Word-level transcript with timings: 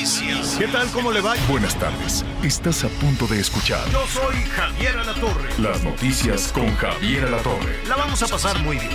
Noticias. 0.00 0.56
¿Qué 0.58 0.68
tal? 0.68 0.86
¿Cómo 0.90 1.10
le 1.10 1.20
va? 1.20 1.34
Buenas 1.48 1.74
tardes. 1.78 2.24
Estás 2.42 2.84
a 2.84 2.88
punto 2.88 3.26
de 3.26 3.40
escuchar 3.40 3.80
Yo 3.90 4.06
soy 4.06 4.36
Javier 4.54 4.96
Alatorre. 4.98 5.48
las 5.58 5.82
noticias 5.82 6.52
con 6.52 6.74
Javier 6.76 7.24
Alatorre. 7.24 7.80
La 7.88 7.96
vamos 7.96 8.22
a 8.22 8.26
pasar 8.28 8.58
muy 8.62 8.76
bien. 8.76 8.90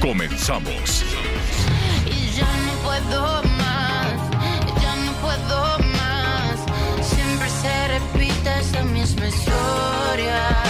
Comenzamos. 0.00 1.04
Y 2.06 2.30
ya 2.32 2.46
no 2.66 2.72
puedo 2.82 3.42
más, 3.44 4.14
ya 4.82 4.96
no 4.96 5.12
puedo 5.20 5.78
más. 5.78 7.06
Siempre 7.06 7.48
se 7.48 7.88
repite 7.88 8.60
esa 8.60 8.82
misma 8.82 9.28
historia. 9.28 10.61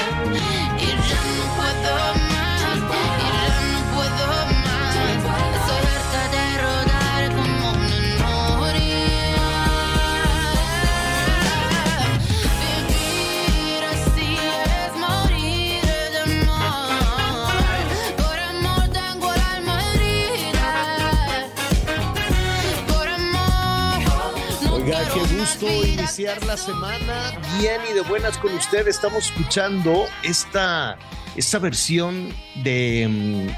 Gusto 25.42 25.66
iniciar 25.84 26.40
la 26.46 26.56
semana 26.56 27.32
bien 27.58 27.80
y 27.90 27.94
de 27.94 28.02
buenas 28.02 28.38
con 28.38 28.54
usted. 28.54 28.86
Estamos 28.86 29.26
escuchando 29.26 30.04
esta, 30.22 30.96
esta 31.34 31.58
versión 31.58 32.32
de 32.62 33.08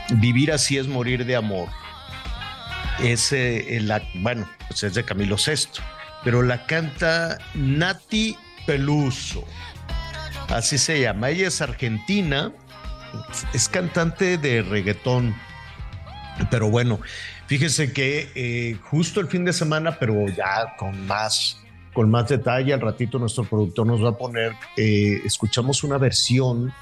mm, 0.08 0.18
Vivir 0.18 0.50
así 0.50 0.78
es 0.78 0.88
morir 0.88 1.26
de 1.26 1.36
amor. 1.36 1.68
Es, 3.02 3.32
eh, 3.32 3.80
la, 3.82 4.02
bueno, 4.14 4.48
pues 4.68 4.82
es 4.82 4.94
de 4.94 5.04
Camilo 5.04 5.36
Sesto, 5.36 5.82
pero 6.24 6.42
la 6.42 6.64
canta 6.64 7.36
Nati 7.52 8.34
Peluso. 8.64 9.44
Así 10.48 10.78
se 10.78 11.02
llama. 11.02 11.28
Ella 11.28 11.48
es 11.48 11.60
argentina, 11.60 12.50
es 13.52 13.68
cantante 13.68 14.38
de 14.38 14.62
reggaetón. 14.62 15.34
Pero 16.50 16.70
bueno, 16.70 16.98
fíjese 17.46 17.92
que 17.92 18.32
eh, 18.34 18.78
justo 18.84 19.20
el 19.20 19.28
fin 19.28 19.44
de 19.44 19.52
semana, 19.52 19.98
pero 19.98 20.26
ya 20.28 20.76
con 20.78 21.06
más, 21.06 21.60
con 21.94 22.10
más 22.10 22.28
detalle, 22.28 22.74
al 22.74 22.80
ratito 22.80 23.18
nuestro 23.18 23.44
productor 23.44 23.86
nos 23.86 24.04
va 24.04 24.10
a 24.10 24.18
poner, 24.18 24.52
eh, 24.76 25.20
escuchamos 25.24 25.84
una 25.84 25.96
versión 25.96 26.74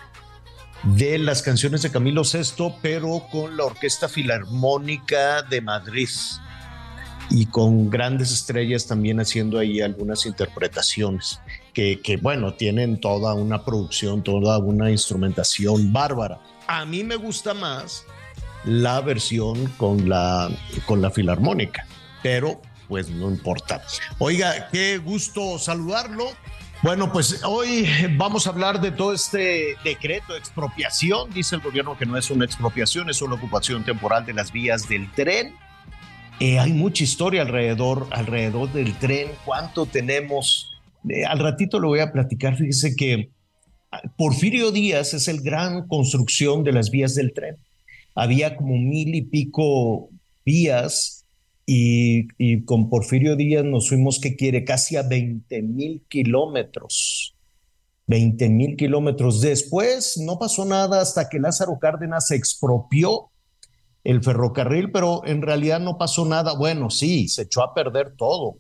de 0.83 1.19
las 1.19 1.43
canciones 1.43 1.83
de 1.83 1.91
Camilo 1.91 2.23
VI, 2.23 2.75
pero 2.83 3.23
con 3.31 3.57
la 3.57 3.67
Orquesta 3.67 4.09
Filarmónica 4.09 5.43
de 5.43 5.61
Madrid 5.61 6.09
y 7.31 7.47
con 7.47 7.89
grandes 7.89 8.33
estrellas 8.33 8.87
también 8.87 9.21
haciendo 9.21 9.59
ahí 9.59 9.81
algunas 9.81 10.27
interpretaciones 10.27 11.41
que, 11.73 12.01
que, 12.01 12.17
bueno, 12.17 12.55
tienen 12.55 13.01
toda 13.01 13.35
una 13.35 13.65
producción, 13.65 14.22
toda 14.25 14.59
una 14.59 14.91
instrumentación 14.91 15.93
bárbara. 15.93 16.41
A 16.67 16.84
mí 16.84 17.05
me 17.05 17.17
gusta 17.17 17.55
más 17.55 18.05
la 18.65 19.01
versión 19.01 19.67
con 19.77 20.09
la, 20.09 20.51
con 20.87 21.01
la 21.01 21.11
filarmónica, 21.11 21.87
pero 22.22 22.61
pues 22.92 23.08
no 23.08 23.30
importa. 23.30 23.82
Oiga, 24.19 24.69
qué 24.70 24.98
gusto 24.98 25.58
saludarlo. 25.58 26.26
Bueno, 26.82 27.10
pues 27.10 27.42
hoy 27.42 27.88
vamos 28.19 28.47
a 28.47 28.50
hablar 28.50 28.82
de 28.82 28.91
todo 28.91 29.14
este 29.14 29.76
decreto 29.82 30.34
de 30.34 30.38
expropiación. 30.38 31.32
Dice 31.32 31.54
el 31.54 31.62
gobierno 31.62 31.97
que 31.97 32.04
no 32.04 32.19
es 32.19 32.30
una 32.30 32.44
expropiación, 32.44 33.08
es 33.08 33.22
una 33.22 33.36
ocupación 33.36 33.82
temporal 33.82 34.26
de 34.26 34.34
las 34.34 34.53
vías 34.53 34.91
del 34.91 35.10
tren. 35.12 35.54
Eh, 36.38 36.58
hay 36.58 36.75
mucha 36.75 37.03
historia 37.03 37.41
alrededor, 37.41 38.08
alrededor 38.10 38.70
del 38.70 38.92
tren. 38.98 39.28
¿Cuánto 39.47 39.86
tenemos? 39.86 40.78
Eh, 41.09 41.24
al 41.24 41.38
ratito 41.38 41.80
lo 41.80 41.88
voy 41.88 42.00
a 42.00 42.12
platicar. 42.12 42.59
Fíjese 42.59 42.94
que 42.94 43.30
Porfirio 44.19 44.70
Díaz 44.70 45.14
es 45.14 45.28
el 45.28 45.41
gran 45.41 45.88
construcción 45.88 46.62
de 46.62 46.72
las 46.72 46.91
vías 46.91 47.14
del 47.14 47.32
tren. 47.32 47.56
Había 48.14 48.54
como 48.54 48.76
mil 48.76 49.14
y 49.14 49.22
pico 49.22 50.10
vías 50.44 51.22
y, 51.75 52.65
con 52.65 52.91
Porfirio 52.91 53.34
Díaz 53.34 53.65
nos 53.65 53.88
fuimos, 53.88 54.21
que 54.21 54.37
quiere? 54.37 54.65
Casi 54.65 54.97
a 54.97 55.03
20 55.03 55.62
mil 55.62 56.05
kilómetros. 56.09 57.34
20 58.06 58.49
mil 58.50 58.77
kilómetros. 58.77 59.41
Después 59.41 60.19
no 60.19 60.38
pasó 60.38 60.66
nada 60.66 61.00
hasta 61.00 61.28
que 61.31 61.38
Lázaro 61.38 61.78
Cárdenas 61.81 62.31
expropió 62.31 63.31
el 64.05 64.22
ferrocarril, 64.22 64.91
pero 64.93 65.25
en 65.25 65.41
realidad 65.41 65.81
no 65.81 65.97
pasó 65.97 66.27
nada. 66.27 66.55
Bueno, 66.55 66.91
sí, 66.91 67.28
se 67.28 67.43
echó 67.43 67.62
a 67.62 67.72
perder 67.72 68.16
todo. 68.16 68.56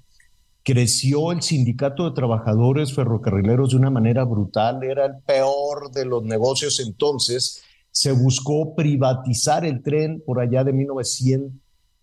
Creció 0.62 1.32
el 1.32 1.42
sindicato 1.42 2.08
de 2.08 2.14
trabajadores 2.14 2.94
ferrocarrileros 2.94 3.70
de 3.70 3.76
una 3.76 3.90
manera 3.90 4.24
brutal, 4.24 4.84
era 4.84 5.06
el 5.06 5.18
peor 5.26 5.90
de 5.90 6.06
los 6.06 6.22
negocios 6.22 6.80
entonces. 6.80 7.62
Se 7.90 8.12
buscó 8.12 8.74
privatizar 8.74 9.66
el 9.66 9.82
tren 9.82 10.22
por 10.24 10.40
allá 10.40 10.64
de 10.64 10.72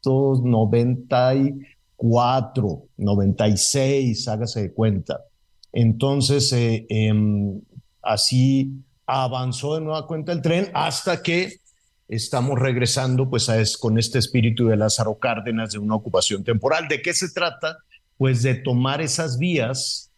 1994, 0.04 2.88
96, 2.98 4.28
hágase 4.28 4.62
de 4.62 4.74
cuenta. 4.74 5.22
Entonces, 5.72 6.52
eh, 6.54 6.86
eh, 6.90 7.14
así 8.02 8.72
avanzó 9.06 9.76
de 9.76 9.82
nueva 9.82 10.08
cuenta 10.08 10.32
el 10.32 10.42
tren 10.42 10.72
hasta 10.74 11.22
que 11.22 11.54
estamos 12.08 12.59
regresando 12.59 13.30
pues 13.30 13.50
es, 13.50 13.78
con 13.78 13.98
este 13.98 14.20
espíritu 14.20 14.68
de 14.68 14.78
Lázaro 14.78 15.20
Cárdenas 15.20 15.72
de 15.72 15.80
una 15.80 15.96
ocupación 15.96 16.44
temporal. 16.44 16.88
¿De 16.88 17.02
qué 17.02 17.14
se 17.14 17.30
trata? 17.30 17.78
Pues 18.18 18.44
de 18.44 18.56
tomar 18.56 19.02
esas 19.02 19.38
vías 19.38 20.12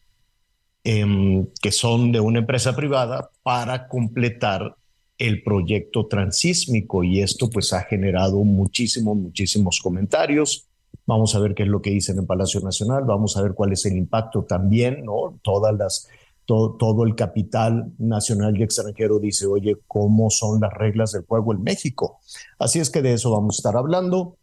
eh, 0.84 1.46
que 1.62 1.72
son 1.72 2.12
de 2.12 2.20
una 2.20 2.40
empresa 2.40 2.76
privada 2.76 3.30
para 3.44 3.88
completar 3.88 4.76
el 5.22 5.44
proyecto 5.44 6.08
transísmico 6.08 7.04
y 7.04 7.22
esto 7.22 7.48
pues 7.48 7.74
ha 7.74 7.82
generado 7.82 8.44
muchísimos, 8.44 9.16
muchísimos 9.16 9.80
comentarios. 9.80 10.68
Vamos 11.06 11.36
a 11.36 11.40
ver 11.40 11.54
qué 11.54 11.62
es 11.62 11.70
lo 11.70 11.80
que 11.80 11.92
dicen 11.92 12.18
en 12.18 12.26
Palacio 12.26 12.60
Nacional, 12.62 13.04
vamos 13.06 13.38
a 13.38 13.44
ver 13.44 13.54
cuál 13.54 13.72
es 13.72 13.86
el 13.86 13.98
impacto 13.98 14.46
también, 14.46 15.06
¿no? 15.06 15.38
Todas 15.44 15.78
las, 15.78 16.08
todo, 16.46 16.74
todo 16.74 17.04
el 17.04 17.14
capital 17.14 17.92
nacional 18.00 18.58
y 18.58 18.64
extranjero 18.64 19.20
dice, 19.20 19.46
oye, 19.46 19.78
¿cómo 19.88 20.32
son 20.32 20.60
las 20.60 20.74
reglas 20.74 21.12
del 21.12 21.24
juego 21.24 21.54
en 21.54 21.62
México? 21.62 22.20
Así 22.58 22.80
es 22.80 22.90
que 22.90 23.04
de 23.04 23.14
eso 23.14 23.30
vamos 23.30 23.58
a 23.58 23.60
estar 23.60 23.78
hablando. 23.78 24.38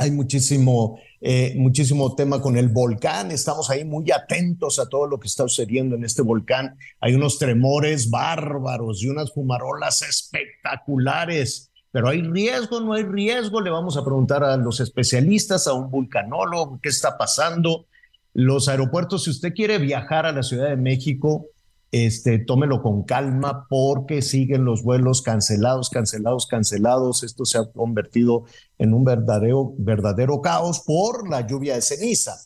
Hay 0.00 0.10
muchísimo, 0.12 0.98
eh, 1.20 1.52
muchísimo 1.58 2.14
tema 2.14 2.40
con 2.40 2.56
el 2.56 2.68
volcán. 2.68 3.30
Estamos 3.32 3.68
ahí 3.68 3.84
muy 3.84 4.10
atentos 4.10 4.78
a 4.78 4.88
todo 4.88 5.06
lo 5.06 5.20
que 5.20 5.28
está 5.28 5.42
sucediendo 5.42 5.94
en 5.94 6.04
este 6.04 6.22
volcán. 6.22 6.78
Hay 7.02 7.14
unos 7.14 7.38
tremores 7.38 8.08
bárbaros 8.08 9.02
y 9.02 9.08
unas 9.08 9.30
fumarolas 9.30 10.00
espectaculares. 10.00 11.70
Pero 11.92 12.08
hay 12.08 12.22
riesgo, 12.22 12.80
no 12.80 12.94
hay 12.94 13.02
riesgo. 13.02 13.60
Le 13.60 13.68
vamos 13.68 13.98
a 13.98 14.02
preguntar 14.02 14.42
a 14.42 14.56
los 14.56 14.80
especialistas, 14.80 15.66
a 15.66 15.74
un 15.74 15.90
vulcanólogo, 15.90 16.80
qué 16.82 16.88
está 16.88 17.18
pasando. 17.18 17.84
Los 18.32 18.68
aeropuertos, 18.68 19.24
si 19.24 19.30
usted 19.30 19.52
quiere 19.52 19.76
viajar 19.76 20.24
a 20.24 20.32
la 20.32 20.42
Ciudad 20.42 20.70
de 20.70 20.76
México, 20.76 21.44
este, 21.92 22.38
tómelo 22.38 22.82
con 22.82 23.02
calma 23.02 23.66
porque 23.68 24.22
siguen 24.22 24.64
los 24.64 24.82
vuelos 24.82 25.22
cancelados, 25.22 25.90
cancelados, 25.90 26.46
cancelados. 26.46 27.24
Esto 27.24 27.44
se 27.44 27.58
ha 27.58 27.64
convertido 27.70 28.44
en 28.78 28.94
un 28.94 29.04
verdadero, 29.04 29.74
verdadero 29.76 30.40
caos 30.40 30.80
por 30.80 31.28
la 31.28 31.46
lluvia 31.46 31.74
de 31.74 31.82
ceniza. 31.82 32.36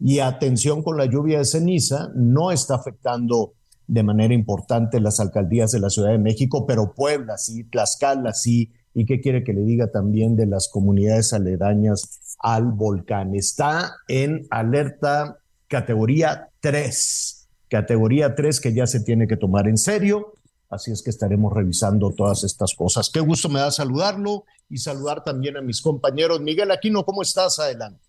Y 0.00 0.20
atención 0.20 0.82
con 0.82 0.96
la 0.96 1.04
lluvia 1.04 1.38
de 1.38 1.44
ceniza, 1.44 2.10
no 2.14 2.50
está 2.50 2.76
afectando 2.76 3.52
de 3.86 4.02
manera 4.02 4.32
importante 4.32 4.98
las 5.00 5.20
alcaldías 5.20 5.70
de 5.72 5.80
la 5.80 5.90
Ciudad 5.90 6.10
de 6.10 6.18
México, 6.18 6.66
pero 6.66 6.94
Puebla 6.94 7.36
sí, 7.36 7.64
Tlaxcala 7.64 8.32
sí. 8.32 8.72
¿Y 8.94 9.06
qué 9.06 9.20
quiere 9.20 9.44
que 9.44 9.52
le 9.52 9.62
diga 9.62 9.90
también 9.90 10.36
de 10.36 10.46
las 10.46 10.68
comunidades 10.68 11.32
aledañas 11.32 12.36
al 12.38 12.72
volcán? 12.72 13.34
Está 13.34 13.96
en 14.08 14.46
alerta 14.50 15.38
categoría 15.68 16.48
3 16.60 17.43
categoría 17.74 18.36
3 18.36 18.60
que 18.60 18.72
ya 18.72 18.86
se 18.86 19.00
tiene 19.00 19.26
que 19.26 19.36
tomar 19.36 19.66
en 19.66 19.76
serio. 19.76 20.34
Así 20.70 20.92
es 20.92 21.02
que 21.02 21.10
estaremos 21.10 21.52
revisando 21.52 22.12
todas 22.16 22.44
estas 22.44 22.72
cosas. 22.74 23.10
Qué 23.12 23.18
gusto 23.18 23.48
me 23.48 23.58
da 23.58 23.72
saludarlo 23.72 24.44
y 24.68 24.78
saludar 24.78 25.24
también 25.24 25.56
a 25.56 25.60
mis 25.60 25.82
compañeros. 25.82 26.40
Miguel 26.40 26.70
Aquino, 26.70 27.04
¿cómo 27.04 27.22
estás? 27.22 27.58
Adelante. 27.58 28.00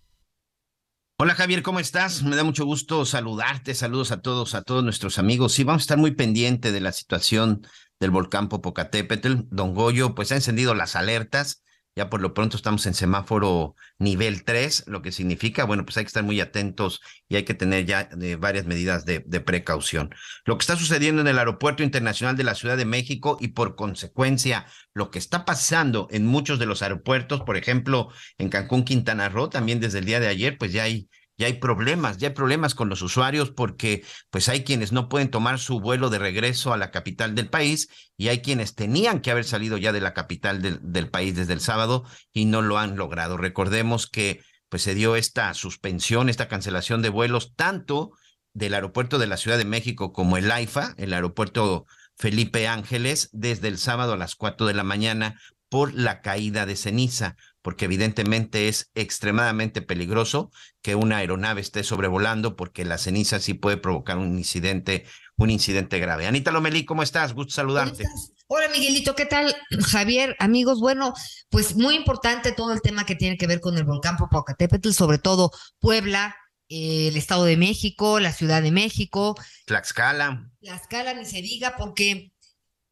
Hola 1.20 1.34
Javier, 1.34 1.64
¿cómo 1.64 1.80
estás? 1.80 2.22
Me 2.22 2.36
da 2.36 2.44
mucho 2.44 2.64
gusto 2.64 3.06
saludarte. 3.06 3.74
Saludos 3.74 4.12
a 4.12 4.22
todos, 4.22 4.54
a 4.54 4.62
todos 4.62 4.84
nuestros 4.84 5.18
amigos. 5.18 5.54
Sí, 5.54 5.64
vamos 5.64 5.82
a 5.82 5.86
estar 5.86 5.98
muy 5.98 6.12
pendiente 6.12 6.72
de 6.72 6.82
la 6.82 6.92
situación 6.92 7.66
del 8.00 8.12
volcán 8.12 8.50
Popocatépetl. 8.50 9.48
Don 9.50 9.74
Goyo, 9.74 10.14
pues 10.14 10.32
ha 10.32 10.36
encendido 10.36 10.76
las 10.76 10.96
alertas 10.96 11.64
ya 11.96 12.10
por 12.10 12.22
lo 12.22 12.34
pronto 12.34 12.58
estamos 12.58 12.86
en 12.86 12.94
semáforo 12.94 13.76
nivel 14.00 14.44
3, 14.44 14.84
lo 14.88 15.02
que 15.02 15.14
significa, 15.14 15.64
bueno, 15.64 15.86
pues 15.86 15.96
hay 15.98 16.04
que 16.04 16.10
estar 16.10 16.24
muy 16.24 16.42
atentos 16.42 17.02
y 17.30 17.38
hay 17.38 17.44
que 17.44 17.54
tener 17.54 17.86
ya 17.86 18.10
eh, 18.22 18.36
varias 18.36 18.66
medidas 18.66 19.06
de, 19.06 19.24
de, 19.26 19.40
precaución. 19.40 20.14
Lo 20.44 20.58
que 20.58 20.64
está 20.64 20.76
sucediendo 20.76 21.22
en 21.22 21.28
el 21.28 21.40
Aeropuerto 21.40 21.84
Internacional 21.84 22.36
de 22.36 22.44
la 22.44 22.56
Ciudad 22.56 22.76
de 22.76 22.86
México 22.86 23.38
y 23.40 23.50
por 23.50 23.76
consecuencia 23.76 24.66
lo 24.94 25.10
que 25.10 25.20
está 25.20 25.46
pasando 25.46 26.08
en 26.12 26.26
muchos 26.26 26.60
de 26.60 26.66
los 26.66 26.82
aeropuertos, 26.82 27.42
por 27.42 27.56
ejemplo, 27.56 28.10
en 28.38 28.50
Cancún, 28.50 28.84
Quintana 28.84 29.30
Roo, 29.30 29.50
también 29.50 29.80
desde 29.80 30.00
el 30.00 30.06
día 30.06 30.20
de 30.20 30.28
ayer, 30.28 30.58
pues 30.58 30.74
ya 30.74 30.84
hay 30.84 31.10
ya 31.38 31.48
hay 31.48 31.54
problemas, 31.54 32.18
ya 32.18 32.30
hay 32.30 32.34
problemas 32.34 32.76
con 32.76 32.90
los 32.90 33.02
usuarios 33.02 33.52
porque 33.52 34.04
pues 34.30 34.48
hay 34.48 34.64
quienes 34.64 34.92
no 34.92 35.10
pueden 35.10 35.30
tomar 35.30 35.60
su 35.60 35.80
vuelo 35.80 36.10
de 36.10 36.20
regreso 36.20 36.74
a 36.74 36.78
la 36.78 36.92
capital 36.92 37.36
del 37.36 37.50
país 37.50 37.90
y 38.18 38.30
hay 38.30 38.42
quienes 38.42 38.76
tenían 38.76 39.20
que 39.20 39.32
haber 39.32 39.44
salido 39.44 39.78
ya 39.78 39.92
de 39.92 40.02
la 40.02 40.14
capital 40.14 40.62
del, 40.62 41.10
país 41.10 41.36
desde 41.36 41.54
el 41.54 41.60
sábado 41.60 42.06
y 42.32 42.46
no 42.46 42.62
lo 42.62 42.78
han 42.78 42.96
logrado. 42.96 43.38
Recordemos 43.38 44.08
que 44.08 44.42
pues 44.70 44.82
se 44.82 44.96
dio 44.96 45.16
esta 45.16 45.54
suspensión, 45.54 46.30
esta 46.30 46.48
cancelación 46.48 47.02
de 47.02 47.10
vuelos 47.10 47.54
tanto 47.56 48.12
del 48.54 48.74
aeropuerto 48.74 49.20
de 49.20 49.28
la 49.28 49.38
Ciudad 49.38 49.58
de 49.58 49.66
México 49.66 50.14
como 50.14 50.38
el 50.38 50.50
AIFA, 50.50 50.96
el 50.98 51.14
aeropuerto 51.14 51.86
Felipe 52.18 52.68
Ángeles, 52.68 53.30
desde 53.34 53.68
el 53.68 53.78
sábado 53.78 54.14
a 54.14 54.18
las 54.18 54.36
cuatro 54.36 54.66
de 54.66 54.74
la 54.74 54.84
mañana 54.84 55.40
por 55.68 55.94
la 55.94 56.22
caída 56.22 56.66
de 56.66 56.78
ceniza 56.78 57.36
porque 57.66 57.86
evidentemente 57.86 58.68
es 58.68 58.92
extremadamente 58.94 59.82
peligroso 59.82 60.52
que 60.84 60.94
una 60.94 61.18
aeronave 61.18 61.62
esté 61.62 61.84
sobrevolando, 61.84 62.56
porque 62.56 62.86
la 62.86 63.00
ceniza 63.00 63.40
sí 63.40 63.56
puede 63.56 63.78
provocar 63.78 64.20
un 64.20 64.38
incidente, 64.38 65.04
un 65.36 65.50
incidente 65.50 65.98
grave. 65.98 66.28
Anita 66.28 66.52
Lomelí, 66.52 66.86
¿cómo 66.86 67.02
estás? 67.02 67.34
Gusto 67.34 67.56
saludarte. 67.56 68.06
Hola 68.46 68.68
Miguelito, 68.70 69.16
¿qué 69.16 69.26
tal? 69.26 69.56
Javier, 69.88 70.36
amigos, 70.38 70.80
bueno, 70.80 71.16
pues 71.50 71.76
muy 71.76 71.96
importante 71.96 72.52
todo 72.52 72.72
el 72.72 72.84
tema 72.84 73.04
que 73.04 73.16
tiene 73.16 73.36
que 73.36 73.48
ver 73.48 73.62
con 73.62 73.76
el 73.80 73.84
volcán 73.84 74.16
Popocatépetl, 74.18 74.92
sobre 74.92 75.18
todo 75.18 75.50
Puebla, 75.80 76.36
eh, 76.70 77.08
el 77.08 77.18
Estado 77.18 77.46
de 77.46 77.58
México, 77.58 78.20
la 78.20 78.32
Ciudad 78.32 78.62
de 78.62 78.70
México. 78.70 79.34
Tlaxcala. 79.66 80.52
Tlaxcala, 80.62 81.16
ni 81.16 81.26
se 81.26 81.42
diga, 81.42 81.76
porque 81.78 82.32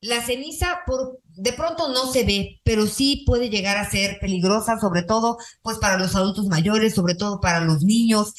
la 0.03 0.21
ceniza 0.21 0.81
por, 0.85 1.21
de 1.29 1.53
pronto 1.53 1.87
no 1.87 2.11
se 2.11 2.25
ve, 2.25 2.59
pero 2.65 2.87
sí 2.87 3.23
puede 3.25 3.49
llegar 3.49 3.77
a 3.77 3.89
ser 3.89 4.17
peligrosa, 4.19 4.77
sobre 4.77 5.01
todo 5.01 5.37
pues 5.61 5.77
para 5.77 5.97
los 5.97 6.13
adultos 6.17 6.47
mayores, 6.47 6.93
sobre 6.93 7.15
todo 7.15 7.39
para 7.39 7.61
los 7.61 7.83
niños. 7.83 8.33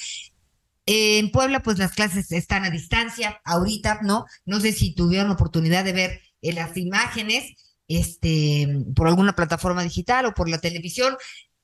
En 0.85 1.33
Puebla, 1.33 1.63
pues 1.63 1.79
las 1.79 1.93
clases 1.93 2.31
están 2.33 2.65
a 2.65 2.71
distancia 2.71 3.41
ahorita, 3.45 4.01
¿no? 4.03 4.27
No 4.45 4.61
sé 4.61 4.73
si 4.73 4.95
tuvieron 4.95 5.31
oportunidad 5.31 5.85
de 5.85 5.95
ver 5.95 6.21
eh, 6.43 6.53
las 6.53 6.77
imágenes, 6.77 7.55
este, 7.89 8.85
por 8.95 9.09
alguna 9.09 9.35
plataforma 9.35 9.83
digital 9.83 10.27
o 10.27 10.35
por 10.35 10.51
la 10.51 10.59
televisión. 10.59 11.17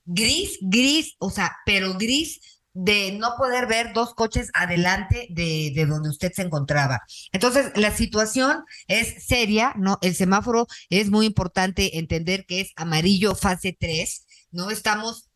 Gris, 0.07 0.57
gris, 0.63 1.15
o 1.19 1.29
sea, 1.29 1.53
pero 1.67 1.93
gris 1.99 2.41
de 2.73 3.13
no 3.13 3.35
poder 3.37 3.67
ver 3.67 3.93
dos 3.93 4.15
coches 4.15 4.51
adelante 4.55 5.27
de, 5.31 5.73
de, 5.75 5.87
donde 5.87 6.09
usted 6.09 6.33
se 6.33 6.43
encontraba. 6.43 7.01
Entonces, 7.33 7.73
la 7.75 7.91
situación 7.91 8.65
es 8.87 9.25
seria, 9.27 9.75
¿no? 9.77 9.99
El 10.03 10.15
semáforo 10.15 10.67
es 10.89 11.11
muy 11.11 11.27
importante 11.27 11.99
entender 11.99 12.47
que 12.47 12.61
es 12.61 12.73
amarillo 12.77 13.35
fase 13.35 13.77
3, 13.79 14.27
¿no? 14.53 14.71
Estamos, 14.71 15.29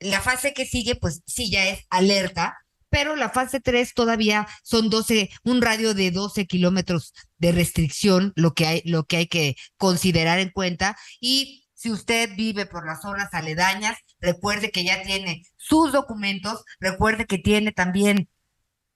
la 0.00 0.20
fase 0.20 0.52
que 0.52 0.66
sigue, 0.66 0.96
pues 0.96 1.22
sí, 1.26 1.50
ya 1.50 1.68
es 1.68 1.84
alerta, 1.90 2.56
pero 2.88 3.14
la 3.14 3.30
fase 3.30 3.60
3 3.60 3.94
todavía 3.94 4.48
son 4.64 4.90
12, 4.90 5.30
un 5.44 5.62
radio 5.62 5.94
de 5.94 6.10
12 6.10 6.46
kilómetros 6.46 7.14
de 7.38 7.52
restricción, 7.52 8.32
lo 8.34 8.52
que 8.54 8.66
hay, 8.66 8.82
lo 8.84 9.04
que 9.04 9.16
hay 9.18 9.26
que 9.28 9.54
considerar 9.76 10.40
en 10.40 10.50
cuenta, 10.50 10.96
y 11.20 11.68
si 11.80 11.90
usted 11.90 12.36
vive 12.36 12.66
por 12.66 12.84
las 12.84 13.00
zonas 13.00 13.32
aledañas, 13.32 13.96
recuerde 14.18 14.70
que 14.70 14.84
ya 14.84 15.02
tiene 15.02 15.44
sus 15.70 15.92
documentos, 15.92 16.64
recuerde 16.80 17.26
que 17.26 17.38
tiene 17.38 17.72
también 17.72 18.28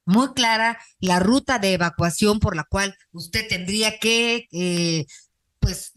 muy 0.04 0.34
clara 0.34 0.78
la 0.98 1.20
ruta 1.20 1.58
de 1.58 1.74
evacuación 1.74 2.40
por 2.40 2.56
la 2.56 2.64
cual 2.64 2.96
usted 3.12 3.48
tendría 3.48 3.98
que, 3.98 4.48
eh, 4.52 5.06
pues, 5.60 5.92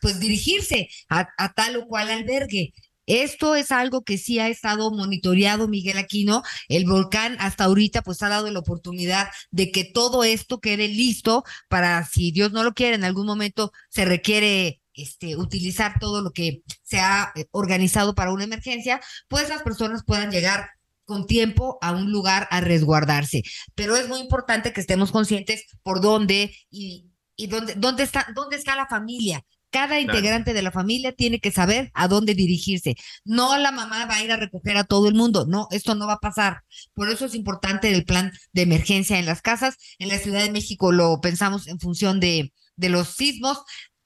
pues 0.00 0.20
dirigirse 0.20 0.88
a, 1.08 1.28
a 1.38 1.52
tal 1.52 1.76
o 1.76 1.86
cual 1.86 2.10
albergue. 2.10 2.72
Esto 3.06 3.56
es 3.56 3.72
algo 3.72 4.04
que 4.04 4.18
sí 4.18 4.38
ha 4.38 4.48
estado 4.48 4.92
monitoreado 4.92 5.66
Miguel 5.66 5.98
Aquino. 5.98 6.42
El 6.68 6.84
volcán 6.86 7.36
hasta 7.40 7.64
ahorita 7.64 8.02
pues 8.02 8.22
ha 8.22 8.28
dado 8.28 8.48
la 8.52 8.60
oportunidad 8.60 9.28
de 9.50 9.72
que 9.72 9.84
todo 9.84 10.22
esto 10.22 10.60
quede 10.60 10.86
listo 10.86 11.42
para 11.68 12.06
si 12.06 12.30
Dios 12.30 12.52
no 12.52 12.62
lo 12.62 12.72
quiere 12.72 12.94
en 12.94 13.04
algún 13.04 13.26
momento 13.26 13.72
se 13.88 14.04
requiere 14.04 14.79
este, 15.02 15.36
utilizar 15.36 15.98
todo 15.98 16.22
lo 16.22 16.30
que 16.30 16.62
se 16.82 17.00
ha 17.00 17.32
eh, 17.34 17.46
organizado 17.50 18.14
para 18.14 18.32
una 18.32 18.44
emergencia, 18.44 19.00
pues 19.28 19.48
las 19.48 19.62
personas 19.62 20.04
puedan 20.04 20.30
llegar 20.30 20.70
con 21.04 21.26
tiempo 21.26 21.78
a 21.82 21.92
un 21.92 22.12
lugar 22.12 22.46
a 22.50 22.60
resguardarse. 22.60 23.42
Pero 23.74 23.96
es 23.96 24.08
muy 24.08 24.20
importante 24.20 24.72
que 24.72 24.80
estemos 24.80 25.10
conscientes 25.10 25.64
por 25.82 26.00
dónde 26.00 26.54
y, 26.70 27.10
y 27.34 27.48
dónde, 27.48 27.74
dónde, 27.74 28.04
está, 28.04 28.28
dónde 28.34 28.56
está 28.56 28.76
la 28.76 28.86
familia. 28.86 29.44
Cada 29.70 30.00
integrante 30.00 30.52
de 30.52 30.62
la 30.62 30.72
familia 30.72 31.12
tiene 31.12 31.38
que 31.38 31.52
saber 31.52 31.90
a 31.94 32.08
dónde 32.08 32.34
dirigirse. 32.34 32.96
No 33.24 33.56
la 33.56 33.70
mamá 33.70 34.04
va 34.06 34.16
a 34.16 34.24
ir 34.24 34.32
a 34.32 34.36
recoger 34.36 34.76
a 34.76 34.84
todo 34.84 35.08
el 35.08 35.14
mundo. 35.14 35.46
No, 35.46 35.68
esto 35.70 35.94
no 35.94 36.08
va 36.08 36.14
a 36.14 36.20
pasar. 36.20 36.62
Por 36.92 37.08
eso 37.08 37.26
es 37.26 37.34
importante 37.36 37.92
el 37.92 38.04
plan 38.04 38.32
de 38.52 38.62
emergencia 38.62 39.18
en 39.18 39.26
las 39.26 39.42
casas. 39.42 39.76
En 39.98 40.08
la 40.08 40.18
Ciudad 40.18 40.42
de 40.42 40.50
México 40.50 40.90
lo 40.90 41.20
pensamos 41.20 41.68
en 41.68 41.78
función 41.78 42.18
de, 42.18 42.52
de 42.76 42.88
los 42.88 43.08
sismos, 43.08 43.58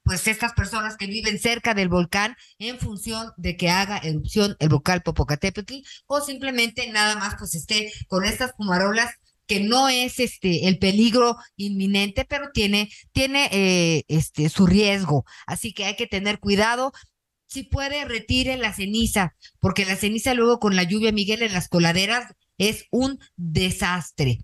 pues 0.05 0.29
estas 0.29 0.53
personas 0.53 0.97
que 0.97 1.07
viven 1.07 1.39
cerca 1.39 1.75
del 1.75 1.89
volcán 1.89 2.37
en 2.59 2.79
función 2.79 3.33
de 3.37 3.57
que 3.57 3.71
haga 3.71 3.99
erupción 3.99 4.57
el 4.61 4.69
volcán 4.69 5.01
Popocatépetl 5.05 5.75
o 6.07 6.21
simplemente 6.21 6.91
nada 6.93 7.17
más 7.17 7.35
pues 7.39 7.55
esté 7.55 7.93
con 8.07 8.25
estas 8.25 8.53
fumarolas 8.57 9.11
que 9.47 9.61
no 9.61 9.89
es 9.89 10.21
este 10.21 10.69
el 10.69 10.79
peligro 10.79 11.37
inminente, 11.57 12.25
pero 12.25 12.51
tiene 12.53 12.91
tiene 13.13 13.49
eh, 13.53 14.05
este 14.09 14.49
su 14.49 14.67
riesgo, 14.67 15.25
así 15.47 15.73
que 15.73 15.85
hay 15.85 15.97
que 15.97 16.07
tener 16.07 16.39
cuidado. 16.39 16.93
Si 17.47 17.63
puede 17.63 18.05
retire 18.05 18.57
la 18.57 18.73
ceniza, 18.73 19.37
porque 19.61 19.85
la 19.85 19.97
ceniza 19.97 20.35
luego 20.35 20.59
con 20.59 20.77
la 20.77 20.83
lluvia 20.83 21.13
Miguel 21.13 21.43
en 21.43 21.53
las 21.53 21.69
coladeras 21.69 22.35
es 22.59 22.87
un 22.91 23.19
desastre. 23.37 24.39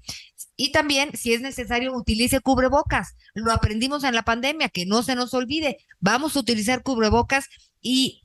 Y 0.62 0.73
también, 0.73 1.17
si 1.17 1.33
es 1.33 1.40
necesario, 1.40 1.95
utilice 1.95 2.40
cubrebocas. 2.40 3.17
Lo 3.33 3.50
aprendimos 3.50 4.05
en 4.05 4.14
la 4.14 4.25
pandemia, 4.25 4.69
que 4.69 4.85
no 4.85 5.02
se 5.02 5.14
nos 5.14 5.33
olvide. 5.33 5.79
Vamos 6.00 6.37
a 6.37 6.40
utilizar 6.40 6.83
cubrebocas 6.83 7.47
y 7.81 8.25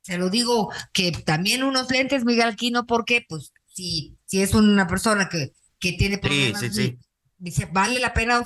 se 0.00 0.18
lo 0.18 0.30
digo 0.30 0.70
que 0.92 1.10
también 1.10 1.64
unos 1.64 1.90
lentes, 1.90 2.24
Miguel 2.24 2.50
Aquino, 2.50 2.86
porque 2.86 3.26
pues 3.28 3.52
si, 3.66 4.16
si 4.24 4.40
es 4.40 4.54
una 4.54 4.86
persona 4.86 5.28
que, 5.28 5.50
que 5.80 5.94
tiene 5.94 6.18
problemas, 6.18 6.62
dice, 7.38 7.68
vale 7.72 7.98
la 7.98 8.14
pena, 8.14 8.40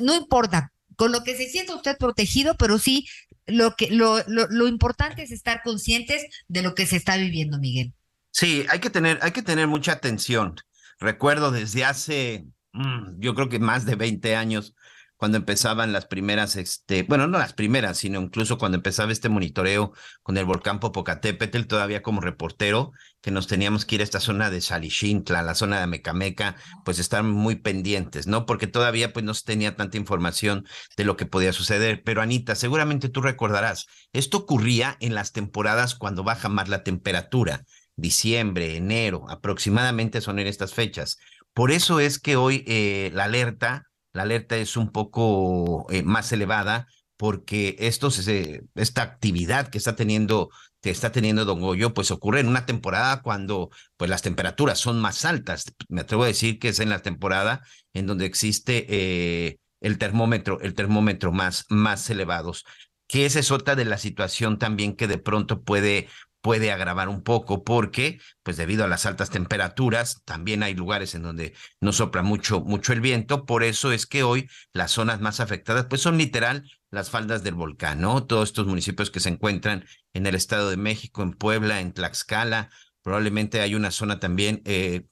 no 0.00 0.14
importa, 0.14 0.72
con 0.94 1.10
lo 1.10 1.24
que 1.24 1.36
se 1.36 1.48
sienta 1.48 1.74
usted 1.74 1.96
protegido, 1.98 2.54
pero 2.56 2.78
sí 2.78 3.08
lo 3.46 3.74
que 3.74 3.90
lo, 3.90 4.22
lo, 4.28 4.46
lo 4.46 4.68
importante 4.68 5.24
es 5.24 5.32
estar 5.32 5.62
conscientes 5.64 6.24
de 6.46 6.62
lo 6.62 6.76
que 6.76 6.86
se 6.86 6.94
está 6.94 7.16
viviendo, 7.16 7.58
Miguel. 7.58 7.92
Sí, 8.30 8.64
hay 8.68 8.78
que 8.78 8.90
tener, 8.90 9.18
hay 9.20 9.32
que 9.32 9.42
tener 9.42 9.66
mucha 9.66 9.90
atención. 9.90 10.54
Recuerdo 11.00 11.50
desde 11.50 11.84
hace, 11.86 12.46
mm, 12.72 13.20
yo 13.20 13.34
creo 13.34 13.48
que 13.48 13.58
más 13.58 13.86
de 13.86 13.96
20 13.96 14.36
años, 14.36 14.74
cuando 15.16 15.38
empezaban 15.38 15.92
las 15.92 16.06
primeras, 16.06 16.56
este, 16.56 17.02
bueno, 17.04 17.26
no 17.26 17.38
las 17.38 17.52
primeras, 17.52 17.98
sino 17.98 18.20
incluso 18.20 18.58
cuando 18.58 18.76
empezaba 18.76 19.12
este 19.12 19.28
monitoreo 19.28 19.92
con 20.22 20.36
el 20.38 20.46
volcán 20.46 20.80
Popocatépetl, 20.80 21.62
todavía 21.64 22.02
como 22.02 22.20
reportero, 22.20 22.92
que 23.20 23.30
nos 23.30 23.46
teníamos 23.46 23.84
que 23.84 23.96
ir 23.96 24.00
a 24.02 24.04
esta 24.04 24.20
zona 24.20 24.50
de 24.50 24.60
Xalixintla, 24.60 25.42
la 25.42 25.54
zona 25.54 25.76
de 25.78 25.82
Amecameca, 25.84 26.56
pues 26.84 26.98
estar 26.98 27.22
muy 27.22 27.56
pendientes, 27.56 28.26
¿no? 28.26 28.46
Porque 28.46 28.66
todavía 28.66 29.12
pues 29.12 29.24
no 29.24 29.34
se 29.34 29.44
tenía 29.44 29.76
tanta 29.76 29.98
información 29.98 30.66
de 30.96 31.04
lo 31.04 31.16
que 31.16 31.26
podía 31.26 31.52
suceder. 31.52 32.02
Pero 32.02 32.22
Anita, 32.22 32.54
seguramente 32.54 33.08
tú 33.10 33.20
recordarás, 33.20 33.86
esto 34.12 34.38
ocurría 34.38 34.96
en 35.00 35.14
las 35.14 35.32
temporadas 35.32 35.94
cuando 35.94 36.24
baja 36.24 36.48
más 36.48 36.68
la 36.68 36.82
temperatura 36.82 37.64
diciembre, 38.00 38.76
enero, 38.76 39.26
aproximadamente 39.28 40.20
son 40.20 40.38
en 40.38 40.46
estas 40.46 40.74
fechas. 40.74 41.18
Por 41.52 41.70
eso 41.70 42.00
es 42.00 42.18
que 42.18 42.36
hoy 42.36 42.64
eh, 42.66 43.10
la 43.14 43.24
alerta, 43.24 43.86
la 44.12 44.22
alerta 44.22 44.56
es 44.56 44.76
un 44.76 44.90
poco 44.90 45.86
eh, 45.90 46.02
más 46.02 46.32
elevada 46.32 46.86
porque 47.16 47.76
esta 47.78 49.02
actividad 49.02 49.68
que 49.68 49.78
está 49.78 49.94
teniendo 49.94 50.50
que 50.80 50.90
está 50.90 51.12
teniendo 51.12 51.44
Don 51.44 51.60
Goyo, 51.60 51.92
pues 51.92 52.10
ocurre 52.10 52.40
en 52.40 52.48
una 52.48 52.66
temporada 52.66 53.22
cuando 53.22 53.70
pues 53.96 54.08
las 54.10 54.22
temperaturas 54.22 54.78
son 54.78 55.00
más 55.00 55.24
altas. 55.24 55.64
Me 55.88 56.02
atrevo 56.02 56.24
a 56.24 56.28
decir 56.28 56.58
que 56.58 56.70
es 56.70 56.80
en 56.80 56.88
la 56.88 57.00
temporada 57.00 57.62
en 57.92 58.06
donde 58.06 58.26
existe 58.26 58.86
eh, 58.88 59.58
el 59.80 59.98
termómetro, 59.98 60.60
el 60.60 60.74
termómetro 60.74 61.32
más, 61.32 61.66
más 61.68 62.08
elevados. 62.08 62.64
Que 63.06 63.26
esa 63.26 63.40
es 63.40 63.50
otra 63.50 63.76
de 63.76 63.84
la 63.84 63.98
situación 63.98 64.58
también 64.58 64.96
que 64.96 65.08
de 65.08 65.18
pronto 65.18 65.62
puede, 65.62 66.08
puede 66.40 66.72
agravar 66.72 67.08
un 67.08 67.22
poco 67.22 67.64
porque, 67.64 68.20
pues 68.42 68.56
debido 68.56 68.84
a 68.84 68.88
las 68.88 69.06
altas 69.06 69.30
temperaturas, 69.30 70.22
también 70.24 70.62
hay 70.62 70.74
lugares 70.74 71.14
en 71.14 71.22
donde 71.22 71.54
no 71.80 71.92
sopla 71.92 72.22
mucho, 72.22 72.60
mucho 72.60 72.92
el 72.92 73.00
viento. 73.00 73.46
Por 73.46 73.62
eso 73.62 73.92
es 73.92 74.06
que 74.06 74.22
hoy 74.22 74.48
las 74.72 74.92
zonas 74.92 75.20
más 75.20 75.40
afectadas, 75.40 75.86
pues 75.86 76.00
son 76.00 76.18
literal 76.18 76.70
las 76.90 77.10
faldas 77.10 77.42
del 77.42 77.54
volcán, 77.54 78.00
¿no? 78.00 78.24
Todos 78.26 78.48
estos 78.48 78.66
municipios 78.66 79.10
que 79.10 79.20
se 79.20 79.28
encuentran 79.28 79.84
en 80.12 80.26
el 80.26 80.34
Estado 80.34 80.70
de 80.70 80.76
México, 80.76 81.22
en 81.22 81.32
Puebla, 81.32 81.80
en 81.80 81.92
Tlaxcala, 81.92 82.70
probablemente 83.02 83.60
hay 83.60 83.74
una 83.74 83.90
zona 83.90 84.18
también 84.18 84.62
eh, 84.64 85.06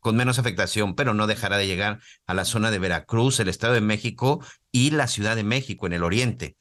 con 0.00 0.16
menos 0.16 0.38
afectación, 0.38 0.94
pero 0.94 1.14
no 1.14 1.26
dejará 1.26 1.56
de 1.56 1.66
llegar 1.66 2.00
a 2.26 2.34
la 2.34 2.44
zona 2.44 2.70
de 2.70 2.78
Veracruz, 2.78 3.40
el 3.40 3.48
Estado 3.48 3.74
de 3.74 3.80
México 3.80 4.44
y 4.70 4.90
la 4.90 5.06
Ciudad 5.06 5.36
de 5.36 5.44
México 5.44 5.86
en 5.86 5.92
el 5.92 6.04
oriente. 6.04 6.56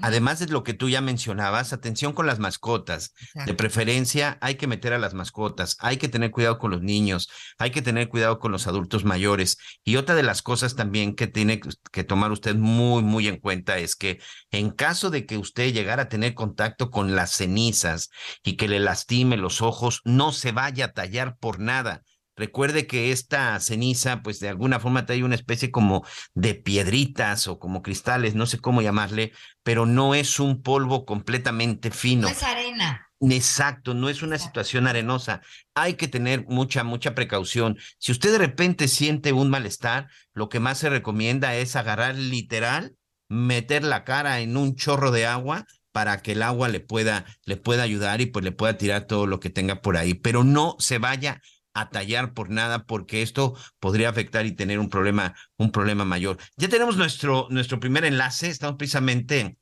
Además 0.00 0.38
de 0.38 0.46
lo 0.46 0.62
que 0.62 0.72
tú 0.72 0.88
ya 0.88 1.02
mencionabas, 1.02 1.72
atención 1.72 2.14
con 2.14 2.26
las 2.26 2.38
mascotas. 2.38 3.12
De 3.46 3.54
preferencia, 3.54 4.38
hay 4.40 4.54
que 4.54 4.66
meter 4.66 4.94
a 4.94 4.98
las 4.98 5.12
mascotas, 5.12 5.76
hay 5.78 5.98
que 5.98 6.08
tener 6.08 6.30
cuidado 6.30 6.58
con 6.58 6.70
los 6.70 6.82
niños, 6.82 7.28
hay 7.58 7.70
que 7.70 7.82
tener 7.82 8.08
cuidado 8.08 8.38
con 8.38 8.50
los 8.50 8.66
adultos 8.66 9.04
mayores. 9.04 9.58
Y 9.84 9.96
otra 9.96 10.14
de 10.14 10.22
las 10.22 10.40
cosas 10.40 10.74
también 10.74 11.14
que 11.14 11.26
tiene 11.26 11.60
que 11.92 12.04
tomar 12.04 12.32
usted 12.32 12.56
muy, 12.56 13.02
muy 13.02 13.28
en 13.28 13.38
cuenta 13.38 13.76
es 13.78 13.94
que 13.94 14.20
en 14.50 14.70
caso 14.70 15.10
de 15.10 15.26
que 15.26 15.36
usted 15.36 15.72
llegara 15.72 16.04
a 16.04 16.08
tener 16.08 16.34
contacto 16.34 16.90
con 16.90 17.14
las 17.14 17.32
cenizas 17.32 18.08
y 18.42 18.56
que 18.56 18.68
le 18.68 18.80
lastime 18.80 19.36
los 19.36 19.60
ojos, 19.60 20.00
no 20.04 20.32
se 20.32 20.52
vaya 20.52 20.86
a 20.86 20.92
tallar 20.92 21.36
por 21.36 21.60
nada 21.60 22.02
Recuerde 22.36 22.86
que 22.86 23.12
esta 23.12 23.58
ceniza, 23.60 24.22
pues 24.22 24.40
de 24.40 24.48
alguna 24.48 24.80
forma 24.80 25.06
trae 25.06 25.22
una 25.22 25.36
especie 25.36 25.70
como 25.70 26.04
de 26.34 26.54
piedritas 26.54 27.46
o 27.46 27.58
como 27.58 27.82
cristales, 27.82 28.34
no 28.34 28.46
sé 28.46 28.58
cómo 28.58 28.82
llamarle, 28.82 29.32
pero 29.62 29.86
no 29.86 30.14
es 30.14 30.40
un 30.40 30.62
polvo 30.62 31.04
completamente 31.04 31.90
fino. 31.90 32.22
No 32.22 32.28
es 32.28 32.42
arena. 32.42 33.08
Exacto, 33.20 33.94
no 33.94 34.08
es 34.08 34.22
una 34.22 34.38
situación 34.38 34.86
arenosa. 34.86 35.40
Hay 35.74 35.94
que 35.94 36.08
tener 36.08 36.44
mucha, 36.46 36.84
mucha 36.84 37.14
precaución. 37.14 37.78
Si 37.98 38.12
usted 38.12 38.32
de 38.32 38.38
repente 38.38 38.88
siente 38.88 39.32
un 39.32 39.48
malestar, 39.48 40.08
lo 40.34 40.48
que 40.48 40.60
más 40.60 40.78
se 40.78 40.90
recomienda 40.90 41.54
es 41.54 41.76
agarrar 41.76 42.16
literal, 42.16 42.96
meter 43.28 43.84
la 43.84 44.04
cara 44.04 44.40
en 44.40 44.56
un 44.56 44.76
chorro 44.76 45.10
de 45.10 45.26
agua 45.26 45.64
para 45.92 46.20
que 46.22 46.32
el 46.32 46.42
agua 46.42 46.68
le 46.68 46.80
pueda, 46.80 47.24
le 47.44 47.56
pueda 47.56 47.84
ayudar 47.84 48.20
y 48.20 48.26
pues 48.26 48.44
le 48.44 48.52
pueda 48.52 48.76
tirar 48.76 49.04
todo 49.04 49.26
lo 49.26 49.38
que 49.38 49.48
tenga 49.48 49.80
por 49.80 49.96
ahí. 49.96 50.14
Pero 50.14 50.42
no 50.42 50.76
se 50.80 50.98
vaya 50.98 51.40
a 51.74 51.90
tallar 51.90 52.32
por 52.32 52.50
nada 52.50 52.86
porque 52.86 53.22
esto 53.22 53.56
podría 53.80 54.08
afectar 54.08 54.46
y 54.46 54.52
tener 54.52 54.78
un 54.78 54.88
problema, 54.88 55.34
un 55.58 55.72
problema 55.72 56.04
mayor. 56.04 56.38
Ya 56.56 56.68
tenemos 56.68 56.96
nuestro, 56.96 57.48
nuestro 57.50 57.80
primer 57.80 58.04
enlace, 58.04 58.48
estamos 58.48 58.76
precisamente 58.76 59.58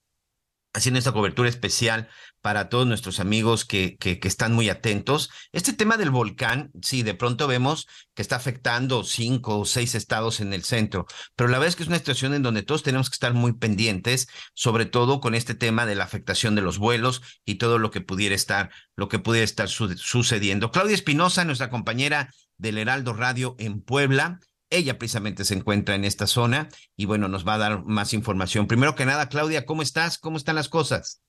haciendo 0.75 0.99
esta 0.99 1.13
cobertura 1.13 1.49
especial 1.49 2.09
para 2.41 2.69
todos 2.69 2.87
nuestros 2.87 3.21
amigos 3.21 3.65
que, 3.65 3.97
que, 3.99 4.19
que, 4.19 4.29
están 4.29 4.53
muy 4.53 4.69
atentos. 4.69 5.31
Este 5.53 5.73
tema 5.73 5.97
del 5.97 6.11
volcán, 6.11 6.71
sí, 6.83 7.03
de 7.03 7.15
pronto 7.15 7.47
vemos 7.47 7.87
que 8.15 8.23
está 8.23 8.37
afectando 8.37 9.05
cinco 9.05 9.61
o 9.61 9.65
seis 9.65 9.95
estados 9.95 10.41
en 10.41 10.53
el 10.53 10.65
centro, 10.65 11.07
pero 11.37 11.49
la 11.49 11.59
verdad 11.59 11.69
es 11.69 11.77
que 11.77 11.85
es 11.85 11.89
una 11.89 11.99
situación 11.99 12.35
en 12.35 12.43
donde 12.43 12.63
todos 12.63 12.83
tenemos 12.83 13.11
que 13.11 13.15
estar 13.15 13.33
muy 13.33 13.53
pendientes, 13.53 14.29
sobre 14.55 14.87
todo 14.87 15.21
con 15.21 15.35
este 15.35 15.55
tema 15.55 15.87
de 15.87 15.95
la 15.95 16.05
afectación 16.05 16.55
de 16.55 16.63
los 16.63 16.79
vuelos 16.79 17.23
y 17.45 17.57
todo 17.57 17.79
lo 17.79 17.91
que 17.91 18.01
pudiera 18.01 18.35
estar, 18.35 18.71
lo 18.97 19.09
que 19.09 19.19
pudiera 19.19 19.45
estar 19.45 19.69
sucediendo. 19.69 20.71
Claudia 20.71 20.95
Espinosa, 20.95 21.45
nuestra 21.45 21.71
compañera 21.71 22.31
del 22.59 22.79
Heraldo 22.79 23.13
Radio 23.13 23.55
en 23.59 23.81
Puebla, 23.83 24.41
ella 24.73 24.99
precisamente 24.99 25.45
se 25.45 25.55
encuentra 25.55 25.95
en 25.95 26.05
esta 26.05 26.27
zona 26.27 26.69
y 26.97 27.07
bueno, 27.07 27.29
nos 27.29 27.47
va 27.47 27.55
a 27.55 27.59
dar 27.59 27.85
más 27.85 28.15
información. 28.15 28.67
Primero 28.67 28.95
que 28.95 29.07
nada, 29.07 29.29
Claudia, 29.29 29.67
¿cómo 29.67 29.83
estás? 29.83 30.19
¿Cómo 30.19 30.37
están 30.37 30.57
las 30.57 30.69
cosas? 30.69 31.23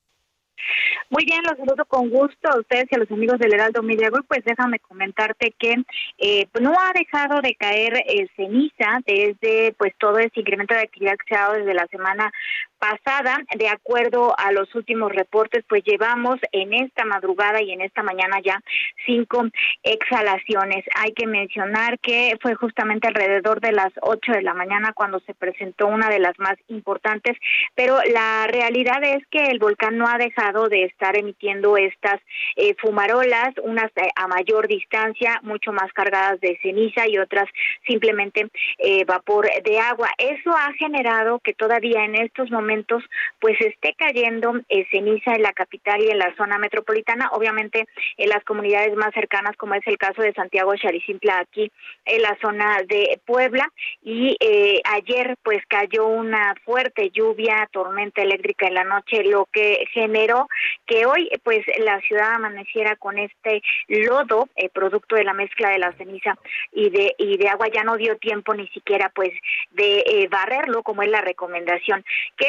Muy 1.09 1.25
bien, 1.25 1.43
los 1.43 1.57
saludo 1.57 1.85
con 1.85 2.09
gusto 2.09 2.49
a 2.49 2.59
ustedes 2.59 2.85
y 2.89 2.95
a 2.95 2.97
los 2.97 3.11
amigos 3.11 3.37
del 3.37 3.53
Heraldo 3.53 3.83
Media 3.83 4.09
Group. 4.09 4.25
Pues 4.27 4.43
déjame 4.45 4.79
comentarte 4.79 5.53
que 5.59 5.75
eh, 6.17 6.47
no 6.59 6.71
ha 6.71 6.91
dejado 6.93 7.39
de 7.41 7.53
caer 7.53 7.97
eh, 8.07 8.27
ceniza 8.35 8.99
desde 9.05 9.75
pues 9.77 9.93
todo 9.99 10.17
ese 10.17 10.39
incremento 10.39 10.73
de 10.73 10.81
actividad 10.81 11.15
que 11.17 11.35
se 11.35 11.35
ha 11.35 11.43
dado 11.43 11.53
desde 11.59 11.75
la 11.75 11.85
semana 11.87 12.31
pasada, 12.83 13.37
de 13.55 13.69
acuerdo 13.69 14.33
a 14.37 14.51
los 14.51 14.75
últimos 14.75 15.09
reportes, 15.13 15.63
pues 15.69 15.85
llevamos 15.85 16.35
en 16.51 16.73
esta 16.73 17.05
madrugada 17.05 17.61
y 17.61 17.71
en 17.71 17.79
esta 17.79 18.03
mañana 18.03 18.41
ya 18.43 18.59
cinco 19.05 19.45
exhalaciones. 19.83 20.83
Hay 20.95 21.13
que 21.13 21.25
mencionar 21.25 21.97
que 21.99 22.37
fue 22.41 22.55
justamente 22.55 23.07
alrededor 23.07 23.61
de 23.61 23.71
las 23.71 23.93
ocho 24.01 24.33
de 24.33 24.41
la 24.41 24.53
mañana 24.53 24.91
cuando 24.93 25.21
se 25.21 25.33
presentó 25.33 25.87
una 25.87 26.09
de 26.09 26.19
las 26.19 26.37
más 26.39 26.57
importantes, 26.67 27.37
pero 27.73 27.99
la 28.11 28.47
realidad 28.47 29.01
es 29.01 29.25
que 29.27 29.45
el 29.45 29.59
volcán 29.59 29.97
no 29.97 30.05
ha 30.09 30.17
dejado 30.17 30.67
de 30.67 30.83
estar 30.83 31.17
emitiendo 31.17 31.77
estas 31.77 32.19
eh, 32.57 32.75
fumarolas, 32.81 33.53
unas 33.63 33.91
eh, 33.95 34.09
a 34.17 34.27
mayor 34.27 34.67
distancia, 34.67 35.39
mucho 35.43 35.71
más 35.71 35.93
cargadas 35.93 36.41
de 36.41 36.59
ceniza 36.61 37.07
y 37.07 37.17
otras 37.17 37.47
simplemente 37.87 38.49
eh, 38.79 39.05
vapor 39.05 39.47
de 39.63 39.79
agua. 39.79 40.09
Eso 40.17 40.51
ha 40.51 40.73
generado 40.73 41.39
que 41.39 41.53
todavía 41.53 42.03
en 42.03 42.15
estos 42.15 42.51
momentos 42.51 42.72
pues 43.39 43.59
esté 43.61 43.95
cayendo 43.97 44.53
eh, 44.69 44.85
ceniza 44.91 45.33
en 45.33 45.43
la 45.43 45.53
capital 45.53 46.01
y 46.01 46.09
en 46.09 46.17
la 46.17 46.35
zona 46.35 46.57
metropolitana, 46.57 47.29
obviamente 47.31 47.87
en 48.17 48.29
las 48.29 48.43
comunidades 48.43 48.95
más 48.95 49.13
cercanas 49.13 49.55
como 49.57 49.75
es 49.75 49.85
el 49.87 49.97
caso 49.97 50.21
de 50.21 50.33
Santiago 50.33 50.75
Charicimpla 50.75 51.39
aquí 51.39 51.71
en 52.05 52.21
la 52.21 52.37
zona 52.41 52.77
de 52.87 53.19
Puebla. 53.25 53.69
Y 54.01 54.35
eh, 54.39 54.81
ayer 54.85 55.35
pues 55.43 55.59
cayó 55.67 56.07
una 56.07 56.55
fuerte 56.65 57.09
lluvia, 57.11 57.67
tormenta 57.71 58.21
eléctrica 58.21 58.67
en 58.67 58.75
la 58.75 58.83
noche, 58.83 59.23
lo 59.23 59.45
que 59.51 59.85
generó 59.93 60.47
que 60.85 61.05
hoy 61.05 61.29
pues 61.43 61.65
la 61.79 61.99
ciudad 62.01 62.33
amaneciera 62.33 62.95
con 62.95 63.17
este 63.17 63.61
lodo 63.87 64.47
eh, 64.55 64.69
producto 64.69 65.15
de 65.15 65.23
la 65.23 65.33
mezcla 65.33 65.69
de 65.69 65.79
la 65.79 65.93
ceniza 65.93 66.37
y 66.71 66.89
de 66.89 67.15
y 67.17 67.37
de 67.37 67.49
agua. 67.49 67.67
Ya 67.73 67.83
no 67.83 67.97
dio 67.97 68.17
tiempo 68.17 68.53
ni 68.53 68.67
siquiera 68.69 69.09
pues 69.13 69.31
de 69.71 70.27
barrerlo 70.29 70.83
como 70.83 71.03
es 71.03 71.09
la 71.09 71.21
recomendación. 71.21 72.03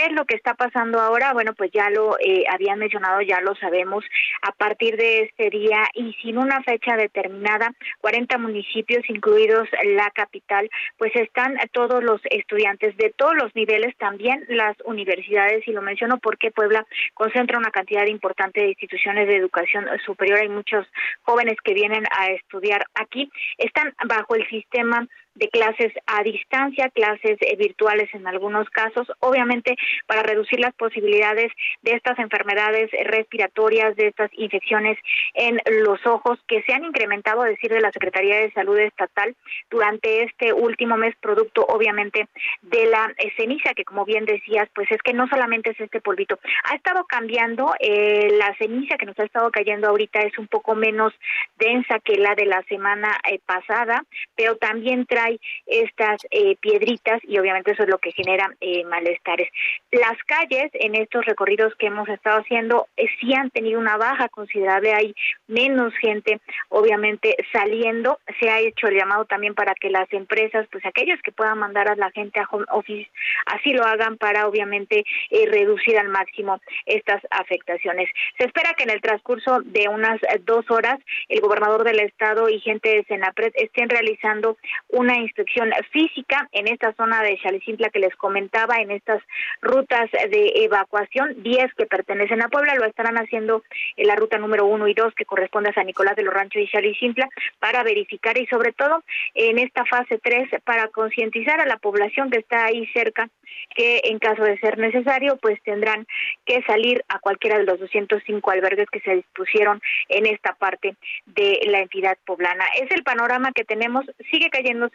¿Qué 0.04 0.10
es 0.10 0.16
lo 0.16 0.26
que 0.26 0.36
está 0.36 0.52
pasando 0.52 1.00
ahora? 1.00 1.32
Bueno, 1.32 1.54
pues 1.54 1.70
ya 1.72 1.88
lo 1.88 2.18
eh, 2.18 2.44
habían 2.52 2.78
mencionado, 2.78 3.22
ya 3.22 3.40
lo 3.40 3.54
sabemos. 3.54 4.04
A 4.42 4.52
partir 4.52 4.98
de 4.98 5.22
este 5.22 5.48
día 5.48 5.88
y 5.94 6.12
sin 6.20 6.36
una 6.36 6.62
fecha 6.62 6.94
determinada, 6.94 7.72
40 8.02 8.36
municipios, 8.36 9.02
incluidos 9.08 9.66
la 9.96 10.10
capital, 10.10 10.68
pues 10.98 11.16
están 11.16 11.56
todos 11.72 12.04
los 12.04 12.20
estudiantes 12.24 12.94
de 12.98 13.14
todos 13.16 13.34
los 13.34 13.56
niveles, 13.56 13.96
también 13.96 14.44
las 14.48 14.76
universidades, 14.84 15.66
y 15.66 15.72
lo 15.72 15.80
menciono 15.80 16.18
porque 16.18 16.50
Puebla 16.50 16.84
concentra 17.14 17.56
una 17.56 17.70
cantidad 17.70 18.04
importante 18.04 18.60
de 18.60 18.68
instituciones 18.68 19.26
de 19.26 19.36
educación 19.36 19.86
superior. 20.04 20.40
Hay 20.40 20.50
muchos 20.50 20.86
jóvenes 21.22 21.56
que 21.64 21.72
vienen 21.72 22.04
a 22.10 22.26
estudiar 22.26 22.84
aquí. 22.94 23.30
Están 23.56 23.94
bajo 24.06 24.34
el 24.34 24.46
sistema 24.50 25.08
de 25.34 25.48
clases 25.48 25.92
a 26.06 26.22
distancia, 26.22 26.90
clases 26.90 27.38
eh, 27.40 27.56
virtuales 27.56 28.08
en 28.14 28.26
algunos 28.26 28.68
casos, 28.70 29.10
obviamente 29.20 29.76
para 30.06 30.22
reducir 30.22 30.60
las 30.60 30.74
posibilidades 30.74 31.50
de 31.82 31.92
estas 31.92 32.18
enfermedades 32.18 32.90
respiratorias, 33.04 33.96
de 33.96 34.08
estas 34.08 34.30
infecciones 34.34 34.96
en 35.34 35.60
los 35.82 36.04
ojos 36.06 36.38
que 36.46 36.62
se 36.62 36.72
han 36.72 36.84
incrementado, 36.84 37.42
a 37.42 37.46
decir 37.46 37.72
de 37.72 37.80
la 37.80 37.92
Secretaría 37.92 38.36
de 38.38 38.52
Salud 38.52 38.78
Estatal, 38.78 39.34
durante 39.70 40.22
este 40.22 40.52
último 40.52 40.96
mes, 40.96 41.14
producto 41.20 41.66
obviamente 41.68 42.28
de 42.62 42.86
la 42.86 43.12
eh, 43.18 43.32
ceniza, 43.36 43.74
que 43.74 43.84
como 43.84 44.04
bien 44.04 44.24
decías, 44.24 44.68
pues 44.74 44.90
es 44.90 45.02
que 45.02 45.12
no 45.12 45.26
solamente 45.28 45.70
es 45.70 45.80
este 45.80 46.00
polvito, 46.00 46.38
ha 46.64 46.76
estado 46.76 47.04
cambiando, 47.04 47.74
eh, 47.80 48.28
la 48.38 48.54
ceniza 48.56 48.96
que 48.96 49.06
nos 49.06 49.18
ha 49.18 49.24
estado 49.24 49.50
cayendo 49.50 49.88
ahorita 49.88 50.20
es 50.20 50.38
un 50.38 50.46
poco 50.46 50.74
menos 50.74 51.12
densa 51.58 51.98
que 52.00 52.16
la 52.16 52.34
de 52.34 52.46
la 52.46 52.62
semana 52.64 53.18
pasada, 53.46 54.04
pero 54.36 54.56
también 54.56 55.06
trae 55.06 55.23
hay 55.24 55.40
estas 55.66 56.20
eh, 56.30 56.56
piedritas 56.60 57.20
y 57.24 57.38
obviamente 57.38 57.72
eso 57.72 57.82
es 57.82 57.88
lo 57.88 57.98
que 57.98 58.12
genera 58.12 58.50
eh, 58.60 58.84
malestares. 58.84 59.48
Las 59.90 60.16
calles 60.26 60.70
en 60.74 60.94
estos 60.94 61.24
recorridos 61.24 61.74
que 61.76 61.86
hemos 61.86 62.08
estado 62.08 62.40
haciendo 62.40 62.86
eh, 62.96 63.06
sí 63.20 63.34
han 63.34 63.50
tenido 63.50 63.80
una 63.80 63.96
baja 63.96 64.28
considerable, 64.28 64.92
hay 64.92 65.14
menos 65.46 65.92
gente 66.00 66.40
obviamente 66.68 67.36
saliendo, 67.52 68.18
se 68.40 68.50
ha 68.50 68.60
hecho 68.60 68.88
el 68.88 68.96
llamado 68.96 69.24
también 69.24 69.54
para 69.54 69.74
que 69.74 69.90
las 69.90 70.12
empresas, 70.12 70.66
pues 70.70 70.84
aquellas 70.86 71.20
que 71.22 71.32
puedan 71.32 71.58
mandar 71.58 71.88
a 71.88 71.96
la 71.96 72.10
gente 72.10 72.40
a 72.40 72.48
home 72.50 72.66
office, 72.70 73.10
así 73.46 73.72
lo 73.72 73.84
hagan 73.84 74.16
para 74.16 74.46
obviamente 74.46 75.04
reducir 75.50 75.98
al 75.98 76.08
máximo 76.08 76.60
estas 76.86 77.22
afectaciones. 77.30 78.08
Se 78.38 78.46
espera 78.46 78.74
que 78.74 78.84
en 78.84 78.90
el 78.90 79.00
transcurso 79.00 79.60
de 79.64 79.88
unas 79.88 80.20
dos 80.44 80.70
horas 80.70 80.98
el 81.28 81.40
gobernador 81.40 81.84
del 81.84 82.00
estado 82.00 82.48
y 82.48 82.60
gente 82.60 82.88
de 82.88 83.04
Senapred 83.04 83.52
estén 83.54 83.88
realizando 83.88 84.56
una 84.88 85.13
una 85.14 85.22
inspección 85.22 85.70
física 85.92 86.48
en 86.52 86.66
esta 86.66 86.92
zona 86.94 87.22
de 87.22 87.38
Chalicintla 87.38 87.90
que 87.90 88.00
les 88.00 88.14
comentaba, 88.16 88.76
en 88.78 88.90
estas 88.90 89.22
rutas 89.62 90.10
de 90.10 90.52
evacuación, 90.64 91.42
10 91.42 91.74
que 91.74 91.86
pertenecen 91.86 92.42
a 92.42 92.48
Puebla, 92.48 92.74
lo 92.74 92.84
estarán 92.84 93.16
haciendo 93.16 93.62
en 93.96 94.08
la 94.08 94.16
ruta 94.16 94.38
número 94.38 94.66
1 94.66 94.88
y 94.88 94.94
2 94.94 95.14
que 95.14 95.24
corresponde 95.24 95.70
a 95.70 95.74
San 95.74 95.86
Nicolás 95.86 96.16
de 96.16 96.24
los 96.24 96.34
Ranchos 96.34 96.62
y 96.62 96.68
Chalicintla 96.68 97.28
para 97.60 97.84
verificar 97.84 98.36
y 98.38 98.46
sobre 98.46 98.72
todo 98.72 99.04
en 99.34 99.58
esta 99.58 99.84
fase 99.84 100.18
3 100.18 100.48
para 100.64 100.88
concientizar 100.88 101.60
a 101.60 101.66
la 101.66 101.76
población 101.76 102.30
que 102.30 102.38
está 102.38 102.64
ahí 102.64 102.86
cerca 102.92 103.28
que 103.74 104.00
en 104.04 104.18
caso 104.18 104.42
de 104.42 104.58
ser 104.58 104.78
necesario 104.78 105.36
pues 105.36 105.60
tendrán 105.62 106.06
que 106.44 106.62
salir 106.62 107.04
a 107.08 107.18
cualquiera 107.18 107.58
de 107.58 107.64
los 107.64 107.78
205 107.80 108.50
albergues 108.50 108.88
que 108.90 109.00
se 109.00 109.16
dispusieron 109.16 109.80
en 110.08 110.26
esta 110.26 110.54
parte 110.54 110.96
de 111.26 111.60
la 111.66 111.80
entidad 111.80 112.16
poblana. 112.26 112.64
Es 112.80 112.90
el 112.90 113.02
panorama 113.02 113.52
que 113.52 113.64
tenemos, 113.64 114.04
sigue 114.30 114.50
cayendo 114.50 114.88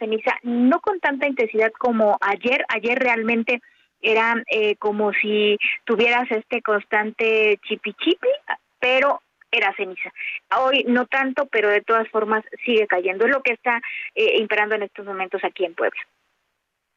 no 0.44 0.80
con 0.80 1.00
tanta 1.00 1.28
intensidad 1.28 1.72
como 1.78 2.18
ayer, 2.22 2.66
ayer 2.70 2.98
realmente 2.98 3.62
era 4.02 4.42
eh, 4.50 4.76
como 4.78 5.12
si 5.14 5.58
tuvieras 5.86 6.30
este 6.32 6.62
constante 6.62 7.60
chipi 7.68 7.94
chipi, 7.94 8.30
pero 8.80 9.22
era 9.52 9.74
ceniza. 9.76 10.12
Hoy 10.58 10.86
no 10.88 11.06
tanto, 11.08 11.48
pero 11.48 11.70
de 11.70 11.82
todas 11.82 12.08
formas 12.10 12.44
sigue 12.66 12.88
cayendo. 12.88 13.26
Es 13.26 13.32
lo 13.32 13.42
que 13.42 13.54
está 13.54 13.82
eh, 14.16 14.38
imperando 14.38 14.76
en 14.76 14.84
estos 14.84 15.06
momentos 15.06 15.42
aquí 15.44 15.66
en 15.66 15.74
Puebla. 15.74 16.00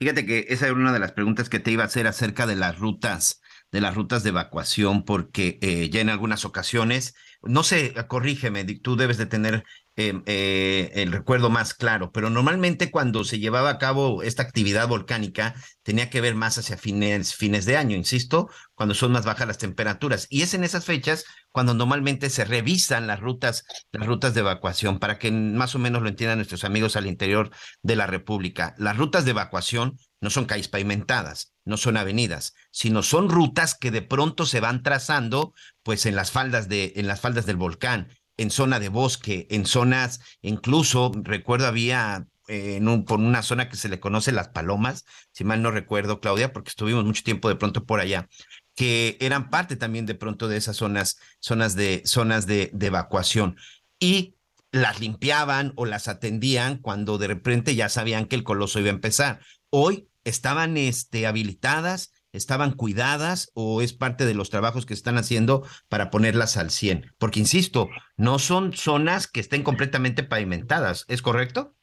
Fíjate 0.00 0.26
que 0.26 0.46
esa 0.48 0.66
era 0.66 0.74
una 0.74 0.92
de 0.92 0.98
las 0.98 1.12
preguntas 1.12 1.48
que 1.48 1.60
te 1.60 1.70
iba 1.70 1.84
a 1.84 1.86
hacer 1.86 2.06
acerca 2.06 2.46
de 2.46 2.56
las 2.56 2.78
rutas, 2.78 3.40
de 3.70 3.80
las 3.80 3.94
rutas 3.94 4.24
de 4.24 4.30
evacuación, 4.30 5.04
porque 5.04 5.58
eh, 5.62 5.88
ya 5.90 6.00
en 6.00 6.10
algunas 6.10 6.44
ocasiones, 6.44 7.14
no 7.42 7.62
sé, 7.62 7.94
corrígeme, 8.08 8.64
tú 8.64 8.96
debes 8.96 9.16
de 9.16 9.26
tener 9.26 9.64
Em, 9.94 10.22
eh, 10.24 10.90
el 10.94 11.12
recuerdo 11.12 11.50
más 11.50 11.74
claro, 11.74 12.12
pero 12.12 12.30
normalmente 12.30 12.90
cuando 12.90 13.24
se 13.24 13.38
llevaba 13.38 13.68
a 13.68 13.78
cabo 13.78 14.22
esta 14.22 14.42
actividad 14.42 14.88
volcánica 14.88 15.54
tenía 15.82 16.08
que 16.08 16.22
ver 16.22 16.34
más 16.34 16.56
hacia 16.56 16.78
fines, 16.78 17.34
fines 17.34 17.66
de 17.66 17.76
año, 17.76 17.94
insisto, 17.94 18.48
cuando 18.74 18.94
son 18.94 19.12
más 19.12 19.26
bajas 19.26 19.46
las 19.46 19.58
temperaturas. 19.58 20.26
Y 20.30 20.40
es 20.40 20.54
en 20.54 20.64
esas 20.64 20.86
fechas 20.86 21.26
cuando 21.50 21.74
normalmente 21.74 22.30
se 22.30 22.46
revisan 22.46 23.06
las 23.06 23.20
rutas, 23.20 23.64
las 23.90 24.06
rutas 24.06 24.32
de 24.32 24.40
evacuación, 24.40 24.98
para 24.98 25.18
que 25.18 25.30
más 25.30 25.74
o 25.74 25.78
menos 25.78 26.00
lo 26.00 26.08
entiendan 26.08 26.38
nuestros 26.38 26.64
amigos 26.64 26.96
al 26.96 27.06
interior 27.06 27.50
de 27.82 27.96
la 27.96 28.06
República. 28.06 28.74
Las 28.78 28.96
rutas 28.96 29.26
de 29.26 29.32
evacuación 29.32 29.98
no 30.22 30.30
son 30.30 30.46
calles 30.46 30.68
pavimentadas, 30.68 31.52
no 31.66 31.76
son 31.76 31.98
avenidas, 31.98 32.54
sino 32.70 33.02
son 33.02 33.28
rutas 33.28 33.74
que 33.74 33.90
de 33.90 34.00
pronto 34.00 34.46
se 34.46 34.60
van 34.60 34.82
trazando, 34.82 35.52
pues 35.82 36.06
en 36.06 36.16
las 36.16 36.30
faldas 36.30 36.68
de, 36.68 36.94
en 36.96 37.06
las 37.06 37.20
faldas 37.20 37.44
del 37.44 37.56
volcán, 37.56 38.08
en 38.36 38.50
zona 38.50 38.80
de 38.80 38.88
bosque, 38.88 39.46
en 39.50 39.66
zonas, 39.66 40.20
incluso 40.40 41.12
recuerdo 41.22 41.66
había 41.66 42.26
eh, 42.48 42.76
en 42.76 43.04
por 43.04 43.20
una 43.20 43.42
zona 43.42 43.68
que 43.68 43.76
se 43.76 43.88
le 43.88 44.00
conoce 44.00 44.32
las 44.32 44.48
palomas, 44.48 45.04
si 45.32 45.44
mal 45.44 45.62
no 45.62 45.70
recuerdo, 45.70 46.20
Claudia, 46.20 46.52
porque 46.52 46.70
estuvimos 46.70 47.04
mucho 47.04 47.22
tiempo 47.22 47.48
de 47.48 47.56
pronto 47.56 47.84
por 47.84 48.00
allá, 48.00 48.28
que 48.74 49.16
eran 49.20 49.50
parte 49.50 49.76
también 49.76 50.06
de 50.06 50.14
pronto 50.14 50.48
de 50.48 50.56
esas 50.56 50.76
zonas, 50.76 51.18
zonas 51.40 51.74
de, 51.74 52.02
zonas 52.04 52.46
de, 52.46 52.70
de 52.72 52.86
evacuación. 52.86 53.56
Y 53.98 54.36
las 54.72 55.00
limpiaban 55.00 55.72
o 55.76 55.84
las 55.84 56.08
atendían 56.08 56.78
cuando 56.78 57.18
de 57.18 57.28
repente 57.28 57.74
ya 57.74 57.88
sabían 57.88 58.26
que 58.26 58.36
el 58.36 58.42
coloso 58.42 58.80
iba 58.80 58.88
a 58.88 58.94
empezar. 58.94 59.40
Hoy 59.70 60.08
estaban 60.24 60.76
este, 60.76 61.26
habilitadas 61.26 62.11
estaban 62.32 62.72
cuidadas 62.72 63.50
o 63.54 63.82
es 63.82 63.92
parte 63.92 64.26
de 64.26 64.34
los 64.34 64.50
trabajos 64.50 64.86
que 64.86 64.94
están 64.94 65.18
haciendo 65.18 65.66
para 65.88 66.10
ponerlas 66.10 66.56
al 66.56 66.70
100? 66.70 67.14
Porque, 67.18 67.40
insisto, 67.40 67.88
no 68.16 68.38
son 68.38 68.72
zonas 68.72 69.26
que 69.26 69.40
estén 69.40 69.62
completamente 69.62 70.22
pavimentadas, 70.22 71.04
¿es 71.08 71.22
correcto? 71.22 71.76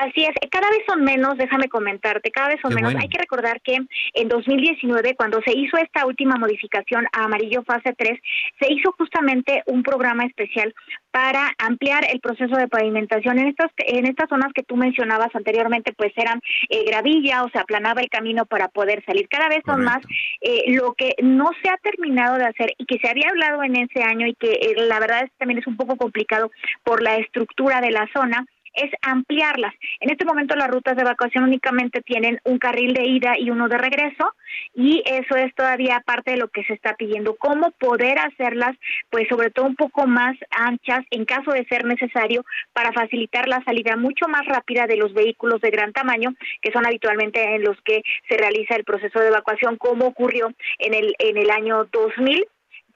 Así 0.00 0.22
es, 0.22 0.30
cada 0.50 0.70
vez 0.70 0.80
son 0.86 1.02
menos, 1.02 1.36
déjame 1.36 1.68
comentarte, 1.68 2.30
cada 2.30 2.48
vez 2.48 2.60
son 2.62 2.72
menos. 2.72 2.94
Hay 2.94 3.08
que 3.08 3.18
recordar 3.18 3.60
que 3.62 3.74
en 4.14 4.28
2019, 4.28 5.16
cuando 5.16 5.40
se 5.44 5.58
hizo 5.58 5.76
esta 5.76 6.06
última 6.06 6.36
modificación 6.36 7.06
a 7.12 7.24
amarillo 7.24 7.64
fase 7.64 7.94
3, 7.96 8.20
se 8.60 8.72
hizo 8.72 8.92
justamente 8.92 9.64
un 9.66 9.82
programa 9.82 10.24
especial 10.24 10.72
para 11.10 11.52
ampliar 11.58 12.04
el 12.12 12.20
proceso 12.20 12.54
de 12.56 12.68
pavimentación 12.68 13.40
en 13.40 13.48
estas 13.48 13.72
en 13.78 14.06
estas 14.06 14.28
zonas 14.28 14.52
que 14.54 14.62
tú 14.62 14.76
mencionabas 14.76 15.34
anteriormente, 15.34 15.92
pues 15.92 16.12
eran 16.16 16.40
eh, 16.68 16.84
gravilla 16.86 17.42
o 17.42 17.50
se 17.50 17.58
aplanaba 17.58 18.00
el 18.00 18.08
camino 18.08 18.46
para 18.46 18.68
poder 18.68 19.04
salir. 19.04 19.28
Cada 19.28 19.48
vez 19.48 19.62
son 19.66 19.82
más 19.82 19.98
eh, 20.42 20.74
lo 20.74 20.92
que 20.92 21.14
no 21.22 21.50
se 21.60 21.70
ha 21.70 21.76
terminado 21.78 22.36
de 22.36 22.44
hacer 22.44 22.72
y 22.78 22.86
que 22.86 22.98
se 23.00 23.08
había 23.08 23.30
hablado 23.30 23.64
en 23.64 23.76
ese 23.76 24.04
año 24.04 24.28
y 24.28 24.34
que 24.34 24.52
eh, 24.52 24.74
la 24.76 25.00
verdad 25.00 25.24
es, 25.24 25.32
también 25.38 25.58
es 25.58 25.66
un 25.66 25.76
poco 25.76 25.96
complicado 25.96 26.52
por 26.84 27.02
la 27.02 27.16
estructura 27.16 27.80
de 27.80 27.90
la 27.90 28.08
zona 28.14 28.46
es 28.78 28.90
ampliarlas. 29.02 29.74
En 30.00 30.10
este 30.10 30.24
momento 30.24 30.56
las 30.56 30.68
rutas 30.68 30.96
de 30.96 31.02
evacuación 31.02 31.44
únicamente 31.44 32.00
tienen 32.02 32.40
un 32.44 32.58
carril 32.58 32.94
de 32.94 33.04
ida 33.04 33.34
y 33.38 33.50
uno 33.50 33.68
de 33.68 33.78
regreso 33.78 34.34
y 34.74 35.02
eso 35.06 35.36
es 35.36 35.54
todavía 35.54 36.02
parte 36.04 36.32
de 36.32 36.36
lo 36.36 36.48
que 36.48 36.64
se 36.64 36.74
está 36.74 36.94
pidiendo. 36.94 37.36
¿Cómo 37.36 37.70
poder 37.72 38.18
hacerlas, 38.18 38.76
pues 39.10 39.28
sobre 39.28 39.50
todo 39.50 39.66
un 39.66 39.76
poco 39.76 40.06
más 40.06 40.36
anchas 40.50 41.04
en 41.10 41.24
caso 41.24 41.52
de 41.52 41.64
ser 41.66 41.84
necesario 41.84 42.44
para 42.72 42.92
facilitar 42.92 43.48
la 43.48 43.62
salida 43.64 43.96
mucho 43.96 44.28
más 44.28 44.46
rápida 44.46 44.86
de 44.86 44.96
los 44.96 45.12
vehículos 45.14 45.60
de 45.60 45.70
gran 45.70 45.92
tamaño, 45.92 46.34
que 46.62 46.72
son 46.72 46.86
habitualmente 46.86 47.42
en 47.54 47.62
los 47.62 47.76
que 47.82 48.02
se 48.28 48.36
realiza 48.36 48.76
el 48.76 48.84
proceso 48.84 49.20
de 49.20 49.28
evacuación, 49.28 49.76
como 49.76 50.06
ocurrió 50.06 50.52
en 50.78 50.94
el, 50.94 51.14
en 51.18 51.36
el 51.36 51.50
año 51.50 51.84
2000 51.92 52.46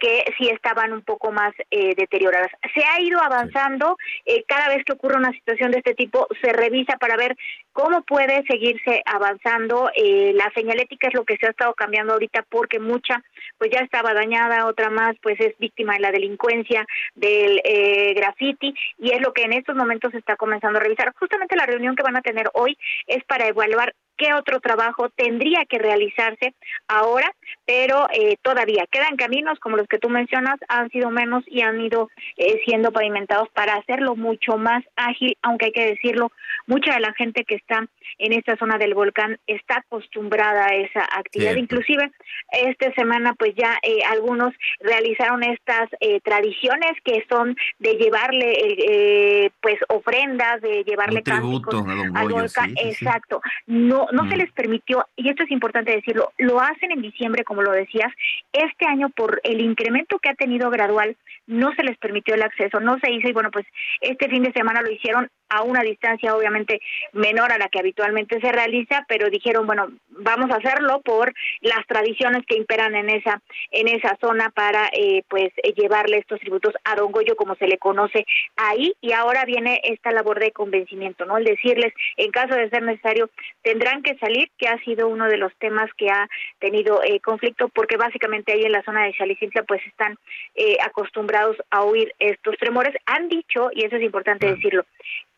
que 0.03 0.25
sí 0.37 0.49
estaban 0.49 0.93
un 0.93 1.03
poco 1.03 1.31
más 1.31 1.53
eh, 1.71 1.95
deterioradas. 1.97 2.51
Se 2.75 2.83
ha 2.85 3.01
ido 3.01 3.23
avanzando, 3.23 3.97
eh, 4.27 4.43
cada 4.49 4.69
vez 4.69 4.85
que 4.85 4.95
ocurre 4.95 5.17
una 5.17 5.31
situación 5.31 5.71
de 5.71 5.79
este 5.79 5.95
tipo 5.95 6.27
se 6.43 6.53
revisa 6.53 6.97
para 6.99 7.17
ver 7.17 7.37
cómo 7.73 8.03
puede 8.03 8.43
seguirse 8.49 9.01
avanzando. 9.07 9.91
Eh, 9.95 10.33
la 10.35 10.51
señalética 10.57 11.07
es 11.07 11.15
lo 11.15 11.25
que 11.25 11.37
se 11.37 11.47
ha 11.47 11.51
estado 11.51 11.75
cambiando 11.75 12.15
ahorita 12.15 12.45
porque 12.49 12.81
mucha 12.81 13.23
pues 13.59 13.71
ya 13.71 13.79
estaba 13.79 14.13
dañada, 14.13 14.67
otra 14.67 14.91
más 14.91 15.15
pues 15.23 15.39
es 15.39 15.57
víctima 15.59 15.95
de 15.95 16.01
la 16.01 16.11
delincuencia, 16.11 16.85
del 17.15 17.61
eh, 17.63 18.13
graffiti 18.15 18.75
y 18.99 19.13
es 19.13 19.21
lo 19.21 19.33
que 19.33 19.43
en 19.43 19.53
estos 19.53 19.77
momentos 19.77 20.11
se 20.11 20.19
está 20.19 20.35
comenzando 20.35 20.81
a 20.81 20.83
revisar. 20.83 21.15
Justamente 21.17 21.55
la 21.55 21.67
reunión 21.67 21.95
que 21.95 22.03
van 22.03 22.17
a 22.17 22.23
tener 22.23 22.51
hoy 22.55 22.77
es 23.07 23.23
para 23.25 23.47
evaluar 23.47 23.95
qué 24.17 24.35
otro 24.35 24.61
trabajo 24.61 25.09
tendría 25.11 25.65
que 25.65 25.79
realizarse 25.79 26.55
ahora, 26.89 27.33
pero 27.67 28.07
eh, 28.13 28.37
todavía 28.43 28.87
quedan 28.91 29.17
caminos 29.17 29.59
como 29.61 29.77
los 29.77 29.87
que 29.89 29.99
tú 29.99 30.09
mencionas, 30.09 30.59
han 30.69 30.91
sido 30.91 31.11
menos 31.11 31.45
y 31.47 31.63
han 31.63 31.81
ido 31.81 32.09
eh, 32.37 32.61
siendo 32.65 32.93
pavimentados 32.93 33.49
para 33.51 33.75
hacerlo 33.75 34.17
mucho 34.17 34.57
más 34.57 34.83
ágil, 34.97 35.37
aunque 35.43 35.67
hay 35.67 35.73
que 35.73 35.87
decirlo, 35.87 36.31
mucha 36.67 36.95
de 36.95 37.01
la 37.01 37.13
gente 37.15 37.45
que 37.45 37.57
está 37.57 37.87
en 38.19 38.33
esta 38.33 38.57
zona 38.57 38.79
del 38.79 38.95
volcán 38.95 39.39
está 39.47 39.79
acostumbrada 39.79 40.67
a 40.67 40.75
esa 40.75 41.01
actividad. 41.17 41.57
Inclusive 41.57 42.11
esta 42.53 42.93
semana 42.95 43.35
pues 43.39 43.55
ya 43.57 43.79
eh, 43.83 43.99
algunos 44.11 44.55
realizaron 44.81 45.43
estas 45.43 45.89
eh, 46.01 46.21
tradiciones 46.21 46.93
que 47.05 47.25
son 47.29 47.57
de 47.79 47.95
llevarle 47.95 48.53
eh, 48.53 49.51
pues 49.61 49.77
ofrendas, 49.89 50.61
de 50.61 50.85
llevarle 50.85 51.23
cánticos 51.23 51.75
al 52.15 52.29
volcán. 52.29 52.75
Exacto. 52.77 53.41
No 53.67 54.07
no 54.13 54.29
se 54.29 54.37
mm. 54.37 54.39
les 54.39 54.53
permitió 54.53 55.07
y 55.17 55.29
esto 55.29 55.43
es 55.43 55.51
importante 55.51 55.93
decirlo, 55.93 56.33
lo 56.39 56.61
hacen 56.61 56.93
en 56.93 57.03
diciembre 57.03 57.45
como 57.45 57.63
lo 57.63 57.73
decías. 57.73 58.13
Este 58.53 58.87
año 58.87 59.09
por 59.09 59.41
el 59.43 59.61
incremento 59.61 60.19
que 60.19 60.29
ha 60.29 60.35
tenido 60.35 60.71
gradual 60.71 61.17
no 61.47 61.73
se 61.75 61.83
les 61.83 61.99
permitió 61.99 62.35
el 62.35 62.43
acceso, 62.43 62.79
no 62.81 62.99
se 63.01 63.11
hizo 63.11 63.29
y 63.29 63.33
bueno, 63.33 63.51
pues 63.51 63.67
este 64.01 64.29
fin 64.29 64.43
de 64.43 64.53
semana 64.53 64.83
lo 64.83 64.91
hicieron 64.91 65.29
a 65.49 65.63
una 65.63 65.83
distancia 65.83 66.35
obviamente 66.35 66.81
menor 67.13 67.53
a 67.53 67.59
la 67.59 67.69
que 67.69 67.79
habitualmente 67.79 68.41
se 68.41 68.53
realiza, 68.53 69.05
pero 69.07 69.29
dijeron, 69.29 69.67
bueno, 69.67 69.89
vamos 70.09 70.51
a 70.51 70.57
hacerlo 70.57 71.03
por 71.03 71.35
las 71.61 71.87
tradiciones 71.87 72.45
que 72.47 72.57
imperan 72.57 72.95
en 72.95 73.11
esa 73.11 73.43
en 73.71 73.89
esa 73.89 74.17
zona 74.21 74.51
para 74.51 74.89
eh, 74.93 75.25
pues 75.29 75.53
llevarle 75.77 76.19
estos 76.19 76.41
tributos 76.41 76.75
a 76.85 76.97
Don 76.97 77.13
Goyo 77.13 77.37
como 77.37 77.55
se 77.57 77.67
le 77.67 77.79
conoce 77.79 78.25
ahí 78.57 78.95
y 79.01 79.13
ahora 79.13 79.45
viene 79.45 79.81
esta 79.85 80.11
labor 80.11 80.41
de 80.41 80.53
convencimiento, 80.53 81.25
¿no? 81.25 81.37
El 81.37 81.45
decirles, 81.45 81.93
en 82.17 82.31
caso 82.31 82.55
de 82.55 82.71
ser 82.71 82.83
necesario, 82.83 83.31
tendrán 83.63 83.92
que 84.01 84.17
salir, 84.17 84.51
que 84.57 84.69
ha 84.69 84.79
sido 84.79 85.09
uno 85.09 85.27
de 85.27 85.37
los 85.37 85.55
temas 85.57 85.91
que 85.99 86.09
ha 86.09 86.27
tenido 86.59 87.03
eh, 87.03 87.21
conflicto 87.21 87.69
porque 87.69 87.99
básicamente 87.99 88.53
ahí 88.53 88.63
en 88.63 88.73
la 88.73 88.83
zona 88.85 89.05
de 89.05 89.13
Chalicintla 89.13 89.65
pues 89.65 89.87
están 89.87 90.17
eh, 90.55 90.79
acostumbrados 90.83 91.57
a 91.71 91.83
oír 91.83 92.15
estos 92.19 92.57
tremores. 92.57 92.95
Han 93.05 93.29
dicho, 93.29 93.69
y 93.75 93.85
eso 93.85 93.97
es 93.97 94.03
importante 94.03 94.47
decirlo, 94.47 94.87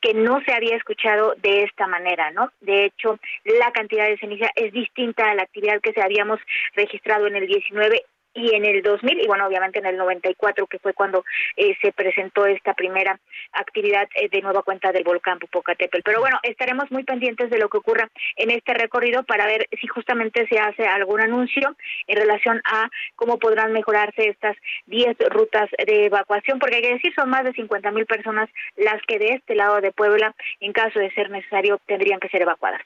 que 0.00 0.14
no 0.14 0.40
se 0.44 0.52
había 0.52 0.76
escuchado 0.76 1.34
de 1.42 1.62
esta 1.62 1.86
manera, 1.86 2.30
¿no? 2.30 2.50
De 2.60 2.84
hecho, 2.84 3.18
la 3.44 3.72
cantidad 3.72 4.06
de 4.06 4.18
ceniza 4.18 4.50
es 4.54 4.70
distinta 4.72 5.30
a 5.30 5.34
la 5.34 5.42
actividad 5.44 5.80
que 5.80 5.94
se 5.94 6.02
habíamos 6.02 6.38
registrado 6.76 7.26
en 7.26 7.36
el 7.36 7.46
19 7.46 8.04
y 8.34 8.54
en 8.54 8.64
el 8.64 8.82
2000 8.82 9.20
y 9.20 9.26
bueno 9.26 9.46
obviamente 9.46 9.78
en 9.78 9.86
el 9.86 9.96
94 9.96 10.66
que 10.66 10.78
fue 10.78 10.92
cuando 10.92 11.24
eh, 11.56 11.76
se 11.80 11.92
presentó 11.92 12.46
esta 12.46 12.74
primera 12.74 13.18
actividad 13.52 14.08
eh, 14.16 14.28
de 14.28 14.42
nueva 14.42 14.62
cuenta 14.62 14.92
del 14.92 15.04
volcán 15.04 15.38
Popocatépetl 15.38 16.02
pero 16.04 16.20
bueno 16.20 16.38
estaremos 16.42 16.90
muy 16.90 17.04
pendientes 17.04 17.48
de 17.50 17.58
lo 17.58 17.68
que 17.68 17.78
ocurra 17.78 18.10
en 18.36 18.50
este 18.50 18.74
recorrido 18.74 19.22
para 19.22 19.46
ver 19.46 19.68
si 19.80 19.86
justamente 19.86 20.46
se 20.48 20.58
hace 20.58 20.84
algún 20.84 21.20
anuncio 21.20 21.76
en 22.06 22.16
relación 22.16 22.60
a 22.64 22.90
cómo 23.14 23.38
podrán 23.38 23.72
mejorarse 23.72 24.28
estas 24.28 24.56
10 24.86 25.16
rutas 25.30 25.70
de 25.86 26.06
evacuación 26.06 26.58
porque 26.58 26.76
hay 26.76 26.82
que 26.82 26.94
decir 26.94 27.14
son 27.14 27.30
más 27.30 27.44
de 27.44 27.52
50 27.52 27.90
mil 27.92 28.06
personas 28.06 28.50
las 28.76 29.00
que 29.06 29.18
de 29.18 29.28
este 29.34 29.54
lado 29.54 29.80
de 29.80 29.92
Puebla 29.92 30.34
en 30.60 30.72
caso 30.72 30.98
de 30.98 31.12
ser 31.12 31.30
necesario 31.30 31.80
tendrían 31.86 32.20
que 32.20 32.28
ser 32.28 32.42
evacuadas 32.42 32.82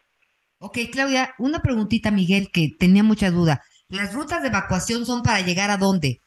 Ok, 0.61 0.77
Claudia, 0.91 1.37
una 1.39 1.61
preguntita, 1.61 2.11
Miguel, 2.11 2.49
que 2.53 2.71
tenía 2.77 3.05
mucha 3.05 3.31
duda. 3.31 3.63
¿Las 3.91 4.13
rutas 4.13 4.43
de 4.43 4.49
evacuación 4.49 5.07
son 5.07 5.23
para 5.23 5.41
llegar 5.41 5.71
a 5.71 5.79
dónde? 5.79 6.21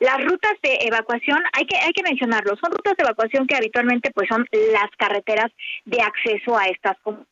Las 0.00 0.22
rutas 0.24 0.54
de 0.62 0.78
evacuación, 0.82 1.42
hay 1.52 1.66
que, 1.66 1.76
hay 1.76 1.92
que 1.92 2.02
mencionarlo, 2.02 2.56
son 2.56 2.70
rutas 2.70 2.96
de 2.96 3.02
evacuación 3.02 3.46
que 3.46 3.56
habitualmente 3.56 4.10
pues 4.12 4.28
son 4.28 4.46
las 4.72 4.90
carreteras 4.96 5.50
de 5.84 6.00
acceso 6.00 6.56
a 6.56 6.66
estas 6.66 6.96
comunidades 7.00 7.28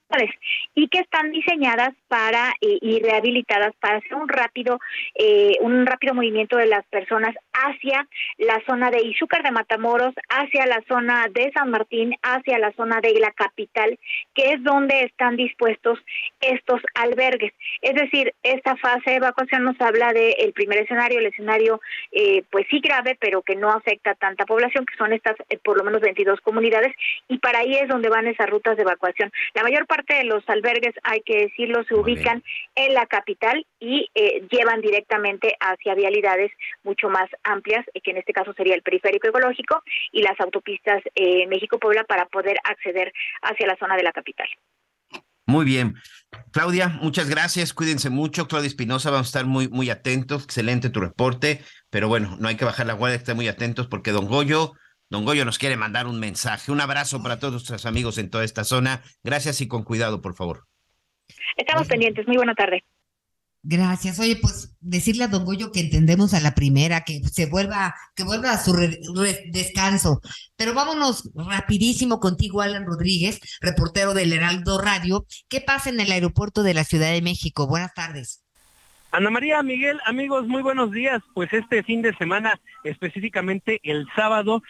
y 0.75 0.89
que 0.89 1.01
están 1.01 1.33
diseñadas 1.33 1.91
para 2.09 2.51
eh, 2.61 2.79
y 2.81 3.01
rehabilitadas 3.01 3.75
para 3.81 3.99
hacer 3.99 4.15
un 4.15 4.29
rápido 4.29 4.79
eh, 5.15 5.57
un 5.61 5.87
rápido 5.87 6.15
movimiento 6.15 6.57
de 6.57 6.67
las 6.67 6.85
personas 6.87 7.35
hacia 7.53 8.07
la 8.39 8.61
zona 8.67 8.91
de 8.91 9.03
Izúcar 9.03 9.43
de 9.43 9.51
Matamoros, 9.51 10.15
hacia 10.29 10.67
la 10.67 10.83
zona 10.89 11.27
de 11.33 11.51
San 11.55 11.71
Martín, 11.71 12.15
hacia 12.23 12.59
la 12.59 12.73
zona 12.73 13.01
de 13.01 13.19
la 13.19 13.31
capital, 13.33 13.99
que 14.35 14.53
es 14.53 14.63
donde 14.63 15.03
están 15.03 15.37
dispuestos 15.37 15.99
estos 16.41 16.81
albergues. 16.95 17.53
Es 17.81 17.95
decir, 17.95 18.35
esta 18.43 18.77
fase 18.77 19.11
de 19.11 19.17
evacuación 19.17 19.65
nos 19.65 19.81
habla 19.81 20.13
del 20.13 20.53
primer 20.53 20.79
escenario, 20.79 21.19
el 21.19 21.27
escenario 21.27 21.81
eh, 22.13 22.43
pues 22.57 22.69
sí 22.71 22.81
grave, 22.81 23.19
pero 23.21 23.43
que 23.43 23.55
no 23.55 23.71
afecta 23.71 24.13
a 24.13 24.15
tanta 24.15 24.47
población, 24.47 24.87
que 24.87 24.97
son 24.97 25.13
estas 25.13 25.37
por 25.63 25.77
lo 25.77 25.85
menos 25.85 26.01
22 26.01 26.41
comunidades, 26.41 26.91
y 27.29 27.37
para 27.37 27.59
ahí 27.59 27.75
es 27.75 27.87
donde 27.87 28.09
van 28.09 28.27
esas 28.27 28.49
rutas 28.49 28.79
de 28.79 28.83
evacuación. 28.83 29.31
La 29.53 29.63
mayor 29.63 29.87
parte 29.87 30.15
de 30.15 30.25
los 30.25 30.43
albergues, 30.49 30.95
hay 31.03 31.21
que 31.21 31.37
decirlo, 31.37 31.85
se 31.85 31.95
ubican 31.95 32.43
en 32.75 32.95
la 32.95 33.05
capital 33.05 33.67
y 33.79 34.09
eh, 34.15 34.43
llevan 34.51 34.81
directamente 34.81 35.55
hacia 35.61 35.95
vialidades 35.95 36.51
mucho 36.83 37.11
más 37.11 37.29
amplias, 37.45 37.85
eh, 37.93 38.01
que 38.01 38.13
en 38.13 38.17
este 38.17 38.33
caso 38.33 38.55
sería 38.55 38.75
el 38.75 38.81
periférico 38.81 39.29
ecológico 39.29 39.83
y 40.11 40.23
las 40.23 40.41
autopistas 40.41 41.03
eh, 41.15 41.47
México-Puebla 41.49 42.05
para 42.05 42.25
poder 42.25 42.57
acceder 42.65 43.13
hacia 43.43 43.67
la 43.67 43.77
zona 43.77 43.99
de 43.99 44.03
la 44.03 44.13
capital. 44.13 44.49
Muy 45.47 45.65
bien. 45.65 45.95
Claudia, 46.51 46.89
muchas 46.89 47.29
gracias. 47.29 47.73
Cuídense 47.73 48.11
mucho. 48.11 48.49
Claudia 48.49 48.69
Espinosa, 48.69 49.11
vamos 49.11 49.29
a 49.29 49.31
estar 49.31 49.47
muy, 49.47 49.69
muy 49.69 49.91
atentos. 49.91 50.45
Excelente 50.45 50.91
tu 50.91 51.01
reporte. 51.01 51.63
Pero 51.91 52.09
bueno, 52.09 52.37
no 52.41 52.49
hay 52.49 52.57
que 52.57 52.65
bajar 52.65 52.87
la 52.87 52.95
guardia, 52.95 53.17
estar 53.17 53.37
muy 53.37 53.49
atentos 53.49 53.87
porque 53.87 54.11
Don 54.11 54.27
Goyo 54.27 54.73
Don 55.09 55.25
Goyo 55.25 55.45
nos 55.45 55.59
quiere 55.59 55.77
mandar 55.77 56.07
un 56.07 56.19
mensaje. 56.19 56.73
Un 56.73 56.81
abrazo 56.81 57.23
para 57.23 57.39
todos 57.39 57.53
nuestros 57.53 57.87
amigos 57.87 58.19
en 58.19 58.29
toda 58.29 58.45
esta 58.45 58.65
zona. 58.65 59.03
Gracias 59.23 59.61
y 59.61 59.69
con 59.69 59.85
cuidado, 59.85 60.21
por 60.21 60.35
favor. 60.35 60.65
Estamos 61.57 61.87
pendientes. 61.87 62.27
Muy 62.27 62.37
buena 62.37 62.55
tarde. 62.55 62.85
Gracias. 63.69 64.21
Oye, 64.21 64.37
pues 64.37 64.77
decirle 64.81 65.25
a 65.25 65.29
Don 65.29 65.45
Goyo 65.45 65.73
que 65.73 65.81
entendemos 65.81 66.35
a 66.35 66.41
la 66.41 66.55
primera, 66.55 67.03
que 67.03 67.21
se 67.29 67.47
vuelva, 67.47 67.97
que 68.15 68.23
vuelva 68.23 68.53
a 68.53 68.65
su 68.65 68.73
descanso. 69.51 70.21
Pero 70.55 70.73
vámonos 70.73 71.29
rapidísimo 71.35 72.21
contigo, 72.21 72.61
Alan 72.61 72.87
Rodríguez, 72.87 73.41
reportero 73.61 74.15
del 74.15 74.33
Heraldo 74.33 74.81
Radio. 74.81 75.27
¿Qué 75.49 75.61
pasa 75.61 75.91
en 75.91 75.99
el 75.99 76.13
aeropuerto 76.13 76.63
de 76.63 76.75
la 76.75 76.85
Ciudad 76.85 77.11
de 77.11 77.23
México? 77.23 77.67
Buenas 77.67 77.93
tardes. 77.93 78.46
Ana 79.17 79.31
María, 79.31 79.63
Miguel, 79.63 79.99
amigos, 80.05 80.47
muy 80.47 80.61
buenos 80.61 80.93
días. 80.93 81.23
Pues 81.33 81.51
este 81.55 81.83
fin 81.83 82.03
de 82.03 82.15
semana, 82.17 82.61
específicamente 82.85 83.81
el 83.83 84.07
sábado, 84.15 84.63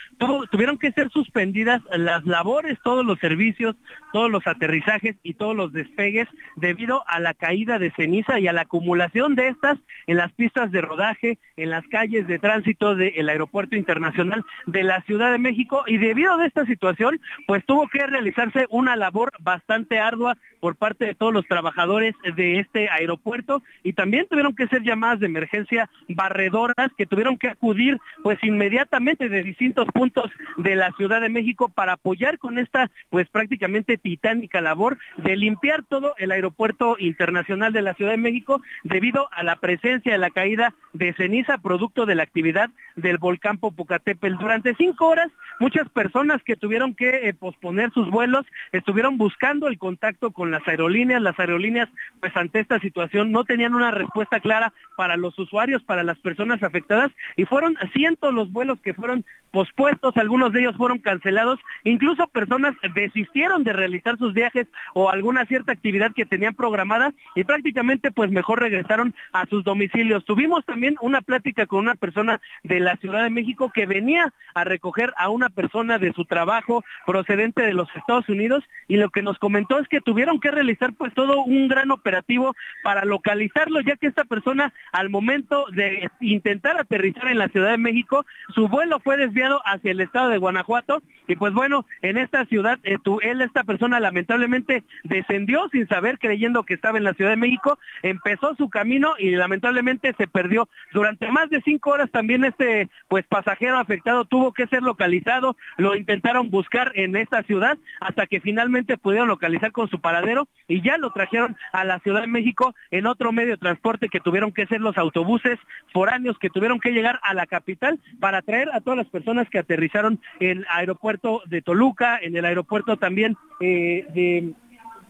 tuvieron 0.52 0.78
que 0.78 0.92
ser 0.92 1.10
suspendidas 1.10 1.82
las 1.90 2.24
labores, 2.24 2.78
todos 2.84 3.04
los 3.04 3.18
servicios, 3.18 3.74
todos 4.12 4.30
los 4.30 4.46
aterrizajes 4.46 5.16
y 5.24 5.34
todos 5.34 5.56
los 5.56 5.72
despegues 5.72 6.28
debido 6.54 7.02
a 7.08 7.18
la 7.18 7.34
caída 7.34 7.80
de 7.80 7.90
ceniza 7.96 8.38
y 8.38 8.46
a 8.46 8.52
la 8.52 8.60
acumulación 8.60 9.34
de 9.34 9.48
estas 9.48 9.78
en 10.06 10.16
las 10.16 10.30
pistas 10.30 10.70
de 10.70 10.80
rodaje, 10.80 11.40
en 11.56 11.70
las 11.70 11.84
calles 11.88 12.28
de 12.28 12.38
tránsito 12.38 12.94
del 12.94 13.28
Aeropuerto 13.28 13.74
Internacional 13.74 14.44
de 14.66 14.84
la 14.84 15.02
Ciudad 15.02 15.32
de 15.32 15.38
México. 15.38 15.82
Y 15.88 15.98
debido 15.98 16.36
a 16.36 16.46
esta 16.46 16.64
situación, 16.66 17.20
pues 17.48 17.66
tuvo 17.66 17.88
que 17.88 18.06
realizarse 18.06 18.66
una 18.70 18.94
labor 18.94 19.32
bastante 19.40 19.98
ardua 19.98 20.38
por 20.60 20.76
parte 20.76 21.04
de 21.04 21.14
todos 21.16 21.32
los 21.32 21.46
trabajadores 21.46 22.14
de 22.36 22.60
este 22.60 22.88
aeropuerto 22.90 23.62
y 23.82 23.92
también 23.92 24.26
tuvieron 24.36 24.54
que 24.54 24.68
ser 24.68 24.82
llamadas 24.82 25.18
de 25.20 25.26
emergencia 25.28 25.88
barredoras 26.08 26.90
que 26.98 27.06
tuvieron 27.06 27.38
que 27.38 27.48
acudir 27.48 27.98
pues 28.22 28.38
inmediatamente 28.42 29.30
de 29.30 29.42
distintos 29.42 29.86
puntos 29.94 30.30
de 30.58 30.76
la 30.76 30.92
Ciudad 30.92 31.22
de 31.22 31.30
México 31.30 31.70
para 31.70 31.94
apoyar 31.94 32.36
con 32.36 32.58
esta 32.58 32.90
pues 33.08 33.30
prácticamente 33.30 33.96
titánica 33.96 34.60
labor 34.60 34.98
de 35.16 35.36
limpiar 35.36 35.84
todo 35.84 36.14
el 36.18 36.32
aeropuerto 36.32 36.96
internacional 36.98 37.72
de 37.72 37.80
la 37.80 37.94
Ciudad 37.94 38.10
de 38.10 38.18
México 38.18 38.60
debido 38.84 39.26
a 39.32 39.42
la 39.42 39.56
presencia 39.56 40.12
de 40.12 40.18
la 40.18 40.28
caída 40.28 40.74
de 40.92 41.14
ceniza 41.14 41.56
producto 41.56 42.04
de 42.04 42.16
la 42.16 42.24
actividad 42.24 42.68
del 42.94 43.16
volcán 43.16 43.56
Popocatépetl. 43.56 44.36
Durante 44.36 44.74
cinco 44.74 45.08
horas 45.08 45.32
muchas 45.60 45.88
personas 45.88 46.42
que 46.42 46.56
tuvieron 46.56 46.94
que 46.94 47.28
eh, 47.28 47.32
posponer 47.32 47.90
sus 47.92 48.10
vuelos 48.10 48.44
estuvieron 48.72 49.16
buscando 49.16 49.66
el 49.66 49.78
contacto 49.78 50.30
con 50.30 50.50
las 50.50 50.66
aerolíneas. 50.68 51.22
Las 51.22 51.40
aerolíneas 51.40 51.88
pues 52.20 52.36
ante 52.36 52.60
esta 52.60 52.78
situación 52.80 53.32
no 53.32 53.44
tenían 53.44 53.74
una 53.74 53.90
respuesta 53.90 54.15
clara 54.40 54.72
para 54.96 55.16
los 55.16 55.38
usuarios, 55.38 55.82
para 55.82 56.02
las 56.02 56.18
personas 56.18 56.62
afectadas 56.62 57.12
y 57.36 57.44
fueron 57.44 57.76
cientos 57.92 58.32
los 58.32 58.50
vuelos 58.50 58.80
que 58.80 58.94
fueron 58.94 59.24
pospuestos, 59.50 60.16
algunos 60.16 60.52
de 60.52 60.60
ellos 60.60 60.76
fueron 60.76 60.98
cancelados, 60.98 61.58
incluso 61.84 62.26
personas 62.28 62.74
desistieron 62.94 63.64
de 63.64 63.72
realizar 63.72 64.18
sus 64.18 64.34
viajes 64.34 64.66
o 64.94 65.10
alguna 65.10 65.46
cierta 65.46 65.72
actividad 65.72 66.12
que 66.14 66.26
tenían 66.26 66.54
programada 66.54 67.12
y 67.34 67.44
prácticamente 67.44 68.10
pues 68.10 68.30
mejor 68.30 68.60
regresaron 68.60 69.14
a 69.32 69.46
sus 69.46 69.64
domicilios. 69.64 70.24
Tuvimos 70.24 70.64
también 70.64 70.96
una 71.00 71.22
plática 71.22 71.66
con 71.66 71.80
una 71.80 71.94
persona 71.94 72.40
de 72.64 72.80
la 72.80 72.96
Ciudad 72.96 73.22
de 73.22 73.30
México 73.30 73.70
que 73.72 73.86
venía 73.86 74.32
a 74.54 74.64
recoger 74.64 75.12
a 75.16 75.28
una 75.28 75.48
persona 75.48 75.98
de 75.98 76.12
su 76.12 76.24
trabajo 76.24 76.84
procedente 77.06 77.62
de 77.62 77.74
los 77.74 77.88
Estados 77.96 78.28
Unidos 78.28 78.64
y 78.88 78.96
lo 78.96 79.10
que 79.10 79.22
nos 79.22 79.38
comentó 79.38 79.78
es 79.78 79.88
que 79.88 80.00
tuvieron 80.00 80.40
que 80.40 80.50
realizar 80.50 80.92
pues 80.94 81.14
todo 81.14 81.42
un 81.42 81.68
gran 81.68 81.90
operativo 81.90 82.54
para 82.82 83.04
localizarlo 83.04 83.80
ya 83.80 83.96
que 83.96 84.06
esta 84.06 84.24
persona 84.24 84.72
al 84.92 85.10
momento 85.10 85.66
de 85.72 86.10
intentar 86.20 86.78
aterrizar 86.78 87.28
en 87.28 87.38
la 87.38 87.48
Ciudad 87.48 87.70
de 87.70 87.78
México, 87.78 88.24
su 88.54 88.68
vuelo 88.68 89.00
fue 89.00 89.16
hacia 89.64 89.90
el 89.90 90.00
estado 90.00 90.28
de 90.30 90.38
Guanajuato. 90.38 91.02
Y 91.28 91.36
pues 91.36 91.52
bueno, 91.52 91.84
en 92.02 92.18
esta 92.18 92.44
ciudad, 92.46 92.78
eh, 92.84 92.98
él, 93.22 93.42
esta 93.42 93.64
persona 93.64 94.00
lamentablemente 94.00 94.84
descendió 95.04 95.68
sin 95.70 95.88
saber, 95.88 96.18
creyendo 96.18 96.62
que 96.62 96.74
estaba 96.74 96.98
en 96.98 97.04
la 97.04 97.14
Ciudad 97.14 97.30
de 97.30 97.36
México, 97.36 97.78
empezó 98.02 98.54
su 98.54 98.70
camino 98.70 99.14
y 99.18 99.30
lamentablemente 99.30 100.14
se 100.16 100.26
perdió. 100.26 100.68
Durante 100.92 101.30
más 101.30 101.50
de 101.50 101.60
cinco 101.62 101.90
horas 101.90 102.10
también 102.10 102.44
este 102.44 102.88
pues 103.08 103.26
pasajero 103.26 103.78
afectado 103.78 104.24
tuvo 104.24 104.52
que 104.52 104.66
ser 104.68 104.82
localizado, 104.82 105.56
lo 105.76 105.96
intentaron 105.96 106.50
buscar 106.50 106.92
en 106.94 107.16
esta 107.16 107.42
ciudad 107.42 107.76
hasta 108.00 108.26
que 108.26 108.40
finalmente 108.40 108.96
pudieron 108.96 109.28
localizar 109.28 109.72
con 109.72 109.88
su 109.88 110.00
paradero 110.00 110.48
y 110.68 110.82
ya 110.82 110.96
lo 110.98 111.10
trajeron 111.10 111.56
a 111.72 111.84
la 111.84 111.98
Ciudad 112.00 112.20
de 112.20 112.26
México 112.26 112.74
en 112.90 113.06
otro 113.06 113.32
medio 113.32 113.52
de 113.52 113.56
transporte 113.58 114.08
que 114.08 114.20
tuvieron 114.20 114.52
que 114.52 114.66
ser 114.66 114.80
los 114.80 114.96
autobuses 114.96 115.58
foráneos 115.92 116.38
que 116.38 116.50
tuvieron 116.50 116.80
que 116.80 116.92
llegar 116.92 117.18
a 117.22 117.34
la 117.34 117.46
capital 117.46 117.98
para 118.20 118.42
traer 118.42 118.68
a 118.72 118.80
todas 118.80 118.98
las 118.98 119.06
personas 119.08 119.25
que 119.50 119.58
aterrizaron 119.58 120.20
en 120.40 120.58
el 120.58 120.66
aeropuerto 120.70 121.42
de 121.46 121.62
Toluca, 121.62 122.18
en 122.22 122.36
el 122.36 122.44
aeropuerto 122.44 122.96
también 122.96 123.36
eh, 123.60 124.06
de 124.14 124.54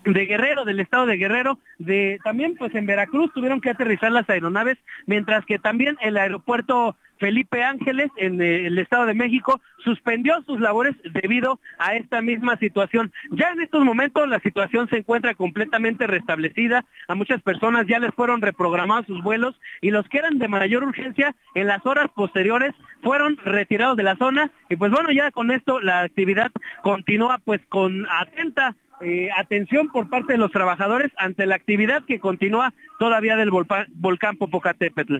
de 0.06 0.26
Guerrero, 0.26 0.64
del 0.64 0.80
estado 0.80 1.06
de 1.06 1.16
Guerrero, 1.16 1.58
de 1.78 2.18
también 2.24 2.54
pues 2.56 2.74
en 2.74 2.86
Veracruz 2.86 3.32
tuvieron 3.32 3.60
que 3.60 3.70
aterrizar 3.70 4.12
las 4.12 4.28
aeronaves, 4.30 4.78
mientras 5.06 5.44
que 5.44 5.58
también 5.58 5.96
el 6.00 6.16
aeropuerto 6.16 6.96
Felipe 7.18 7.62
Ángeles 7.62 8.10
en 8.16 8.40
eh, 8.40 8.66
el 8.66 8.78
Estado 8.78 9.06
de 9.06 9.14
México 9.14 9.60
suspendió 9.84 10.42
sus 10.42 10.60
labores 10.60 10.94
debido 11.12 11.60
a 11.78 11.94
esta 11.94 12.20
misma 12.20 12.56
situación. 12.58 13.12
Ya 13.30 13.48
en 13.50 13.60
estos 13.60 13.84
momentos 13.84 14.28
la 14.28 14.40
situación 14.40 14.88
se 14.88 14.98
encuentra 14.98 15.34
completamente 15.34 16.06
restablecida. 16.06 16.84
A 17.08 17.14
muchas 17.14 17.40
personas 17.42 17.86
ya 17.86 17.98
les 17.98 18.14
fueron 18.14 18.42
reprogramados 18.42 19.06
sus 19.06 19.22
vuelos 19.22 19.58
y 19.80 19.90
los 19.90 20.06
que 20.08 20.18
eran 20.18 20.38
de 20.38 20.48
mayor 20.48 20.84
urgencia 20.84 21.34
en 21.54 21.68
las 21.68 21.84
horas 21.86 22.06
posteriores 22.14 22.74
fueron 23.02 23.36
retirados 23.44 23.96
de 23.96 24.02
la 24.02 24.16
zona. 24.16 24.50
Y 24.68 24.76
pues 24.76 24.90
bueno, 24.90 25.10
ya 25.12 25.30
con 25.30 25.50
esto 25.50 25.80
la 25.80 26.00
actividad 26.00 26.50
continúa 26.82 27.38
pues 27.44 27.60
con 27.68 28.06
atenta 28.10 28.74
eh, 29.00 29.28
atención 29.36 29.88
por 29.88 30.08
parte 30.08 30.32
de 30.32 30.38
los 30.38 30.50
trabajadores 30.50 31.12
ante 31.16 31.46
la 31.46 31.54
actividad 31.54 32.04
que 32.06 32.20
continúa 32.20 32.72
todavía 32.98 33.36
del 33.36 33.50
volcán 33.50 34.36
Popocatépetl. 34.38 35.18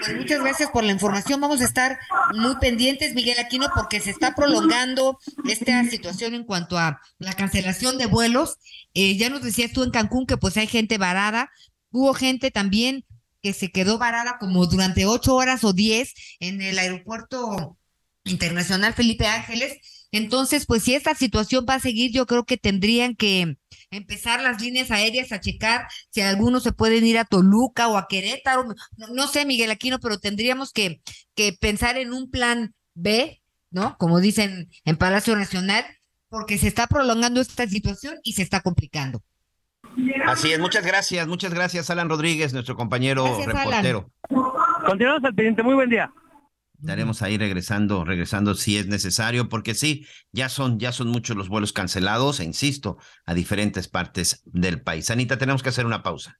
Pues 0.00 0.16
muchas 0.16 0.40
gracias 0.40 0.70
por 0.70 0.84
la 0.84 0.92
información. 0.92 1.40
Vamos 1.40 1.60
a 1.60 1.64
estar 1.64 1.98
muy 2.34 2.56
pendientes, 2.56 3.14
Miguel 3.14 3.38
Aquino, 3.38 3.68
porque 3.74 4.00
se 4.00 4.10
está 4.10 4.34
prolongando 4.34 5.18
esta 5.48 5.82
situación 5.84 6.34
en 6.34 6.44
cuanto 6.44 6.76
a 6.76 7.00
la 7.18 7.32
cancelación 7.32 7.96
de 7.96 8.06
vuelos. 8.06 8.58
Eh, 8.92 9.16
ya 9.16 9.30
nos 9.30 9.42
decías 9.42 9.72
tú 9.72 9.82
en 9.82 9.90
Cancún 9.90 10.26
que 10.26 10.36
pues 10.36 10.56
hay 10.56 10.66
gente 10.66 10.98
varada. 10.98 11.50
Hubo 11.90 12.12
gente 12.12 12.50
también 12.50 13.04
que 13.42 13.52
se 13.52 13.70
quedó 13.70 13.98
varada 13.98 14.36
como 14.38 14.66
durante 14.66 15.06
ocho 15.06 15.34
horas 15.36 15.64
o 15.64 15.72
diez 15.72 16.14
en 16.40 16.60
el 16.60 16.78
aeropuerto 16.78 17.78
internacional 18.24 18.94
Felipe 18.94 19.26
Ángeles. 19.26 19.78
Entonces, 20.14 20.64
pues 20.64 20.84
si 20.84 20.94
esta 20.94 21.14
situación 21.14 21.66
va 21.68 21.74
a 21.74 21.80
seguir, 21.80 22.12
yo 22.12 22.24
creo 22.26 22.44
que 22.44 22.56
tendrían 22.56 23.16
que 23.16 23.56
empezar 23.90 24.40
las 24.40 24.62
líneas 24.62 24.92
aéreas 24.92 25.32
a 25.32 25.40
checar 25.40 25.88
si 26.10 26.20
algunos 26.20 26.62
se 26.62 26.72
pueden 26.72 27.04
ir 27.04 27.18
a 27.18 27.24
Toluca 27.24 27.88
o 27.88 27.96
a 27.96 28.06
Querétaro. 28.06 28.64
No, 28.96 29.06
no 29.08 29.26
sé, 29.26 29.44
Miguel 29.44 29.72
Aquino, 29.72 29.98
pero 29.98 30.18
tendríamos 30.18 30.72
que, 30.72 31.00
que 31.34 31.52
pensar 31.52 31.96
en 31.96 32.12
un 32.12 32.30
plan 32.30 32.74
B, 32.94 33.42
¿no? 33.70 33.96
Como 33.98 34.20
dicen 34.20 34.68
en 34.84 34.96
Palacio 34.96 35.34
Nacional, 35.34 35.84
porque 36.28 36.58
se 36.58 36.68
está 36.68 36.86
prolongando 36.86 37.40
esta 37.40 37.66
situación 37.66 38.14
y 38.22 38.34
se 38.34 38.42
está 38.42 38.60
complicando. 38.60 39.20
Así 40.26 40.52
es, 40.52 40.60
muchas 40.60 40.86
gracias, 40.86 41.26
muchas 41.26 41.52
gracias, 41.52 41.90
Alan 41.90 42.08
Rodríguez, 42.08 42.52
nuestro 42.52 42.76
compañero 42.76 43.24
Gracias, 43.24 43.48
Alan. 43.48 43.84
reportero. 43.84 44.10
Continuamos 44.86 45.24
al 45.24 45.34
pendiente. 45.34 45.62
Muy 45.62 45.74
buen 45.74 45.90
día. 45.90 46.12
Estaremos 46.84 47.22
ahí 47.22 47.38
regresando, 47.38 48.04
regresando 48.04 48.54
si 48.54 48.76
es 48.76 48.86
necesario, 48.88 49.48
porque 49.48 49.74
sí, 49.74 50.06
ya 50.32 50.50
son, 50.50 50.78
ya 50.78 50.92
son 50.92 51.08
muchos 51.08 51.34
los 51.34 51.48
vuelos 51.48 51.72
cancelados, 51.72 52.40
e 52.40 52.44
insisto, 52.44 52.98
a 53.24 53.32
diferentes 53.32 53.88
partes 53.88 54.42
del 54.44 54.82
país. 54.82 55.08
Anita, 55.08 55.38
tenemos 55.38 55.62
que 55.62 55.70
hacer 55.70 55.86
una 55.86 56.02
pausa. 56.02 56.38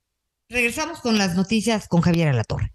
Regresamos 0.50 1.00
con 1.00 1.16
las 1.16 1.34
noticias 1.34 1.88
con 1.88 2.02
Javier 2.02 2.28
Alatorre. 2.28 2.74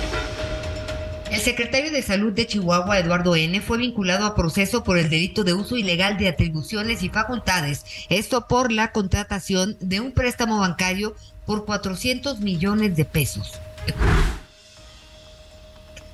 El 1.31 1.39
secretario 1.39 1.91
de 1.91 2.01
Salud 2.01 2.33
de 2.33 2.45
Chihuahua, 2.45 2.99
Eduardo 2.99 3.37
N., 3.37 3.61
fue 3.61 3.77
vinculado 3.77 4.25
a 4.25 4.35
proceso 4.35 4.83
por 4.83 4.97
el 4.97 5.09
delito 5.09 5.45
de 5.45 5.53
uso 5.53 5.77
ilegal 5.77 6.17
de 6.17 6.27
atribuciones 6.27 7.03
y 7.03 7.09
facultades, 7.09 7.85
esto 8.09 8.49
por 8.49 8.69
la 8.69 8.91
contratación 8.91 9.77
de 9.79 10.01
un 10.01 10.11
préstamo 10.11 10.59
bancario 10.59 11.15
por 11.45 11.63
400 11.63 12.41
millones 12.41 12.97
de 12.97 13.05
pesos. 13.05 13.53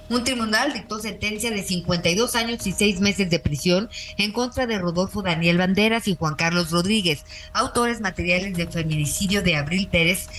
Un 0.09 0.23
tribunal 0.23 0.71
dictó 0.71 0.99
sentencia 0.99 1.49
de 1.49 1.63
52 1.63 2.35
años 2.35 2.67
y 2.67 2.71
6 2.71 3.01
meses 3.01 3.31
de 3.31 3.39
prisión 3.39 3.89
en 4.19 4.31
contra 4.31 4.67
de 4.67 4.77
Rodolfo 4.77 5.23
Daniel 5.23 5.57
Banderas 5.57 6.07
y 6.07 6.15
Juan 6.15 6.35
Carlos 6.35 6.69
Rodríguez, 6.69 7.25
autores 7.53 8.01
materiales 8.01 8.55
del 8.55 8.69
feminicidio 8.69 9.41
de 9.41 9.55
Abril 9.55 9.89
Pérez 9.91 10.29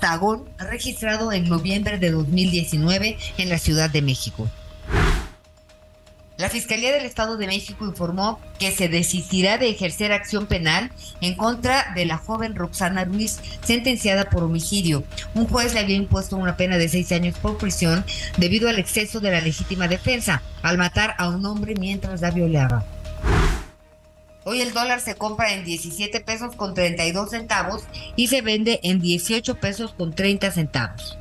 Tagón, 0.00 0.44
registrado 0.58 1.32
en 1.32 1.48
noviembre 1.48 1.98
de 1.98 2.10
2019 2.10 3.16
en 3.38 3.48
la 3.48 3.58
Ciudad 3.58 3.90
de 3.90 4.02
México. 4.02 4.48
La 6.36 6.50
Fiscalía 6.50 6.92
del 6.92 7.06
Estado 7.06 7.38
de 7.38 7.46
México 7.46 7.86
informó 7.86 8.38
que 8.58 8.70
se 8.70 8.88
desistirá 8.88 9.56
de 9.56 9.70
ejercer 9.70 10.12
acción 10.12 10.46
penal 10.46 10.90
en 11.22 11.34
contra 11.34 11.94
de 11.94 12.04
la 12.04 12.18
joven 12.18 12.54
Roxana 12.54 13.06
Ruiz, 13.06 13.40
sentenciada 13.64 14.28
por 14.28 14.44
homicidio. 14.44 15.02
Un 15.34 15.48
juez 15.48 15.72
le 15.72 15.80
había 15.80 15.96
impuesto 15.96 16.36
una 16.36 16.58
pena 16.58 16.76
de 16.76 16.90
seis 16.90 17.10
años 17.12 17.38
por 17.38 17.56
prisión 17.56 18.04
debido 18.36 18.68
al 18.68 18.78
exceso 18.78 19.20
de 19.20 19.30
la 19.30 19.40
legítima 19.40 19.88
defensa, 19.88 20.42
al 20.62 20.76
matar 20.76 21.14
a 21.16 21.30
un 21.30 21.46
hombre 21.46 21.74
mientras 21.78 22.20
la 22.20 22.30
violaba. 22.30 22.84
Hoy 24.48 24.60
el 24.60 24.72
dólar 24.72 25.00
se 25.00 25.16
compra 25.16 25.54
en 25.54 25.64
17 25.64 26.20
pesos 26.20 26.54
con 26.54 26.72
32 26.72 27.30
centavos 27.30 27.82
y 28.14 28.28
se 28.28 28.42
vende 28.42 28.78
en 28.84 29.00
18 29.00 29.56
pesos 29.56 29.92
con 29.92 30.14
30 30.14 30.52
centavos. 30.52 31.18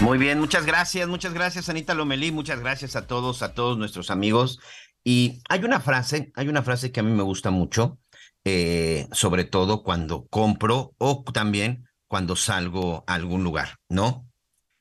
Muy 0.00 0.18
bien, 0.18 0.40
muchas 0.40 0.66
gracias, 0.66 1.06
muchas 1.06 1.32
gracias, 1.32 1.68
Anita 1.68 1.94
Lomelí, 1.94 2.32
muchas 2.32 2.58
gracias 2.58 2.96
a 2.96 3.06
todos, 3.06 3.42
a 3.42 3.54
todos 3.54 3.78
nuestros 3.78 4.10
amigos. 4.10 4.58
Y 5.04 5.44
hay 5.48 5.62
una 5.62 5.78
frase, 5.78 6.32
hay 6.34 6.48
una 6.48 6.64
frase 6.64 6.90
que 6.90 6.98
a 6.98 7.04
mí 7.04 7.12
me 7.12 7.22
gusta 7.22 7.52
mucho, 7.52 8.00
eh, 8.44 9.06
sobre 9.12 9.44
todo 9.44 9.84
cuando 9.84 10.26
compro 10.26 10.96
o 10.98 11.22
también 11.32 11.88
cuando 12.08 12.34
salgo 12.34 13.04
a 13.06 13.14
algún 13.14 13.44
lugar, 13.44 13.76
¿no? 13.88 14.29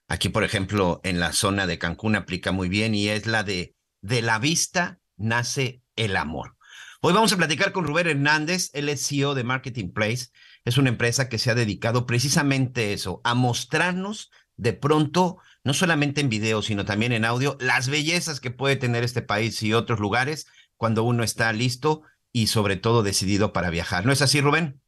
Aquí, 0.09 0.29
por 0.29 0.43
ejemplo, 0.43 0.99
en 1.03 1.19
la 1.19 1.31
zona 1.33 1.67
de 1.67 1.77
Cancún 1.77 2.15
aplica 2.15 2.51
muy 2.51 2.67
bien 2.67 2.95
y 2.95 3.09
es 3.09 3.25
la 3.25 3.43
de 3.43 3.75
de 4.01 4.21
la 4.21 4.39
vista 4.39 4.99
nace 5.17 5.83
el 5.95 6.15
amor. 6.15 6.55
Hoy 7.01 7.13
vamos 7.13 7.31
a 7.31 7.37
platicar 7.37 7.71
con 7.71 7.85
Rubén 7.85 8.07
Hernández, 8.07 8.69
él 8.73 8.89
es 8.89 9.05
CEO 9.07 9.35
de 9.35 9.43
Marketing 9.43 9.91
Place. 9.91 10.27
Es 10.65 10.77
una 10.77 10.89
empresa 10.89 11.29
que 11.29 11.37
se 11.37 11.51
ha 11.51 11.55
dedicado 11.55 12.05
precisamente 12.05 12.81
a 12.81 12.89
eso, 12.91 13.21
a 13.23 13.35
mostrarnos 13.35 14.31
de 14.57 14.73
pronto, 14.73 15.37
no 15.63 15.73
solamente 15.73 16.21
en 16.21 16.29
video, 16.29 16.61
sino 16.61 16.85
también 16.85 17.13
en 17.13 17.23
audio, 17.23 17.57
las 17.61 17.87
bellezas 17.87 18.39
que 18.39 18.51
puede 18.51 18.75
tener 18.75 19.03
este 19.03 19.21
país 19.21 19.61
y 19.63 19.73
otros 19.73 19.99
lugares 19.99 20.47
cuando 20.75 21.03
uno 21.03 21.23
está 21.23 21.53
listo 21.53 22.01
y 22.31 22.47
sobre 22.47 22.75
todo 22.75 23.03
decidido 23.03 23.53
para 23.53 23.69
viajar. 23.69 24.05
¿No 24.05 24.11
es 24.11 24.21
así, 24.21 24.41
Rubén? 24.41 24.81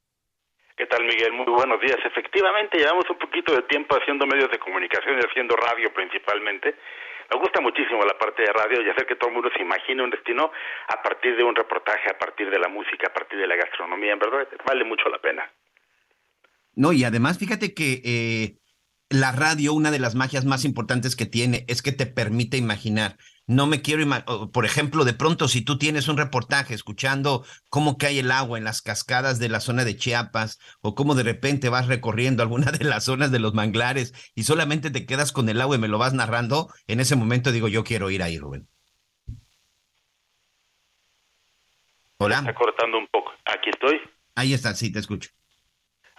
¿Qué 0.77 0.85
tal, 0.85 1.03
Miguel? 1.03 1.33
Muy 1.33 1.45
buenos 1.45 1.81
días. 1.81 1.97
Efectivamente, 2.05 2.77
llevamos 2.77 3.09
un 3.09 3.17
poquito 3.17 3.53
de 3.53 3.63
tiempo 3.63 3.95
haciendo 3.95 4.25
medios 4.25 4.49
de 4.51 4.59
comunicación 4.59 5.17
y 5.17 5.25
haciendo 5.25 5.55
radio 5.55 5.93
principalmente. 5.93 6.75
Me 7.29 7.39
gusta 7.39 7.61
muchísimo 7.61 8.03
la 8.03 8.17
parte 8.17 8.41
de 8.41 8.51
radio 8.51 8.81
y 8.81 8.89
hacer 8.89 9.05
que 9.05 9.15
todo 9.15 9.29
el 9.29 9.35
mundo 9.35 9.49
se 9.55 9.61
imagine 9.61 10.03
un 10.03 10.09
destino 10.09 10.51
a 10.87 11.01
partir 11.01 11.35
de 11.35 11.43
un 11.43 11.55
reportaje, 11.55 12.09
a 12.09 12.17
partir 12.17 12.49
de 12.49 12.59
la 12.59 12.67
música, 12.67 13.07
a 13.07 13.13
partir 13.13 13.39
de 13.39 13.47
la 13.47 13.55
gastronomía. 13.55 14.13
En 14.13 14.19
verdad, 14.19 14.47
vale 14.65 14.83
mucho 14.83 15.07
la 15.09 15.19
pena. 15.19 15.49
No, 16.75 16.93
y 16.93 17.03
además 17.03 17.37
fíjate 17.37 17.73
que 17.73 18.01
eh, 18.03 18.57
la 19.09 19.31
radio, 19.31 19.73
una 19.73 19.91
de 19.91 19.99
las 19.99 20.15
magias 20.15 20.45
más 20.45 20.65
importantes 20.65 21.15
que 21.15 21.25
tiene 21.25 21.65
es 21.67 21.81
que 21.81 21.91
te 21.91 22.05
permite 22.05 22.57
imaginar. 22.57 23.17
No 23.51 23.67
me 23.67 23.81
quiero 23.81 24.01
imaginar, 24.01 24.49
por 24.53 24.63
ejemplo, 24.63 25.03
de 25.03 25.11
pronto 25.11 25.49
si 25.49 25.61
tú 25.61 25.77
tienes 25.77 26.07
un 26.07 26.15
reportaje 26.15 26.73
escuchando 26.73 27.43
cómo 27.67 27.97
cae 27.97 28.19
el 28.19 28.31
agua 28.31 28.57
en 28.57 28.63
las 28.63 28.81
cascadas 28.81 29.39
de 29.39 29.49
la 29.49 29.59
zona 29.59 29.83
de 29.83 29.97
Chiapas 29.97 30.57
o 30.79 30.95
cómo 30.95 31.15
de 31.15 31.23
repente 31.23 31.67
vas 31.67 31.87
recorriendo 31.87 32.43
alguna 32.43 32.71
de 32.71 32.85
las 32.85 33.03
zonas 33.03 33.29
de 33.29 33.39
los 33.39 33.53
manglares 33.53 34.13
y 34.35 34.43
solamente 34.43 34.89
te 34.89 35.05
quedas 35.05 35.33
con 35.33 35.49
el 35.49 35.59
agua 35.59 35.75
y 35.75 35.79
me 35.79 35.89
lo 35.89 35.97
vas 35.97 36.13
narrando, 36.13 36.69
en 36.87 37.01
ese 37.01 37.17
momento 37.17 37.51
digo 37.51 37.67
yo 37.67 37.83
quiero 37.83 38.09
ir 38.09 38.23
ahí, 38.23 38.39
Rubén. 38.39 38.69
Hola. 42.19 42.37
Está 42.37 42.55
cortando 42.55 42.99
un 42.99 43.07
poco. 43.07 43.33
Aquí 43.43 43.69
estoy. 43.69 43.99
Ahí 44.33 44.53
está, 44.53 44.73
sí, 44.75 44.93
te 44.93 44.99
escucho. 44.99 45.29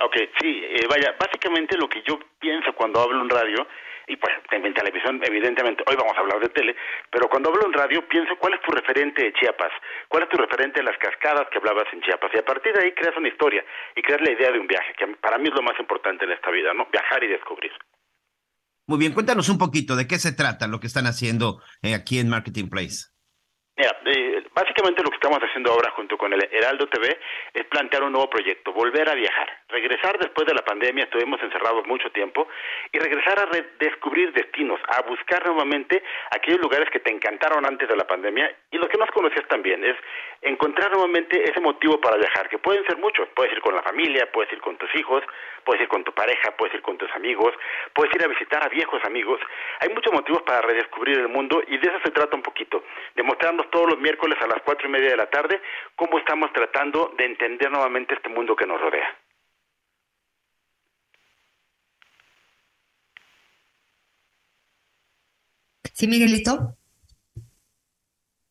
Ok, 0.05 0.17
sí, 0.39 0.61
eh, 0.65 0.87
vaya, 0.87 1.17
básicamente 1.19 1.79
lo 1.79 1.89
que 1.89 2.03
yo 2.07 2.19
pienso 2.39 2.75
cuando 2.75 3.01
hablo 3.01 3.23
en 3.23 3.31
radio, 3.31 3.67
y 4.07 4.17
pues 4.17 4.33
en 4.51 4.75
televisión, 4.75 5.21
evidentemente, 5.23 5.83
hoy 5.87 5.97
vamos 5.97 6.17
a 6.17 6.21
hablar 6.21 6.41
de 6.41 6.49
tele, 6.49 6.77
pero 7.11 7.29
cuando 7.29 7.51
hablo 7.51 7.67
en 7.67 7.73
radio 7.73 8.07
pienso 8.09 8.37
cuál 8.39 8.55
es 8.55 8.61
tu 8.63 8.73
referente 8.73 9.23
de 9.23 9.33
Chiapas, 9.33 9.73
cuál 10.09 10.25
es 10.25 10.29
tu 10.29 10.37
referente 10.37 10.81
de 10.81 10.87
las 10.87 10.99
cascadas 10.99 11.49
que 11.51 11.59
hablabas 11.59 11.87
en 11.93 12.01
Chiapas, 12.03 12.31
y 12.35 12.39
a 12.39 12.45
partir 12.45 12.73
de 12.73 12.85
ahí 12.85 12.93
creas 12.93 13.17
una 13.17 13.29
historia 13.29 13.65
y 13.97 14.03
creas 14.03 14.21
la 14.21 14.33
idea 14.33 14.51
de 14.51 14.59
un 14.59 14.67
viaje, 14.67 14.95
que 14.97 15.07
para 15.17 15.39
mí 15.39 15.49
es 15.49 15.55
lo 15.55 15.63
más 15.63 15.79
importante 15.79 16.25
en 16.25 16.33
esta 16.33 16.51
vida, 16.51 16.73
¿no? 16.75 16.87
Viajar 16.91 17.23
y 17.25 17.29
descubrir. 17.29 17.73
Muy 18.87 18.99
bien, 18.99 19.15
cuéntanos 19.15 19.49
un 19.49 19.59
poquito 19.59 19.95
de 19.95 20.07
qué 20.07 20.19
se 20.19 20.33
trata 20.33 20.67
lo 20.67 20.81
que 20.81 20.89
están 20.89 21.07
haciendo 21.07 21.63
eh, 21.83 21.95
aquí 21.95 22.19
en 22.19 22.29
Marketing 22.29 22.69
Place. 22.69 23.12
Mira, 23.83 23.99
eh, 24.05 24.45
básicamente 24.55 25.03
lo 25.03 25.11
que 25.11 25.17
estamos 25.17 25.41
haciendo 25.41 25.73
ahora 25.73 25.91
junto 25.91 26.17
con 26.17 26.33
el 26.33 26.49
Heraldo 26.53 26.87
TV 26.87 27.19
es 27.53 27.65
plantear 27.65 28.05
un 28.05 28.13
nuevo 28.13 28.31
proyecto, 28.31 28.73
volver 28.73 29.11
a 29.11 29.15
viajar, 29.15 29.59
regresar 29.71 30.17
después 30.21 30.47
de 30.47 30.55
la 30.55 30.65
pandemia, 30.65 31.03
estuvimos 31.03 31.43
encerrados 31.43 31.85
mucho 31.89 32.09
tiempo, 32.13 32.47
y 32.93 33.01
regresar 33.01 33.41
a 33.41 33.49
descubrir 33.81 34.33
destinos, 34.35 34.79
a 34.87 35.03
buscar 35.03 35.45
nuevamente 35.47 36.01
aquellos 36.31 36.61
lugares 36.61 36.91
que 36.91 37.01
te 37.01 37.11
encantaron 37.11 37.67
antes 37.67 37.89
de 37.89 37.97
la 37.97 38.07
pandemia. 38.07 38.55
Y 38.71 38.79
los 38.79 38.89
que 38.89 38.99
no 38.99 39.07
conocías 39.09 39.49
también, 39.49 39.85
es 39.85 39.97
encontrar 40.43 40.93
nuevamente 40.93 41.43
ese 41.43 41.61
motivo 41.61 42.01
para 42.01 42.19
viajar, 42.19 42.49
que 42.49 42.59
pueden 42.59 42.85
ser 42.87 42.99
muchos, 42.99 43.29
puedes 43.35 43.53
ir 43.53 43.61
con 43.61 43.75
la 43.75 43.83
familia, 43.83 44.31
puedes 44.31 44.53
ir 44.53 44.61
con 44.61 44.77
tus 44.77 44.95
hijos, 44.95 45.25
puedes 45.65 45.83
ir 45.83 45.89
con 45.89 46.05
tu 46.05 46.13
pareja, 46.13 46.51
puedes 46.57 46.75
ir 46.75 46.83
con 46.83 46.99
tus 46.99 47.11
amigos, 47.13 47.55
puedes 47.95 48.15
ir 48.15 48.25
a 48.25 48.29
visitar 48.29 48.65
a 48.65 48.69
viejos 48.69 49.03
amigos, 49.05 49.41
hay 49.81 49.89
muchos 49.91 50.13
motivos 50.13 50.43
para 50.43 50.61
redescubrir 50.63 51.19
el 51.19 51.29
mundo 51.29 51.63
y 51.67 51.79
de 51.79 51.89
eso 51.89 51.99
se 52.05 52.11
trata 52.11 52.37
un 52.37 52.43
poquito, 52.43 52.85
de 53.15 53.23
todos 53.73 53.89
los 53.91 53.99
miércoles 53.99 54.39
a 54.41 54.47
las 54.47 54.63
cuatro 54.63 54.87
y 54.87 54.93
media 54.93 55.11
de 55.11 55.17
la 55.17 55.31
tarde 55.31 55.61
cómo 55.97 56.19
estamos 56.19 56.53
tratando 56.53 57.13
de 57.19 57.25
entender 57.25 57.71
nuevamente 57.71 58.15
este 58.15 58.29
mundo 58.29 58.55
que 58.55 58.67
nos 58.67 58.81
rodea. 58.81 59.09
¿Sí, 65.95 66.07
Miguelito? 66.07 66.77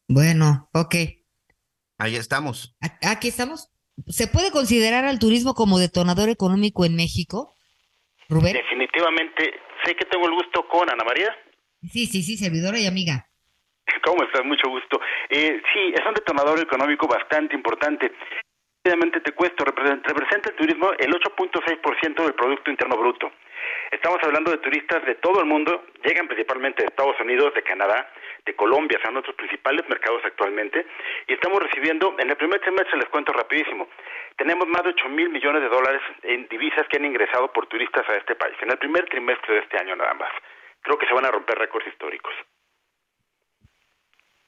Bueno, 0.07 0.69
ok. 0.73 0.95
Ahí 1.97 2.15
estamos. 2.15 2.75
Aquí 3.01 3.27
estamos. 3.27 3.69
¿Se 4.07 4.27
puede 4.27 4.51
considerar 4.51 5.05
al 5.05 5.19
turismo 5.19 5.53
como 5.53 5.79
detonador 5.79 6.29
económico 6.29 6.86
en 6.86 6.95
México, 6.95 7.55
Rubén? 8.29 8.53
Definitivamente. 8.53 9.53
Sé 9.86 9.95
que 9.95 10.05
tengo 10.05 10.27
el 10.27 10.34
gusto 10.34 10.67
con 10.67 10.89
Ana 10.89 11.03
María. 11.03 11.29
Sí, 11.81 12.05
sí, 12.05 12.23
sí, 12.23 12.38
servidora 12.38 12.79
y 12.79 12.86
amiga. 12.86 13.30
¿Cómo 14.04 14.23
estás? 14.23 14.43
Mucho 14.45 14.69
gusto. 14.69 14.99
Eh, 15.30 15.62
sí, 15.73 15.93
es 15.93 16.06
un 16.06 16.13
detonador 16.13 16.60
económico 16.60 17.08
bastante 17.08 17.56
importante. 17.56 18.12
Obviamente 18.84 19.21
te 19.21 19.34
cuesta, 19.34 19.63
representa 19.63 20.49
el 20.49 20.56
turismo 20.56 20.91
el 20.97 21.13
8.6% 21.13 22.23
del 22.23 22.34
Producto 22.34 22.71
Interno 22.71 22.97
Bruto. 22.97 23.32
Estamos 23.91 24.17
hablando 24.23 24.49
de 24.49 24.58
turistas 24.58 25.06
de 25.06 25.15
todo 25.15 25.41
el 25.41 25.45
mundo, 25.45 25.86
llegan 26.04 26.27
principalmente 26.27 26.82
de 26.82 26.88
Estados 26.88 27.19
Unidos, 27.19 27.54
de 27.54 27.62
Canadá, 27.62 28.12
de 28.45 28.56
Colombia, 28.56 28.99
son 29.04 29.13
nuestros 29.13 29.36
principales 29.36 29.88
mercados 29.88 30.21
actualmente, 30.25 30.88
y 31.27 31.34
estamos 31.34 31.62
recibiendo, 31.62 32.15
en 32.17 32.30
el 32.30 32.36
primer 32.38 32.60
trimestre 32.62 32.97
les 32.97 33.10
cuento 33.10 33.34
rapidísimo, 33.34 33.88
tenemos 34.36 34.67
más 34.67 34.84
de 34.84 34.89
8 34.89 35.10
mil 35.10 35.30
millones 35.30 35.62
de 35.62 35.69
dólares 35.69 36.01
en 36.23 36.47
divisas 36.47 36.88
que 36.88 36.97
han 36.97 37.06
ingresado 37.06 37.54
por 37.54 37.67
turistas 37.67 38.08
a 38.10 38.15
este 38.15 38.36
país, 38.36 38.56
en 38.62 38.71
el 38.71 38.77
primer 38.80 39.06
trimestre 39.10 39.54
de 39.54 39.60
este 39.60 39.77
año 39.77 39.95
nada 39.95 40.15
más. 40.15 40.32
Creo 40.82 40.97
que 40.97 41.06
se 41.06 41.13
van 41.13 41.25
a 41.25 41.32
romper 41.32 41.60
récords 41.60 41.88
históricos. 41.88 42.34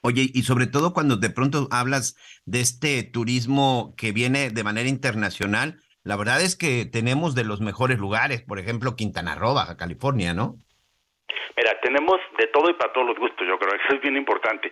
Oye, 0.05 0.27
y 0.33 0.43
sobre 0.43 0.67
todo 0.67 0.93
cuando 0.93 1.15
de 1.15 1.29
pronto 1.29 1.69
hablas 1.71 2.17
de 2.45 2.59
este 2.59 3.03
turismo 3.03 3.95
que 3.97 4.11
viene 4.11 4.49
de 4.49 4.63
manera 4.63 4.89
internacional, 4.89 5.79
la 6.03 6.17
verdad 6.17 6.41
es 6.41 6.57
que 6.57 6.85
tenemos 6.85 7.35
de 7.35 7.45
los 7.45 7.61
mejores 7.61 7.99
lugares, 7.99 8.41
por 8.41 8.59
ejemplo, 8.59 8.97
Quintana 8.97 9.35
Roo, 9.35 9.53
Baja 9.53 9.77
California, 9.77 10.33
¿no? 10.33 10.57
Mira, 11.55 11.79
tenemos 11.81 12.19
de 12.37 12.47
todo 12.47 12.69
y 12.69 12.73
para 12.73 12.91
todos 12.91 13.07
los 13.07 13.17
gustos, 13.17 13.47
yo 13.47 13.57
creo 13.57 13.71
que 13.71 13.77
eso 13.87 13.95
es 13.95 14.01
bien 14.01 14.17
importante. 14.17 14.71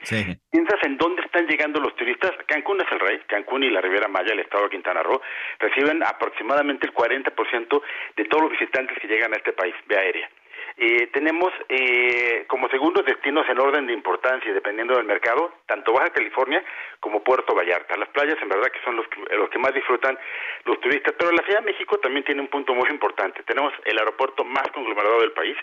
Piensas 0.52 0.80
en 0.84 0.98
dónde 0.98 1.22
están 1.22 1.48
llegando 1.48 1.80
los 1.80 1.96
turistas. 1.96 2.32
Cancún 2.48 2.82
es 2.82 2.92
el 2.92 3.00
rey, 3.00 3.20
Cancún 3.28 3.64
y 3.64 3.70
la 3.70 3.80
Riviera 3.80 4.10
Maya, 4.10 4.34
el 4.34 4.40
estado 4.40 4.66
de 4.66 4.72
Quintana 4.72 5.02
Roo, 5.02 5.22
reciben 5.60 6.04
aproximadamente 6.04 6.88
el 6.88 6.94
40% 6.94 7.82
de 8.18 8.26
todos 8.26 8.44
los 8.44 8.52
visitantes 8.52 8.98
que 9.00 9.08
llegan 9.08 9.34
a 9.34 9.38
este 9.38 9.54
país 9.54 9.74
vía 9.88 10.00
aérea. 10.00 10.30
Eh, 10.78 11.08
tenemos 11.14 11.52
eh, 11.70 12.46
como 12.48 12.70
segundos 12.70 13.06
destinos 13.06 13.48
en 13.50 13.60
orden 13.60 13.88
de 13.88 13.94
importancia, 13.94 14.54
dependiendo 14.54 14.96
del 14.96 15.06
mercado, 15.06 15.54
tanto 15.68 15.94
Baja 15.94 16.10
California 16.10 16.64
como 17.00 17.24
Puerto 17.24 17.54
Vallarta. 17.54 17.98
Las 17.98 18.10
playas, 18.10 18.38
en 18.42 18.50
verdad, 18.50 18.72
que 18.72 18.84
son 18.84 18.96
los, 18.96 19.06
los 19.38 19.50
que 19.50 19.60
más 19.60 19.74
disfrutan 19.74 20.18
los 20.66 20.80
turistas, 20.80 21.14
pero 21.18 21.32
la 21.32 21.44
Ciudad 21.44 21.60
de 21.60 21.72
México 21.72 21.98
también 22.00 22.26
tiene 22.26 22.42
un 22.42 22.48
punto 22.48 22.74
muy 22.74 22.90
importante. 22.90 23.44
Tenemos 23.44 23.74
el 23.86 23.98
aeropuerto 23.98 24.44
más 24.44 24.68
conglomerado 24.74 25.22
del 25.22 25.32
país 25.32 25.58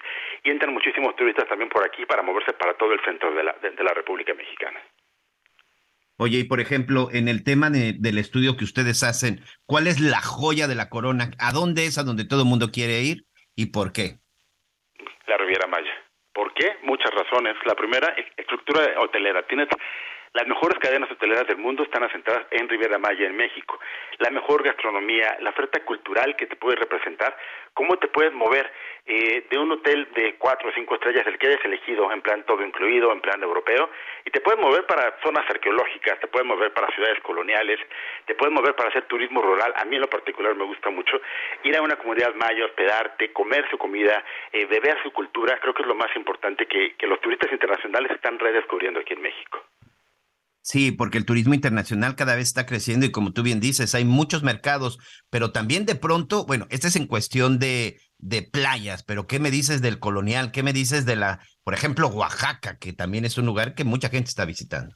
y 0.44 0.50
entran 0.50 0.72
muchísimos 0.72 1.14
turistas 1.16 1.48
también 1.48 1.70
por 1.70 1.84
aquí 1.84 2.04
para 2.06 2.22
moverse 2.22 2.52
para 2.52 2.74
todo 2.74 2.92
el 2.92 3.00
centro 3.04 3.32
de 3.34 3.44
la, 3.44 3.52
de, 3.60 3.82
la 3.82 3.94
República 3.94 4.34
Mexicana. 4.34 4.80
Oye, 6.16 6.38
y 6.38 6.44
por 6.44 6.60
ejemplo, 6.60 7.08
en 7.12 7.28
el 7.28 7.44
tema 7.44 7.70
del 7.70 8.18
estudio 8.18 8.56
que 8.56 8.64
ustedes 8.64 9.04
hacen, 9.04 9.40
¿cuál 9.66 9.86
es 9.86 10.00
la 10.00 10.20
joya 10.20 10.66
de 10.66 10.74
la 10.74 10.90
corona? 10.90 11.30
¿A 11.38 11.52
dónde 11.52 11.86
es 11.86 11.96
a 11.96 12.02
donde 12.02 12.24
todo 12.24 12.42
el 12.42 12.48
mundo 12.48 12.70
quiere 12.72 13.02
ir 13.02 13.24
y 13.54 13.66
por 13.66 13.92
qué? 13.92 14.18
La 15.28 15.36
Riviera 15.36 15.66
Maya. 15.66 15.92
¿Por 16.32 16.52
qué? 16.54 16.78
Muchas 16.82 17.10
razones. 17.12 17.56
La 17.64 17.74
primera, 17.74 18.14
estructura 18.36 19.00
hotelera. 19.00 19.42
Tienes 19.42 19.68
las 20.32 20.46
mejores 20.46 20.78
cadenas 20.78 21.10
hoteleras 21.10 21.46
del 21.46 21.56
mundo 21.56 21.82
están 21.82 22.02
asentadas 22.02 22.46
en 22.50 22.68
Riviera 22.68 22.98
Maya, 22.98 23.26
en 23.26 23.36
México. 23.36 23.78
La 24.18 24.30
mejor 24.30 24.62
gastronomía, 24.62 25.36
la 25.40 25.50
oferta 25.50 25.80
cultural 25.84 26.36
que 26.36 26.46
te 26.46 26.56
puede 26.56 26.76
representar, 26.76 27.36
cómo 27.74 27.96
te 27.98 28.08
puedes 28.08 28.32
mover 28.32 28.70
eh, 29.06 29.46
de 29.48 29.58
un 29.58 29.72
hotel 29.72 30.08
de 30.14 30.34
cuatro 30.34 30.68
o 30.68 30.72
cinco 30.72 30.96
estrellas, 30.96 31.26
el 31.26 31.38
que 31.38 31.46
hayas 31.46 31.64
elegido, 31.64 32.12
en 32.12 32.20
plan 32.20 32.44
todo 32.44 32.62
incluido, 32.62 33.10
en 33.12 33.20
plan 33.20 33.42
europeo, 33.42 33.90
y 34.24 34.30
te 34.30 34.40
puedes 34.40 34.60
mover 34.60 34.84
para 34.84 35.16
zonas 35.22 35.48
arqueológicas, 35.48 36.20
te 36.20 36.26
puedes 36.26 36.46
mover 36.46 36.72
para 36.74 36.92
ciudades 36.94 37.20
coloniales, 37.22 37.80
te 38.26 38.34
puedes 38.34 38.52
mover 38.52 38.74
para 38.74 38.90
hacer 38.90 39.04
turismo 39.04 39.40
rural. 39.40 39.72
A 39.76 39.84
mí 39.84 39.96
en 39.96 40.02
lo 40.02 40.10
particular 40.10 40.54
me 40.54 40.64
gusta 40.64 40.90
mucho 40.90 41.20
ir 41.62 41.76
a 41.76 41.82
una 41.82 41.96
comunidad 41.96 42.34
maya, 42.34 42.66
hospedarte, 42.66 43.32
comer 43.32 43.68
su 43.70 43.78
comida, 43.78 44.22
eh, 44.52 44.66
beber 44.66 45.02
su 45.02 45.10
cultura. 45.12 45.58
Creo 45.58 45.72
que 45.72 45.82
es 45.82 45.88
lo 45.88 45.94
más 45.94 46.14
importante 46.16 46.66
que, 46.66 46.96
que 46.96 47.06
los 47.06 47.20
turistas 47.20 47.50
internacionales 47.50 48.12
están 48.12 48.38
redescubriendo 48.38 49.00
aquí 49.00 49.14
en 49.14 49.22
México. 49.22 49.64
Sí, 50.60 50.92
porque 50.92 51.18
el 51.18 51.24
turismo 51.24 51.54
internacional 51.54 52.14
cada 52.14 52.34
vez 52.34 52.48
está 52.48 52.66
creciendo 52.66 53.06
y 53.06 53.12
como 53.12 53.32
tú 53.32 53.42
bien 53.42 53.60
dices, 53.60 53.94
hay 53.94 54.04
muchos 54.04 54.42
mercados, 54.42 54.98
pero 55.30 55.50
también 55.50 55.86
de 55.86 55.94
pronto, 55.94 56.44
bueno, 56.46 56.66
este 56.70 56.88
es 56.88 56.96
en 56.96 57.06
cuestión 57.06 57.58
de, 57.58 57.96
de 58.18 58.42
playas, 58.42 59.04
pero 59.04 59.26
¿qué 59.26 59.38
me 59.38 59.50
dices 59.50 59.80
del 59.80 59.98
colonial? 59.98 60.50
¿Qué 60.52 60.62
me 60.62 60.72
dices 60.72 61.06
de 61.06 61.16
la, 61.16 61.38
por 61.64 61.74
ejemplo, 61.74 62.08
Oaxaca, 62.08 62.76
que 62.78 62.92
también 62.92 63.24
es 63.24 63.38
un 63.38 63.46
lugar 63.46 63.74
que 63.74 63.84
mucha 63.84 64.10
gente 64.10 64.28
está 64.28 64.44
visitando? 64.44 64.94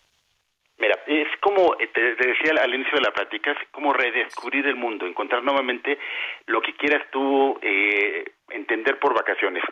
Mira, 0.78 0.98
es 1.06 1.28
como 1.40 1.74
eh, 1.78 1.88
te, 1.94 2.16
decía 2.16 2.52
al 2.60 2.74
inicio 2.74 2.98
de 2.98 3.04
la 3.04 3.12
plática, 3.12 3.52
es 3.52 3.58
como 3.70 3.92
redescubrir 3.92 4.66
el 4.66 4.76
mundo, 4.76 5.06
encontrar 5.06 5.42
nuevamente 5.42 5.98
lo 6.46 6.60
que 6.60 6.74
quieras 6.74 7.02
tú 7.12 7.58
eh, 7.62 8.24
entender 8.50 8.98
por 8.98 9.14
vacaciones. 9.14 9.62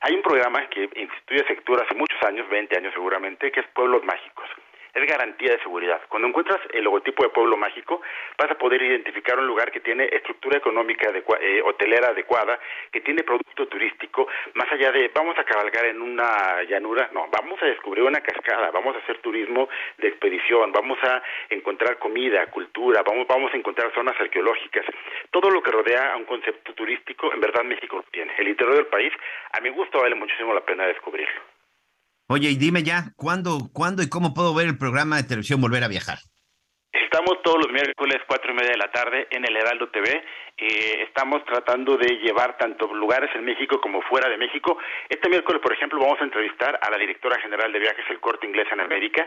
Hay 0.00 0.14
un 0.14 0.22
programa 0.22 0.68
que 0.68 0.90
instituye 0.96 1.46
Sectura 1.46 1.84
hace 1.84 1.94
muchos 1.94 2.22
años, 2.24 2.48
20 2.50 2.76
años 2.76 2.92
seguramente, 2.92 3.50
que 3.50 3.60
es 3.60 3.66
Pueblos 3.68 4.04
Mágicos 4.04 4.46
es 4.96 5.06
garantía 5.06 5.52
de 5.52 5.58
seguridad. 5.58 6.00
Cuando 6.08 6.28
encuentras 6.28 6.58
el 6.72 6.84
logotipo 6.84 7.22
de 7.22 7.28
Pueblo 7.28 7.56
Mágico, 7.56 8.00
vas 8.38 8.50
a 8.50 8.54
poder 8.56 8.82
identificar 8.82 9.38
un 9.38 9.46
lugar 9.46 9.70
que 9.70 9.80
tiene 9.80 10.08
estructura 10.10 10.56
económica 10.58 11.12
eh, 11.40 11.62
hotelera 11.62 12.08
adecuada, 12.08 12.58
que 12.90 13.02
tiene 13.02 13.22
producto 13.22 13.68
turístico, 13.68 14.26
más 14.54 14.70
allá 14.72 14.92
de 14.92 15.10
vamos 15.14 15.38
a 15.38 15.44
cabalgar 15.44 15.84
en 15.84 16.00
una 16.00 16.62
llanura, 16.62 17.10
no, 17.12 17.28
vamos 17.30 17.62
a 17.62 17.66
descubrir 17.66 18.04
una 18.04 18.20
cascada, 18.20 18.70
vamos 18.70 18.96
a 18.96 19.00
hacer 19.00 19.18
turismo 19.18 19.68
de 19.98 20.08
expedición, 20.08 20.72
vamos 20.72 20.98
a 21.02 21.22
encontrar 21.50 21.98
comida, 21.98 22.46
cultura, 22.46 23.02
vamos, 23.02 23.26
vamos 23.26 23.52
a 23.52 23.56
encontrar 23.56 23.92
zonas 23.94 24.18
arqueológicas. 24.18 24.86
Todo 25.30 25.50
lo 25.50 25.62
que 25.62 25.70
rodea 25.70 26.14
a 26.14 26.16
un 26.16 26.24
concepto 26.24 26.72
turístico, 26.72 27.32
en 27.34 27.40
verdad 27.40 27.64
México 27.64 27.96
lo 27.96 28.02
tiene. 28.04 28.32
El 28.38 28.48
interior 28.48 28.76
del 28.76 28.86
país, 28.86 29.12
a 29.52 29.60
mi 29.60 29.68
gusto, 29.68 30.00
vale 30.00 30.14
muchísimo 30.14 30.54
la 30.54 30.64
pena 30.64 30.86
descubrirlo. 30.86 31.55
Oye, 32.28 32.50
y 32.50 32.56
dime 32.56 32.82
ya, 32.82 33.14
¿cuándo, 33.16 33.70
¿cuándo 33.72 34.02
y 34.02 34.08
cómo 34.08 34.34
puedo 34.34 34.52
ver 34.52 34.66
el 34.66 34.76
programa 34.76 35.16
de 35.16 35.22
televisión 35.22 35.60
Volver 35.60 35.84
a 35.84 35.88
Viajar? 35.88 36.18
Estamos 36.90 37.40
todos 37.44 37.58
los 37.58 37.72
miércoles 37.72 38.18
cuatro 38.26 38.50
y 38.50 38.54
media 38.54 38.72
de 38.72 38.78
la 38.78 38.90
tarde 38.90 39.28
en 39.30 39.44
el 39.44 39.56
Heraldo 39.56 39.88
TV. 39.90 40.24
Eh, 40.58 41.04
estamos 41.06 41.44
tratando 41.44 41.96
de 41.96 42.18
llevar 42.18 42.58
tanto 42.58 42.92
lugares 42.92 43.30
en 43.36 43.44
México 43.44 43.80
como 43.80 44.02
fuera 44.02 44.28
de 44.28 44.38
México. 44.38 44.76
Este 45.08 45.28
miércoles, 45.28 45.62
por 45.62 45.72
ejemplo, 45.72 46.00
vamos 46.00 46.20
a 46.20 46.24
entrevistar 46.24 46.80
a 46.82 46.90
la 46.90 46.98
directora 46.98 47.40
general 47.40 47.72
de 47.72 47.78
viajes 47.78 48.08
del 48.08 48.18
Corte 48.18 48.48
Inglés 48.48 48.66
en 48.72 48.80
América 48.80 49.24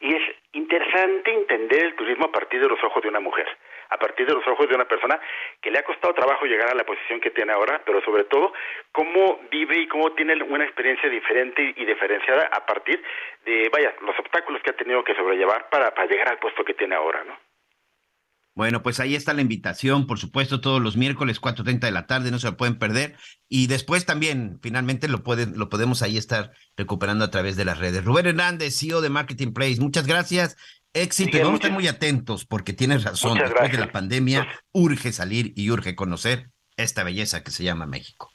y 0.00 0.12
es 0.12 0.22
interesante 0.52 1.32
entender 1.32 1.84
el 1.84 1.94
turismo 1.94 2.26
a 2.26 2.32
partir 2.32 2.60
de 2.60 2.68
los 2.68 2.82
ojos 2.82 3.00
de 3.00 3.10
una 3.10 3.20
mujer 3.20 3.46
a 3.90 3.96
partir 3.98 4.26
de 4.26 4.34
los 4.34 4.46
ojos 4.46 4.68
de 4.68 4.74
una 4.74 4.86
persona 4.86 5.20
que 5.60 5.70
le 5.70 5.78
ha 5.78 5.82
costado 5.82 6.14
trabajo 6.14 6.46
llegar 6.46 6.70
a 6.70 6.74
la 6.74 6.84
posición 6.84 7.20
que 7.20 7.30
tiene 7.30 7.52
ahora, 7.52 7.82
pero 7.84 8.00
sobre 8.02 8.24
todo 8.24 8.52
cómo 8.92 9.40
vive 9.50 9.78
y 9.80 9.88
cómo 9.88 10.12
tiene 10.12 10.42
una 10.42 10.64
experiencia 10.64 11.08
diferente 11.08 11.74
y 11.76 11.84
diferenciada 11.84 12.48
a 12.52 12.64
partir 12.64 13.02
de, 13.44 13.68
vaya, 13.72 13.94
los 14.00 14.18
obstáculos 14.18 14.62
que 14.62 14.70
ha 14.70 14.76
tenido 14.76 15.04
que 15.04 15.14
sobrellevar 15.14 15.68
para, 15.70 15.92
para 15.92 16.08
llegar 16.08 16.30
al 16.30 16.38
puesto 16.38 16.64
que 16.64 16.74
tiene 16.74 16.94
ahora, 16.94 17.24
¿no? 17.24 17.49
Bueno, 18.54 18.82
pues 18.82 19.00
ahí 19.00 19.14
está 19.14 19.32
la 19.32 19.42
invitación, 19.42 20.06
por 20.06 20.18
supuesto, 20.18 20.60
todos 20.60 20.82
los 20.82 20.96
miércoles, 20.96 21.40
4.30 21.40 21.80
de 21.80 21.90
la 21.92 22.06
tarde, 22.06 22.30
no 22.30 22.38
se 22.38 22.48
lo 22.48 22.56
pueden 22.56 22.78
perder. 22.78 23.16
Y 23.48 23.68
después 23.68 24.06
también, 24.06 24.58
finalmente, 24.62 25.08
lo, 25.08 25.22
pueden, 25.22 25.56
lo 25.56 25.68
podemos 25.68 26.02
ahí 26.02 26.16
estar 26.16 26.52
recuperando 26.76 27.24
a 27.24 27.30
través 27.30 27.56
de 27.56 27.64
las 27.64 27.78
redes. 27.78 28.04
Rubén 28.04 28.26
Hernández, 28.26 28.76
CEO 28.78 29.00
de 29.00 29.08
Marketing 29.08 29.52
Place, 29.52 29.80
muchas 29.80 30.06
gracias 30.06 30.56
Éxito, 30.92 31.38
vamos 31.38 31.52
a 31.52 31.54
estar 31.54 31.72
muy 31.72 31.86
atentos 31.86 32.44
porque 32.44 32.72
tienes 32.72 33.04
razón, 33.04 33.38
después 33.38 33.70
de 33.70 33.78
la 33.78 33.92
pandemia 33.92 34.48
urge 34.72 35.12
salir 35.12 35.52
y 35.54 35.70
urge 35.70 35.94
conocer 35.94 36.46
esta 36.76 37.04
belleza 37.04 37.44
que 37.44 37.52
se 37.52 37.62
llama 37.62 37.86
México. 37.86 38.32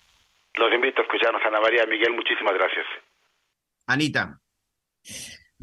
Los 0.54 0.74
invito 0.74 1.02
a 1.02 1.04
escucharnos, 1.04 1.42
Ana 1.46 1.60
María 1.60 1.86
Miguel, 1.86 2.14
muchísimas 2.14 2.54
gracias. 2.54 2.86
Anita. 3.88 4.40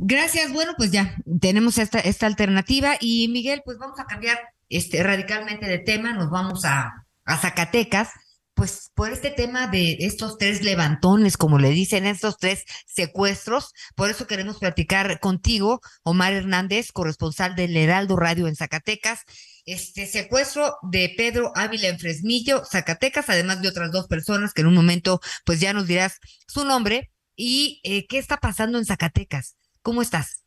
Gracias. 0.05 0.53
Bueno, 0.53 0.75
pues 0.77 0.91
ya 0.91 1.15
tenemos 1.41 1.79
esta, 1.79 2.27
alternativa. 2.27 2.97
Y 2.99 3.29
Miguel, 3.29 3.63
pues 3.65 3.79
vamos 3.79 4.01
a 4.01 4.05
cambiar 4.05 4.37
este, 4.69 5.01
radicalmente 5.01 5.67
de 5.67 5.79
tema. 5.79 6.13
Nos 6.13 6.29
vamos 6.29 6.65
a, 6.65 7.07
a 7.25 7.37
Zacatecas 7.39 8.09
pues 8.55 8.91
por 8.95 9.13
este 9.13 9.31
tema 9.31 9.69
de 9.69 9.97
estos 10.01 10.39
tres 10.39 10.63
levantones, 10.63 11.37
como 11.37 11.59
le 11.59 11.71
dicen, 11.71 12.05
estos 12.05 12.37
tres 12.37 12.65
secuestros. 12.87 13.73
Por 13.95 14.11
eso 14.11 14.27
queremos 14.27 14.59
platicar 14.59 15.21
contigo, 15.21 15.81
Omar 16.03 16.33
Hernández, 16.33 16.91
corresponsal 16.91 17.55
del 17.55 17.77
Heraldo 17.77 18.17
Radio 18.17 18.49
en 18.49 18.57
Zacatecas. 18.57 19.21
Este 19.67 20.07
secuestro 20.07 20.79
de 20.83 21.15
Pedro 21.17 21.53
Ávila 21.55 21.87
en 21.87 22.01
Fresnillo, 22.01 22.65
Zacatecas, 22.65 23.31
además 23.31 23.63
de 23.63 23.69
otras 23.69 23.93
dos 23.93 24.09
personas 24.09 24.53
que 24.53 24.63
en 24.63 24.67
un 24.67 24.75
momento, 24.75 25.21
pues 25.45 25.61
ya 25.61 25.73
nos 25.73 25.87
dirás 25.87 26.19
su 26.49 26.65
nombre 26.65 27.13
y 27.37 27.81
eh, 27.85 28.07
qué 28.09 28.19
está 28.19 28.39
pasando 28.39 28.79
en 28.79 28.85
Zacatecas. 28.85 29.57
¿Cómo 29.83 30.01
estás? 30.01 30.43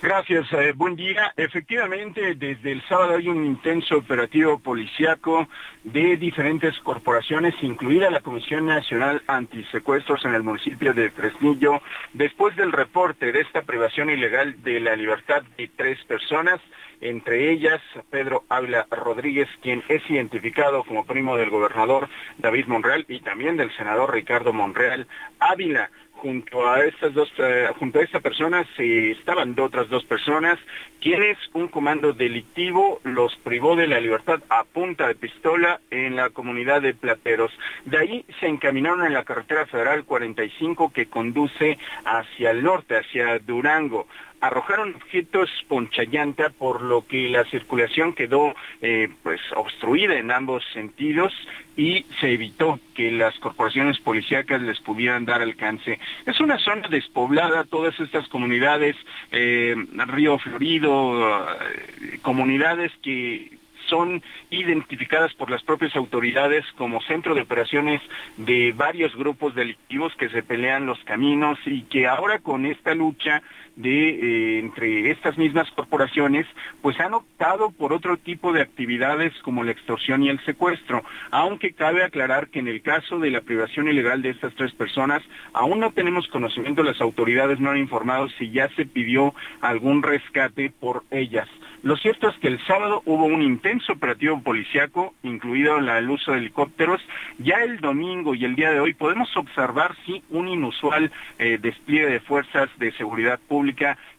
Gracias, 0.00 0.52
eh, 0.52 0.72
buen 0.76 0.94
día. 0.94 1.32
Efectivamente, 1.36 2.34
desde 2.36 2.72
el 2.72 2.82
sábado 2.88 3.16
hay 3.16 3.28
un 3.28 3.44
intenso 3.44 3.96
operativo 3.96 4.58
policiaco 4.60 5.48
de 5.82 6.16
diferentes 6.16 6.78
corporaciones, 6.80 7.54
incluida 7.62 8.10
la 8.10 8.20
Comisión 8.20 8.66
Nacional 8.66 9.22
Antisecuestros 9.26 10.24
en 10.24 10.34
el 10.34 10.44
municipio 10.44 10.94
de 10.94 11.10
Fresnillo, 11.10 11.82
después 12.12 12.54
del 12.56 12.72
reporte 12.72 13.32
de 13.32 13.40
esta 13.40 13.62
privación 13.62 14.08
ilegal 14.10 14.62
de 14.62 14.80
la 14.80 14.94
libertad 14.94 15.42
de 15.56 15.68
tres 15.76 15.98
personas, 16.04 16.60
entre 17.00 17.50
ellas 17.50 17.80
Pedro 18.10 18.44
Ávila 18.48 18.86
Rodríguez, 18.90 19.48
quien 19.62 19.82
es 19.88 20.08
identificado 20.08 20.84
como 20.84 21.06
primo 21.06 21.36
del 21.36 21.50
gobernador 21.50 22.08
David 22.38 22.66
Monreal 22.66 23.04
y 23.08 23.20
también 23.20 23.56
del 23.56 23.74
senador 23.76 24.12
Ricardo 24.12 24.52
Monreal 24.52 25.06
Ávila 25.38 25.90
junto 26.18 26.68
a 26.68 26.84
estas 26.84 27.14
dos, 27.14 27.32
eh, 27.38 27.68
junto 27.78 27.98
a 27.98 28.02
esta 28.02 28.20
persona 28.20 28.66
se 28.76 29.12
estaban 29.12 29.58
otras 29.58 29.88
dos 29.88 30.04
personas, 30.04 30.58
quienes 31.00 31.38
un 31.54 31.68
comando 31.68 32.12
delictivo 32.12 33.00
los 33.04 33.34
privó 33.36 33.76
de 33.76 33.86
la 33.86 34.00
libertad 34.00 34.40
a 34.48 34.64
punta 34.64 35.06
de 35.08 35.14
pistola 35.14 35.80
en 35.90 36.16
la 36.16 36.30
comunidad 36.30 36.82
de 36.82 36.94
Plateros. 36.94 37.52
De 37.84 37.98
ahí 37.98 38.24
se 38.40 38.46
encaminaron 38.46 39.06
en 39.06 39.12
la 39.12 39.24
carretera 39.24 39.66
federal 39.66 40.04
45 40.04 40.92
que 40.92 41.06
conduce 41.06 41.78
hacia 42.04 42.50
el 42.50 42.62
norte, 42.62 42.96
hacia 42.96 43.38
Durango 43.38 44.06
arrojaron 44.40 44.94
objetos 44.94 45.50
ponchallanta, 45.68 46.50
por 46.50 46.82
lo 46.82 47.06
que 47.06 47.28
la 47.28 47.44
circulación 47.44 48.14
quedó 48.14 48.54
eh, 48.80 49.08
pues 49.22 49.40
obstruida 49.56 50.18
en 50.18 50.30
ambos 50.30 50.64
sentidos 50.72 51.32
y 51.76 52.04
se 52.20 52.32
evitó 52.32 52.80
que 52.94 53.10
las 53.12 53.38
corporaciones 53.38 53.98
policíacas 54.00 54.60
les 54.62 54.80
pudieran 54.80 55.24
dar 55.24 55.42
alcance. 55.42 55.98
Es 56.26 56.40
una 56.40 56.58
zona 56.58 56.88
despoblada, 56.88 57.64
todas 57.64 57.98
estas 58.00 58.28
comunidades, 58.28 58.96
eh, 59.30 59.74
Río 60.08 60.38
Florido, 60.38 61.40
eh, 61.40 62.18
comunidades 62.22 62.92
que 63.02 63.58
son 63.88 64.22
identificadas 64.50 65.34
por 65.34 65.50
las 65.50 65.62
propias 65.62 65.96
autoridades 65.96 66.64
como 66.76 67.00
centro 67.02 67.34
de 67.34 67.42
operaciones 67.42 68.00
de 68.36 68.72
varios 68.72 69.14
grupos 69.16 69.54
delictivos 69.54 70.14
que 70.16 70.28
se 70.28 70.42
pelean 70.42 70.86
los 70.86 70.98
caminos 71.04 71.58
y 71.66 71.82
que 71.82 72.06
ahora 72.06 72.38
con 72.38 72.66
esta 72.66 72.94
lucha 72.94 73.42
de 73.78 74.08
eh, 74.08 74.58
entre 74.58 75.10
estas 75.10 75.38
mismas 75.38 75.70
corporaciones, 75.70 76.46
pues 76.82 76.98
han 76.98 77.14
optado 77.14 77.70
por 77.70 77.92
otro 77.92 78.16
tipo 78.16 78.52
de 78.52 78.60
actividades 78.60 79.32
como 79.42 79.62
la 79.62 79.70
extorsión 79.70 80.24
y 80.24 80.28
el 80.28 80.44
secuestro, 80.44 81.04
aunque 81.30 81.72
cabe 81.72 82.02
aclarar 82.02 82.48
que 82.48 82.58
en 82.58 82.66
el 82.66 82.82
caso 82.82 83.20
de 83.20 83.30
la 83.30 83.40
privación 83.40 83.88
ilegal 83.88 84.20
de 84.20 84.30
estas 84.30 84.52
tres 84.56 84.72
personas, 84.72 85.22
aún 85.52 85.78
no 85.78 85.92
tenemos 85.92 86.26
conocimiento, 86.26 86.82
las 86.82 87.00
autoridades 87.00 87.60
no 87.60 87.70
han 87.70 87.78
informado 87.78 88.28
si 88.30 88.50
ya 88.50 88.68
se 88.74 88.84
pidió 88.84 89.32
algún 89.60 90.02
rescate 90.02 90.70
por 90.70 91.04
ellas. 91.12 91.48
Lo 91.82 91.96
cierto 91.96 92.28
es 92.28 92.36
que 92.38 92.48
el 92.48 92.58
sábado 92.66 93.02
hubo 93.04 93.26
un 93.26 93.40
intenso 93.40 93.92
operativo 93.92 94.42
policiaco, 94.42 95.14
incluido 95.22 95.78
el 95.78 96.10
uso 96.10 96.32
de 96.32 96.38
helicópteros. 96.38 97.00
Ya 97.38 97.62
el 97.62 97.78
domingo 97.78 98.34
y 98.34 98.44
el 98.44 98.56
día 98.56 98.72
de 98.72 98.80
hoy 98.80 98.94
podemos 98.94 99.34
observar, 99.36 99.94
sí, 100.04 100.24
un 100.30 100.48
inusual 100.48 101.12
eh, 101.38 101.56
despliegue 101.60 102.08
de 102.08 102.20
fuerzas 102.20 102.68
de 102.78 102.90
seguridad 102.92 103.38
pública 103.46 103.67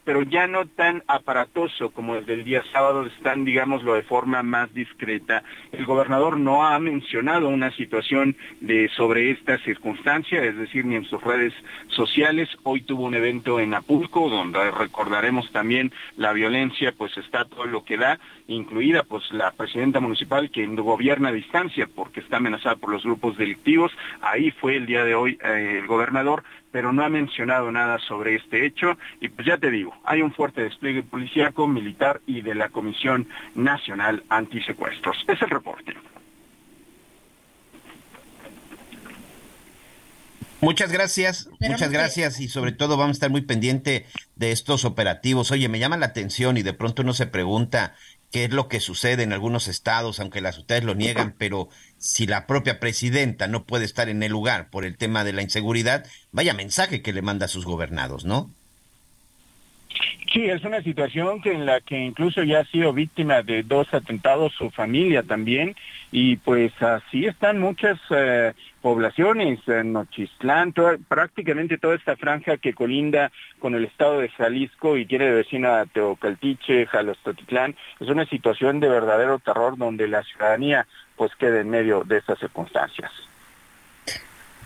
pero 0.04 0.24
ya 0.24 0.48
no 0.48 0.66
tan 0.66 1.04
aparatoso 1.08 1.92
como 1.92 2.16
el 2.16 2.26
del 2.26 2.44
día 2.44 2.64
sábado, 2.72 3.06
están, 3.06 3.46
digámoslo, 3.46 3.94
de 3.94 4.02
forma 4.02 4.42
más 4.42 4.74
discreta. 4.74 5.44
El 5.72 5.86
gobernador 5.86 6.40
no 6.40 6.66
ha 6.66 6.80
mencionado 6.80 7.50
una 7.50 7.72
situación 7.72 8.36
de, 8.62 8.90
sobre 8.96 9.32
esta 9.32 9.58
circunstancia, 9.60 10.44
es 10.44 10.58
decir, 10.58 10.86
ni 10.86 10.96
en 10.96 11.06
sus 11.06 11.24
redes 11.24 11.54
sociales. 11.90 12.50
Hoy 12.64 12.82
tuvo 12.82 13.06
un 13.06 13.16
evento 13.16 13.60
en 13.60 13.74
Apulco, 13.74 14.30
donde 14.30 14.72
recordaremos 14.72 15.52
también 15.52 15.92
la 16.18 16.34
violencia, 16.34 16.94
pues 16.98 17.16
está 17.18 17.46
todo 17.46 17.66
lo 17.66 17.84
que 17.84 17.98
da, 17.98 18.20
incluida 18.48 19.04
pues 19.04 19.32
la 19.32 19.52
presidenta 19.52 20.00
municipal 20.00 20.50
que 20.50 20.66
gobierna 20.82 21.30
a 21.30 21.34
distancia 21.34 21.88
porque 21.94 22.20
está 22.20 22.38
amenazada 22.38 22.76
por 22.76 22.92
los 22.92 23.04
grupos 23.04 23.38
delictivos. 23.38 23.92
Ahí 24.22 24.52
fue 24.52 24.76
el 24.76 24.86
día 24.86 25.04
de 25.04 25.16
hoy 25.16 25.38
eh, 25.44 25.80
el 25.80 25.88
gobernador, 25.88 26.44
pero 26.72 26.94
no 26.94 27.04
ha 27.04 27.10
mencionado 27.10 27.72
nada 27.72 28.00
sobre 28.00 28.36
este 28.36 28.66
hecho. 28.66 28.98
Y 29.22 29.30
pues 29.30 29.48
ya 29.48 29.58
te 29.58 29.72
digo, 29.72 29.96
hay 30.04 30.22
un 30.22 30.34
fuerte 30.34 30.64
despliegue 30.64 31.04
policíaco, 31.04 31.68
militar 31.68 32.22
y 32.26 32.42
de 32.42 32.56
la 32.56 32.70
Comisión 32.70 33.28
Nacional 33.56 34.24
Antisecuestros. 34.30 35.18
Es 35.28 35.42
el 35.42 35.50
reporte. 35.50 35.96
Muchas 40.62 40.92
gracias, 40.92 41.50
muchas 41.62 41.90
gracias 41.90 42.42
y 42.42 42.50
sobre 42.50 42.74
todo 42.74 42.98
vamos 42.98 43.16
a 43.16 43.18
estar 43.18 43.30
muy 43.30 43.42
pendiente 43.42 44.06
de 44.36 44.52
estos 44.52 44.84
operativos. 44.84 45.52
Oye, 45.52 45.70
me 45.70 45.80
llama 45.80 45.96
la 45.96 46.08
atención 46.08 46.58
y 46.58 46.64
de 46.64 46.74
pronto 46.74 47.02
uno 47.02 47.14
se 47.14 47.28
pregunta 47.28 47.96
qué 48.30 48.44
es 48.44 48.52
lo 48.52 48.68
que 48.68 48.82
sucede 48.82 49.24
en 49.24 49.32
algunos 49.32 49.70
estados, 49.70 50.20
aunque 50.20 50.42
las 50.42 50.58
autoridades 50.58 50.84
lo 50.84 50.96
niegan, 50.96 51.34
pero 51.38 51.70
si 52.00 52.26
la 52.26 52.48
propia 52.48 52.80
presidenta 52.80 53.48
no 53.48 53.64
puede 53.66 53.86
estar 53.86 54.10
en 54.10 54.24
el 54.24 54.32
lugar 54.32 54.70
por 54.70 54.86
el 54.86 54.98
tema 54.98 55.24
de 55.24 55.34
la 55.34 55.42
inseguridad, 55.42 56.06
vaya 56.32 56.54
mensaje 56.54 57.02
que 57.02 57.14
le 57.14 57.22
manda 57.22 57.46
a 57.46 57.50
sus 57.50 57.66
gobernados, 57.66 58.26
¿no? 58.26 58.50
Sí, 60.32 60.46
es 60.46 60.64
una 60.64 60.82
situación 60.84 61.42
que 61.42 61.52
en 61.52 61.66
la 61.66 61.82
que 61.82 61.98
incluso 61.98 62.44
ya 62.44 62.60
ha 62.60 62.66
sido 62.66 62.94
víctima 62.94 63.42
de 63.42 63.64
dos 63.64 63.92
atentados, 63.94 64.54
su 64.54 64.70
familia 64.70 65.24
también, 65.24 65.76
y 66.12 66.38
pues 66.38 66.72
así 66.82 67.26
están 67.26 67.60
muchas 67.60 68.00
eh, 68.12 68.54
poblaciones, 68.82 69.60
en 69.68 69.94
Nochistlán, 69.94 70.74
prácticamente 71.08 71.80
toda 71.80 71.96
esta 71.96 72.16
franja 72.16 72.58
que 72.58 72.74
colinda 72.74 73.32
con 73.58 73.74
el 73.74 73.86
estado 73.86 74.20
de 74.20 74.30
Jalisco 74.30 74.98
y 74.98 75.06
tiene 75.06 75.26
de 75.26 75.32
vecina 75.32 75.86
Teocaltiche, 75.92 76.86
Jalostotitlán, 76.86 77.76
es 78.00 78.08
una 78.08 78.26
situación 78.28 78.80
de 78.80 78.88
verdadero 78.88 79.40
terror 79.40 79.78
donde 79.78 80.08
la 80.08 80.22
ciudadanía 80.24 80.86
pues 81.20 81.36
queda 81.36 81.60
en 81.60 81.70
medio 81.70 82.06
de 82.06 82.18
estas 82.18 82.40
circunstancias. 82.40 83.12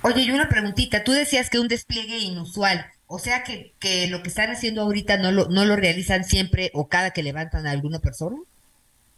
Oye, 0.04 0.22
y 0.22 0.30
una 0.30 0.48
preguntita, 0.50 1.04
tú 1.04 1.12
decías 1.12 1.50
que 1.50 1.58
un 1.58 1.68
despliegue 1.68 2.20
inusual, 2.20 2.86
o 3.08 3.18
sea 3.18 3.44
que, 3.44 3.74
que 3.80 4.06
lo 4.08 4.22
que 4.22 4.30
están 4.30 4.52
haciendo 4.52 4.84
ahorita 4.84 5.18
no 5.18 5.32
lo, 5.32 5.48
no 5.50 5.66
lo 5.66 5.76
realizan 5.76 6.24
siempre 6.24 6.70
o 6.76 6.88
cada 6.88 7.10
que 7.10 7.24
levantan 7.24 7.66
a 7.66 7.72
alguna 7.72 7.98
persona. 7.98 8.38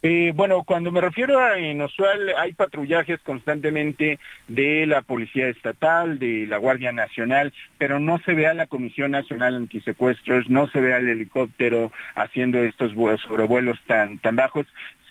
Eh, 0.02 0.32
bueno, 0.34 0.64
cuando 0.64 0.94
me 0.94 1.02
refiero 1.02 1.44
a 1.44 1.60
inusual, 1.60 2.34
hay 2.38 2.54
patrullajes 2.54 3.20
constantemente 3.22 4.18
de 4.48 4.86
la 4.86 5.02
Policía 5.02 5.50
Estatal, 5.50 6.20
de 6.20 6.46
la 6.48 6.58
Guardia 6.58 6.94
Nacional, 6.94 7.52
pero 7.78 8.00
no 8.00 8.20
se 8.20 8.34
ve 8.34 8.48
a 8.48 8.54
la 8.54 8.68
Comisión 8.68 9.12
Nacional 9.12 9.56
Antisecuestros, 9.56 10.50
no 10.50 10.68
se 10.68 10.80
ve 10.80 10.94
al 10.94 11.10
helicóptero 11.10 11.92
haciendo 12.14 12.60
estos 12.60 12.94
sobrevuelos 13.24 13.78
tan, 13.88 14.20
tan 14.20 14.38
bajos. 14.38 14.68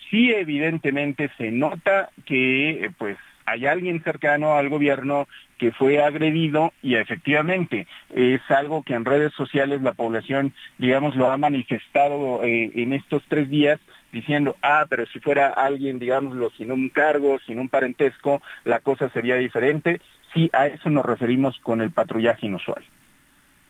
Sí, 0.09 0.31
evidentemente 0.31 1.31
se 1.37 1.51
nota 1.51 2.09
que, 2.25 2.91
pues, 2.97 3.17
hay 3.45 3.65
alguien 3.65 4.03
cercano 4.03 4.55
al 4.55 4.69
gobierno 4.69 5.27
que 5.57 5.71
fue 5.71 6.03
agredido 6.03 6.73
y 6.81 6.95
efectivamente 6.95 7.87
es 8.13 8.41
algo 8.49 8.83
que 8.83 8.93
en 8.93 9.05
redes 9.05 9.33
sociales 9.33 9.81
la 9.81 9.93
población, 9.93 10.53
digamos, 10.77 11.15
lo 11.15 11.31
ha 11.31 11.37
manifestado 11.37 12.43
eh, 12.43 12.71
en 12.75 12.93
estos 12.93 13.23
tres 13.27 13.49
días 13.49 13.79
diciendo, 14.11 14.55
ah, 14.61 14.85
pero 14.89 15.05
si 15.07 15.19
fuera 15.19 15.49
alguien, 15.49 15.99
digámoslo, 15.99 16.49
sin 16.51 16.71
un 16.71 16.89
cargo, 16.89 17.37
sin 17.45 17.59
un 17.59 17.69
parentesco, 17.69 18.41
la 18.63 18.79
cosa 18.79 19.09
sería 19.09 19.35
diferente. 19.35 20.01
Sí, 20.33 20.49
a 20.53 20.67
eso 20.67 20.89
nos 20.89 21.05
referimos 21.05 21.59
con 21.59 21.81
el 21.81 21.91
patrullaje 21.91 22.45
inusual. 22.45 22.83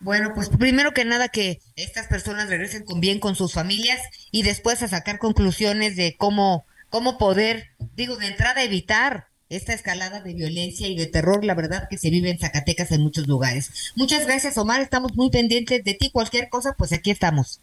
Bueno, 0.05 0.33
pues 0.35 0.49
primero 0.49 0.93
que 0.93 1.03
nada 1.03 1.29
que 1.29 1.61
estas 1.75 2.05
personas 2.05 2.47
regresen 2.47 2.85
con 2.85 2.99
bien 2.99 3.19
con 3.19 3.33
sus 3.33 3.53
familias 3.53 3.99
y 4.29 4.43
después 4.43 4.83
a 4.83 4.87
sacar 4.87 5.17
conclusiones 5.17 5.95
de 5.95 6.15
cómo, 6.15 6.63
cómo 6.91 7.17
poder, 7.17 7.71
digo, 7.95 8.15
de 8.15 8.27
entrada 8.27 8.61
evitar 8.61 9.29
esta 9.49 9.73
escalada 9.73 10.21
de 10.21 10.35
violencia 10.35 10.87
y 10.87 10.95
de 10.95 11.07
terror, 11.07 11.43
la 11.43 11.55
verdad 11.55 11.87
que 11.89 11.97
se 11.97 12.11
vive 12.11 12.29
en 12.29 12.37
Zacatecas 12.37 12.91
en 12.91 13.01
muchos 13.01 13.27
lugares. 13.27 13.93
Muchas 13.95 14.27
gracias, 14.27 14.59
Omar. 14.59 14.79
Estamos 14.79 15.15
muy 15.15 15.31
pendientes 15.31 15.83
de 15.83 15.95
ti. 15.95 16.11
Cualquier 16.11 16.49
cosa, 16.49 16.75
pues 16.77 16.93
aquí 16.93 17.09
estamos. 17.09 17.59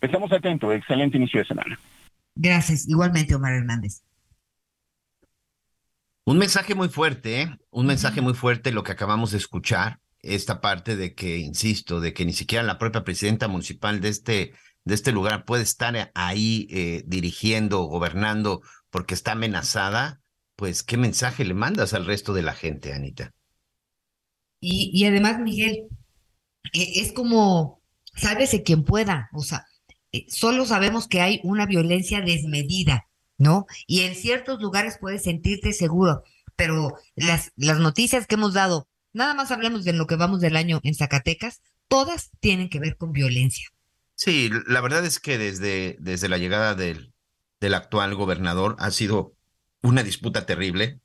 Estamos 0.00 0.30
atentos. 0.30 0.72
Excelente 0.72 1.16
inicio 1.16 1.40
de 1.40 1.46
semana. 1.46 1.76
Gracias. 2.36 2.88
Igualmente, 2.88 3.34
Omar 3.34 3.52
Hernández. 3.52 4.00
Un 6.24 6.38
mensaje 6.38 6.76
muy 6.76 6.88
fuerte, 6.88 7.42
¿eh? 7.42 7.58
un 7.72 7.86
mensaje 7.86 8.20
muy 8.20 8.34
fuerte 8.34 8.70
lo 8.70 8.84
que 8.84 8.92
acabamos 8.92 9.32
de 9.32 9.38
escuchar. 9.38 9.98
Esta 10.24 10.60
parte 10.60 10.96
de 10.96 11.14
que, 11.14 11.38
insisto, 11.38 12.00
de 12.00 12.12
que 12.12 12.24
ni 12.24 12.32
siquiera 12.32 12.62
la 12.64 12.78
propia 12.78 13.04
presidenta 13.04 13.48
municipal 13.48 14.00
de 14.00 14.08
este, 14.08 14.54
de 14.84 14.94
este 14.94 15.12
lugar 15.12 15.44
puede 15.44 15.62
estar 15.62 16.10
ahí 16.14 16.66
eh, 16.70 17.02
dirigiendo, 17.06 17.82
gobernando, 17.84 18.62
porque 18.90 19.14
está 19.14 19.32
amenazada, 19.32 20.20
pues, 20.56 20.82
¿qué 20.82 20.96
mensaje 20.96 21.44
le 21.44 21.54
mandas 21.54 21.94
al 21.94 22.06
resto 22.06 22.32
de 22.32 22.42
la 22.42 22.54
gente, 22.54 22.92
Anita? 22.92 23.32
Y, 24.60 24.90
y 24.94 25.04
además, 25.06 25.40
Miguel, 25.40 25.88
e, 26.72 27.00
es 27.00 27.12
como, 27.12 27.82
sálvese 28.14 28.62
quien 28.62 28.84
pueda, 28.84 29.28
o 29.32 29.42
sea, 29.42 29.66
eh, 30.12 30.26
solo 30.28 30.64
sabemos 30.64 31.08
que 31.08 31.20
hay 31.20 31.40
una 31.42 31.66
violencia 31.66 32.20
desmedida, 32.20 33.08
¿no? 33.36 33.66
Y 33.86 34.02
en 34.02 34.14
ciertos 34.14 34.60
lugares 34.60 34.98
puedes 35.00 35.24
sentirte 35.24 35.72
seguro, 35.72 36.22
pero 36.56 36.94
las, 37.16 37.52
las 37.56 37.78
noticias 37.78 38.26
que 38.26 38.36
hemos 38.36 38.54
dado, 38.54 38.88
nada 39.14 39.32
más 39.32 39.50
hablemos 39.50 39.84
de 39.84 39.94
lo 39.94 40.06
que 40.06 40.16
vamos 40.16 40.40
del 40.40 40.56
año 40.56 40.80
en 40.82 40.94
Zacatecas, 40.94 41.62
todas 41.88 42.30
tienen 42.40 42.68
que 42.68 42.80
ver 42.80 42.96
con 42.96 43.12
violencia. 43.12 43.68
Sí, 44.14 44.50
la 44.66 44.80
verdad 44.80 45.04
es 45.06 45.18
que 45.18 45.38
desde, 45.38 45.96
desde 45.98 46.28
la 46.28 46.38
llegada 46.38 46.74
del, 46.74 47.12
del 47.60 47.74
actual 47.74 48.14
gobernador 48.14 48.76
ha 48.78 48.90
sido 48.90 49.34
una 49.82 50.02
disputa 50.02 50.46
terrible. 50.46 51.00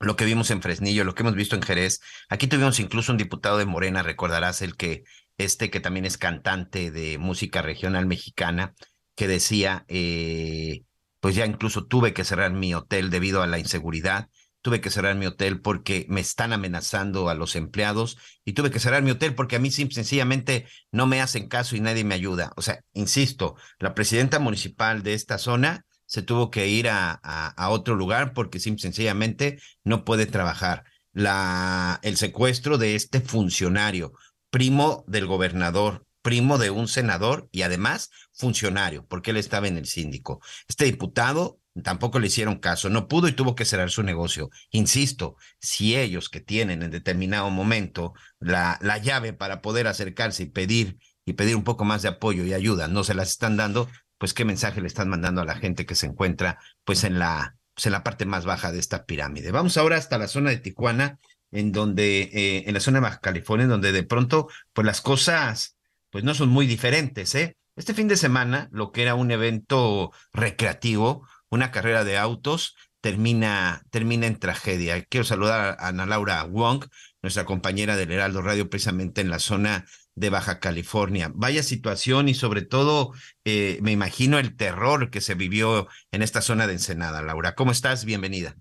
Lo 0.00 0.16
que 0.16 0.24
vimos 0.24 0.50
en 0.50 0.60
Fresnillo, 0.60 1.04
lo 1.04 1.14
que 1.14 1.22
hemos 1.22 1.34
visto 1.34 1.56
en 1.56 1.62
Jerez. 1.62 2.00
Aquí 2.28 2.46
tuvimos 2.46 2.78
incluso 2.80 3.12
un 3.12 3.18
diputado 3.18 3.58
de 3.58 3.64
Morena, 3.64 4.02
recordarás, 4.02 4.60
el 4.60 4.76
que, 4.76 5.04
este 5.38 5.70
que 5.70 5.80
también 5.80 6.04
es 6.04 6.18
cantante 6.18 6.90
de 6.90 7.18
música 7.18 7.62
regional 7.62 8.06
mexicana, 8.06 8.74
que 9.14 9.28
decía, 9.28 9.84
eh, 9.88 10.84
pues 11.20 11.34
ya 11.34 11.46
incluso 11.46 11.86
tuve 11.86 12.12
que 12.12 12.24
cerrar 12.24 12.52
mi 12.52 12.74
hotel 12.74 13.10
debido 13.10 13.42
a 13.42 13.46
la 13.46 13.58
inseguridad 13.58 14.28
tuve 14.64 14.80
que 14.80 14.88
cerrar 14.88 15.14
mi 15.14 15.26
hotel 15.26 15.60
porque 15.60 16.06
me 16.08 16.22
están 16.22 16.54
amenazando 16.54 17.28
a 17.28 17.34
los 17.34 17.54
empleados 17.54 18.16
y 18.46 18.54
tuve 18.54 18.70
que 18.70 18.80
cerrar 18.80 19.02
mi 19.02 19.10
hotel 19.10 19.34
porque 19.34 19.56
a 19.56 19.58
mí 19.58 19.70
sencillamente 19.70 20.66
no 20.90 21.06
me 21.06 21.20
hacen 21.20 21.48
caso 21.48 21.76
y 21.76 21.80
nadie 21.80 22.02
me 22.02 22.14
ayuda. 22.14 22.50
O 22.56 22.62
sea, 22.62 22.80
insisto, 22.94 23.56
la 23.78 23.92
presidenta 23.92 24.38
municipal 24.38 25.02
de 25.02 25.12
esta 25.12 25.36
zona 25.36 25.84
se 26.06 26.22
tuvo 26.22 26.50
que 26.50 26.66
ir 26.66 26.88
a, 26.88 27.20
otro 27.68 27.94
lugar 27.94 28.32
porque 28.32 28.58
sencillamente 28.58 29.60
no 29.84 30.02
puede 30.02 30.24
trabajar. 30.24 30.84
La, 31.12 32.00
el 32.02 32.16
secuestro 32.16 32.78
de 32.78 32.94
este 32.94 33.20
funcionario, 33.20 34.14
primo 34.48 35.04
del 35.06 35.26
gobernador, 35.26 36.06
primo 36.22 36.56
de 36.56 36.70
un 36.70 36.88
senador 36.88 37.50
y 37.52 37.62
además 37.62 38.10
funcionario, 38.32 39.04
porque 39.08 39.32
él 39.32 39.36
estaba 39.36 39.68
en 39.68 39.76
el 39.76 39.84
síndico. 39.84 40.40
Este 40.68 40.86
diputado 40.86 41.60
tampoco 41.82 42.18
le 42.18 42.28
hicieron 42.28 42.58
caso, 42.58 42.88
no 42.88 43.08
pudo 43.08 43.28
y 43.28 43.32
tuvo 43.32 43.54
que 43.54 43.64
cerrar 43.64 43.90
su 43.90 44.02
negocio. 44.02 44.50
Insisto, 44.70 45.36
si 45.58 45.96
ellos 45.96 46.28
que 46.28 46.40
tienen 46.40 46.82
en 46.82 46.90
determinado 46.90 47.50
momento 47.50 48.12
la, 48.38 48.78
la 48.80 48.98
llave 48.98 49.32
para 49.32 49.60
poder 49.60 49.86
acercarse 49.86 50.44
y 50.44 50.46
pedir 50.46 50.98
y 51.24 51.32
pedir 51.32 51.56
un 51.56 51.64
poco 51.64 51.84
más 51.84 52.02
de 52.02 52.08
apoyo 52.08 52.44
y 52.44 52.52
ayuda, 52.52 52.86
no 52.86 53.02
se 53.02 53.14
las 53.14 53.30
están 53.30 53.56
dando, 53.56 53.88
pues 54.18 54.34
qué 54.34 54.44
mensaje 54.44 54.80
le 54.80 54.86
están 54.86 55.08
mandando 55.08 55.40
a 55.40 55.44
la 55.44 55.56
gente 55.56 55.86
que 55.86 55.94
se 55.94 56.06
encuentra 56.06 56.58
pues 56.84 57.02
en 57.04 57.18
la, 57.18 57.56
pues, 57.74 57.86
en 57.86 57.92
la 57.92 58.04
parte 58.04 58.24
más 58.24 58.44
baja 58.44 58.72
de 58.72 58.78
esta 58.78 59.04
pirámide. 59.04 59.50
Vamos 59.50 59.76
ahora 59.76 59.96
hasta 59.96 60.18
la 60.18 60.28
zona 60.28 60.50
de 60.50 60.58
Tijuana, 60.58 61.18
en 61.50 61.72
donde, 61.72 62.30
eh, 62.32 62.64
en 62.66 62.74
la 62.74 62.80
zona 62.80 62.98
de 62.98 63.02
Baja 63.02 63.20
California, 63.20 63.64
en 63.64 63.70
donde 63.70 63.92
de 63.92 64.02
pronto, 64.02 64.48
pues 64.72 64.84
las 64.84 65.00
cosas, 65.00 65.76
pues 66.10 66.24
no 66.24 66.34
son 66.34 66.48
muy 66.48 66.66
diferentes, 66.66 67.34
¿eh? 67.34 67.56
Este 67.76 67.94
fin 67.94 68.06
de 68.06 68.16
semana, 68.16 68.68
lo 68.70 68.92
que 68.92 69.02
era 69.02 69.14
un 69.16 69.30
evento 69.30 70.12
recreativo, 70.32 71.26
una 71.54 71.70
carrera 71.70 72.04
de 72.04 72.18
autos 72.18 72.76
termina, 73.00 73.82
termina 73.90 74.26
en 74.26 74.38
tragedia. 74.38 75.04
Quiero 75.04 75.24
saludar 75.24 75.76
a 75.78 75.88
Ana 75.88 76.06
Laura 76.06 76.42
Wong, 76.44 76.84
nuestra 77.22 77.44
compañera 77.44 77.96
del 77.96 78.12
Heraldo 78.12 78.42
Radio, 78.42 78.68
precisamente 78.68 79.20
en 79.20 79.30
la 79.30 79.38
zona 79.38 79.86
de 80.14 80.30
Baja 80.30 80.60
California. 80.60 81.30
Vaya 81.34 81.62
situación 81.62 82.28
y 82.28 82.34
sobre 82.34 82.62
todo 82.62 83.12
eh, 83.44 83.78
me 83.82 83.92
imagino 83.92 84.38
el 84.38 84.56
terror 84.56 85.10
que 85.10 85.20
se 85.20 85.34
vivió 85.34 85.88
en 86.12 86.22
esta 86.22 86.40
zona 86.40 86.66
de 86.66 86.74
Ensenada. 86.74 87.22
Laura, 87.22 87.54
¿cómo 87.54 87.72
estás? 87.72 88.04
Bienvenida. 88.04 88.56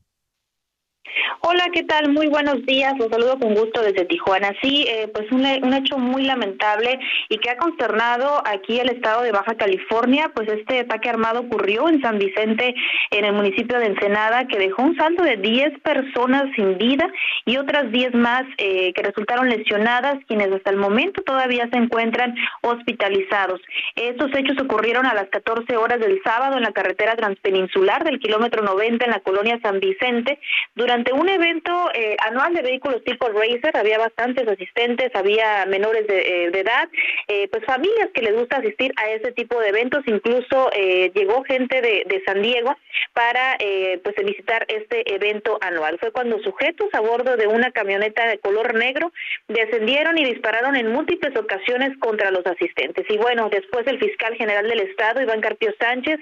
Hola, 1.46 1.66
¿qué 1.74 1.84
tal? 1.84 2.14
Muy 2.14 2.28
buenos 2.28 2.66
días. 2.66 2.94
Un 2.98 3.10
saludo 3.10 3.38
con 3.38 3.54
gusto 3.54 3.82
desde 3.82 4.06
Tijuana. 4.06 4.54
Sí, 4.62 4.86
eh, 4.88 5.10
pues 5.14 5.30
un, 5.30 5.44
hecho 5.74 5.98
muy 5.98 6.24
lamentable 6.24 6.98
y 7.28 7.38
que 7.38 7.50
ha 7.50 7.58
consternado 7.58 8.42
aquí 8.46 8.80
el 8.80 8.88
estado 8.88 9.24
de 9.24 9.34
Baja 9.34 9.56
California, 9.56 10.32
pues 10.34 10.48
este 10.48 10.80
ataque 10.80 11.10
armado 11.10 11.42
ocurrió 11.42 11.90
en 11.90 12.02
San 12.02 12.18
Vicente, 12.18 12.74
en 13.12 13.26
el 13.26 13.34
municipio 13.34 13.78
de 13.78 13.88
Ensenada, 13.88 14.48
que 14.48 14.58
dejó 14.58 14.84
un 14.84 14.96
saldo 14.96 15.22
de 15.22 15.36
10 15.36 15.82
personas 15.82 16.46
sin 16.56 16.78
vida 16.78 17.12
y 17.44 17.58
otras 17.58 17.92
10 17.92 18.16
más 18.16 18.44
eh, 18.58 18.94
que 18.94 19.04
resultaron 19.04 19.50
lesionadas, 19.50 20.20
quienes 20.30 20.50
hasta 20.50 20.70
el 20.70 20.78
momento 20.78 21.24
todavía 21.24 21.68
se 21.70 21.78
encuentran 21.78 22.34
hospitalizados. 22.62 23.60
Estos 23.98 24.34
hechos 24.34 24.56
ocurrieron 24.64 25.06
a 25.06 25.14
las 25.14 25.28
14 25.28 25.76
horas 25.76 26.00
del 26.00 26.22
sábado 26.24 26.56
en 26.56 26.64
la 26.64 26.72
carretera 26.72 27.18
transpeninsular 27.18 28.06
del 28.06 28.22
kilómetro 28.22 28.64
90 28.64 29.04
en 29.04 29.12
la 29.12 29.20
colonia 29.20 29.60
San 29.62 29.82
Vicente, 29.82 30.40
durante 30.76 31.12
un 31.12 31.33
evento 31.34 31.90
eh, 31.94 32.16
anual 32.20 32.54
de 32.54 32.62
vehículos 32.62 33.04
tipo 33.04 33.28
Racer, 33.30 33.76
había 33.76 33.98
bastantes 33.98 34.48
asistentes, 34.48 35.12
había 35.14 35.66
menores 35.66 36.08
de, 36.08 36.20
eh, 36.20 36.52
edad, 36.54 36.88
eh, 37.28 37.48
pues 37.50 37.66
familias 37.66 38.10
que 38.14 38.22
les 38.22 38.34
gusta 38.34 38.58
asistir 38.58 38.94
a 38.96 39.10
ese 39.10 39.32
tipo 39.32 39.60
de 39.60 39.70
eventos, 39.70 40.04
incluso 40.06 40.70
llegó 41.14 41.44
gente 41.44 41.82
de, 41.82 42.04
de, 42.08 42.24
San 42.26 42.42
Diego 42.42 42.76
para 43.14 43.58
pues 44.04 44.16
visitar 44.24 44.66
este 44.70 45.14
evento 45.14 45.58
anual. 45.62 45.98
Fue 46.00 46.12
cuando 46.12 46.40
sujetos 46.40 46.88
a 46.94 47.02
bordo 47.02 47.36
de 47.36 47.48
una 47.48 47.72
camioneta 47.72 48.28
de 48.28 48.40
color 48.40 48.74
negro 48.76 49.12
descendieron 49.48 50.18
y 50.18 50.26
dispararon 50.26 50.76
en 50.76 50.92
múltiples 50.92 51.36
ocasiones 51.38 51.98
contra 52.00 52.32
los 52.32 52.46
asistentes. 52.46 53.06
Y 53.10 53.18
bueno, 53.18 53.50
después 53.50 53.86
el 53.88 54.00
fiscal 54.00 54.36
general 54.36 54.68
del 54.68 54.82
estado, 54.82 55.22
Iván 55.22 55.42
Carpio 55.42 55.74
Sánchez, 55.80 56.20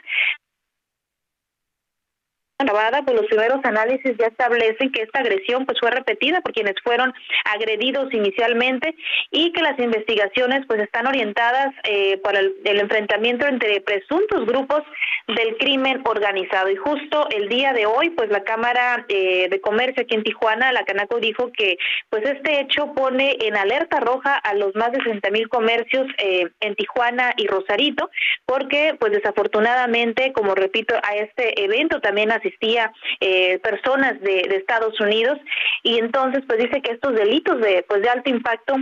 grabada, 2.63 3.03
pues 3.03 3.19
los 3.19 3.27
primeros 3.27 3.63
análisis 3.63 4.15
ya 4.17 4.27
establecen 4.27 4.91
que 4.91 5.03
esta 5.03 5.19
agresión 5.19 5.65
pues 5.65 5.79
fue 5.79 5.91
repetida 5.91 6.41
por 6.41 6.53
quienes 6.53 6.75
fueron 6.83 7.13
agredidos 7.45 8.13
inicialmente 8.13 8.95
y 9.31 9.51
que 9.51 9.61
las 9.61 9.77
investigaciones 9.79 10.65
pues 10.67 10.81
están 10.81 11.07
orientadas 11.07 11.73
eh, 11.83 12.17
para 12.23 12.39
el, 12.39 12.55
enfrentamiento 12.63 13.45
entre 13.45 13.81
presuntos 13.81 14.45
grupos 14.45 14.81
del 15.27 15.57
crimen 15.57 16.01
organizado. 16.05 16.69
Y 16.69 16.75
justo 16.75 17.27
el 17.29 17.49
día 17.49 17.73
de 17.73 17.85
hoy 17.85 18.09
pues 18.11 18.29
la 18.29 18.43
Cámara 18.43 19.05
eh, 19.07 19.47
de 19.49 19.61
Comercio 19.61 20.03
aquí 20.03 20.15
en 20.15 20.23
Tijuana, 20.23 20.71
la 20.71 20.83
Canaco 20.85 21.19
dijo 21.19 21.51
que 21.51 21.77
pues 22.09 22.23
este 22.25 22.61
hecho 22.61 22.93
pone 22.93 23.37
en 23.41 23.55
alerta 23.55 23.99
roja 23.99 24.35
a 24.35 24.53
los 24.55 24.75
más 24.75 24.91
de 24.91 25.01
60 25.03 25.29
mil 25.31 25.49
comercios 25.49 26.07
eh, 26.17 26.47
en 26.59 26.75
Tijuana 26.75 27.33
y 27.37 27.47
Rosarito 27.47 28.09
porque 28.45 28.95
pues 28.99 29.11
desafortunadamente 29.11 30.33
como 30.33 30.55
repito 30.55 30.95
a 31.03 31.15
este 31.15 31.63
evento 31.63 32.01
también 32.01 32.31
asistieron 32.31 32.50
existía 32.51 32.91
eh, 33.19 33.59
personas 33.59 34.19
de, 34.21 34.47
de 34.49 34.55
Estados 34.57 34.99
Unidos. 34.99 35.37
Y 35.83 35.97
entonces 35.97 36.43
pues 36.47 36.59
dice 36.59 36.81
que 36.81 36.91
estos 36.91 37.15
delitos 37.15 37.59
de 37.61 37.83
pues 37.87 38.01
de 38.01 38.09
alto 38.09 38.29
impacto 38.29 38.75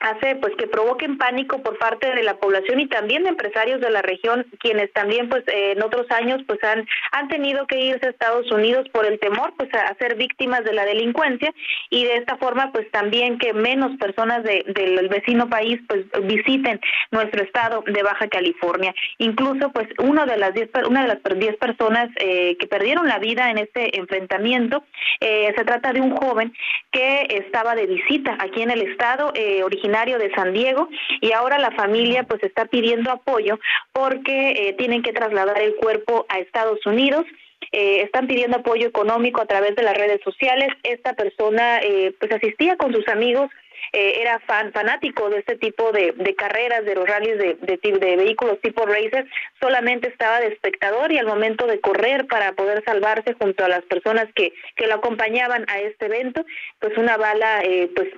hace 0.00 0.36
pues 0.36 0.54
que 0.56 0.66
provoquen 0.66 1.18
pánico 1.18 1.62
por 1.62 1.78
parte 1.78 2.14
de 2.14 2.22
la 2.22 2.36
población 2.36 2.80
y 2.80 2.86
también 2.88 3.22
de 3.22 3.30
empresarios 3.30 3.80
de 3.80 3.90
la 3.90 4.02
región 4.02 4.46
quienes 4.60 4.92
también 4.92 5.28
pues 5.28 5.44
eh, 5.48 5.72
en 5.72 5.82
otros 5.82 6.10
años 6.10 6.42
pues 6.46 6.62
han 6.64 6.86
han 7.12 7.28
tenido 7.28 7.66
que 7.66 7.80
irse 7.80 8.06
a 8.06 8.10
Estados 8.10 8.50
Unidos 8.50 8.88
por 8.90 9.06
el 9.06 9.18
temor 9.18 9.54
pues 9.56 9.68
a, 9.74 9.94
ser 9.94 10.16
víctimas 10.16 10.64
de 10.64 10.72
la 10.72 10.84
delincuencia 10.84 11.52
y 11.90 12.04
de 12.04 12.16
esta 12.16 12.36
forma 12.36 12.72
pues 12.72 12.90
también 12.90 13.38
que 13.38 13.52
menos 13.52 13.96
personas 13.98 14.42
de, 14.42 14.64
del 14.66 15.08
vecino 15.08 15.48
país 15.48 15.80
pues 15.88 16.04
visiten 16.24 16.80
nuestro 17.10 17.42
estado 17.42 17.82
de 17.86 18.02
Baja 18.02 18.28
California. 18.28 18.94
Incluso 19.18 19.70
pues 19.72 19.88
uno 19.98 20.26
de 20.26 20.36
las 20.36 20.52
diez 20.54 20.68
una 20.88 21.02
de 21.02 21.08
las 21.08 21.18
diez 21.38 21.56
personas 21.56 22.08
eh, 22.16 22.56
que 22.58 22.66
perdieron 22.66 23.06
la 23.06 23.18
vida 23.18 23.50
en 23.50 23.58
este 23.58 23.96
enfrentamiento 23.98 24.84
eh, 25.20 25.52
se 25.56 25.64
trata 25.64 25.92
de 25.92 26.00
un 26.00 26.16
joven 26.16 26.52
que 26.90 27.26
estaba 27.30 27.74
de 27.74 27.86
visita 27.86 28.36
aquí 28.40 28.62
en 28.62 28.70
el 28.70 28.82
estado 28.82 29.32
eh, 29.34 29.62
originario 29.84 30.18
de 30.18 30.34
San 30.34 30.52
Diego 30.52 30.88
y 31.20 31.32
ahora 31.32 31.58
la 31.58 31.70
familia 31.72 32.24
pues 32.24 32.42
está 32.42 32.64
pidiendo 32.64 33.10
apoyo 33.10 33.58
porque 33.92 34.50
eh, 34.52 34.74
tienen 34.78 35.02
que 35.02 35.12
trasladar 35.12 35.60
el 35.60 35.74
cuerpo 35.76 36.24
a 36.28 36.38
Estados 36.38 36.84
Unidos. 36.86 37.24
Eh, 37.72 38.02
están 38.02 38.26
pidiendo 38.26 38.58
apoyo 38.58 38.86
económico 38.86 39.40
a 39.40 39.46
través 39.46 39.76
de 39.76 39.82
las 39.82 39.96
redes 39.96 40.20
sociales. 40.24 40.68
Esta 40.82 41.12
persona 41.14 41.80
eh, 41.82 42.14
pues 42.18 42.32
asistía 42.32 42.76
con 42.76 42.94
sus 42.94 43.06
amigos 43.08 43.50
eh, 43.92 44.20
era 44.20 44.38
fan, 44.40 44.72
fanático 44.72 45.28
de 45.30 45.38
este 45.38 45.56
tipo 45.56 45.92
de, 45.92 46.12
de 46.12 46.34
carreras, 46.34 46.84
de 46.84 46.94
los 46.94 47.08
rallies 47.08 47.38
de, 47.38 47.54
de, 47.54 48.16
vehículos 48.16 48.60
tipo 48.60 48.86
racer, 48.86 49.26
solamente 49.60 50.08
estaba 50.08 50.40
de 50.40 50.48
espectador 50.48 51.12
y 51.12 51.18
al 51.18 51.26
momento 51.26 51.66
de 51.66 51.80
correr 51.80 52.26
para 52.26 52.52
poder 52.52 52.82
salvarse 52.84 53.34
junto 53.34 53.64
a 53.64 53.68
las 53.68 53.82
personas 53.82 54.26
que, 54.34 54.52
que 54.76 54.86
lo 54.86 54.94
acompañaban 54.94 55.64
a 55.68 55.80
este 55.80 56.06
evento, 56.06 56.44
pues 56.78 56.96
una 56.96 57.16
bala, 57.16 57.62
eh, 57.62 57.90
pues 57.94 58.08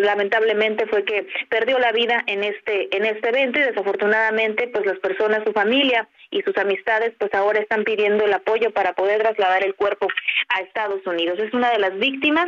lamentablemente 0.00 0.86
fue 0.86 1.04
que 1.04 1.26
perdió 1.48 1.78
la 1.78 1.92
vida 1.92 2.22
en 2.26 2.44
este, 2.44 2.94
en 2.96 3.04
este 3.04 3.28
evento 3.28 3.58
y 3.58 3.62
desafortunadamente 3.62 4.68
pues 4.68 4.86
las 4.86 4.98
personas, 4.98 5.42
su 5.44 5.52
familia 5.52 6.08
y 6.30 6.42
sus 6.42 6.56
amistades 6.56 7.12
pues 7.18 7.32
ahora 7.34 7.60
están 7.60 7.84
pidiendo 7.84 8.24
el 8.24 8.32
apoyo 8.32 8.72
para 8.72 8.92
poder 8.94 9.22
trasladar 9.22 9.64
el 9.64 9.74
cuerpo 9.74 10.08
a 10.48 10.60
Estados 10.60 11.06
Unidos. 11.06 11.38
Es 11.38 11.52
una 11.54 11.70
de 11.70 11.78
las 11.78 11.96
víctimas 11.98 12.46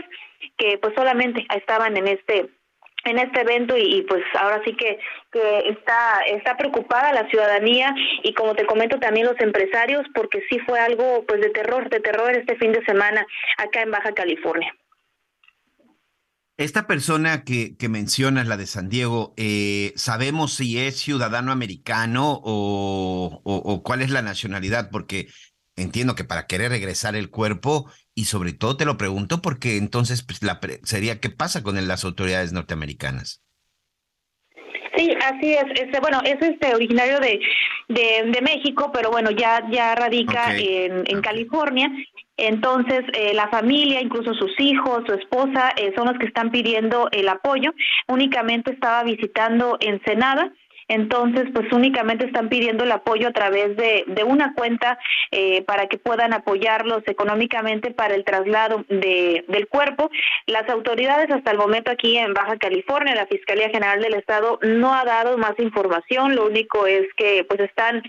que 0.57 0.79
pues 0.79 0.95
solamente 0.95 1.47
estaban 1.55 1.97
en 1.97 2.09
este 2.09 2.49
en 3.07 3.19
este 3.19 3.41
evento 3.41 3.77
y, 3.77 4.03
pues 4.09 4.23
ahora 4.39 4.61
sí 4.65 4.75
que, 4.77 4.99
está, 5.69 6.23
está 6.29 6.57
preocupada 6.57 7.13
la 7.13 7.29
ciudadanía 7.29 7.95
y 8.23 8.33
como 8.33 8.55
te 8.55 8.65
comento 8.65 8.99
también 8.99 9.27
los 9.27 9.39
empresarios 9.41 10.07
porque 10.15 10.43
sí 10.49 10.59
fue 10.61 10.81
algo 10.81 11.25
pues 11.27 11.41
de 11.41 11.51
terror, 11.51 11.91
de 11.91 12.01
terror 12.01 12.35
este 12.35 12.57
fin 12.57 12.73
de 12.73 12.85
semana 12.85 13.27
acá 13.59 13.83
en 13.83 13.91
Baja 13.91 14.13
California. 14.13 14.75
Esta 16.57 16.87
persona 16.87 17.45
que, 17.45 17.77
que 17.77 17.91
mencionas, 17.91 18.49
la 18.49 18.57
de 18.57 18.67
San 18.67 18.89
Diego, 18.89 19.35
eh, 19.37 19.93
¿sabemos 19.95 20.55
si 20.55 20.79
es 20.79 20.97
ciudadano 20.99 21.53
americano 21.53 22.41
o, 22.43 23.43
o, 23.45 23.55
o 23.57 23.83
cuál 23.83 24.01
es 24.01 24.11
la 24.11 24.23
nacionalidad? 24.23 24.89
Porque 24.91 25.29
entiendo 25.77 26.15
que 26.15 26.25
para 26.25 26.47
querer 26.47 26.71
regresar 26.71 27.15
el 27.15 27.29
cuerpo, 27.29 27.91
y 28.17 28.25
sobre 28.25 28.53
todo 28.53 28.77
te 28.77 28.87
lo 28.87 28.97
pregunto 28.97 29.43
porque 29.43 29.77
entonces 29.77 30.25
pues, 30.25 30.43
la 30.43 30.59
pre- 30.59 30.81
sería 30.83 31.21
qué 31.21 31.31
pasa 31.31 31.63
con 31.63 31.77
las 31.87 32.05
autoridades 32.05 32.53
norteamericanas. 32.53 33.43
Sí, 34.97 35.11
así 35.23 35.53
es. 35.53 35.65
Este, 35.75 36.01
bueno, 36.01 36.23
es 36.25 36.41
este 36.41 36.75
originario 36.75 37.21
de, 37.21 37.39
de, 37.89 38.31
de 38.33 38.41
México, 38.41 38.91
pero 38.95 39.11
bueno, 39.11 39.31
ya 39.31 39.63
ya 39.71 39.95
radica 39.95 40.57
en, 40.57 41.05
en 41.07 41.21
California. 41.21 41.91
Entonces, 42.39 43.03
eh, 43.13 43.35
la 43.35 43.49
familia, 43.49 44.01
incluso 44.01 44.33
sus 44.33 44.59
hijos, 44.59 45.03
su 45.07 45.13
esposa, 45.13 45.75
eh, 45.77 45.93
son 45.95 46.07
los 46.07 46.19
que 46.19 46.27
están 46.27 46.51
pidiendo 46.51 47.09
el 47.13 47.29
apoyo. 47.29 47.75
Únicamente 48.09 48.73
estaba 48.73 49.03
visitando 49.05 49.77
Ensenada. 49.81 50.51
Entonces, 50.89 51.45
pues 51.53 51.73
únicamente 51.73 52.27
están 52.27 52.49
pidiendo 52.49 52.85
el 52.85 52.93
apoyo 52.93 53.29
a 53.29 53.33
través 53.33 53.77
de, 53.77 54.05
una 54.25 54.55
cuenta 54.55 54.99
eh, 55.31 55.63
para 55.63 55.87
que 55.87 55.99
puedan 55.99 56.33
apoyarlos 56.33 57.03
económicamente 57.07 57.91
para 57.91 58.15
el 58.15 58.25
traslado 58.25 58.85
de, 58.89 59.45
del 59.49 59.67
cuerpo. 59.69 60.11
Las 60.47 60.69
autoridades 60.69 61.31
hasta 61.31 61.51
el 61.51 61.59
momento 61.59 61.91
aquí 61.91 62.17
en 62.19 62.35
Baja 62.35 62.57
California, 62.59 63.15
la 63.15 63.27
Fiscalía 63.27 63.69
General 63.71 64.01
del 64.01 64.15
Estado 64.15 64.59
no 64.63 64.95
ha 64.95 65.05
dado 65.05 65.37
más 65.39 65.55
información. 65.59 66.35
Lo 66.35 66.47
único 66.47 66.87
es 66.87 67.07
que 67.17 67.45
pues 67.45 67.61
están 67.61 68.03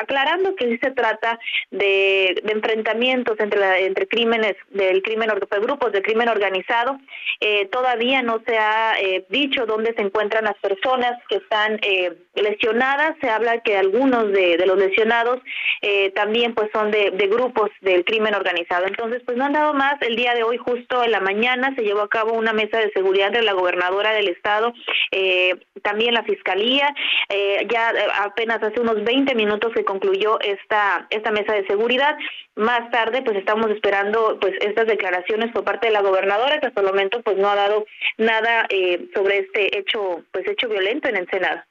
aclarando 0.00 0.54
que 0.56 0.66
sí 0.68 0.78
se 0.82 0.90
trata 0.92 1.38
de, 1.70 2.40
de 2.42 2.52
enfrentamientos 2.52 3.38
entre 3.38 3.60
la- 3.60 3.78
entre 3.78 4.06
crímenes 4.06 4.54
del 4.70 5.02
crimen 5.02 5.30
or- 5.30 5.48
grupos 5.60 5.92
de 5.92 6.02
crimen 6.02 6.28
organizado. 6.28 6.98
Eh, 7.40 7.66
todavía 7.66 8.22
no 8.22 8.40
se 8.46 8.56
ha 8.58 8.94
eh, 9.00 9.24
dicho 9.28 9.66
dónde 9.66 9.92
se 9.94 10.02
encuentran 10.02 10.44
las 10.44 10.56
personas 10.58 11.12
que 11.28 11.36
están 11.36 11.78
eh, 11.84 12.16
lesionadas. 12.34 13.16
Se 13.20 13.30
habla 13.30 13.60
que 13.60 13.76
algunos 13.76 14.32
de, 14.32 14.56
de 14.56 14.66
los 14.66 14.78
lesionados 14.78 15.40
eh, 15.82 16.10
también 16.10 16.54
pues 16.54 16.70
son 16.72 16.90
de, 16.90 17.10
de 17.12 17.26
grupos 17.28 17.70
del 17.80 18.04
crimen 18.04 18.34
organizado. 18.34 18.86
Entonces 18.86 19.22
pues 19.24 19.36
no 19.36 19.44
han 19.44 19.52
dado 19.52 19.74
más. 19.74 19.94
El 20.00 20.16
día 20.16 20.34
de 20.34 20.42
hoy 20.42 20.56
justo 20.56 21.02
en 21.02 21.12
la 21.12 21.20
mañana 21.20 21.74
se 21.76 21.82
llevó 21.82 22.00
a 22.00 22.08
cabo 22.08 22.32
una 22.32 22.52
mesa 22.52 22.78
de 22.78 22.90
seguridad 22.92 23.28
entre 23.28 23.42
la 23.42 23.52
gobernadora 23.52 24.12
del 24.12 24.28
estado, 24.28 24.72
eh, 25.10 25.56
también 25.82 26.14
la 26.14 26.24
fiscalía. 26.24 26.94
Eh, 27.28 27.66
ya 27.70 27.90
eh, 27.90 28.06
apenas 28.20 28.62
hace 28.62 28.80
unos 28.80 29.02
20 29.04 29.34
minutos 29.34 29.72
que 29.74 29.84
concluyó 29.84 30.40
esta 30.40 31.06
esta 31.10 31.30
mesa 31.30 31.52
de 31.52 31.66
seguridad. 31.66 32.16
Más 32.56 32.90
tarde 32.90 33.22
pues 33.22 33.36
estamos 33.36 33.70
esperando 33.70 34.38
pues 34.40 34.54
estas 34.60 34.86
declaraciones 34.86 35.52
por 35.52 35.64
parte 35.64 35.88
de 35.88 35.92
la 35.92 36.02
gobernadora 36.02 36.60
que 36.60 36.66
hasta 36.66 36.80
el 36.80 36.86
momento 36.86 37.20
pues 37.22 37.36
no 37.36 37.48
ha 37.48 37.56
dado 37.56 37.84
nada 38.18 38.66
eh, 38.68 39.06
sobre 39.14 39.38
este 39.38 39.78
hecho 39.78 40.22
pues 40.32 40.46
hecho 40.46 40.68
violento 40.68 41.08
en 41.08 41.16
Ensenada. 41.16 41.66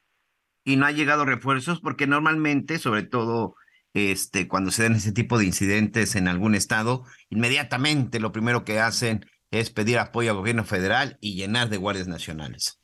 Y 0.63 0.77
no 0.77 0.85
ha 0.85 0.91
llegado 0.91 1.25
refuerzos 1.25 1.81
porque 1.81 2.07
normalmente, 2.07 2.79
sobre 2.79 3.03
todo 3.03 3.55
este, 3.93 4.47
cuando 4.47 4.71
se 4.71 4.83
dan 4.83 4.95
ese 4.95 5.11
tipo 5.11 5.37
de 5.37 5.45
incidentes 5.45 6.15
en 6.15 6.27
algún 6.27 6.55
estado, 6.55 7.03
inmediatamente 7.29 8.19
lo 8.19 8.31
primero 8.31 8.63
que 8.63 8.79
hacen 8.79 9.25
es 9.51 9.69
pedir 9.69 9.99
apoyo 9.99 10.31
al 10.31 10.37
gobierno 10.37 10.63
federal 10.63 11.17
y 11.21 11.35
llenar 11.35 11.69
de 11.69 11.77
guardias 11.77 12.07
nacionales. 12.07 12.81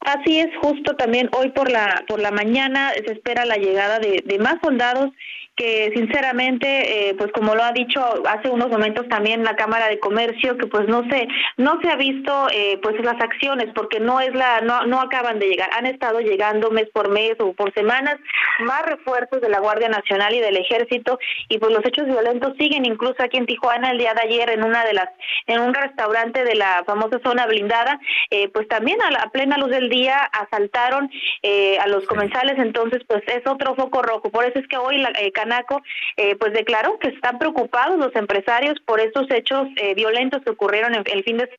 Así 0.00 0.40
es, 0.40 0.48
justo 0.60 0.96
también 0.96 1.28
hoy 1.32 1.50
por 1.50 1.70
la 1.70 2.04
por 2.08 2.20
la 2.20 2.32
mañana 2.32 2.92
se 2.92 3.12
espera 3.12 3.44
la 3.44 3.56
llegada 3.56 4.00
de, 4.00 4.22
de 4.26 4.38
más 4.38 4.56
soldados 4.62 5.10
que 5.56 5.92
sinceramente, 5.94 7.10
eh, 7.10 7.14
pues 7.14 7.30
como 7.32 7.54
lo 7.54 7.62
ha 7.62 7.72
dicho 7.72 8.00
hace 8.26 8.48
unos 8.48 8.70
momentos 8.70 9.06
también 9.08 9.44
la 9.44 9.56
Cámara 9.56 9.88
de 9.88 9.98
Comercio, 9.98 10.56
que 10.56 10.66
pues 10.66 10.88
no 10.88 11.02
se 11.10 11.28
no 11.58 11.78
se 11.82 11.90
ha 11.90 11.96
visto 11.96 12.48
eh, 12.50 12.78
pues 12.82 12.98
las 13.04 13.20
acciones 13.20 13.68
porque 13.74 14.00
no 14.00 14.20
es 14.20 14.34
la 14.34 14.60
no 14.62 14.86
no 14.86 15.00
acaban 15.00 15.38
de 15.38 15.48
llegar, 15.48 15.70
han 15.76 15.86
estado 15.86 16.20
llegando 16.20 16.70
mes 16.70 16.88
por 16.92 17.10
mes 17.10 17.34
o 17.38 17.52
por 17.52 17.72
semanas 17.74 18.16
más 18.60 18.82
refuerzos 18.86 19.40
de 19.40 19.48
la 19.48 19.60
Guardia 19.60 19.88
Nacional 19.88 20.34
y 20.34 20.40
del 20.40 20.56
Ejército 20.56 21.18
y 21.48 21.58
pues 21.58 21.72
los 21.72 21.84
hechos 21.84 22.06
violentos 22.06 22.56
siguen 22.58 22.86
incluso 22.86 23.16
aquí 23.22 23.36
en 23.36 23.46
Tijuana. 23.46 23.90
El 23.90 23.98
día 23.98 24.14
de 24.14 24.22
ayer 24.22 24.50
en 24.50 24.64
una 24.64 24.84
de 24.84 24.94
las 24.94 25.08
en 25.46 25.60
un 25.60 25.74
restaurante 25.74 26.44
de 26.44 26.54
la 26.54 26.82
famosa 26.86 27.20
zona 27.22 27.46
blindada, 27.46 27.98
eh, 28.30 28.48
pues 28.48 28.68
también 28.68 29.00
a, 29.02 29.10
la, 29.10 29.18
a 29.20 29.30
plena 29.30 29.58
luz 29.58 29.70
del 29.70 29.88
día 29.88 30.18
asaltaron 30.32 31.10
eh, 31.42 31.78
a 31.78 31.86
los 31.88 32.06
comensales, 32.06 32.58
entonces 32.58 33.02
pues 33.06 33.22
es 33.26 33.46
otro 33.46 33.74
foco 33.74 34.02
rojo. 34.02 34.30
Por 34.30 34.44
eso 34.44 34.58
es 34.58 34.66
que 34.68 34.76
hoy 34.76 34.98
la, 34.98 35.10
eh, 35.20 35.32
Canaco 35.42 35.82
eh, 36.16 36.36
pues 36.36 36.52
declaró 36.52 36.98
que 36.98 37.08
están 37.08 37.38
preocupados 37.38 37.98
los 37.98 38.14
empresarios 38.14 38.78
por 38.86 39.00
estos 39.00 39.30
hechos 39.30 39.66
eh, 39.76 39.94
violentos 39.94 40.42
que 40.44 40.50
ocurrieron 40.50 40.94
el 40.94 41.24
fin 41.24 41.38
de 41.38 41.50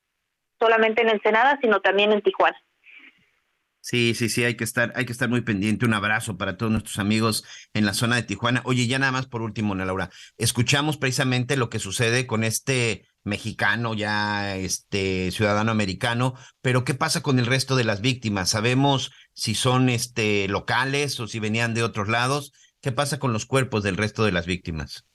solamente 0.60 1.02
en 1.02 1.10
Ensenada, 1.10 1.60
sino 1.62 1.82
también 1.82 2.12
en 2.12 2.22
Tijuana. 2.22 2.58
Sí, 3.82 4.14
sí, 4.14 4.30
sí, 4.30 4.46
hay 4.46 4.56
que 4.56 4.64
estar, 4.64 4.94
hay 4.96 5.06
que 5.06 5.12
estar 5.12 5.28
muy 5.28 5.42
pendiente. 5.42 5.86
Un 5.86 5.94
abrazo 5.94 6.38
para 6.38 6.56
todos 6.56 6.72
nuestros 6.72 7.00
amigos 7.00 7.44
en 7.74 7.86
la 7.86 7.94
zona 7.94 8.16
de 8.16 8.24
Tijuana. 8.24 8.62
Oye, 8.64 8.88
ya 8.88 8.98
nada 8.98 9.12
más 9.12 9.26
por 9.26 9.42
último, 9.42 9.74
Ana 9.74 9.84
Laura, 9.84 10.10
escuchamos 10.38 10.96
precisamente 10.96 11.58
lo 11.58 11.70
que 11.70 11.80
sucede 11.80 12.26
con 12.26 12.46
este 12.46 13.06
mexicano, 13.26 13.94
ya 13.94 14.56
este 14.56 15.32
ciudadano 15.32 15.72
americano, 15.72 16.34
pero 16.62 16.86
¿qué 16.86 16.94
pasa 16.94 17.22
con 17.22 17.40
el 17.40 17.46
resto 17.46 17.76
de 17.76 17.84
las 17.84 18.00
víctimas? 18.00 18.50
¿Sabemos 18.50 19.12
si 19.34 19.54
son 19.54 19.90
este 19.90 20.48
locales 20.48 21.20
o 21.20 21.28
si 21.28 21.40
venían 21.40 21.74
de 21.74 21.84
otros 21.84 22.08
lados? 22.08 22.54
¿Qué 22.84 22.92
pasa 22.92 23.18
con 23.18 23.32
los 23.32 23.46
cuerpos 23.46 23.82
del 23.82 23.96
resto 23.96 24.26
de 24.26 24.34
las 24.34 24.46
víctimas? 24.46 25.06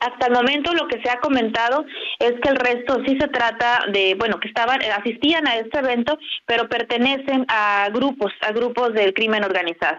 Hasta 0.00 0.26
el 0.26 0.32
momento 0.32 0.74
lo 0.74 0.88
que 0.88 1.00
se 1.00 1.08
ha 1.08 1.20
comentado 1.20 1.86
es 2.18 2.32
que 2.42 2.48
el 2.48 2.56
resto 2.56 3.00
sí 3.06 3.16
se 3.20 3.28
trata 3.28 3.84
de, 3.92 4.16
bueno, 4.18 4.40
que 4.40 4.48
estaban, 4.48 4.80
asistían 4.82 5.46
a 5.46 5.56
este 5.58 5.78
evento, 5.78 6.18
pero 6.44 6.68
pertenecen 6.68 7.46
a 7.46 7.88
grupos, 7.94 8.32
a 8.40 8.50
grupos 8.50 8.92
del 8.94 9.14
crimen 9.14 9.44
organizado. 9.44 9.98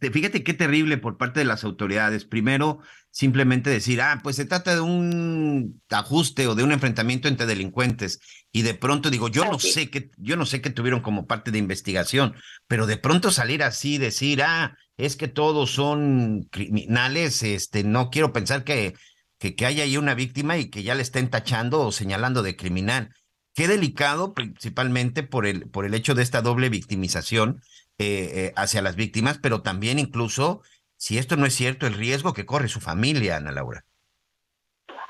Fíjate 0.00 0.44
qué 0.44 0.54
terrible 0.54 0.98
por 0.98 1.18
parte 1.18 1.40
de 1.40 1.46
las 1.46 1.62
autoridades. 1.62 2.24
Primero, 2.24 2.80
simplemente 3.10 3.70
decir, 3.70 4.00
ah, 4.02 4.20
pues 4.22 4.36
se 4.36 4.46
trata 4.46 4.74
de 4.74 4.80
un 4.80 5.80
ajuste 5.90 6.48
o 6.48 6.56
de 6.56 6.64
un 6.64 6.72
enfrentamiento 6.72 7.28
entre 7.28 7.46
delincuentes. 7.46 8.20
Y 8.50 8.62
de 8.62 8.74
pronto 8.74 9.10
digo, 9.10 9.28
yo 9.28 9.44
no 9.44 9.60
sé 9.60 9.90
qué, 9.90 10.10
yo 10.16 10.36
no 10.36 10.46
sé 10.46 10.60
qué 10.60 10.70
tuvieron 10.70 11.00
como 11.00 11.26
parte 11.26 11.52
de 11.52 11.58
investigación, 11.58 12.34
pero 12.66 12.86
de 12.86 12.98
pronto 12.98 13.30
salir 13.30 13.62
así, 13.62 13.98
decir, 13.98 14.42
ah, 14.42 14.76
es 14.96 15.16
que 15.16 15.28
todos 15.28 15.70
son 15.72 16.46
criminales, 16.50 17.42
este, 17.42 17.84
no 17.84 18.10
quiero 18.10 18.32
pensar 18.32 18.64
que, 18.64 18.94
que, 19.38 19.66
haya 19.66 19.84
ahí 19.84 19.96
una 19.96 20.14
víctima 20.14 20.56
y 20.56 20.70
que 20.70 20.82
ya 20.82 20.94
le 20.94 21.02
estén 21.02 21.30
tachando 21.30 21.80
o 21.80 21.92
señalando 21.92 22.42
de 22.42 22.56
criminal. 22.56 23.14
Qué 23.54 23.68
delicado, 23.68 24.34
principalmente 24.34 25.22
por 25.22 25.46
el, 25.46 25.68
por 25.68 25.84
el 25.84 25.94
hecho 25.94 26.14
de 26.14 26.22
esta 26.22 26.42
doble 26.42 26.68
victimización 26.68 27.60
eh, 27.98 28.30
eh, 28.34 28.52
hacia 28.56 28.82
las 28.82 28.96
víctimas, 28.96 29.38
pero 29.38 29.62
también 29.62 29.98
incluso, 29.98 30.62
si 30.96 31.18
esto 31.18 31.36
no 31.36 31.46
es 31.46 31.54
cierto, 31.54 31.86
el 31.86 31.94
riesgo 31.94 32.32
que 32.32 32.46
corre 32.46 32.68
su 32.68 32.80
familia, 32.80 33.36
Ana 33.36 33.52
Laura. 33.52 33.84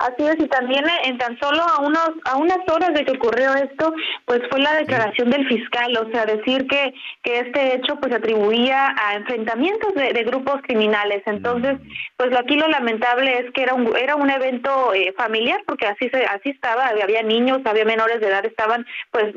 Así 0.05 0.23
es, 0.23 0.37
y 0.39 0.49
también 0.49 0.85
en 1.05 1.17
tan 1.17 1.39
solo 1.41 1.63
a 1.63 1.81
unos 1.81 2.11
a 2.27 2.37
unas 2.37 2.59
horas 2.69 2.93
de 2.93 3.07
que 3.07 3.13
ocurrió 3.13 3.55
esto, 3.55 3.95
pues 4.27 4.43
fue 4.51 4.61
la 4.61 4.75
declaración 4.75 5.31
del 5.31 5.49
fiscal, 5.49 5.97
o 5.97 6.11
sea, 6.11 6.27
decir 6.27 6.67
que 6.67 6.93
que 7.23 7.39
este 7.39 7.75
hecho 7.77 7.97
pues 7.97 8.13
atribuía 8.13 8.95
a 8.99 9.15
enfrentamientos 9.15 9.95
de, 9.95 10.13
de 10.13 10.25
grupos 10.25 10.61
criminales. 10.63 11.23
Entonces, 11.25 11.79
pues 12.19 12.37
aquí 12.37 12.55
lo 12.57 12.69
lamentable 12.69 13.39
es 13.39 13.51
que 13.53 13.63
era 13.63 13.73
un 13.73 13.97
era 13.97 14.15
un 14.17 14.29
evento 14.29 14.93
eh, 14.93 15.15
familiar, 15.17 15.63
porque 15.67 15.87
así 15.87 16.11
se 16.11 16.27
así 16.27 16.51
estaba, 16.51 16.89
había 16.89 17.23
niños, 17.23 17.61
había 17.65 17.87
menores 17.87 18.21
de 18.21 18.27
edad, 18.27 18.45
estaban 18.45 18.85
pues 19.11 19.33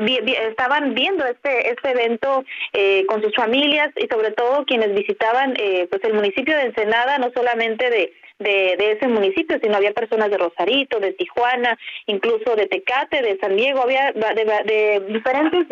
estaban 0.49 0.93
viendo 0.93 1.26
este 1.26 1.72
este 1.72 1.91
evento 1.91 2.43
eh, 2.74 3.05
con 3.05 3.24
sus 3.24 3.34
familias 3.36 3.89
y 3.95 4.07
sobre 4.07 4.32
todo 4.32 4.65
quienes 4.65 4.93
visitaban 4.93 5.53
eh, 5.57 5.88
pues 5.89 6.03
el 6.03 6.13
municipio 6.13 6.57
de 6.57 6.63
Ensenada, 6.63 7.20
no 7.20 7.32
solamente 7.34 7.89
de 7.89 8.11
de, 8.39 8.75
de 8.77 8.91
ese 8.91 9.07
municipio, 9.07 9.57
sino 9.61 9.77
había 9.77 9.93
personas 9.93 10.29
de 10.29 10.38
Rosarito, 10.38 10.99
de 10.99 11.13
Tijuana, 11.13 11.77
incluso 12.05 12.55
de 12.55 12.67
Tecate, 12.67 13.21
de 13.21 13.38
San 13.39 13.55
Diego, 13.55 13.81
había 13.81 14.11
de, 14.11 14.45
de 14.65 15.05
diferentes 15.13 15.65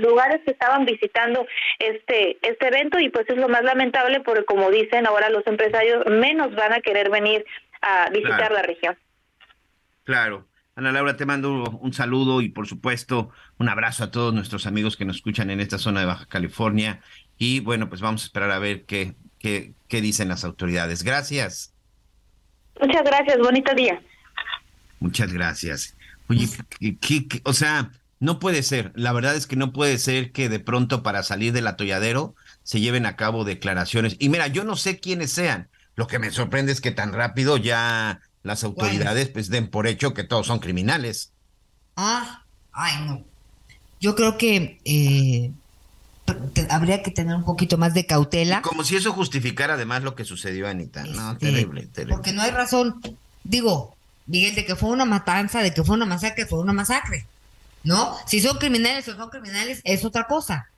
lugares 0.00 0.40
que 0.44 0.52
estaban 0.52 0.84
visitando 0.84 1.46
este 1.78 2.38
este 2.42 2.68
evento 2.68 2.98
y 2.98 3.08
pues 3.08 3.26
es 3.28 3.36
lo 3.36 3.48
más 3.48 3.62
lamentable 3.62 4.20
porque 4.20 4.44
como 4.44 4.70
dicen 4.70 5.06
ahora 5.06 5.30
los 5.30 5.46
empresarios 5.46 6.04
menos 6.06 6.54
van 6.54 6.72
a 6.72 6.80
querer 6.80 7.10
venir 7.10 7.44
a 7.82 8.10
visitar 8.10 8.36
Claro. 8.38 8.54
la 8.56 8.62
región. 8.62 8.98
Claro. 10.04 10.46
Ana 10.76 10.92
Laura, 10.92 11.16
te 11.16 11.26
mando 11.26 11.64
un 11.82 11.92
saludo 11.92 12.40
y 12.40 12.48
por 12.48 12.66
supuesto 12.66 13.30
un 13.58 13.68
abrazo 13.68 14.04
a 14.04 14.10
todos 14.10 14.32
nuestros 14.32 14.66
amigos 14.66 14.96
que 14.96 15.04
nos 15.04 15.16
escuchan 15.16 15.50
en 15.50 15.60
esta 15.60 15.78
zona 15.78 16.00
de 16.00 16.06
Baja 16.06 16.26
California. 16.26 17.00
Y 17.38 17.60
bueno, 17.60 17.88
pues 17.88 18.00
vamos 18.00 18.22
a 18.22 18.26
esperar 18.26 18.50
a 18.50 18.58
ver 18.58 18.84
qué, 18.86 19.14
qué, 19.38 19.72
qué 19.88 20.00
dicen 20.00 20.28
las 20.28 20.44
autoridades. 20.44 21.02
Gracias. 21.02 21.74
Muchas 22.80 23.04
gracias, 23.04 23.38
bonito 23.38 23.74
día. 23.74 24.00
Muchas 25.00 25.32
gracias. 25.32 25.94
Oye, 26.28 26.48
¿qué- 26.78 26.96
qué- 26.98 27.28
qué- 27.28 27.40
o 27.44 27.52
sea, 27.52 27.90
No 28.22 28.38
puede 28.38 28.62
ser, 28.62 28.92
la 28.96 29.14
verdad 29.14 29.34
es 29.34 29.46
que 29.46 29.56
no 29.56 29.72
puede 29.72 29.96
ser 29.96 30.30
que 30.30 30.50
de 30.50 30.60
pronto 30.60 31.02
para 31.02 31.22
salir 31.22 31.54
del 31.54 31.66
atolladero 31.66 32.34
se 32.62 32.78
lleven 32.78 33.06
a 33.06 33.16
cabo 33.16 33.44
declaraciones. 33.44 34.16
Y 34.18 34.28
mira, 34.28 34.46
yo 34.48 34.62
no 34.62 34.76
sé 34.76 35.00
quiénes 35.00 35.32
sean. 35.32 35.70
Lo 35.96 36.06
que 36.06 36.18
me 36.18 36.30
sorprende 36.30 36.70
es 36.70 36.82
que 36.82 36.90
tan 36.90 37.14
rápido 37.14 37.56
ya 37.56 38.20
las 38.42 38.62
autoridades 38.62 39.30
pues 39.30 39.48
den 39.48 39.68
por 39.68 39.86
hecho 39.86 40.12
que 40.12 40.22
todos 40.24 40.46
son 40.48 40.58
criminales. 40.58 41.32
Ah, 41.96 42.44
ay 42.72 43.06
no. 43.06 43.24
Yo 44.00 44.14
creo 44.14 44.36
que 44.36 44.78
eh, 44.84 45.52
habría 46.68 47.02
que 47.02 47.10
tener 47.10 47.34
un 47.34 47.44
poquito 47.44 47.78
más 47.78 47.94
de 47.94 48.06
cautela. 48.06 48.62
Como 48.62 48.84
si 48.84 48.96
eso 48.96 49.12
justificara 49.12 49.74
además 49.74 50.02
lo 50.02 50.14
que 50.14 50.24
sucedió, 50.24 50.68
Anita. 50.68 51.04
no, 51.04 51.32
Este, 51.32 51.46
terrible, 51.46 51.86
terrible. 51.86 52.14
Porque 52.14 52.32
no 52.32 52.42
hay 52.42 52.50
razón. 52.50 53.00
Digo, 53.44 53.96
Miguel, 54.26 54.54
de 54.54 54.64
que 54.64 54.76
fue 54.76 54.90
una 54.90 55.04
matanza, 55.04 55.62
de 55.62 55.74
que 55.74 55.84
fue 55.84 55.96
una 55.96 56.06
masacre, 56.06 56.46
fue 56.46 56.60
una 56.60 56.72
masacre. 56.72 57.26
¿No? 57.82 58.14
Si 58.26 58.40
son 58.40 58.58
criminales 58.58 59.08
o 59.08 59.16
son 59.16 59.30
criminales, 59.30 59.80
es 59.84 60.04
otra 60.04 60.26
cosa. 60.26 60.68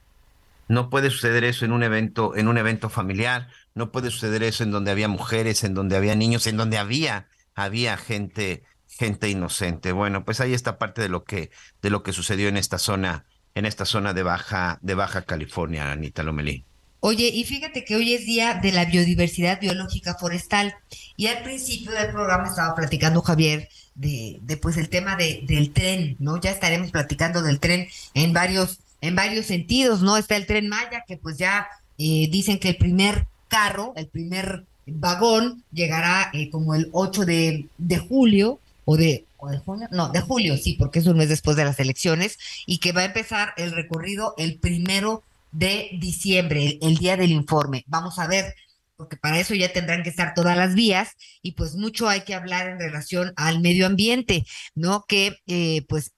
No 0.68 0.88
puede 0.88 1.10
suceder 1.10 1.44
eso 1.44 1.64
en 1.64 1.72
un 1.72 1.82
evento, 1.82 2.36
en 2.36 2.48
un 2.48 2.56
evento 2.56 2.88
familiar, 2.88 3.48
no 3.74 3.90
puede 3.90 4.10
suceder 4.10 4.42
eso 4.42 4.62
en 4.62 4.70
donde 4.70 4.90
había 4.90 5.08
mujeres, 5.08 5.64
en 5.64 5.74
donde 5.74 5.96
había 5.96 6.14
niños, 6.14 6.46
en 6.46 6.56
donde 6.56 6.78
había, 6.78 7.26
había 7.54 7.96
gente, 7.96 8.62
gente 8.88 9.28
inocente. 9.28 9.92
Bueno, 9.92 10.24
pues 10.24 10.40
ahí 10.40 10.54
está 10.54 10.78
parte 10.78 11.02
de 11.02 11.08
lo 11.08 11.24
que, 11.24 11.50
de 11.82 11.90
lo 11.90 12.02
que 12.02 12.12
sucedió 12.12 12.48
en 12.48 12.56
esta 12.56 12.78
zona, 12.78 13.24
en 13.54 13.66
esta 13.66 13.84
zona 13.84 14.12
de 14.12 14.22
Baja, 14.22 14.78
de 14.82 14.94
Baja 14.94 15.22
California, 15.22 15.92
Anita 15.92 16.22
Lomelí. 16.22 16.64
Oye, 17.00 17.28
y 17.34 17.44
fíjate 17.44 17.84
que 17.84 17.96
hoy 17.96 18.14
es 18.14 18.26
día 18.26 18.60
de 18.62 18.70
la 18.70 18.84
biodiversidad 18.84 19.60
biológica 19.60 20.14
forestal. 20.14 20.74
Y 21.16 21.26
al 21.26 21.42
principio 21.42 21.90
del 21.90 22.12
programa 22.12 22.48
estaba 22.48 22.74
platicando 22.76 23.22
Javier 23.22 23.68
de, 23.94 24.38
de 24.42 24.56
pues 24.56 24.76
el 24.76 24.88
tema 24.88 25.16
de, 25.16 25.42
del 25.46 25.72
tren, 25.72 26.16
¿no? 26.20 26.40
Ya 26.40 26.52
estaremos 26.52 26.90
platicando 26.92 27.42
del 27.42 27.58
tren 27.58 27.88
en 28.14 28.32
varios, 28.32 28.78
en 29.00 29.16
varios 29.16 29.46
sentidos, 29.46 30.00
¿no? 30.02 30.16
Está 30.16 30.36
el 30.36 30.46
tren 30.46 30.68
Maya, 30.68 31.04
que 31.06 31.16
pues 31.16 31.38
ya 31.38 31.66
eh, 31.98 32.28
dicen 32.30 32.60
que 32.60 32.70
el 32.70 32.76
primer 32.76 33.26
carro, 33.48 33.92
el 33.96 34.06
primer 34.06 34.64
vagón, 34.86 35.64
llegará 35.72 36.30
eh, 36.32 36.50
como 36.50 36.74
el 36.74 36.88
8 36.92 37.24
de, 37.24 37.66
de 37.78 37.98
julio, 37.98 38.60
o 38.84 38.96
de, 38.96 39.24
o 39.42 39.50
de 39.50 39.58
junio, 39.58 39.88
no, 39.90 40.08
de 40.10 40.20
julio, 40.20 40.56
sí, 40.56 40.74
porque 40.78 41.00
es 41.00 41.06
un 41.06 41.16
mes 41.16 41.28
después 41.28 41.56
de 41.56 41.64
las 41.64 41.80
elecciones, 41.80 42.38
y 42.64 42.78
que 42.78 42.92
va 42.92 43.00
a 43.00 43.06
empezar 43.06 43.52
el 43.56 43.72
recorrido 43.72 44.34
el 44.38 44.60
primero 44.60 45.24
de 45.50 45.90
diciembre, 46.00 46.78
el, 46.80 46.96
día 46.96 47.16
del 47.16 47.32
informe. 47.32 47.82
Vamos 47.88 48.20
a 48.20 48.28
ver, 48.28 48.54
porque 48.96 49.16
para 49.16 49.40
eso 49.40 49.54
ya 49.54 49.72
tendrán 49.72 50.04
que 50.04 50.10
estar 50.10 50.34
todas 50.34 50.56
las 50.56 50.76
vías 50.76 51.16
y 51.42 51.52
pues 51.52 51.74
mucho 51.74 52.08
hay 52.08 52.20
que 52.20 52.36
hablar 52.36 52.68
en 52.68 52.78
relación 52.78 53.32
al 53.34 53.60
medio 53.60 53.86
ambiente, 53.86 54.46
¿no? 54.76 55.06
Que 55.08 55.36
eh, 55.48 55.84
pues 55.88 56.12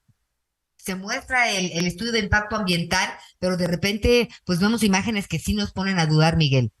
se 0.77 0.93
muestra 0.93 1.49
el, 1.49 1.87
estudio 1.87 2.11
de 2.11 2.19
impacto 2.19 2.55
ambiental, 2.55 3.09
pero 3.39 3.57
de 3.57 3.65
repente 3.65 4.29
pues 4.45 4.59
vemos 4.59 4.83
imágenes 4.83 5.27
que 5.27 5.39
sí 5.39 5.55
nos 5.55 5.71
ponen 5.71 5.97
a 5.97 6.05
dudar, 6.05 6.37
Miguel. 6.37 6.71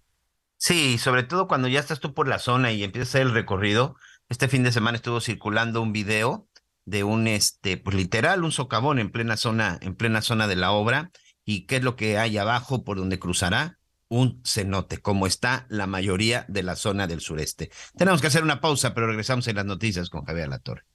Sí, 0.57 0.99
sobre 0.99 1.23
todo 1.23 1.47
cuando 1.47 1.67
ya 1.67 1.79
estás 1.79 1.99
tú 1.99 2.13
por 2.13 2.27
la 2.27 2.37
zona 2.37 2.71
y 2.71 2.83
empiezas 2.83 3.15
el 3.15 3.33
recorrido. 3.33 3.95
Este 4.29 4.47
fin 4.47 4.63
de 4.63 4.71
semana 4.71 4.97
estuvo 4.97 5.21
circulando 5.21 5.81
un 5.81 5.93
video 5.93 6.47
de 6.85 7.03
un, 7.03 7.27
este, 7.27 7.77
pues 7.77 7.95
literal, 7.95 8.43
un 8.43 8.51
socavón 8.51 8.99
en 8.99 9.11
plena 9.11 9.37
zona, 9.37 9.77
en 9.81 9.95
plena 9.95 10.21
zona 10.21 10.47
de 10.47 10.55
la 10.55 10.71
obra. 10.71 11.11
¿Y 11.43 11.67
qué 11.67 11.77
es 11.77 11.83
lo 11.83 11.95
que 11.95 12.17
hay 12.17 12.37
abajo 12.37 12.83
por 12.83 12.97
donde 12.97 13.19
cruzará? 13.19 13.77
Un 14.07 14.41
cenote, 14.43 14.99
como 14.99 15.27
está 15.27 15.65
la 15.69 15.87
mayoría 15.87 16.45
de 16.47 16.63
la 16.63 16.75
zona 16.75 17.07
del 17.07 17.21
sureste. 17.21 17.71
Tenemos 17.97 18.21
que 18.21 18.27
hacer 18.27 18.43
una 18.43 18.61
pausa, 18.61 18.93
pero 18.93 19.07
regresamos 19.07 19.47
en 19.47 19.57
las 19.57 19.65
noticias 19.65 20.09
con 20.09 20.25
Javier 20.25 20.49
Latorre. 20.49 20.85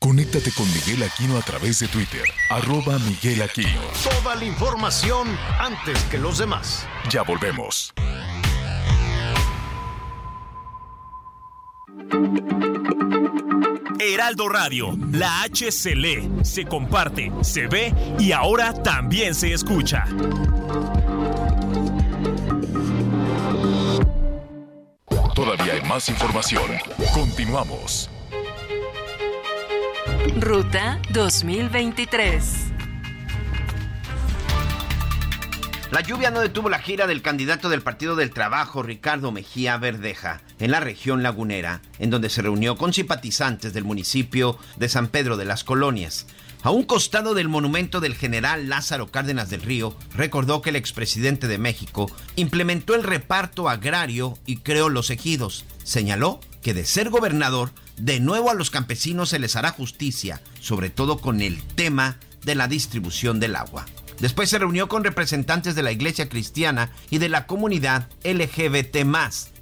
Conéctate 0.00 0.50
con 0.52 0.66
Miguel 0.72 1.02
Aquino 1.02 1.38
a 1.38 1.42
través 1.42 1.78
de 1.78 1.88
Twitter, 1.88 2.24
arroba 2.50 2.98
Miguel 2.98 3.42
Aquino. 3.42 3.80
Toda 4.02 4.34
la 4.34 4.44
información 4.44 5.28
antes 5.58 6.02
que 6.04 6.18
los 6.18 6.38
demás. 6.38 6.86
Ya 7.10 7.22
volvemos. 7.22 7.92
Heraldo 13.98 14.48
Radio, 14.48 14.96
la 15.12 15.42
H 15.42 15.72
se 15.72 15.94
lee, 15.94 16.30
se 16.42 16.64
comparte, 16.64 17.32
se 17.42 17.66
ve 17.66 17.92
y 18.18 18.32
ahora 18.32 18.72
también 18.72 19.34
se 19.34 19.52
escucha. 19.52 20.04
Todavía 25.34 25.74
hay 25.74 25.82
más 25.88 26.08
información. 26.08 26.64
Continuamos. 27.12 28.10
Ruta 30.40 31.00
2023. 31.10 32.73
La 35.94 36.00
lluvia 36.00 36.32
no 36.32 36.40
detuvo 36.40 36.68
la 36.68 36.80
gira 36.80 37.06
del 37.06 37.22
candidato 37.22 37.68
del 37.68 37.80
Partido 37.80 38.16
del 38.16 38.32
Trabajo, 38.32 38.82
Ricardo 38.82 39.30
Mejía 39.30 39.76
Verdeja, 39.76 40.40
en 40.58 40.72
la 40.72 40.80
región 40.80 41.22
lagunera, 41.22 41.82
en 42.00 42.10
donde 42.10 42.30
se 42.30 42.42
reunió 42.42 42.74
con 42.74 42.92
simpatizantes 42.92 43.72
del 43.72 43.84
municipio 43.84 44.58
de 44.76 44.88
San 44.88 45.06
Pedro 45.06 45.36
de 45.36 45.44
las 45.44 45.62
Colonias. 45.62 46.26
A 46.64 46.70
un 46.70 46.82
costado 46.82 47.32
del 47.32 47.48
monumento 47.48 48.00
del 48.00 48.16
general 48.16 48.68
Lázaro 48.68 49.12
Cárdenas 49.12 49.50
del 49.50 49.62
Río, 49.62 49.96
recordó 50.16 50.62
que 50.62 50.70
el 50.70 50.76
expresidente 50.76 51.46
de 51.46 51.58
México 51.58 52.10
implementó 52.34 52.96
el 52.96 53.04
reparto 53.04 53.68
agrario 53.68 54.36
y 54.46 54.56
creó 54.56 54.88
los 54.88 55.10
ejidos. 55.10 55.64
Señaló 55.84 56.40
que 56.60 56.74
de 56.74 56.86
ser 56.86 57.08
gobernador, 57.08 57.70
de 57.98 58.18
nuevo 58.18 58.50
a 58.50 58.54
los 58.54 58.72
campesinos 58.72 59.28
se 59.28 59.38
les 59.38 59.54
hará 59.54 59.70
justicia, 59.70 60.40
sobre 60.58 60.90
todo 60.90 61.18
con 61.18 61.40
el 61.40 61.62
tema 61.62 62.16
de 62.42 62.56
la 62.56 62.66
distribución 62.66 63.38
del 63.38 63.54
agua. 63.54 63.86
Después 64.20 64.48
se 64.48 64.58
reunió 64.58 64.88
con 64.88 65.04
representantes 65.04 65.74
de 65.74 65.82
la 65.82 65.92
Iglesia 65.92 66.28
Cristiana 66.28 66.90
y 67.10 67.18
de 67.18 67.28
la 67.28 67.46
comunidad 67.46 68.08
LGBT 68.22 68.96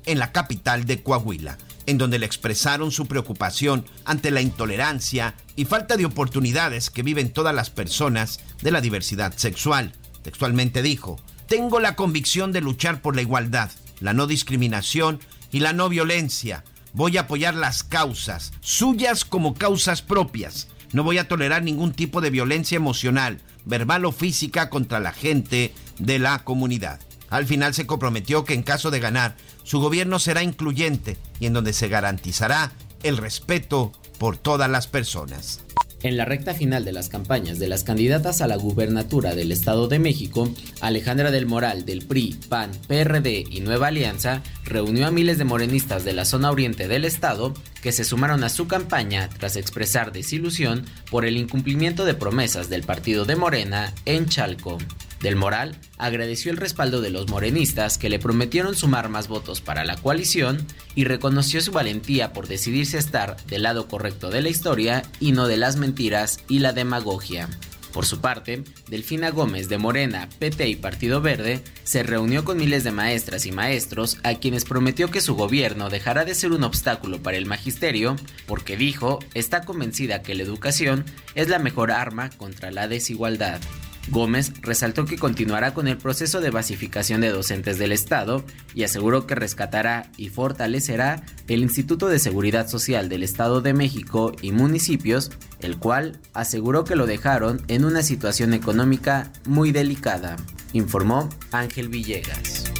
en 0.06 0.18
la 0.18 0.32
capital 0.32 0.84
de 0.84 1.02
Coahuila, 1.02 1.58
en 1.86 1.98
donde 1.98 2.18
le 2.18 2.26
expresaron 2.26 2.90
su 2.90 3.06
preocupación 3.06 3.86
ante 4.04 4.30
la 4.30 4.40
intolerancia 4.40 5.34
y 5.56 5.64
falta 5.64 5.96
de 5.96 6.04
oportunidades 6.04 6.90
que 6.90 7.02
viven 7.02 7.32
todas 7.32 7.54
las 7.54 7.70
personas 7.70 8.40
de 8.62 8.70
la 8.70 8.80
diversidad 8.80 9.34
sexual. 9.36 9.92
Textualmente 10.22 10.82
dijo, 10.82 11.20
tengo 11.46 11.80
la 11.80 11.96
convicción 11.96 12.52
de 12.52 12.60
luchar 12.60 13.02
por 13.02 13.16
la 13.16 13.22
igualdad, 13.22 13.70
la 14.00 14.12
no 14.12 14.26
discriminación 14.26 15.20
y 15.50 15.60
la 15.60 15.72
no 15.72 15.88
violencia. 15.88 16.64
Voy 16.92 17.16
a 17.16 17.22
apoyar 17.22 17.54
las 17.54 17.82
causas, 17.82 18.52
suyas 18.60 19.24
como 19.24 19.54
causas 19.54 20.02
propias. 20.02 20.68
No 20.92 21.04
voy 21.04 21.18
a 21.18 21.28
tolerar 21.28 21.62
ningún 21.62 21.92
tipo 21.92 22.20
de 22.20 22.30
violencia 22.30 22.76
emocional, 22.76 23.40
verbal 23.64 24.04
o 24.04 24.12
física 24.12 24.70
contra 24.70 25.00
la 25.00 25.12
gente 25.12 25.72
de 25.98 26.18
la 26.18 26.44
comunidad. 26.44 27.00
Al 27.30 27.46
final 27.46 27.72
se 27.72 27.86
comprometió 27.86 28.44
que 28.44 28.54
en 28.54 28.62
caso 28.62 28.90
de 28.90 29.00
ganar, 29.00 29.36
su 29.62 29.80
gobierno 29.80 30.18
será 30.18 30.42
incluyente 30.42 31.16
y 31.40 31.46
en 31.46 31.54
donde 31.54 31.72
se 31.72 31.88
garantizará 31.88 32.72
el 33.02 33.16
respeto 33.16 33.92
por 34.18 34.36
todas 34.36 34.70
las 34.70 34.86
personas. 34.86 35.62
En 36.02 36.16
la 36.16 36.24
recta 36.24 36.52
final 36.52 36.84
de 36.84 36.90
las 36.90 37.08
campañas 37.08 37.60
de 37.60 37.68
las 37.68 37.84
candidatas 37.84 38.40
a 38.40 38.48
la 38.48 38.56
gubernatura 38.56 39.36
del 39.36 39.52
Estado 39.52 39.86
de 39.86 40.00
México, 40.00 40.52
Alejandra 40.80 41.30
del 41.30 41.46
Moral 41.46 41.84
del 41.84 42.04
PRI, 42.04 42.36
PAN, 42.48 42.72
PRD 42.88 43.44
y 43.48 43.60
Nueva 43.60 43.86
Alianza 43.86 44.42
reunió 44.64 45.06
a 45.06 45.12
miles 45.12 45.38
de 45.38 45.44
morenistas 45.44 46.04
de 46.04 46.12
la 46.12 46.24
zona 46.24 46.50
oriente 46.50 46.88
del 46.88 47.04
estado 47.04 47.54
que 47.82 47.92
se 47.92 48.02
sumaron 48.02 48.42
a 48.42 48.48
su 48.48 48.66
campaña 48.66 49.28
tras 49.38 49.54
expresar 49.54 50.10
desilusión 50.10 50.84
por 51.08 51.24
el 51.24 51.36
incumplimiento 51.36 52.04
de 52.04 52.14
promesas 52.14 52.68
del 52.68 52.82
partido 52.82 53.24
de 53.24 53.36
Morena 53.36 53.94
en 54.04 54.26
Chalco. 54.26 54.78
Del 55.22 55.36
Moral 55.36 55.76
agradeció 55.98 56.50
el 56.50 56.56
respaldo 56.56 57.00
de 57.00 57.10
los 57.10 57.28
morenistas 57.28 57.96
que 57.96 58.08
le 58.08 58.18
prometieron 58.18 58.74
sumar 58.74 59.08
más 59.08 59.28
votos 59.28 59.60
para 59.60 59.84
la 59.84 59.96
coalición 59.96 60.66
y 60.96 61.04
reconoció 61.04 61.60
su 61.60 61.70
valentía 61.70 62.32
por 62.32 62.48
decidirse 62.48 62.96
a 62.96 63.00
estar 63.00 63.36
del 63.46 63.62
lado 63.62 63.86
correcto 63.86 64.30
de 64.30 64.42
la 64.42 64.48
historia 64.48 65.02
y 65.20 65.30
no 65.30 65.46
de 65.46 65.56
las 65.56 65.76
mentiras 65.76 66.40
y 66.48 66.58
la 66.58 66.72
demagogia. 66.72 67.48
Por 67.92 68.06
su 68.06 68.20
parte, 68.20 68.64
Delfina 68.88 69.30
Gómez 69.30 69.68
de 69.68 69.78
Morena, 69.78 70.28
PT 70.38 70.66
y 70.66 70.76
Partido 70.76 71.20
Verde 71.20 71.62
se 71.84 72.02
reunió 72.02 72.42
con 72.42 72.56
miles 72.56 72.84
de 72.84 72.90
maestras 72.90 73.46
y 73.46 73.52
maestros 73.52 74.18
a 74.24 74.34
quienes 74.36 74.64
prometió 74.64 75.10
que 75.10 75.20
su 75.20 75.36
gobierno 75.36 75.90
dejará 75.90 76.24
de 76.24 76.34
ser 76.34 76.52
un 76.52 76.64
obstáculo 76.64 77.22
para 77.22 77.36
el 77.36 77.46
magisterio 77.46 78.16
porque 78.46 78.76
dijo 78.76 79.20
está 79.34 79.60
convencida 79.60 80.22
que 80.22 80.34
la 80.34 80.42
educación 80.42 81.04
es 81.34 81.48
la 81.48 81.58
mejor 81.58 81.92
arma 81.92 82.30
contra 82.30 82.72
la 82.72 82.88
desigualdad. 82.88 83.60
Gómez 84.08 84.52
resaltó 84.62 85.04
que 85.04 85.18
continuará 85.18 85.74
con 85.74 85.88
el 85.88 85.96
proceso 85.96 86.40
de 86.40 86.50
basificación 86.50 87.20
de 87.20 87.30
docentes 87.30 87.78
del 87.78 87.92
Estado 87.92 88.44
y 88.74 88.84
aseguró 88.84 89.26
que 89.26 89.34
rescatará 89.34 90.10
y 90.16 90.28
fortalecerá 90.28 91.22
el 91.48 91.62
Instituto 91.62 92.08
de 92.08 92.18
Seguridad 92.18 92.68
Social 92.68 93.08
del 93.08 93.22
Estado 93.22 93.60
de 93.60 93.74
México 93.74 94.32
y 94.42 94.52
municipios, 94.52 95.30
el 95.60 95.78
cual 95.78 96.18
aseguró 96.34 96.84
que 96.84 96.96
lo 96.96 97.06
dejaron 97.06 97.62
en 97.68 97.84
una 97.84 98.02
situación 98.02 98.54
económica 98.54 99.32
muy 99.46 99.72
delicada, 99.72 100.36
informó 100.72 101.28
Ángel 101.52 101.88
Villegas. 101.88 102.72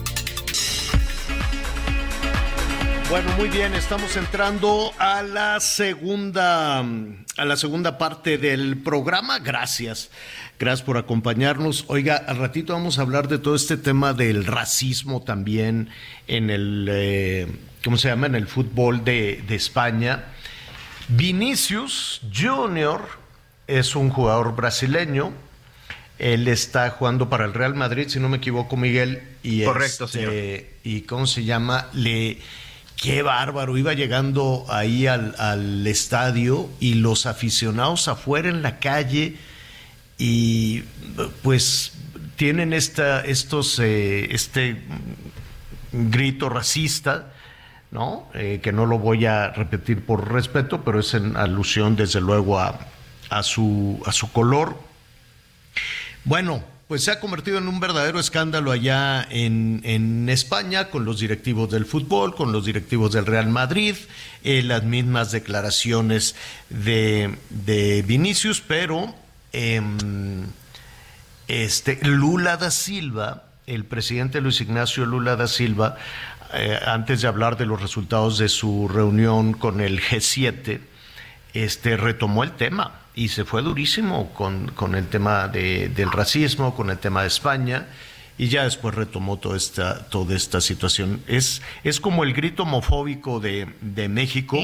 Bueno, 3.13 3.31
muy 3.37 3.51
bien, 3.51 3.75
estamos 3.75 4.17
entrando 4.17 4.91
a 4.99 5.23
la 5.23 5.61
segunda 5.61 6.79
a 6.79 7.45
la 7.45 7.57
segunda 7.57 7.99
parte 7.99 8.39
del 8.39 8.83
programa. 8.83 9.39
Gracias. 9.39 10.11
Gracias 10.63 10.87
por 10.87 10.97
acompañarnos. 10.97 11.87
Oiga, 11.89 12.15
al 12.15 12.37
ratito 12.37 12.73
vamos 12.73 13.01
a 13.01 13.03
hablar 13.03 13.27
de 13.27 13.41
todo 13.41 13.57
este 13.57 13.77
tema 13.77 14.13
del 14.13 14.45
racismo 14.45 15.21
también 15.21 15.89
en 16.29 16.51
el 16.51 16.87
eh, 16.89 17.49
¿cómo 17.83 17.97
se 17.97 18.07
llama? 18.07 18.29
en 18.29 18.37
el 18.37 18.47
fútbol 18.47 19.03
de, 19.03 19.43
de 19.49 19.57
España. 19.57 20.27
Vinicius 21.09 22.21
Junior 22.33 23.01
es 23.67 23.97
un 23.97 24.11
jugador 24.11 24.55
brasileño. 24.55 25.33
Él 26.21 26.47
está 26.47 26.91
jugando 26.91 27.29
para 27.29 27.45
el 27.45 27.55
Real 27.55 27.75
Madrid, 27.75 28.07
si 28.07 28.21
no 28.21 28.29
me 28.29 28.37
equivoco, 28.37 28.77
Miguel. 28.77 29.21
Y 29.43 29.65
Correcto, 29.65 30.05
este, 30.05 30.19
señor. 30.19 30.33
¿Y 30.85 31.01
cómo 31.01 31.27
se 31.27 31.43
llama? 31.43 31.89
Le 31.93 32.39
Qué 32.95 33.23
bárbaro, 33.23 33.77
iba 33.79 33.95
llegando 33.95 34.65
ahí 34.69 35.09
al, 35.09 35.35
al, 35.39 35.85
estadio 35.89 36.71
y 36.79 36.95
los 36.95 37.27
aficionados 37.27 38.07
afuera 38.07 38.49
en 38.49 38.63
la 38.63 38.79
calle 38.79 39.39
y 40.25 40.85
pues 41.43 41.95
tienen 42.37 42.73
esta, 42.73 43.23
estos, 43.23 43.81
eh, 43.81 44.33
este 44.33 44.81
grito 45.91 46.49
racista, 46.49 47.33
¿no? 47.91 48.29
Eh, 48.33 48.61
que 48.63 48.71
no 48.71 48.87
lo 48.87 49.01
voy 49.01 49.27
a 49.27 49.51
repetir 49.51 50.07
por 50.07 50.31
respeto, 50.31 50.85
pero 50.85 51.01
es 51.01 51.15
en 51.15 51.37
alusión 51.37 51.97
desde 51.97 52.21
luego 52.21 52.61
a, 52.61 52.79
a, 53.31 53.43
su, 53.43 54.01
a 54.07 54.13
su 54.13 54.31
color. 54.31 54.81
Bueno, 56.23 56.63
pues 56.87 57.03
se 57.03 57.11
ha 57.11 57.19
convertido 57.19 57.59
en 57.59 57.67
un 57.67 57.81
verdadero 57.81 58.21
escándalo 58.21 58.71
allá 58.71 59.27
en, 59.29 59.81
en 59.83 60.29
España 60.29 60.89
con 60.89 61.05
los 61.05 61.19
directivos 61.19 61.69
del 61.69 61.85
fútbol, 61.85 62.37
con 62.37 62.53
los 62.53 62.65
directivos 62.65 63.11
del 63.11 63.27
Real 63.27 63.49
Madrid, 63.49 63.97
eh, 64.45 64.63
las 64.63 64.85
mismas 64.85 65.33
declaraciones 65.33 66.37
de, 66.71 67.35
de 67.51 68.03
Vinicius, 68.03 68.61
pero 68.61 69.21
eh, 69.53 69.81
este, 71.49 71.99
Lula 72.03 72.57
da 72.57 72.71
Silva, 72.71 73.45
el 73.67 73.85
presidente 73.85 74.41
Luis 74.41 74.61
Ignacio 74.61 75.05
Lula 75.05 75.37
da 75.37 75.49
Silva, 75.49 75.97
eh, 76.55 76.79
antes 76.87 77.23
de 77.23 77.29
hablar 77.29 77.57
de 77.57 77.67
los 77.67 77.81
resultados 77.81 78.39
de 78.39 78.49
su 78.49 78.89
reunión 78.89 79.53
con 79.53 79.81
el 79.81 80.01
G7, 80.01 80.81
este, 81.55 81.97
retomó 81.97 82.45
el 82.45 82.53
tema 82.53 83.01
y 83.15 83.29
se 83.29 83.45
fue 83.45 83.63
durísimo 83.63 84.33
con, 84.33 84.69
con 84.69 84.95
el 84.95 85.09
tema 85.09 85.49
de, 85.49 85.89
del 85.89 86.11
racismo, 86.11 86.75
con 86.75 86.91
el 86.91 86.99
tema 86.99 87.23
de 87.23 87.29
España, 87.29 87.87
y 88.39 88.49
ya 88.49 88.65
después 88.65 88.95
retomó 88.95 89.39
toda 89.39 89.57
esta, 89.57 90.07
toda 90.09 90.35
esta 90.35 90.61
situación. 90.61 91.23
Es, 91.27 91.63
es 91.85 92.01
como 92.01 92.25
el 92.25 92.33
grito 92.33 92.63
homofóbico 92.63 93.41
de, 93.41 93.69
de 93.81 94.09
México. 94.09 94.59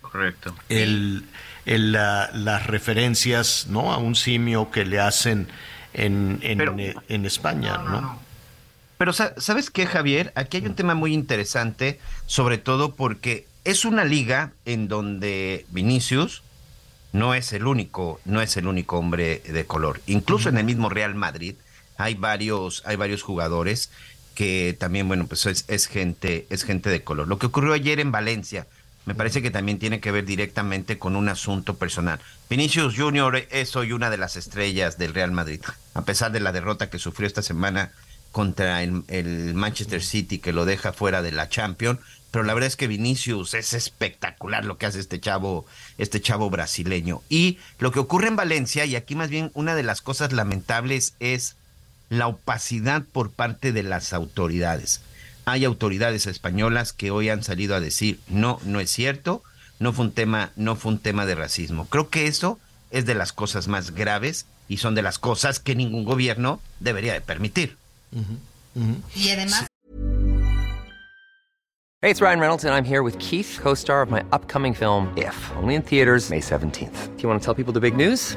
Correcto. 0.00 0.54
El, 0.68 1.24
el, 1.66 1.92
la, 1.92 2.30
las 2.34 2.66
referencias 2.66 3.66
¿no? 3.68 3.92
a 3.92 3.98
un 3.98 4.14
simio 4.14 4.70
que 4.70 4.84
le 4.84 4.98
hacen 5.00 5.48
en, 5.94 6.38
en, 6.42 6.58
Pero- 6.58 6.76
en 7.08 7.26
España, 7.26 7.78
¿no? 7.78 8.20
Pero 8.98 9.12
sa- 9.12 9.34
¿sabes 9.36 9.70
qué, 9.70 9.86
Javier? 9.86 10.32
Aquí 10.36 10.58
hay 10.58 10.66
un 10.66 10.74
tema 10.76 10.94
muy 10.94 11.12
interesante, 11.12 11.98
sobre 12.26 12.58
todo 12.58 12.94
porque 12.94 13.46
es 13.64 13.84
una 13.84 14.04
liga 14.04 14.52
en 14.64 14.86
donde 14.88 15.66
Vinicius 15.70 16.42
no 17.12 17.34
es 17.34 17.52
el 17.52 17.66
único, 17.66 18.20
no 18.24 18.40
es 18.40 18.56
el 18.56 18.66
único 18.68 18.98
hombre 18.98 19.40
de 19.40 19.64
color. 19.66 20.00
Incluso 20.06 20.48
en 20.48 20.56
el 20.58 20.64
mismo 20.64 20.88
Real 20.88 21.14
Madrid 21.14 21.56
hay 21.98 22.14
varios, 22.14 22.82
hay 22.86 22.96
varios 22.96 23.22
jugadores 23.22 23.90
que 24.34 24.74
también, 24.78 25.08
bueno, 25.08 25.26
pues 25.26 25.44
es, 25.46 25.64
es 25.68 25.88
gente, 25.88 26.46
es 26.48 26.64
gente 26.64 26.88
de 26.88 27.02
color. 27.04 27.28
Lo 27.28 27.38
que 27.38 27.46
ocurrió 27.46 27.74
ayer 27.74 28.00
en 28.00 28.12
Valencia, 28.12 28.66
me 29.04 29.14
parece 29.14 29.42
que 29.42 29.50
también 29.50 29.78
tiene 29.78 30.00
que 30.00 30.12
ver 30.12 30.24
directamente 30.24 30.98
con 30.98 31.16
un 31.16 31.28
asunto 31.28 31.76
personal. 31.76 32.20
Vinicius 32.48 32.96
Junior 32.96 33.46
es 33.50 33.74
hoy 33.76 33.92
una 33.92 34.10
de 34.10 34.18
las 34.18 34.36
estrellas 34.36 34.98
del 34.98 35.14
Real 35.14 35.32
Madrid, 35.32 35.60
a 35.94 36.02
pesar 36.02 36.32
de 36.32 36.40
la 36.40 36.52
derrota 36.52 36.90
que 36.90 36.98
sufrió 36.98 37.26
esta 37.26 37.42
semana 37.42 37.92
contra 38.30 38.82
el, 38.82 39.02
el 39.08 39.54
Manchester 39.54 40.02
City 40.02 40.38
que 40.38 40.52
lo 40.52 40.64
deja 40.64 40.92
fuera 40.92 41.20
de 41.22 41.32
la 41.32 41.48
Champions, 41.48 42.00
pero 42.32 42.44
la 42.44 42.54
verdad 42.54 42.68
es 42.68 42.76
que 42.76 42.88
Vinicius 42.88 43.52
es 43.52 43.74
espectacular 43.74 44.64
lo 44.64 44.78
que 44.78 44.86
hace 44.86 45.00
este 45.00 45.20
chavo, 45.20 45.66
este 45.98 46.20
chavo 46.22 46.48
brasileño. 46.48 47.20
Y 47.28 47.58
lo 47.78 47.92
que 47.92 47.98
ocurre 47.98 48.28
en 48.28 48.36
Valencia, 48.36 48.86
y 48.86 48.96
aquí 48.96 49.14
más 49.14 49.28
bien 49.28 49.50
una 49.52 49.74
de 49.74 49.82
las 49.82 50.00
cosas 50.00 50.32
lamentables 50.32 51.14
es 51.20 51.56
la 52.08 52.28
opacidad 52.28 53.02
por 53.12 53.30
parte 53.30 53.72
de 53.72 53.82
las 53.82 54.14
autoridades. 54.14 55.02
Hay 55.44 55.64
autoridades 55.64 56.26
españolas 56.26 56.92
que 56.92 57.10
hoy 57.10 57.28
han 57.28 57.42
salido 57.42 57.74
a 57.74 57.80
decir 57.80 58.20
no, 58.28 58.60
no 58.64 58.80
es 58.80 58.90
cierto, 58.90 59.42
no 59.78 59.92
fue 59.92 60.06
un 60.06 60.12
tema, 60.12 60.52
no 60.56 60.76
fue 60.76 60.92
un 60.92 60.98
tema 60.98 61.26
de 61.26 61.34
racismo. 61.34 61.86
Creo 61.86 62.08
que 62.08 62.26
eso 62.26 62.58
es 62.90 63.06
de 63.06 63.14
las 63.14 63.32
cosas 63.32 63.68
más 63.68 63.92
graves 63.92 64.46
y 64.68 64.76
son 64.76 64.94
de 64.94 65.02
las 65.02 65.18
cosas 65.18 65.58
que 65.58 65.74
ningún 65.74 66.04
gobierno 66.04 66.60
debería 66.80 67.12
de 67.12 67.20
permitir. 67.20 67.76
Y 69.14 69.30
además 69.30 69.66
Hey, 72.04 72.10
it's 72.10 72.20
Ryan 72.20 72.40
Reynolds, 72.40 72.64
and 72.64 72.74
I'm 72.74 72.82
here 72.82 73.04
with 73.04 73.16
Keith, 73.20 73.60
co 73.62 73.74
star 73.74 74.02
of 74.02 74.10
my 74.10 74.24
upcoming 74.32 74.74
film, 74.74 75.06
If, 75.16 75.36
only 75.54 75.76
in 75.76 75.82
theaters, 75.82 76.30
May 76.30 76.40
17th. 76.40 77.16
Do 77.16 77.22
you 77.22 77.28
want 77.28 77.40
to 77.40 77.44
tell 77.44 77.54
people 77.54 77.72
the 77.72 77.78
big 77.78 77.94
news? 77.94 78.36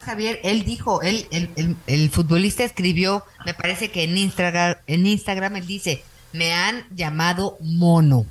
Javier, 0.00 0.40
él 0.44 0.64
dijo, 0.64 1.02
él, 1.02 1.26
el, 1.86 2.10
futbolista 2.10 2.64
escribió, 2.64 3.24
me 3.46 3.54
parece 3.54 3.90
que 3.90 4.04
en 4.04 4.16
Instagram, 4.18 4.76
en 4.86 5.06
Instagram 5.06 5.56
él 5.56 5.66
dice, 5.66 6.02
me 6.32 6.52
han 6.52 6.86
llamado 6.94 7.56
mono. 7.60 8.26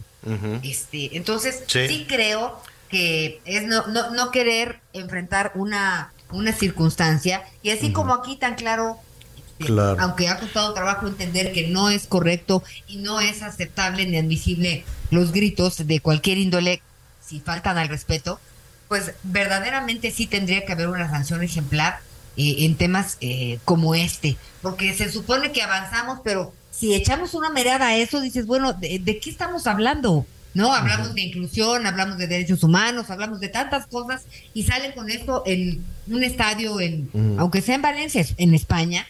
Este, 0.64 1.18
entonces, 1.18 1.64
Sí. 1.68 1.88
sí. 1.88 2.06
creo 2.08 2.62
que 2.90 3.42
es 3.46 3.64
no, 3.64 3.88
no, 3.88 4.12
no 4.12 4.32
querer 4.32 4.80
enfrentar 4.94 5.52
una, 5.56 6.14
una 6.32 6.54
circunstancia, 6.54 7.44
y 7.62 7.72
así 7.72 7.92
como 7.92 8.14
aquí 8.14 8.36
tan 8.38 8.56
claro, 8.56 8.98
este, 9.38 9.66
Claro. 9.66 9.98
aunque 10.00 10.30
ha 10.30 10.40
costado 10.40 10.74
trabajo 10.74 11.08
entender 11.08 11.52
que 11.54 11.68
no 11.68 11.90
es 11.90 12.08
correcto 12.08 12.64
y 12.88 12.98
no 12.98 13.20
es 13.20 13.42
aceptable 13.42 14.06
ni 14.06 14.18
admisible 14.18 14.86
los 15.12 15.32
gritos 15.32 15.86
de 15.88 16.00
cualquier 16.00 16.38
índole 16.38 16.82
si 17.26 17.40
faltan 17.40 17.78
al 17.78 17.88
respeto, 17.90 18.40
pues 18.88 19.12
verdaderamente 19.24 20.12
sí 20.12 20.28
tendría 20.28 20.66
que 20.66 20.72
haber 20.74 20.88
una 20.88 21.10
sanción 21.10 21.44
ejemplar 21.44 22.00
eh, 22.38 22.58
en 22.66 22.76
temas 22.76 23.18
eh, 23.22 23.60
como 23.66 23.96
este, 23.96 24.38
porque 24.62 24.94
se 24.94 25.12
supone 25.12 25.52
que 25.52 25.62
avanzamos, 25.62 26.20
pero 26.24 26.54
si 26.72 26.94
echamos 26.94 27.34
una 27.34 27.50
mirada 27.52 27.88
a 27.88 27.96
eso, 27.98 28.20
dices, 28.22 28.46
bueno, 28.46 28.74
¿de, 28.74 29.00
de 29.00 29.20
qué 29.20 29.30
estamos 29.30 29.68
hablando? 29.68 30.26
¿No? 30.56 30.72
Hablamos 30.74 31.16
de 31.16 31.22
inclusión, 31.22 31.88
hablamos 31.88 32.18
de 32.20 32.28
derechos 32.28 32.64
humanos, 32.64 33.10
hablamos 33.10 33.40
de 33.40 33.50
tantas 33.50 33.88
cosas 33.88 34.22
y 34.54 34.64
salen 34.64 34.92
con 34.92 35.10
esto 35.10 35.42
en 35.48 35.84
un 36.08 36.24
estadio, 36.24 36.80
en, 36.80 37.10
aunque 37.40 37.62
sea 37.62 37.74
en 37.76 37.82
Valencia, 37.82 38.24
en 38.38 38.54
España, 38.54 39.08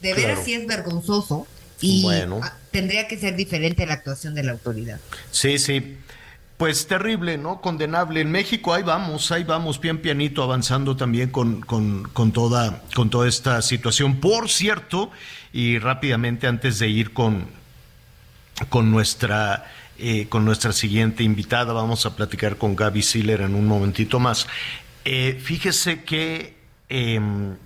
de 0.00 0.12
Claro. 0.12 0.28
veras 0.28 0.44
sí 0.44 0.54
es 0.54 0.66
vergonzoso 0.66 1.46
y 1.82 2.02
Bueno. 2.02 2.40
tendría 2.70 3.08
que 3.08 3.18
ser 3.18 3.36
diferente 3.36 3.84
la 3.84 3.94
actuación 3.94 4.34
de 4.34 4.42
la 4.44 4.52
autoridad. 4.52 4.98
Sí, 5.30 5.58
sí. 5.58 5.98
Pues 6.56 6.86
terrible, 6.86 7.36
¿no? 7.36 7.60
Condenable. 7.60 8.22
En 8.22 8.30
México 8.30 8.72
ahí 8.72 8.82
vamos, 8.82 9.30
ahí 9.30 9.44
vamos, 9.44 9.78
bien 9.78 9.98
pianito, 9.98 10.42
avanzando 10.42 10.96
también 10.96 11.30
con, 11.30 11.60
con, 11.60 12.04
con 12.04 12.32
toda, 12.32 12.82
con 12.94 13.10
toda 13.10 13.28
esta 13.28 13.60
situación. 13.60 14.20
Por 14.20 14.48
cierto, 14.48 15.10
y 15.52 15.78
rápidamente 15.78 16.46
antes 16.46 16.78
de 16.78 16.88
ir 16.88 17.12
con, 17.12 17.46
con 18.70 18.90
nuestra 18.90 19.66
eh, 19.98 20.28
con 20.28 20.44
nuestra 20.44 20.72
siguiente 20.72 21.22
invitada, 21.22 21.72
vamos 21.72 22.04
a 22.04 22.14
platicar 22.14 22.58
con 22.58 22.76
Gaby 22.76 23.00
Siller 23.00 23.40
en 23.40 23.54
un 23.54 23.66
momentito 23.66 24.20
más. 24.20 24.46
Eh, 25.06 25.40
fíjese 25.42 26.04
que 26.04 26.54
em, 26.90 27.56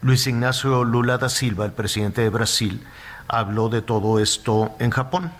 Luis 0.00 0.26
Ignacio 0.26 0.82
Lula 0.82 1.18
da 1.18 1.28
Silva, 1.28 1.64
el 1.64 1.72
presidente 1.72 2.20
de 2.20 2.30
Brasil, 2.30 2.82
habló 3.28 3.68
de 3.68 3.80
todo 3.80 4.18
esto 4.18 4.74
en 4.80 4.90
Japón 4.90 5.30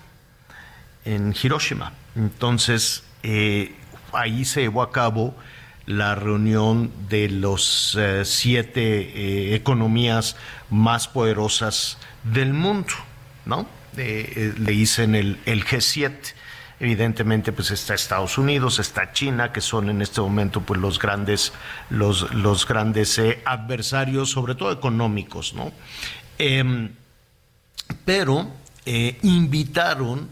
en 1.04 1.34
Hiroshima. 1.42 1.92
Entonces, 2.14 3.04
eh, 3.22 3.74
ahí 4.12 4.44
se 4.44 4.62
llevó 4.62 4.82
a 4.82 4.92
cabo 4.92 5.34
la 5.86 6.14
reunión 6.14 6.92
de 7.08 7.28
los 7.28 7.96
eh, 7.98 8.24
siete 8.24 8.82
eh, 8.82 9.54
economías 9.54 10.36
más 10.70 11.08
poderosas 11.08 11.98
del 12.24 12.52
mundo, 12.52 12.92
¿no? 13.44 13.66
Le 13.94 14.72
dicen 14.72 15.14
el, 15.14 15.38
el 15.44 15.66
G7, 15.66 16.16
evidentemente 16.80 17.52
pues 17.52 17.70
está 17.70 17.92
Estados 17.92 18.38
Unidos, 18.38 18.78
está 18.78 19.12
China, 19.12 19.52
que 19.52 19.60
son 19.60 19.90
en 19.90 20.00
este 20.00 20.22
momento 20.22 20.62
pues 20.62 20.80
los 20.80 20.98
grandes, 20.98 21.52
los, 21.90 22.32
los 22.32 22.66
grandes 22.66 23.20
adversarios, 23.44 24.30
sobre 24.30 24.54
todo 24.54 24.72
económicos, 24.72 25.52
¿no? 25.52 25.72
Em, 26.38 26.92
pero 28.06 28.50
invitaron 29.22 30.30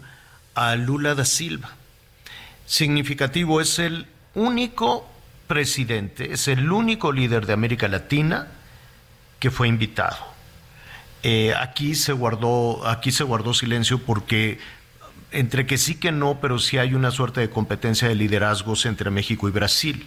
a 0.61 0.77
Lula 0.77 1.15
da 1.15 1.25
Silva. 1.25 1.71
Significativo, 2.67 3.63
es 3.63 3.79
el 3.79 4.07
único 4.35 5.09
presidente, 5.47 6.35
es 6.35 6.49
el 6.49 6.71
único 6.71 7.13
líder 7.13 7.47
de 7.47 7.55
América 7.55 7.89
Latina 7.89 8.49
que 9.39 9.51
fue 9.51 9.69
invitado. 9.69 10.19
Eh, 11.23 11.55
aquí 11.59 11.95
se 11.95 12.13
guardó, 12.13 12.87
aquí 12.87 13.11
se 13.11 13.25
guardó 13.25 13.55
silencio 13.55 14.01
porque 14.01 14.59
entre 15.33 15.65
que 15.65 15.79
sí 15.79 15.95
que 15.95 16.13
no, 16.13 16.41
pero 16.43 16.59
sí 16.59 16.77
hay 16.77 16.93
una 16.93 17.11
suerte 17.11 17.41
de 17.41 17.49
competencia 17.49 18.07
de 18.07 18.15
liderazgos 18.15 18.85
entre 18.85 19.11
México 19.11 19.49
y 19.49 19.53
Brasil. 19.53 20.07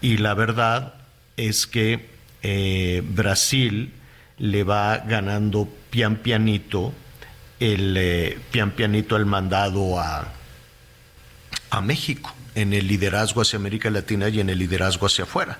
Y 0.00 0.16
la 0.16 0.34
verdad 0.34 0.94
es 1.36 1.68
que 1.68 2.10
eh, 2.42 3.04
Brasil 3.06 3.92
le 4.38 4.64
va 4.64 4.98
ganando 4.98 5.68
pian 5.90 6.16
pianito 6.16 6.92
el 7.60 7.96
eh, 7.96 8.38
pian 8.50 8.72
pianito 8.72 9.16
el 9.16 9.26
mandado 9.26 9.98
a, 9.98 10.28
a 11.70 11.80
México 11.80 12.34
en 12.54 12.72
el 12.72 12.88
liderazgo 12.88 13.42
hacia 13.42 13.58
América 13.58 13.90
Latina 13.90 14.28
y 14.28 14.40
en 14.40 14.50
el 14.50 14.58
liderazgo 14.58 15.06
hacia 15.06 15.24
afuera. 15.24 15.58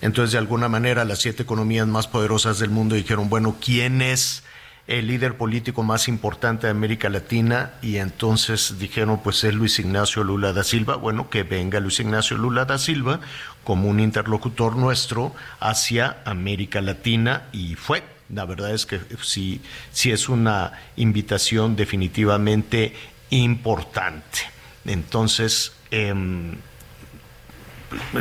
Entonces, 0.00 0.32
de 0.32 0.38
alguna 0.38 0.68
manera, 0.68 1.04
las 1.04 1.18
siete 1.18 1.42
economías 1.42 1.86
más 1.86 2.06
poderosas 2.06 2.58
del 2.60 2.70
mundo 2.70 2.94
dijeron, 2.94 3.28
bueno, 3.28 3.56
¿quién 3.60 4.00
es 4.00 4.44
el 4.86 5.08
líder 5.08 5.36
político 5.36 5.82
más 5.82 6.06
importante 6.06 6.68
de 6.68 6.70
América 6.70 7.08
Latina? 7.08 7.72
Y 7.82 7.96
entonces 7.96 8.78
dijeron, 8.78 9.20
pues 9.22 9.42
es 9.42 9.54
Luis 9.54 9.78
Ignacio 9.80 10.22
Lula 10.22 10.52
da 10.52 10.62
Silva. 10.62 10.94
Bueno, 10.94 11.28
que 11.30 11.42
venga 11.42 11.80
Luis 11.80 11.98
Ignacio 11.98 12.38
Lula 12.38 12.64
da 12.64 12.78
Silva 12.78 13.18
como 13.64 13.88
un 13.88 13.98
interlocutor 13.98 14.76
nuestro 14.76 15.34
hacia 15.58 16.18
América 16.24 16.80
Latina 16.80 17.48
y 17.52 17.74
fue. 17.74 18.04
La 18.32 18.44
verdad 18.44 18.74
es 18.74 18.84
que 18.84 19.00
sí, 19.22 19.60
sí 19.92 20.10
es 20.10 20.28
una 20.28 20.72
invitación 20.96 21.76
definitivamente 21.76 22.94
importante. 23.30 24.40
Entonces, 24.84 25.72
em, 25.90 26.56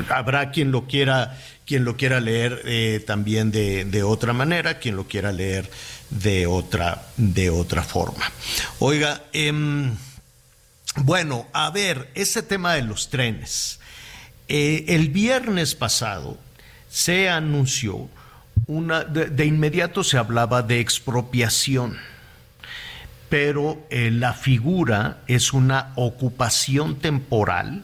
habrá 0.09 0.51
quien 0.51 0.71
lo 0.71 0.87
quiera 0.87 1.37
quien 1.67 1.83
lo 1.83 1.97
quiera 1.97 2.21
leer 2.21 2.61
eh, 2.63 3.03
también 3.05 3.51
de, 3.51 4.03
otra 4.03 4.31
manera, 4.31 4.79
quien 4.79 4.95
lo 4.95 5.05
quiera 5.05 5.33
leer 5.33 5.69
de 6.09 6.47
otra, 6.47 7.07
de 7.17 7.49
otra 7.49 7.83
forma. 7.83 8.31
Oiga, 8.79 9.25
em, 9.33 9.93
bueno, 10.95 11.45
a 11.51 11.69
ver, 11.69 12.09
ese 12.15 12.41
tema 12.41 12.75
de 12.75 12.83
los 12.83 13.09
trenes. 13.09 13.79
Eh, 14.47 14.85
el 14.87 15.09
viernes 15.09 15.75
pasado 15.75 16.37
se 16.89 17.27
anunció 17.27 18.09
una, 18.67 19.03
de, 19.03 19.45
inmediato 19.45 20.03
se 20.03 20.17
hablaba 20.17 20.61
de 20.61 20.79
expropiación, 20.79 21.97
pero 23.29 23.85
eh, 23.89 24.11
la 24.11 24.33
figura 24.33 25.19
es 25.27 25.53
una 25.53 25.93
ocupación 25.95 26.97
temporal 26.97 27.83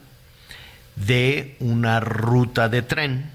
de 0.96 1.56
una 1.60 2.00
ruta 2.00 2.70
de 2.70 2.82
tren 2.82 3.32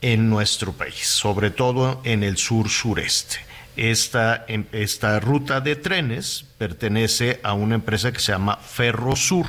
en 0.00 0.30
nuestro 0.30 0.72
país, 0.72 1.06
sobre 1.06 1.50
todo 1.50 2.00
en 2.04 2.22
el 2.22 2.36
sur 2.36 2.68
sureste. 2.68 3.38
Esta, 3.76 4.44
em, 4.48 4.64
esta 4.72 5.20
ruta 5.20 5.60
de 5.60 5.76
trenes 5.76 6.44
pertenece 6.58 7.40
a 7.42 7.54
una 7.54 7.76
empresa 7.76 8.12
que 8.12 8.20
se 8.20 8.32
llama 8.32 8.56
Ferrosur. 8.56 9.46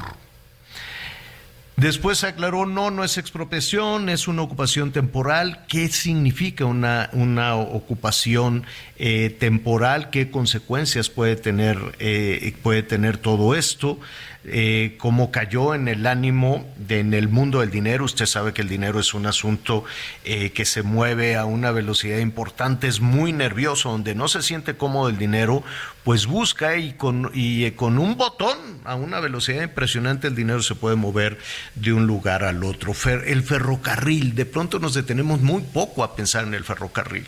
Después 1.79 2.25
aclaró, 2.25 2.65
no, 2.65 2.91
no 2.91 3.05
es 3.05 3.17
expropiación, 3.17 4.09
es 4.09 4.27
una 4.27 4.41
ocupación 4.41 4.91
temporal. 4.91 5.65
¿Qué 5.69 5.87
significa 5.87 6.65
una, 6.65 7.09
una 7.13 7.55
ocupación 7.55 8.65
eh, 8.97 9.29
temporal? 9.39 10.09
¿Qué 10.09 10.29
consecuencias 10.29 11.07
puede 11.09 11.37
tener, 11.37 11.77
eh, 11.99 12.53
puede 12.63 12.83
tener 12.83 13.17
todo 13.17 13.55
esto? 13.55 13.97
Eh, 14.45 14.95
cómo 14.97 15.31
cayó 15.31 15.75
en 15.75 15.89
el 15.89 16.07
ánimo 16.07 16.65
de, 16.77 17.01
en 17.01 17.13
el 17.13 17.27
mundo 17.27 17.59
del 17.59 17.71
dinero. 17.71 18.05
Usted 18.05 18.25
sabe 18.25 18.53
que 18.53 18.61
el 18.61 18.69
dinero 18.69 18.97
es 18.99 19.13
un 19.13 19.25
asunto 19.25 19.83
eh, 20.23 20.51
que 20.51 20.63
se 20.63 20.81
mueve 20.81 21.35
a 21.35 21.43
una 21.43 21.71
velocidad 21.71 22.19
importante, 22.19 22.87
es 22.87 23.01
muy 23.01 23.33
nervioso, 23.33 23.89
donde 23.89 24.15
no 24.15 24.29
se 24.29 24.41
siente 24.41 24.77
cómodo 24.77 25.09
el 25.09 25.17
dinero, 25.17 25.61
pues 26.05 26.25
busca 26.25 26.77
y 26.77 26.93
con, 26.93 27.31
y 27.33 27.65
eh, 27.65 27.75
con 27.75 27.99
un 27.99 28.15
botón 28.15 28.57
a 28.85 28.95
una 28.95 29.19
velocidad 29.19 29.61
impresionante 29.61 30.27
el 30.27 30.35
dinero 30.35 30.63
se 30.63 30.75
puede 30.75 30.95
mover 30.95 31.37
de 31.75 31.91
un 31.91 32.07
lugar 32.07 32.45
al 32.45 32.63
otro. 32.63 32.93
el 33.25 33.43
ferrocarril, 33.43 34.35
de 34.35 34.45
pronto 34.45 34.79
nos 34.79 34.93
detenemos 34.93 35.41
muy 35.41 35.63
poco 35.63 36.01
a 36.03 36.15
pensar 36.15 36.45
en 36.45 36.53
el 36.53 36.63
ferrocarril. 36.63 37.27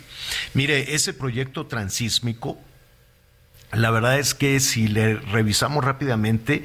Mire, 0.54 0.94
ese 0.94 1.12
proyecto 1.12 1.66
transísmico, 1.66 2.58
la 3.72 3.90
verdad 3.90 4.18
es 4.18 4.34
que 4.34 4.60
si 4.60 4.86
le 4.86 5.14
revisamos 5.14 5.82
rápidamente, 5.82 6.64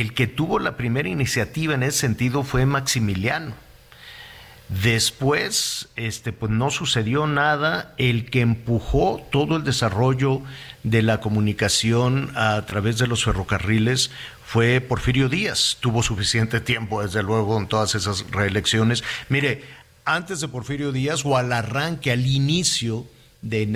el 0.00 0.12
que 0.12 0.26
tuvo 0.26 0.58
la 0.58 0.76
primera 0.76 1.08
iniciativa 1.08 1.74
en 1.74 1.82
ese 1.82 1.98
sentido 1.98 2.42
fue 2.42 2.66
Maximiliano. 2.66 3.54
Después, 4.68 5.88
este, 5.94 6.32
pues 6.32 6.50
no 6.50 6.70
sucedió 6.70 7.26
nada. 7.26 7.94
El 7.98 8.30
que 8.30 8.40
empujó 8.40 9.24
todo 9.30 9.56
el 9.56 9.64
desarrollo 9.64 10.42
de 10.82 11.02
la 11.02 11.20
comunicación 11.20 12.32
a 12.34 12.60
través 12.66 12.98
de 12.98 13.06
los 13.06 13.24
ferrocarriles 13.24 14.10
fue 14.44 14.80
Porfirio 14.80 15.28
Díaz. 15.28 15.76
Tuvo 15.80 16.02
suficiente 16.02 16.60
tiempo, 16.60 17.02
desde 17.02 17.22
luego, 17.22 17.58
en 17.58 17.68
todas 17.68 17.94
esas 17.94 18.30
reelecciones. 18.30 19.04
Mire, 19.28 19.62
antes 20.04 20.40
de 20.40 20.48
Porfirio 20.48 20.92
Díaz 20.92 21.24
o 21.24 21.36
al 21.36 21.52
arranque, 21.52 22.10
al 22.10 22.26
inicio, 22.26 23.06
de, 23.42 23.66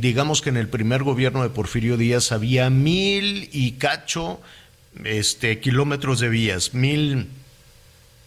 digamos 0.00 0.40
que 0.40 0.48
en 0.48 0.56
el 0.56 0.68
primer 0.68 1.02
gobierno 1.02 1.42
de 1.42 1.50
Porfirio 1.50 1.98
Díaz 1.98 2.32
había 2.32 2.70
mil 2.70 3.50
y 3.52 3.72
cacho 3.72 4.40
este, 5.04 5.60
kilómetros 5.60 6.20
de 6.20 6.28
vías, 6.28 6.74
mil, 6.74 7.28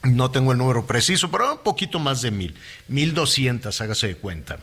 no 0.04 0.32
tengo 0.32 0.52
el 0.52 0.58
número 0.58 0.86
preciso, 0.86 1.30
pero 1.32 1.54
un 1.54 1.60
poquito 1.60 2.00
más 2.00 2.22
de 2.22 2.32
mil, 2.32 2.56
mil 2.88 3.14
doscientas, 3.14 3.82
hágase 3.82 4.08
de 4.08 4.16
cuenta. 4.16 4.60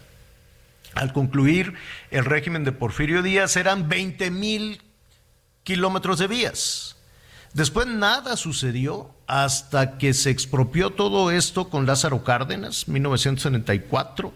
Al 0.95 1.13
concluir 1.13 1.75
el 2.11 2.25
régimen 2.25 2.65
de 2.65 2.73
Porfirio 2.73 3.23
Díaz 3.23 3.57
eran 3.57 3.89
veinte 3.89 4.31
mil 4.31 4.83
kilómetros 5.63 6.19
de 6.19 6.27
vías. 6.27 6.97
Después 7.53 7.87
nada 7.87 8.37
sucedió 8.37 9.15
hasta 9.27 9.99
que 9.99 10.15
se 10.15 10.31
expropió 10.31 10.91
todo 10.91 11.31
esto 11.31 11.71
con 11.71 11.87
Lázaro 11.87 12.25
Cárdenas, 12.25 12.89
1974 12.89 14.33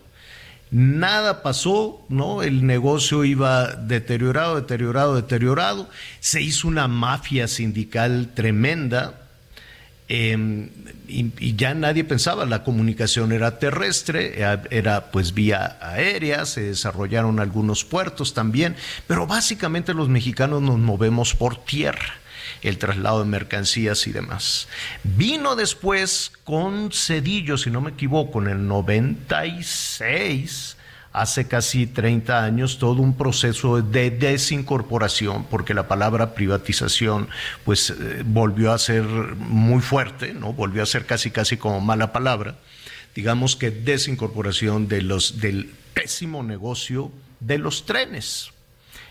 nada 0.72 1.42
pasó, 1.42 2.04
¿no? 2.08 2.42
El 2.42 2.66
negocio 2.66 3.24
iba 3.24 3.72
deteriorado, 3.74 4.56
deteriorado, 4.56 5.14
deteriorado. 5.14 5.88
Se 6.18 6.40
hizo 6.40 6.66
una 6.66 6.88
mafia 6.88 7.46
sindical 7.46 8.30
tremenda. 8.34 9.20
Em, 10.08 10.70
y, 11.06 11.54
ya 11.54 11.74
nadie 11.74 12.04
pensaba, 12.04 12.44
la 12.46 12.64
comunicación 12.64 13.32
era 13.32 13.58
terrestre, 13.58 14.42
era 14.70 15.10
pues 15.12 15.32
vía 15.32 15.78
aérea, 15.80 16.44
se 16.46 16.62
desarrollaron 16.62 17.38
algunos 17.38 17.84
puertos 17.84 18.34
también, 18.34 18.74
pero 19.06 19.26
básicamente 19.26 19.94
los 19.94 20.08
mexicanos 20.08 20.60
nos 20.60 20.78
movemos 20.78 21.34
por 21.34 21.56
tierra 21.64 22.21
el 22.62 22.78
traslado 22.78 23.20
de 23.20 23.26
mercancías 23.26 24.06
y 24.06 24.12
demás. 24.12 24.68
Vino 25.02 25.56
después 25.56 26.32
con 26.44 26.90
Cedillo, 26.92 27.58
si 27.58 27.70
no 27.70 27.80
me 27.80 27.90
equivoco, 27.90 28.40
en 28.40 28.48
el 28.48 28.66
96, 28.66 30.76
hace 31.12 31.46
casi 31.46 31.86
30 31.86 32.44
años, 32.44 32.78
todo 32.78 33.02
un 33.02 33.16
proceso 33.16 33.82
de 33.82 34.10
desincorporación, 34.10 35.44
porque 35.44 35.74
la 35.74 35.88
palabra 35.88 36.34
privatización 36.34 37.28
pues 37.64 37.90
eh, 37.90 38.22
volvió 38.24 38.72
a 38.72 38.78
ser 38.78 39.04
muy 39.04 39.82
fuerte, 39.82 40.32
¿no? 40.32 40.52
Volvió 40.52 40.82
a 40.82 40.86
ser 40.86 41.04
casi 41.04 41.30
casi 41.30 41.56
como 41.56 41.80
mala 41.80 42.12
palabra. 42.12 42.56
Digamos 43.14 43.56
que 43.56 43.70
desincorporación 43.70 44.88
de 44.88 45.02
los 45.02 45.40
del 45.40 45.74
pésimo 45.92 46.42
negocio 46.42 47.12
de 47.40 47.58
los 47.58 47.84
trenes. 47.84 48.50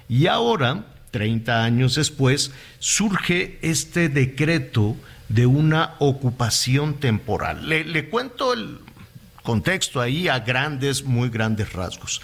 Y 0.10 0.28
ahora 0.28 0.86
30 1.12 1.64
años 1.64 1.96
después, 1.96 2.52
surge 2.80 3.60
este 3.62 4.10
decreto 4.10 4.96
de 5.30 5.46
una 5.46 5.96
ocupación 6.00 7.00
temporal. 7.00 7.68
Le, 7.68 8.10
cuento 8.10 8.54
el 8.54 8.80
contexto 9.44 10.02
ahí 10.02 10.28
a 10.28 10.40
grandes, 10.40 11.04
muy 11.04 11.30
grandes 11.30 11.74
rasgos. 11.74 12.22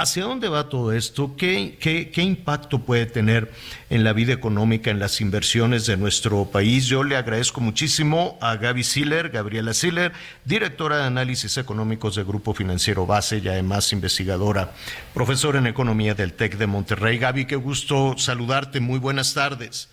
¿Hacia 0.00 0.24
dónde 0.24 0.48
va 0.48 0.70
todo 0.70 0.92
esto? 0.92 1.36
¿Qué, 1.36 1.76
¿Qué, 1.78 2.22
impacto 2.22 2.78
puede 2.78 3.04
tener 3.04 3.50
en 3.90 4.02
la 4.02 4.14
vida 4.14 4.32
económica, 4.32 4.90
en 4.90 4.98
las 4.98 5.20
inversiones 5.20 5.84
de 5.84 5.98
nuestro 5.98 6.46
país? 6.46 6.86
Yo 6.86 7.04
le 7.04 7.16
agradezco 7.16 7.60
muchísimo 7.60 8.38
a 8.40 8.56
Gaby 8.56 8.82
Siller, 8.82 9.28
Gabriela 9.28 9.74
Siller, 9.74 10.12
directora 10.46 10.96
de 10.96 11.04
análisis 11.04 11.58
económicos 11.58 12.14
del 12.16 12.24
Grupo 12.24 12.54
Financiero 12.54 13.04
Base 13.04 13.40
y 13.44 13.48
además 13.48 13.92
investigadora, 13.92 14.70
profesora 15.12 15.58
en 15.58 15.66
economía 15.66 16.14
del 16.14 16.32
TEC 16.32 16.56
de 16.56 16.66
Monterrey. 16.66 17.18
Gaby, 17.18 17.44
qué 17.44 17.56
gusto 17.56 18.16
saludarte. 18.16 18.80
Muy 18.80 18.98
buenas 18.98 19.34
tardes. 19.34 19.90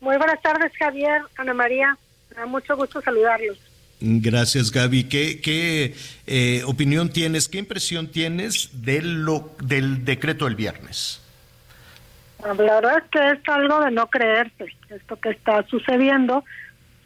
Muy 0.00 0.16
buenas 0.16 0.40
tardes, 0.40 0.72
Javier, 0.78 1.20
Ana 1.36 1.52
María. 1.52 1.98
Me 2.30 2.36
da 2.36 2.46
mucho 2.46 2.74
gusto 2.74 3.02
saludarlos. 3.02 3.58
Gracias, 4.00 4.70
Gaby. 4.70 5.04
¿Qué, 5.04 5.40
qué 5.40 5.94
eh, 6.26 6.62
opinión 6.66 7.08
tienes, 7.08 7.48
qué 7.48 7.58
impresión 7.58 8.08
tienes 8.08 8.70
de 8.84 9.00
lo, 9.02 9.50
del 9.62 10.04
decreto 10.04 10.44
del 10.44 10.54
viernes? 10.54 11.22
La 12.44 12.52
verdad 12.52 12.98
es 12.98 13.10
que 13.10 13.30
es 13.30 13.48
algo 13.48 13.80
de 13.80 13.90
no 13.90 14.06
creerse, 14.08 14.66
esto 14.90 15.16
que 15.16 15.30
está 15.30 15.66
sucediendo, 15.68 16.44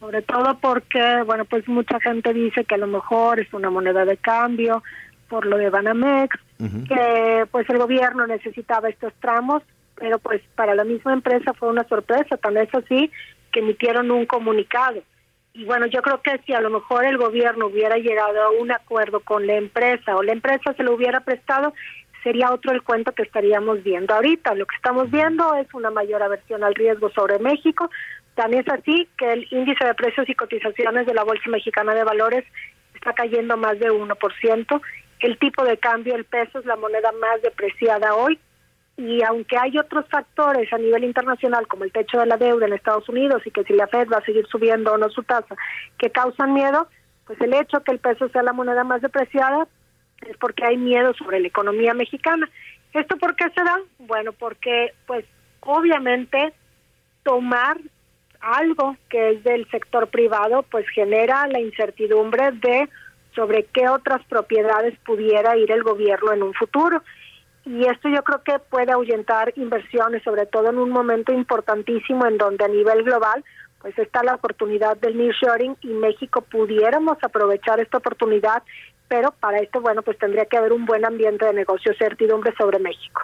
sobre 0.01 0.22
todo 0.22 0.59
porque, 0.59 1.22
bueno, 1.24 1.45
pues 1.45 1.66
mucha 1.68 2.01
gente 2.01 2.34
dice 2.34 2.64
que 2.64 2.74
a 2.74 2.78
lo 2.78 2.88
mejor 2.88 3.38
es 3.38 3.53
una 3.55 3.70
moneda 3.70 4.05
de 4.05 4.16
cambio 4.16 4.82
por 5.28 5.47
lo 5.47 5.57
de 5.57 5.70
Banamex, 5.70 6.36
que 6.88 7.47
pues 7.51 7.70
el 7.70 7.78
gobierno 7.78 8.26
necesitaba 8.26 8.88
estos 8.88 9.14
tramos, 9.20 9.62
pero 9.95 10.18
pues 10.18 10.43
para 10.57 10.74
la 10.74 10.84
misma 10.84 11.12
empresa 11.12 11.55
fue 11.55 11.68
una 11.68 11.84
sorpresa, 11.84 12.36
tan 12.36 12.57
es 12.57 12.74
así 12.74 13.11
que 13.53 13.61
emitieron 13.61 14.11
un 14.11 14.26
comunicado. 14.26 15.03
Y 15.53 15.65
bueno, 15.65 15.87
yo 15.87 16.01
creo 16.03 16.23
que 16.23 16.39
si 16.47 16.53
a 16.53 16.61
lo 16.61 16.71
mejor 16.71 17.05
el 17.05 17.19
gobierno 17.19 17.67
hubiera 17.67 17.97
llegado 17.97 18.41
a 18.43 18.51
un 18.51 18.71
acuerdo 18.71 19.21
con 19.21 19.47
la 19.47 19.57
empresa 19.57 20.17
o 20.17 20.23
la 20.23 20.33
empresa 20.33 20.73
se 20.75 20.83
lo 20.83 20.95
hubiera 20.95 21.21
prestado, 21.21 21.75
sería 22.23 22.53
otro 22.53 22.73
el 22.73 22.83
cuento 22.83 23.13
que 23.13 23.23
estaríamos 23.23 23.83
viendo 23.83 24.15
ahorita. 24.15 24.55
Lo 24.55 24.67
que 24.67 24.77
estamos 24.77 25.11
viendo 25.11 25.55
es 25.57 25.73
una 25.75 25.91
mayor 25.91 26.23
aversión 26.23 26.63
al 26.63 26.75
riesgo 26.75 27.11
sobre 27.11 27.39
México. 27.39 27.91
También 28.35 28.65
es 28.67 28.73
así 28.73 29.09
que 29.19 29.33
el 29.33 29.49
índice 29.51 29.85
de 29.85 29.95
precios 29.95 30.29
y 30.29 30.35
cotizaciones 30.35 31.07
de 31.07 31.15
la 31.15 31.25
Bolsa 31.25 31.51
Mexicana 31.51 31.95
de 31.95 32.05
Valores 32.05 32.45
está 32.95 33.13
cayendo 33.13 33.57
más 33.57 33.79
de 33.81 33.91
1%. 33.91 34.81
El 35.21 35.39
tipo 35.39 35.65
de 35.65 35.79
cambio, 35.79 36.15
el 36.15 36.25
peso, 36.25 36.61
es 36.61 36.67
la 36.67 36.77
moneda 36.77 37.11
más 37.21 37.43
depreciada 37.43 38.15
hoy 38.15 38.39
y 39.01 39.23
aunque 39.23 39.57
hay 39.57 39.79
otros 39.79 40.05
factores 40.11 40.71
a 40.73 40.79
nivel 40.79 41.05
internacional 41.05 41.67
como 41.67 41.85
el 41.85 41.93
techo 41.93 42.19
de 42.19 42.27
la 42.27 42.37
deuda 42.37 42.67
en 42.67 42.75
Estados 42.75 43.09
Unidos 43.09 43.43
y 43.47 43.51
que 43.51 43.65
si 43.65 43.73
la 43.73 43.87
Fed 43.87 44.09
va 44.13 44.19
a 44.19 44.25
seguir 44.25 44.47
subiendo 44.47 44.93
o 44.93 44.99
no 44.99 45.09
su 45.09 45.23
tasa 45.23 45.57
que 45.97 46.11
causan 46.11 46.53
miedo, 46.53 46.87
pues 47.27 47.41
el 47.41 47.55
hecho 47.55 47.83
que 47.83 47.93
el 47.93 47.99
peso 47.99 48.29
sea 48.29 48.43
la 48.43 48.53
moneda 48.53 48.85
más 48.85 49.01
depreciada 49.01 49.67
es 50.21 50.37
porque 50.37 50.67
hay 50.67 50.77
miedo 50.77 51.15
sobre 51.15 51.41
la 51.41 51.49
economía 51.49 51.95
mexicana. 51.95 52.47
¿Esto 52.93 53.17
por 53.17 53.37
qué 53.37 53.47
se 53.55 53.65
da? 53.65 53.79
Bueno, 54.01 54.33
porque 54.33 54.93
pues 55.07 55.25
obviamente 55.61 56.53
tomar 57.23 57.79
algo 58.43 58.97
que 59.09 59.31
es 59.31 59.45
del 59.45 59.67
sector 59.71 60.09
privado 60.09 60.63
pues 60.71 60.87
genera 60.91 61.47
la 61.47 61.61
incertidumbre 61.61 62.51
de 62.53 62.87
sobre 63.35 63.65
qué 63.65 63.89
otras 63.89 64.23
propiedades 64.27 64.99
pudiera 65.07 65.57
ir 65.57 65.71
el 65.73 65.83
gobierno 65.83 66.33
en 66.33 66.43
un 66.43 66.53
futuro 66.53 67.03
y 67.65 67.85
esto 67.87 68.09
yo 68.09 68.23
creo 68.23 68.43
que 68.43 68.59
puede 68.59 68.93
ahuyentar 68.93 69.53
inversiones, 69.57 70.23
sobre 70.23 70.47
todo 70.47 70.71
en 70.71 70.79
un 70.79 70.91
momento 70.91 71.33
importantísimo 71.33 72.27
en 72.27 72.39
donde 72.39 72.65
a 72.65 72.69
nivel 72.69 73.05
global 73.05 73.45
pues 73.81 73.99
está 73.99 74.23
la 74.23 74.35
oportunidad 74.35 74.97
del 74.99 75.17
nearshoring 75.17 75.77
y 75.81 75.89
México 75.89 76.43
pudiéramos 76.43 77.17
aprovechar 77.23 77.81
esta 77.81 77.99
oportunidad, 77.99 78.63
pero 79.09 79.33
para 79.33 79.59
esto, 79.59 79.81
bueno, 79.81 80.03
pues 80.03 80.19
tendría 80.19 80.45
que 80.45 80.59
haber 80.59 80.73
un 80.73 80.85
buen 80.85 81.05
ambiente 81.05 81.47
de 81.47 81.55
negocio, 81.55 81.93
certidumbre 81.99 82.53
sobre 82.59 82.79
México. 82.79 83.23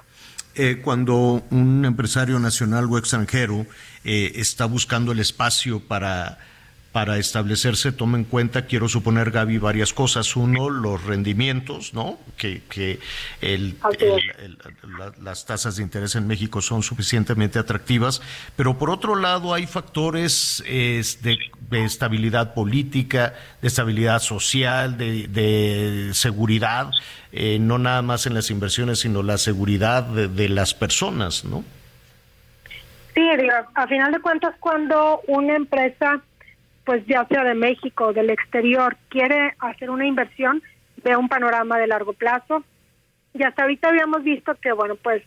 Eh, 0.54 0.80
cuando 0.82 1.42
un 1.50 1.84
empresario 1.84 2.38
nacional 2.38 2.86
o 2.90 2.96
extranjero 2.96 3.66
eh, 4.04 4.32
está 4.36 4.64
buscando 4.64 5.12
el 5.12 5.18
espacio 5.18 5.80
para 5.86 6.38
para 6.96 7.18
establecerse 7.18 7.92
toma 7.92 8.16
en 8.16 8.24
cuenta, 8.24 8.64
quiero 8.64 8.88
suponer, 8.88 9.30
Gaby, 9.30 9.58
varias 9.58 9.92
cosas. 9.92 10.34
Uno, 10.34 10.70
los 10.70 11.04
rendimientos, 11.04 11.92
¿no? 11.92 12.18
Que, 12.38 12.62
que 12.70 13.00
el, 13.42 13.76
las 15.20 15.44
tasas 15.44 15.76
de 15.76 15.82
interés 15.82 16.14
en 16.14 16.26
México 16.26 16.62
son 16.62 16.82
suficientemente 16.82 17.58
atractivas, 17.58 18.22
pero 18.56 18.78
por 18.78 18.88
otro 18.88 19.14
lado 19.14 19.52
hay 19.52 19.66
factores 19.66 20.64
de, 20.66 21.38
estabilidad 21.70 22.54
política, 22.54 23.34
de 23.60 23.68
estabilidad 23.68 24.20
social, 24.20 24.96
de, 24.96 26.08
seguridad, 26.14 26.92
eh, 27.30 27.58
no 27.60 27.76
nada 27.76 28.00
más 28.00 28.24
en 28.24 28.32
las 28.32 28.50
inversiones, 28.50 29.00
sino 29.00 29.22
la 29.22 29.36
seguridad 29.36 30.02
de, 30.02 30.48
las 30.48 30.72
personas, 30.72 31.44
¿no? 31.44 31.62
Sí, 33.14 33.20
a 33.74 33.86
final 33.86 34.12
de 34.12 34.20
cuentas, 34.20 34.54
cuando 34.60 35.20
una 35.26 35.56
empresa 35.56 36.22
pues 36.86 37.04
ya 37.06 37.26
sea 37.26 37.42
de 37.42 37.54
México 37.54 38.06
o 38.06 38.12
del 38.12 38.30
exterior, 38.30 38.96
quiere 39.08 39.54
hacer 39.58 39.90
una 39.90 40.06
inversión, 40.06 40.62
ve 41.02 41.16
un 41.16 41.28
panorama 41.28 41.78
de 41.78 41.88
largo 41.88 42.12
plazo. 42.12 42.62
Y 43.34 43.42
hasta 43.42 43.62
ahorita 43.62 43.88
habíamos 43.88 44.22
visto 44.22 44.54
que, 44.54 44.70
bueno, 44.72 44.94
pues 44.94 45.22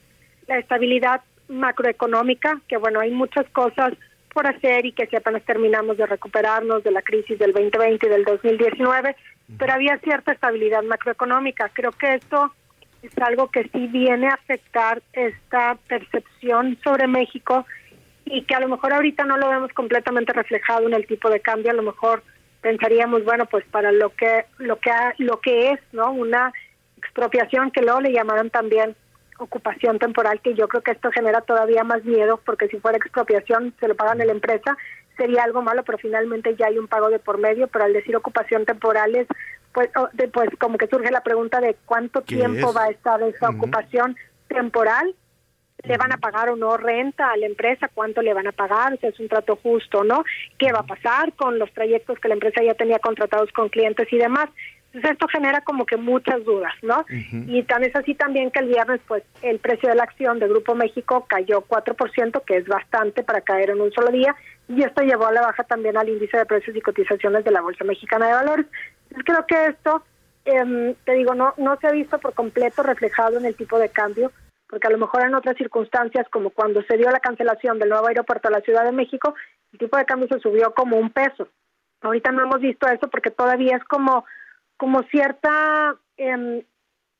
la 0.48 0.58
estabilidad 0.58 1.22
macroeconómica, 1.50 2.62
que 2.70 2.78
bueno, 2.78 3.02
hay 3.02 3.12
muchas 3.12 3.46
cosas 3.50 3.94
por 4.34 4.48
hacer 4.48 4.86
y 4.86 4.94
que 4.94 5.08
si 5.08 5.18
apenas 5.18 5.44
terminamos 5.44 5.98
de 5.98 6.06
recuperarnos 6.06 6.82
de 6.84 6.92
la 6.92 7.02
crisis 7.02 7.38
del 7.38 7.52
2020 7.52 8.08
y 8.08 8.10
del 8.10 8.24
2019, 8.24 9.16
pero 9.58 9.74
había 9.74 9.98
cierta 9.98 10.32
estabilidad 10.32 10.84
macroeconómica. 10.84 11.70
Creo 11.74 11.92
que 11.92 12.14
esto 12.16 12.54
es 13.02 13.12
algo 13.18 13.50
que 13.50 13.64
sí 13.64 13.88
viene 13.88 14.28
a 14.28 14.36
afectar 14.36 15.02
esta 15.12 15.78
percepción 15.90 16.78
sobre 16.84 17.08
México 17.08 17.66
y 18.32 18.44
que 18.44 18.56
a 18.56 18.60
lo 18.60 18.68
mejor 18.68 18.94
ahorita 18.94 19.26
no 19.26 19.38
lo 19.38 19.50
vemos 19.50 19.72
completamente 19.74 20.34
reflejado 20.34 20.88
en 20.88 20.94
el 20.94 21.08
tipo 21.08 21.30
de 21.30 21.40
cambio, 21.40 21.72
a 21.72 21.76
lo 21.76 21.84
mejor 21.84 22.24
pensaríamos, 22.62 23.24
bueno, 23.24 23.46
pues 23.46 23.66
para 23.66 23.92
lo 23.92 24.10
que 24.16 24.46
lo 24.58 24.80
que 24.80 24.92
lo 25.18 25.40
que 25.40 25.72
es, 25.72 25.80
¿no? 25.92 26.12
Una 26.12 26.54
expropiación 26.98 27.72
que 27.72 27.82
luego 27.82 28.02
le 28.02 28.12
llamaron 28.12 28.50
también 28.50 28.96
ocupación 29.38 30.00
temporal, 30.00 30.42
que 30.42 30.54
yo 30.54 30.68
creo 30.68 30.84
que 30.84 30.92
esto 30.92 31.12
genera 31.12 31.42
todavía 31.42 31.84
más 31.84 32.04
miedo, 32.04 32.42
porque 32.46 32.68
si 32.68 32.78
fuera 32.78 32.98
expropiación 32.98 33.74
se 33.80 33.88
lo 33.88 33.96
pagan 33.96 34.22
a 34.22 34.26
la 34.26 34.34
empresa, 34.34 34.78
sería 35.18 35.44
algo 35.44 35.62
malo, 35.62 35.84
pero 35.84 35.98
finalmente 35.98 36.56
ya 36.56 36.68
hay 36.68 36.78
un 36.78 36.88
pago 36.88 37.10
de 37.10 37.20
por 37.20 37.38
medio, 37.38 37.68
pero 37.68 37.86
al 37.86 37.94
decir 37.94 38.16
ocupación 38.16 38.66
temporal 38.66 39.16
es, 39.16 39.28
pues, 39.74 39.90
pues 40.34 40.50
como 40.60 40.78
que 40.78 40.88
surge 40.88 41.10
la 41.12 41.24
pregunta 41.24 41.62
de 41.62 41.78
cuánto 41.86 42.22
tiempo 42.22 42.74
va 42.74 42.86
a 42.86 42.90
estar 42.90 43.22
esa 43.22 43.50
ocupación 43.50 44.18
temporal 44.50 45.16
le 45.84 45.98
van 45.98 46.12
a 46.12 46.18
pagar 46.18 46.50
o 46.50 46.56
no 46.56 46.78
renta 46.78 47.32
a 47.32 47.38
la 47.38 47.46
empresa, 47.46 47.90
cuánto 47.94 48.22
le 48.22 48.34
van 48.34 48.48
a 48.48 48.52
pagar, 48.52 48.98
si 49.00 49.08
es 49.08 49.20
un 49.20 49.28
trato 49.28 49.56
justo, 49.56 50.04
¿no? 50.04 50.24
¿Qué 50.58 50.72
va 50.72 50.80
a 50.80 50.86
pasar 50.86 51.34
con 51.34 51.60
los 51.60 51.72
trayectos 51.74 52.20
que 52.20 52.28
la 52.28 52.34
empresa 52.34 52.64
ya 52.64 52.74
tenía 52.74 53.00
contratados 53.00 53.52
con 53.52 53.70
clientes 53.70 54.12
y 54.12 54.18
demás? 54.18 54.50
Entonces 54.92 55.12
esto 55.12 55.28
genera 55.28 55.62
como 55.62 55.86
que 55.86 55.98
muchas 55.98 56.44
dudas, 56.44 56.74
¿no? 56.82 57.06
Y 57.48 57.62
tan 57.64 57.84
es 57.84 57.96
así 57.96 58.16
también 58.16 58.50
que 58.50 58.60
el 58.60 58.68
viernes 58.68 59.00
pues 59.08 59.24
el 59.44 59.60
precio 59.60 59.88
de 59.88 59.96
la 59.96 60.04
acción 60.04 60.40
de 60.40 60.48
Grupo 60.48 60.74
México 60.74 61.28
cayó 61.30 61.62
4%, 61.62 62.44
que 62.44 62.58
es 62.58 62.68
bastante 62.68 63.22
para 63.24 63.42
caer 63.42 63.70
en 63.70 63.82
un 63.82 63.92
solo 63.92 64.10
día, 64.10 64.36
y 64.68 64.82
esto 64.82 65.04
llevó 65.04 65.28
a 65.28 65.32
la 65.32 65.42
baja 65.42 65.64
también 65.64 65.96
al 65.96 66.10
índice 66.10 66.38
de 66.38 66.46
precios 66.46 66.76
y 66.76 66.82
cotizaciones 66.82 67.44
de 67.44 67.52
la 67.52 67.62
Bolsa 67.62 67.84
Mexicana 67.84 68.28
de 68.28 68.34
Valores. 68.34 68.66
Entonces 69.12 69.26
creo 69.26 69.46
que 69.46 69.68
esto, 69.68 70.04
eh, 70.46 70.96
te 71.06 71.14
digo, 71.14 71.36
no, 71.36 71.54
no 71.58 71.78
se 71.78 71.88
ha 71.88 71.92
visto 71.92 72.18
por 72.18 72.34
completo 72.34 72.82
reflejado 72.82 73.38
en 73.38 73.46
el 73.46 73.56
tipo 73.56 73.78
de 73.78 73.90
cambio, 73.90 74.32
porque 74.70 74.88
a 74.88 74.92
lo 74.92 75.00
mejor 75.00 75.26
en 75.26 75.34
otras 75.34 75.58
circunstancias, 75.58 76.28
como 76.32 76.52
cuando 76.52 76.84
se 76.84 76.96
dio 76.96 77.10
la 77.10 77.20
cancelación 77.20 77.80
del 77.80 77.90
nuevo 77.90 78.08
aeropuerto 78.08 78.48
a 78.48 78.52
la 78.52 78.62
Ciudad 78.62 78.86
de 78.86 78.92
México, 78.92 79.34
el 79.74 79.80
tipo 79.80 79.98
de 79.98 80.06
cambio 80.06 80.28
se 80.32 80.40
subió 80.40 80.74
como 80.74 80.98
un 80.98 81.10
peso. 81.10 81.48
Ahorita 82.02 82.32
no 82.32 82.44
hemos 82.44 82.62
visto 82.62 82.88
eso 82.88 83.10
porque 83.10 83.32
todavía 83.32 83.78
es 83.78 83.84
como, 83.86 84.26
como 84.78 85.02
cierta, 85.04 85.96
eh, 86.18 86.64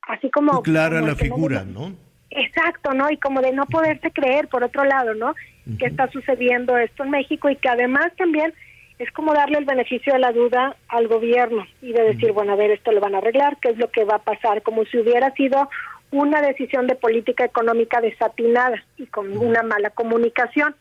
así 0.02 0.30
como... 0.30 0.62
Clara 0.62 1.00
la 1.00 1.16
figura, 1.16 1.64
¿no? 1.64 1.92
Exacto, 2.30 2.92
¿no? 2.94 3.10
Y 3.10 3.16
como 3.16 3.40
de 3.40 3.52
no 3.52 3.66
poderse 3.66 4.12
creer, 4.12 4.46
por 4.48 4.62
otro 4.62 4.84
lado, 4.84 5.14
¿no? 5.14 5.34
Que 5.78 5.86
está 5.86 6.08
sucediendo 6.10 6.78
esto 6.78 7.02
en 7.02 7.10
México 7.10 7.50
y 7.50 7.56
que 7.56 7.68
además 7.68 8.12
también 8.16 8.54
es 9.00 9.10
como 9.12 9.34
darle 9.34 9.58
el 9.58 9.64
beneficio 9.64 10.12
de 10.12 10.20
la 10.20 10.30
duda 10.30 10.76
al 10.88 11.08
gobierno 11.08 11.66
y 11.82 11.92
de 11.92 12.02
decir, 12.02 12.32
bueno, 12.32 12.52
a 12.52 12.56
ver, 12.56 12.70
esto 12.70 12.92
lo 12.92 13.00
van 13.00 13.14
a 13.16 13.18
arreglar, 13.18 13.56
qué 13.60 13.70
es 13.70 13.78
lo 13.78 13.90
que 13.90 14.04
va 14.04 14.16
a 14.16 14.22
pasar, 14.22 14.62
como 14.62 14.84
si 14.84 14.98
hubiera 14.98 15.32
sido 15.32 15.68
una 16.12 16.42
decisión 16.42 16.86
de 16.86 16.94
política 16.94 17.44
económica 17.44 18.00
desatinada 18.00 18.82
y 18.96 19.06
con 19.06 19.36
una 19.36 19.62
mala 19.62 19.90
comunicación. 19.90 20.74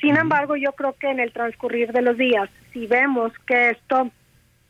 Sin 0.00 0.16
embargo, 0.16 0.54
yo 0.54 0.72
creo 0.72 0.94
que 1.00 1.10
en 1.10 1.18
el 1.18 1.32
transcurrir 1.32 1.90
de 1.90 2.02
los 2.02 2.16
días, 2.16 2.48
si 2.72 2.86
vemos 2.86 3.32
que 3.44 3.70
esto, 3.70 4.10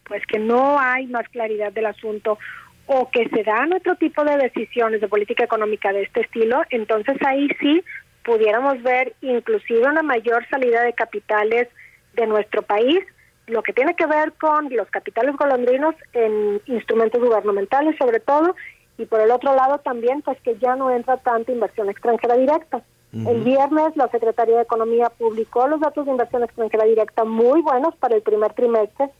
pues 0.04 0.24
que 0.26 0.38
no 0.38 0.80
hay 0.80 1.06
más 1.08 1.28
claridad 1.28 1.72
del 1.72 1.86
asunto 1.86 2.38
o 2.86 3.10
que 3.10 3.28
se 3.28 3.42
dan 3.42 3.74
otro 3.74 3.96
tipo 3.96 4.24
de 4.24 4.38
decisiones 4.38 5.02
de 5.02 5.08
política 5.08 5.44
económica 5.44 5.92
de 5.92 6.04
este 6.04 6.22
estilo, 6.22 6.62
entonces 6.70 7.16
ahí 7.26 7.48
sí 7.60 7.84
pudiéramos 8.24 8.82
ver 8.82 9.14
inclusive 9.20 9.86
una 9.86 10.02
mayor 10.02 10.46
salida 10.48 10.82
de 10.82 10.94
capitales 10.94 11.68
de 12.14 12.26
nuestro 12.26 12.62
país, 12.62 13.00
lo 13.46 13.62
que 13.62 13.74
tiene 13.74 13.94
que 13.94 14.06
ver 14.06 14.32
con 14.40 14.74
los 14.74 14.90
capitales 14.90 15.36
golondrinos 15.36 15.94
en 16.14 16.62
instrumentos 16.66 17.22
gubernamentales 17.22 17.94
sobre 17.98 18.20
todo 18.20 18.56
y 18.98 19.06
por 19.06 19.20
el 19.20 19.30
otro 19.30 19.54
lado 19.54 19.78
también 19.78 20.22
pues 20.22 20.40
que 20.42 20.58
ya 20.58 20.76
no 20.76 20.90
entra 20.90 21.16
tanta 21.16 21.52
inversión 21.52 21.88
extranjera 21.88 22.36
directa. 22.36 22.82
El 23.10 23.42
viernes 23.42 23.96
la 23.96 24.08
Secretaría 24.08 24.56
de 24.56 24.62
Economía 24.62 25.08
publicó 25.08 25.66
los 25.66 25.80
datos 25.80 26.04
de 26.04 26.10
inversión 26.10 26.42
extranjera 26.44 26.84
directa 26.84 27.24
muy 27.24 27.62
buenos 27.62 27.96
para 27.96 28.16
el 28.16 28.22
primer 28.22 28.52
trimestre 28.52 29.10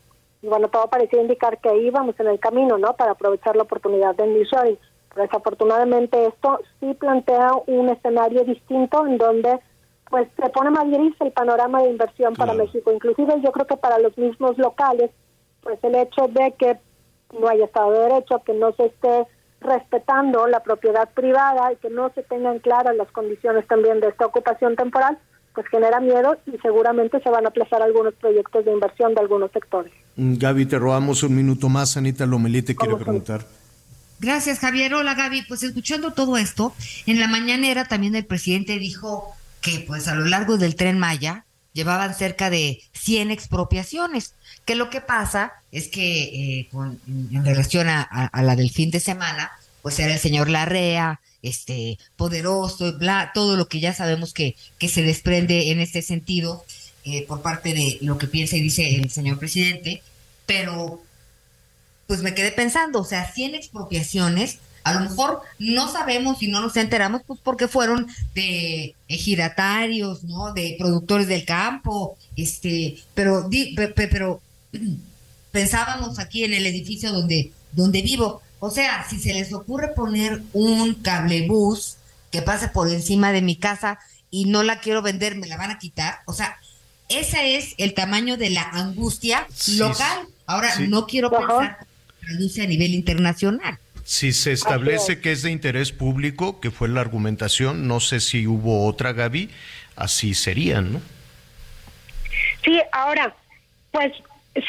y 0.42 0.46
bueno, 0.46 0.68
todo 0.68 0.88
parecía 0.88 1.22
indicar 1.22 1.58
que 1.58 1.74
íbamos 1.78 2.18
en 2.20 2.28
el 2.28 2.38
camino, 2.38 2.76
¿no? 2.76 2.94
Para 2.94 3.12
aprovechar 3.12 3.56
la 3.56 3.62
oportunidad 3.62 4.14
de 4.14 4.26
nearshoring. 4.26 4.78
Pero 5.08 5.22
desafortunadamente 5.22 6.26
esto 6.26 6.60
sí 6.80 6.92
plantea 6.94 7.52
un 7.66 7.88
escenario 7.88 8.44
distinto 8.44 9.06
en 9.06 9.16
donde 9.16 9.58
pues 10.10 10.28
se 10.36 10.48
pone 10.50 10.70
más 10.70 10.88
gris 10.90 11.14
el 11.20 11.32
panorama 11.32 11.82
de 11.82 11.90
inversión 11.90 12.34
para 12.34 12.54
México. 12.54 12.92
Inclusive 12.92 13.40
yo 13.42 13.52
creo 13.52 13.66
que 13.66 13.76
para 13.76 13.98
los 13.98 14.16
mismos 14.18 14.58
locales, 14.58 15.10
pues 15.62 15.82
el 15.82 15.94
hecho 15.94 16.28
de 16.28 16.52
que 16.58 16.78
no 17.38 17.48
haya 17.48 17.64
Estado 17.64 17.92
de 17.92 18.00
Derecho, 18.00 18.42
que 18.44 18.54
no 18.54 18.72
se 18.72 18.86
esté 18.86 19.26
respetando 19.60 20.46
la 20.46 20.62
propiedad 20.62 21.08
privada 21.14 21.72
y 21.72 21.76
que 21.76 21.90
no 21.90 22.10
se 22.14 22.22
tengan 22.22 22.58
claras 22.60 22.96
las 22.96 23.10
condiciones 23.10 23.66
también 23.66 24.00
de 24.00 24.08
esta 24.08 24.26
ocupación 24.26 24.76
temporal, 24.76 25.18
pues 25.54 25.66
genera 25.68 26.00
miedo 26.00 26.36
y 26.46 26.56
seguramente 26.58 27.20
se 27.20 27.30
van 27.30 27.44
a 27.44 27.48
aplazar 27.48 27.82
algunos 27.82 28.14
proyectos 28.14 28.64
de 28.64 28.72
inversión 28.72 29.14
de 29.14 29.20
algunos 29.20 29.50
sectores. 29.50 29.92
Mm, 30.16 30.36
Gaby, 30.36 30.66
te 30.66 30.78
robamos 30.78 31.22
un 31.22 31.34
minuto 31.34 31.68
más. 31.68 31.96
Anita 31.96 32.26
Lomelí 32.26 32.62
te 32.62 32.76
quiere 32.76 32.96
preguntar. 32.96 33.44
Gracias, 34.20 34.58
Javier. 34.60 34.94
Hola, 34.94 35.14
Gaby. 35.14 35.42
Pues 35.48 35.62
escuchando 35.62 36.12
todo 36.12 36.36
esto, 36.36 36.72
en 37.06 37.20
la 37.20 37.28
mañanera 37.28 37.84
también 37.86 38.14
el 38.14 38.26
presidente 38.26 38.78
dijo 38.78 39.34
que 39.60 39.84
pues 39.86 40.08
a 40.08 40.14
lo 40.14 40.24
largo 40.24 40.56
del 40.56 40.76
tren 40.76 40.98
Maya 40.98 41.44
llevaban 41.72 42.14
cerca 42.14 42.50
de 42.50 42.80
100 42.92 43.30
expropiaciones, 43.30 44.34
que 44.64 44.74
lo 44.74 44.90
que 44.90 45.00
pasa 45.00 45.52
es 45.72 45.88
que 45.88 46.60
eh, 46.60 46.68
con- 46.72 47.00
en 47.06 47.44
relación 47.44 47.88
a, 47.88 48.30
la 48.42 48.56
del 48.56 48.70
fin 48.70 48.90
de 48.90 49.00
semana, 49.00 49.50
pues 49.82 49.98
era 49.98 50.14
el 50.14 50.20
señor 50.20 50.48
Larrea, 50.48 51.20
este 51.42 51.98
poderoso, 52.16 52.98
bla, 52.98 53.30
todo 53.32 53.56
lo 53.56 53.68
que 53.68 53.80
ya 53.80 53.94
sabemos 53.94 54.32
que, 54.32 54.56
que 54.78 54.88
se 54.88 55.02
desprende 55.02 55.70
en 55.70 55.80
este 55.80 56.02
sentido 56.02 56.64
eh, 57.04 57.24
por 57.26 57.42
parte 57.42 57.72
de 57.74 57.98
lo 58.00 58.18
que 58.18 58.26
piensa 58.26 58.56
y 58.56 58.60
dice 58.60 58.96
el 58.96 59.10
señor 59.10 59.38
presidente, 59.38 60.02
pero 60.46 61.02
pues 62.06 62.22
me 62.22 62.34
quedé 62.34 62.50
pensando, 62.52 63.00
o 63.00 63.04
sea, 63.04 63.30
100 63.30 63.54
expropiaciones, 63.54 64.58
a 64.84 64.94
lo 64.94 65.00
mejor 65.00 65.42
no 65.58 65.90
sabemos 65.90 66.42
y 66.42 66.48
no 66.48 66.60
nos 66.60 66.76
enteramos, 66.76 67.22
pues 67.26 67.40
porque 67.42 67.68
fueron 67.68 68.06
de 68.34 68.94
ejidatarios, 69.08 70.24
¿no? 70.24 70.52
De 70.52 70.76
productores 70.78 71.26
del 71.28 71.44
campo, 71.44 72.16
este, 72.36 72.98
pero, 73.14 73.48
di- 73.48 73.74
pe- 73.74 73.88
pe- 73.88 74.08
pero 74.08 74.40
pensábamos 75.52 76.18
aquí 76.18 76.44
en 76.44 76.54
el 76.54 76.66
edificio 76.66 77.12
donde, 77.12 77.52
donde 77.72 78.02
vivo, 78.02 78.42
o 78.60 78.70
sea, 78.70 79.06
si 79.08 79.18
se 79.18 79.34
les 79.34 79.52
ocurre 79.52 79.88
poner 79.94 80.42
un 80.52 80.94
cablebús 80.94 81.96
que 82.30 82.42
pase 82.42 82.68
por 82.68 82.90
encima 82.90 83.32
de 83.32 83.42
mi 83.42 83.56
casa 83.56 83.98
y 84.30 84.44
no 84.46 84.62
la 84.62 84.80
quiero 84.80 85.00
vender, 85.02 85.36
me 85.36 85.46
la 85.46 85.56
van 85.56 85.70
a 85.70 85.78
quitar, 85.78 86.18
o 86.26 86.32
sea, 86.32 86.56
ese 87.08 87.56
es 87.56 87.74
el 87.78 87.94
tamaño 87.94 88.36
de 88.36 88.50
la 88.50 88.62
angustia 88.62 89.46
Sí, 89.54 89.76
local. 89.78 90.26
Ahora, 90.46 90.74
sí. 90.76 90.88
no 90.88 91.06
quiero 91.06 91.30
pensar 91.30 91.78
que 91.78 91.86
se 91.86 92.26
traduce 92.26 92.62
a 92.62 92.66
nivel 92.66 92.94
internacional. 92.94 93.78
Si 94.08 94.32
se 94.32 94.52
establece 94.52 95.20
que 95.20 95.32
es 95.32 95.42
de 95.42 95.50
interés 95.50 95.92
público, 95.92 96.60
que 96.60 96.70
fue 96.70 96.88
la 96.88 97.02
argumentación, 97.02 97.86
no 97.86 98.00
sé 98.00 98.20
si 98.20 98.46
hubo 98.46 98.86
otra, 98.86 99.12
Gaby, 99.12 99.50
así 99.96 100.32
serían, 100.32 100.94
¿no? 100.94 101.00
Sí, 102.64 102.80
ahora, 102.90 103.34
pues 103.90 104.14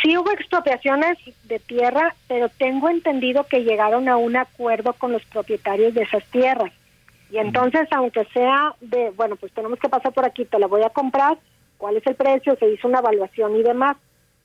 sí 0.02 0.18
hubo 0.18 0.30
expropiaciones 0.32 1.18
de 1.46 1.58
tierra, 1.60 2.14
pero 2.28 2.50
tengo 2.50 2.90
entendido 2.90 3.46
que 3.46 3.64
llegaron 3.64 4.10
a 4.10 4.18
un 4.18 4.36
acuerdo 4.36 4.92
con 4.92 5.14
los 5.14 5.24
propietarios 5.24 5.94
de 5.94 6.02
esas 6.02 6.26
tierras. 6.32 6.74
Y 7.32 7.38
entonces, 7.38 7.88
aunque 7.92 8.26
sea 8.34 8.76
de, 8.82 9.12
bueno, 9.12 9.38
pues 9.38 9.54
tenemos 9.54 9.80
que 9.80 9.88
pasar 9.88 10.12
por 10.12 10.26
aquí, 10.26 10.44
te 10.44 10.60
la 10.60 10.68
voy 10.68 10.84
a 10.84 10.90
comprar, 10.90 11.38
cuál 11.78 11.96
es 11.96 12.06
el 12.08 12.16
precio, 12.16 12.58
se 12.60 12.74
hizo 12.74 12.90
una 12.90 13.00
evaluación 13.00 13.56
y 13.56 13.64
demás. 13.64 13.96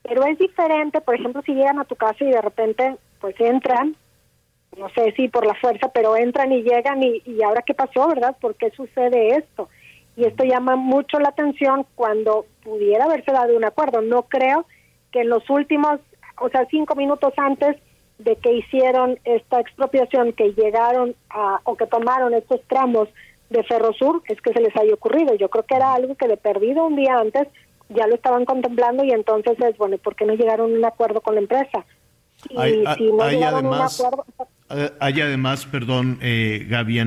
Pero 0.03 0.25
es 0.25 0.39
diferente, 0.39 1.01
por 1.01 1.15
ejemplo, 1.15 1.41
si 1.45 1.53
llegan 1.53 1.79
a 1.79 1.85
tu 1.85 1.97
casa 1.97 2.23
y 2.23 2.31
de 2.31 2.41
repente, 2.41 2.95
pues 3.19 3.35
entran, 3.41 3.97
no 4.77 4.89
sé 4.89 5.11
si 5.15 5.27
por 5.29 5.45
la 5.45 5.53
fuerza, 5.55 5.89
pero 5.89 6.15
entran 6.17 6.51
y 6.51 6.61
llegan 6.63 7.01
y, 7.03 7.21
y 7.25 7.41
ahora 7.43 7.61
qué 7.65 7.73
pasó, 7.73 8.07
¿verdad? 8.07 8.35
¿Por 8.39 8.55
qué 8.55 8.71
sucede 8.71 9.37
esto? 9.37 9.69
Y 10.17 10.25
esto 10.25 10.43
llama 10.43 10.75
mucho 10.75 11.19
la 11.19 11.29
atención 11.29 11.85
cuando 11.95 12.45
pudiera 12.63 13.05
haberse 13.05 13.31
dado 13.31 13.55
un 13.55 13.65
acuerdo. 13.65 14.01
No 14.01 14.23
creo 14.23 14.65
que 15.11 15.21
en 15.21 15.29
los 15.29 15.49
últimos, 15.49 15.99
o 16.39 16.49
sea, 16.49 16.65
cinco 16.69 16.95
minutos 16.95 17.33
antes 17.37 17.75
de 18.17 18.37
que 18.37 18.53
hicieron 18.53 19.19
esta 19.25 19.59
expropiación, 19.59 20.31
que 20.33 20.53
llegaron 20.53 21.15
a, 21.29 21.59
o 21.65 21.75
que 21.75 21.85
tomaron 21.85 22.33
estos 22.33 22.61
tramos 22.67 23.09
de 23.49 23.61
Ferrosur, 23.63 24.23
es 24.27 24.39
que 24.41 24.53
se 24.53 24.61
les 24.61 24.75
haya 24.77 24.93
ocurrido. 24.93 25.35
Yo 25.35 25.49
creo 25.49 25.63
que 25.65 25.75
era 25.75 25.93
algo 25.93 26.15
que 26.15 26.27
de 26.27 26.37
perdido 26.37 26.85
un 26.87 26.95
día 26.95 27.17
antes 27.17 27.47
ya 27.89 28.07
lo 28.07 28.15
estaban 28.15 28.45
contemplando 28.45 29.03
y 29.03 29.11
entonces 29.11 29.59
es, 29.59 29.77
bueno, 29.77 29.95
¿y 29.95 29.99
¿por 29.99 30.15
qué 30.15 30.25
no 30.25 30.33
llegaron 30.33 30.71
a 30.73 30.77
un 30.77 30.85
acuerdo 30.85 31.21
con 31.21 31.35
la 31.35 31.41
empresa? 31.41 31.85
Y 32.49 32.57
Hay- 32.59 32.83
si 32.97 33.11
no 33.11 33.23
hay 33.23 33.35
llegaron 33.35 33.65
a 33.65 33.69
un 33.69 33.75
acuerdo, 33.75 34.25
Hay 34.99 35.21
además, 35.21 35.65
perdón, 35.65 36.19
eh, 36.21 36.65
Gaby, 36.69 36.99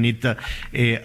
eh, 0.72 1.02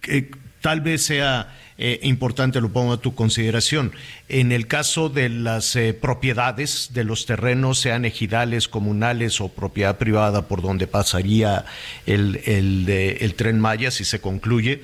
que 0.00 0.30
tal 0.60 0.80
vez 0.80 1.04
sea 1.04 1.54
eh, 1.78 2.00
importante, 2.02 2.60
lo 2.60 2.70
pongo 2.70 2.94
a 2.94 3.00
tu 3.00 3.14
consideración, 3.14 3.92
en 4.28 4.52
el 4.52 4.66
caso 4.66 5.08
de 5.08 5.28
las 5.28 5.76
eh, 5.76 5.94
propiedades 5.94 6.90
de 6.92 7.04
los 7.04 7.26
terrenos, 7.26 7.78
sean 7.78 8.04
ejidales, 8.04 8.68
comunales 8.68 9.40
o 9.40 9.48
propiedad 9.48 9.98
privada 9.98 10.48
por 10.48 10.62
donde 10.62 10.86
pasaría 10.86 11.66
el, 12.06 12.40
el 12.46 13.34
tren 13.34 13.60
Maya, 13.60 13.90
si 13.90 14.04
se 14.04 14.20
concluye, 14.20 14.82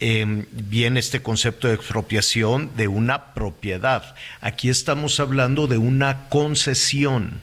eh, 0.00 0.44
viene 0.50 1.00
este 1.00 1.22
concepto 1.22 1.68
de 1.68 1.74
expropiación 1.74 2.70
de 2.76 2.88
una 2.88 3.32
propiedad. 3.32 4.14
Aquí 4.40 4.68
estamos 4.68 5.18
hablando 5.18 5.66
de 5.66 5.78
una 5.78 6.28
concesión. 6.28 7.40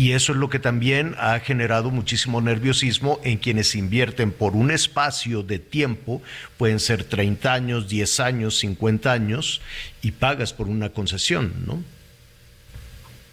Y 0.00 0.14
eso 0.14 0.32
es 0.32 0.38
lo 0.38 0.48
que 0.48 0.58
también 0.58 1.14
ha 1.18 1.38
generado 1.40 1.90
muchísimo 1.90 2.40
nerviosismo 2.40 3.20
en 3.22 3.36
quienes 3.36 3.74
invierten 3.74 4.32
por 4.32 4.56
un 4.56 4.70
espacio 4.70 5.42
de 5.42 5.58
tiempo, 5.58 6.22
pueden 6.56 6.80
ser 6.80 7.04
30 7.04 7.52
años, 7.52 7.86
10 7.86 8.20
años, 8.20 8.58
50 8.60 9.12
años, 9.12 9.60
y 10.00 10.12
pagas 10.12 10.54
por 10.54 10.68
una 10.68 10.88
concesión, 10.88 11.52
¿no? 11.66 11.74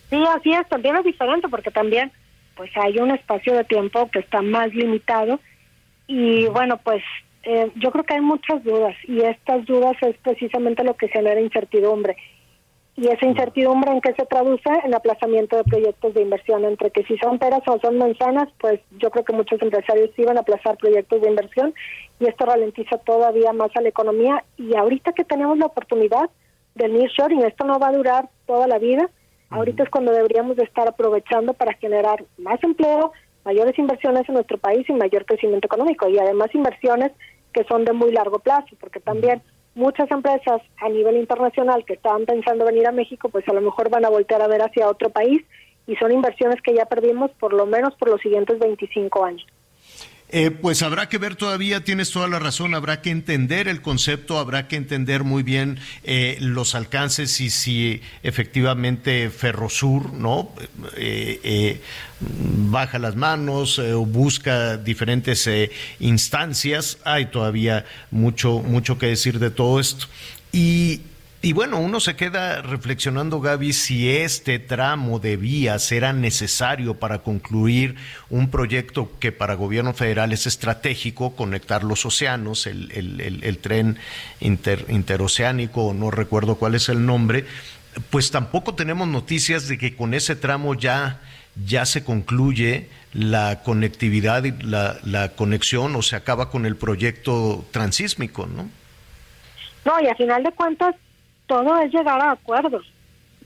Sí, 0.09 0.21
así 0.35 0.51
es, 0.51 0.67
también 0.67 0.97
es 0.97 1.05
diferente 1.05 1.47
porque 1.47 1.71
también 1.71 2.11
pues 2.57 2.69
hay 2.75 2.97
un 2.97 3.11
espacio 3.11 3.53
de 3.53 3.63
tiempo 3.63 4.11
que 4.11 4.19
está 4.19 4.41
más 4.41 4.73
limitado 4.73 5.39
y 6.05 6.47
bueno, 6.47 6.75
pues 6.83 7.01
eh, 7.43 7.71
yo 7.75 7.91
creo 7.91 8.03
que 8.03 8.15
hay 8.15 8.21
muchas 8.21 8.61
dudas 8.65 8.93
y 9.07 9.21
estas 9.21 9.65
dudas 9.65 9.95
es 10.01 10.17
precisamente 10.17 10.83
lo 10.83 10.97
que 10.97 11.07
genera 11.07 11.39
incertidumbre. 11.39 12.17
Y 12.97 13.07
esa 13.07 13.25
incertidumbre 13.25 13.91
en 13.91 14.01
qué 14.01 14.13
se 14.15 14.25
traduce 14.25 14.69
en 14.83 14.93
aplazamiento 14.93 15.55
de 15.55 15.63
proyectos 15.63 16.13
de 16.13 16.23
inversión, 16.23 16.65
entre 16.65 16.91
que 16.91 17.03
si 17.03 17.17
son 17.19 17.37
peras 17.39 17.61
o 17.67 17.79
son 17.79 17.97
manzanas, 17.97 18.49
pues 18.59 18.81
yo 18.99 19.11
creo 19.11 19.23
que 19.23 19.33
muchos 19.33 19.61
empresarios 19.61 20.09
van 20.25 20.37
a 20.37 20.41
aplazar 20.41 20.77
proyectos 20.77 21.21
de 21.21 21.29
inversión 21.29 21.73
y 22.19 22.25
esto 22.25 22.45
ralentiza 22.45 22.97
todavía 22.97 23.53
más 23.53 23.69
a 23.75 23.81
la 23.81 23.89
economía. 23.89 24.43
Y 24.57 24.75
ahorita 24.75 25.13
que 25.13 25.23
tenemos 25.23 25.57
la 25.59 25.67
oportunidad 25.67 26.29
del 26.75 26.93
nearshoring, 26.93 27.43
esto 27.43 27.65
no 27.65 27.79
va 27.79 27.89
a 27.89 27.93
durar 27.93 28.29
toda 28.47 28.67
la 28.67 28.79
vida, 28.79 29.07
Ahorita 29.49 29.83
es 29.83 29.89
cuando 29.89 30.11
deberíamos 30.11 30.57
de 30.57 30.63
estar 30.63 30.87
aprovechando 30.87 31.53
para 31.53 31.73
generar 31.73 32.25
más 32.37 32.61
empleo, 32.63 33.13
mayores 33.45 33.77
inversiones 33.79 34.27
en 34.27 34.35
nuestro 34.35 34.57
país 34.57 34.87
y 34.89 34.93
mayor 34.93 35.25
crecimiento 35.25 35.67
económico 35.67 36.09
y 36.09 36.19
además 36.19 36.53
inversiones 36.53 37.11
que 37.53 37.63
son 37.63 37.85
de 37.85 37.93
muy 37.93 38.11
largo 38.11 38.39
plazo, 38.39 38.75
porque 38.79 38.99
también 38.99 39.41
muchas 39.77 40.09
empresas 40.11 40.61
a 40.81 40.89
nivel 40.89 41.17
internacional 41.17 41.85
que 41.85 41.93
estaban 41.93 42.25
pensando 42.25 42.65
venir 42.65 42.87
a 42.87 42.91
México, 42.91 43.29
pues 43.29 43.47
a 43.47 43.53
lo 43.53 43.61
mejor 43.61 43.89
van 43.89 44.05
a 44.05 44.09
voltear 44.09 44.41
a 44.41 44.47
ver 44.47 44.61
hacia 44.61 44.89
otro 44.89 45.09
país 45.09 45.43
y 45.85 45.95
son 45.95 46.11
inversiones 46.11 46.61
que 46.61 46.73
ya 46.73 46.85
perdimos 46.85 47.31
por 47.39 47.53
lo 47.53 47.65
menos 47.65 47.93
por 47.95 48.09
los 48.09 48.19
siguientes 48.19 48.59
25 48.59 49.23
años. 49.23 49.45
Eh, 50.29 50.51
pues 50.51 50.81
habrá 50.81 51.07
que 51.07 51.17
ver 51.17 51.37
todavía, 51.37 51.85
tienes 51.85 52.11
toda 52.11 52.27
la 52.27 52.37
razón, 52.37 52.75
habrá 52.75 53.01
que 53.01 53.11
entender 53.11 53.69
el 53.69 53.81
concepto, 53.81 54.39
habrá 54.39 54.67
que 54.67 54.75
entender 54.75 55.23
muy 55.23 55.41
bien 55.41 55.79
eh, 56.03 56.37
los 56.41 56.75
alcances 56.75 57.39
y 57.39 57.49
si 57.49 58.01
efectivamente 58.23 59.29
Ferrosur, 59.29 60.11
¿no? 60.11 60.51
Eh, 60.97 61.39
eh, 61.43 61.81
baja 62.19 62.99
las 62.99 63.15
manos 63.15 63.79
eh, 63.79 63.93
o 63.93 64.05
busca 64.05 64.75
diferentes 64.75 65.49
instancias. 65.99 66.97
Hay 67.05 67.27
todavía 67.27 67.85
mucho, 68.11 68.59
mucho 68.59 68.97
que 68.97 69.07
decir 69.07 69.39
de 69.39 69.49
todo 69.49 69.79
esto. 69.79 70.07
Y 70.51 71.01
y 71.41 71.53
bueno, 71.53 71.79
uno 71.79 71.99
se 71.99 72.15
queda 72.15 72.61
reflexionando, 72.61 73.39
Gaby, 73.39 73.71
si 73.73 74.09
este 74.09 74.57
tramo 74.59 75.19
de 75.19 75.37
vías 75.37 75.91
era 75.91 76.11
necesario 76.11 76.95
para 76.95 77.19
concluir 77.19 77.95
un 78.29 78.49
proyecto 78.49 79.11
que 79.19 79.31
para 79.31 79.53
gobierno 79.53 79.93
federal 79.93 80.33
es 80.33 80.47
estratégico, 80.47 81.35
conectar 81.35 81.83
los 81.83 82.05
océanos, 82.05 82.65
el, 82.65 82.91
el- 82.91 83.21
el- 83.21 83.43
el 83.43 83.57
tren 83.59 83.97
inter- 84.39 84.85
interoceánico, 84.89 85.93
no 85.93 86.09
recuerdo 86.09 86.55
cuál 86.55 86.73
es 86.75 86.89
el 86.89 87.05
nombre, 87.05 87.45
pues 88.09 88.31
tampoco 88.31 88.73
tenemos 88.75 89.07
noticias 89.07 89.67
de 89.67 89.77
que 89.77 89.95
con 89.95 90.13
ese 90.15 90.35
tramo 90.35 90.73
ya, 90.73 91.21
ya 91.65 91.85
se 91.85 92.03
concluye 92.03 92.89
la 93.13 93.61
conectividad 93.63 94.43
y 94.43 94.51
la, 94.63 94.97
la 95.03 95.29
conexión 95.29 95.95
o 95.95 96.01
se 96.01 96.15
acaba 96.15 96.49
con 96.49 96.65
el 96.65 96.75
proyecto 96.75 97.65
transísmico, 97.71 98.47
¿no? 98.47 98.69
No, 99.85 99.93
y 100.03 100.07
a 100.07 100.15
final 100.15 100.43
de 100.43 100.51
cuentas, 100.51 100.95
todo 101.47 101.77
es 101.79 101.91
llegar 101.91 102.21
a 102.21 102.31
acuerdos. 102.31 102.85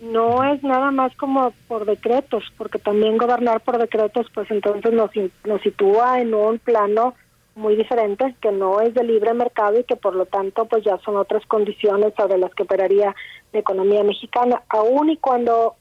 No 0.01 0.43
es 0.43 0.63
nada 0.63 0.91
más 0.91 1.15
como 1.15 1.53
por 1.67 1.85
decretos, 1.85 2.43
porque 2.57 2.79
también 2.79 3.17
gobernar 3.17 3.61
por 3.61 3.77
decretos, 3.77 4.27
pues 4.33 4.49
entonces 4.49 4.91
nos, 4.91 5.11
nos 5.45 5.61
sitúa 5.61 6.19
en 6.19 6.33
un 6.33 6.57
plano 6.59 7.13
muy 7.55 7.75
diferente, 7.75 8.35
que 8.41 8.51
no 8.51 8.81
es 8.81 8.93
de 8.93 9.03
libre 9.03 9.33
mercado 9.33 9.79
y 9.79 9.83
que 9.83 9.95
por 9.95 10.15
lo 10.15 10.25
tanto 10.25 10.65
pues 10.65 10.83
ya 10.83 10.97
son 10.99 11.17
otras 11.17 11.45
condiciones 11.45 12.13
sobre 12.15 12.37
las 12.37 12.53
que 12.55 12.63
operaría 12.63 13.15
la 13.51 13.59
economía 13.59 14.03
mexicana, 14.03 14.63
aun 14.69 15.09
y 15.09 15.17
cuando 15.17 15.75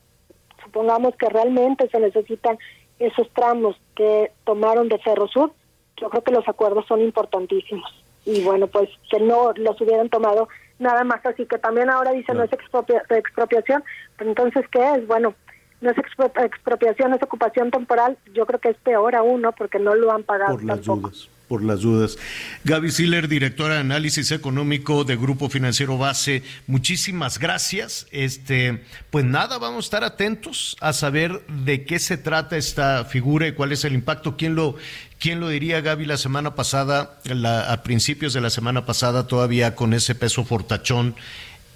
supongamos 0.65 1.15
que 1.17 1.29
realmente 1.29 1.89
se 1.89 2.01
necesitan 2.01 2.59
esos 2.99 3.31
tramos 3.31 3.77
que 3.95 4.33
tomaron 4.45 4.89
de 4.89 4.99
Ferrosur, 4.99 5.53
yo 5.97 6.11
creo 6.11 6.23
que 6.23 6.33
los 6.33 6.47
acuerdos 6.49 6.85
son 6.87 7.01
importantísimos. 7.01 7.91
Y 8.25 8.43
bueno, 8.43 8.67
pues 8.67 8.89
que 9.11 9.21
no 9.21 9.53
los 9.57 9.81
hubieran 9.81 10.09
tomado 10.09 10.49
nada 10.79 11.05
más 11.05 11.25
así, 11.25 11.47
que 11.47 11.59
también 11.59 11.91
ahora 11.91 12.13
dicen 12.13 12.37
no, 12.37 12.43
es 12.43 12.53
expropiación, 12.53 13.85
pero 14.17 14.31
entonces, 14.31 14.65
¿qué 14.73 14.95
es? 14.95 15.07
Bueno, 15.07 15.35
no 15.81 15.91
es 15.91 15.97
expropiación, 15.99 17.15
es 17.15 17.23
ocupación 17.23 17.71
temporal, 17.71 18.19
yo 18.35 18.47
creo 18.47 18.61
que 18.61 18.71
es 18.71 18.77
peor 18.79 19.15
aún, 19.15 19.43
¿no? 19.43 19.53
Porque 19.53 19.79
no 19.79 19.95
lo 19.95 20.13
han 20.13 20.25
pagado 20.25 20.57
por 20.57 20.65
las 20.65 20.85
dudas, 20.85 21.29
por 21.49 21.63
las 21.63 21.81
dudas. 21.81 22.19
Gaby 22.65 22.91
Siller, 22.91 23.29
directora 23.29 23.75
de 23.75 23.81
análisis 23.81 24.31
económico 24.31 25.05
de 25.05 25.17
Grupo 25.17 25.49
Financiero 25.49 25.97
Base, 25.97 26.43
muchísimas 26.67 27.39
gracias. 27.39 28.07
Este, 28.11 28.85
pues 29.11 29.25
nada, 29.25 29.59
vamos 29.59 29.85
a 29.85 29.87
estar 29.87 30.05
atentos 30.05 30.77
a 30.81 30.93
saber 30.93 31.41
de 31.47 31.85
qué 31.85 31.99
se 31.99 32.19
trata 32.19 32.57
esta 32.57 33.05
figura 33.07 33.49
y 33.49 33.53
cuál 33.53 33.73
es 33.73 33.85
el 33.85 33.95
impacto. 33.95 34.37
¿Quién 34.37 34.55
lo, 34.55 34.77
quién 35.21 35.39
lo 35.39 35.49
diría, 35.49 35.81
Gaby, 35.81 36.07
la 36.07 36.17
semana 36.17 36.57
pasada, 36.57 37.19
la, 37.25 37.73
a 37.73 37.83
principios 37.85 38.33
de 38.33 38.41
la 38.41 38.51
semana 38.51 38.87
pasada, 38.87 39.27
todavía 39.29 39.77
con 39.77 39.93
ese 39.93 40.17
peso 40.17 40.45
fortachón? 40.45 41.15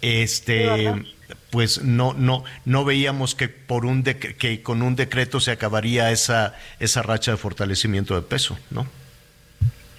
Este 0.01 0.93
pues 1.51 1.83
no 1.83 2.13
no 2.13 2.45
no 2.67 2.85
veíamos 2.85 3.35
que 3.35 3.49
por 3.49 3.87
un 3.87 4.03
que 4.03 4.63
con 4.63 4.83
un 4.83 4.97
decreto 4.97 5.41
se 5.41 5.53
acabaría 5.53 6.11
esa 6.11 6.55
esa 6.79 7.01
racha 7.01 7.31
de 7.31 7.37
fortalecimiento 7.39 8.15
de 8.15 8.23
peso, 8.23 8.59
¿no? 8.71 8.87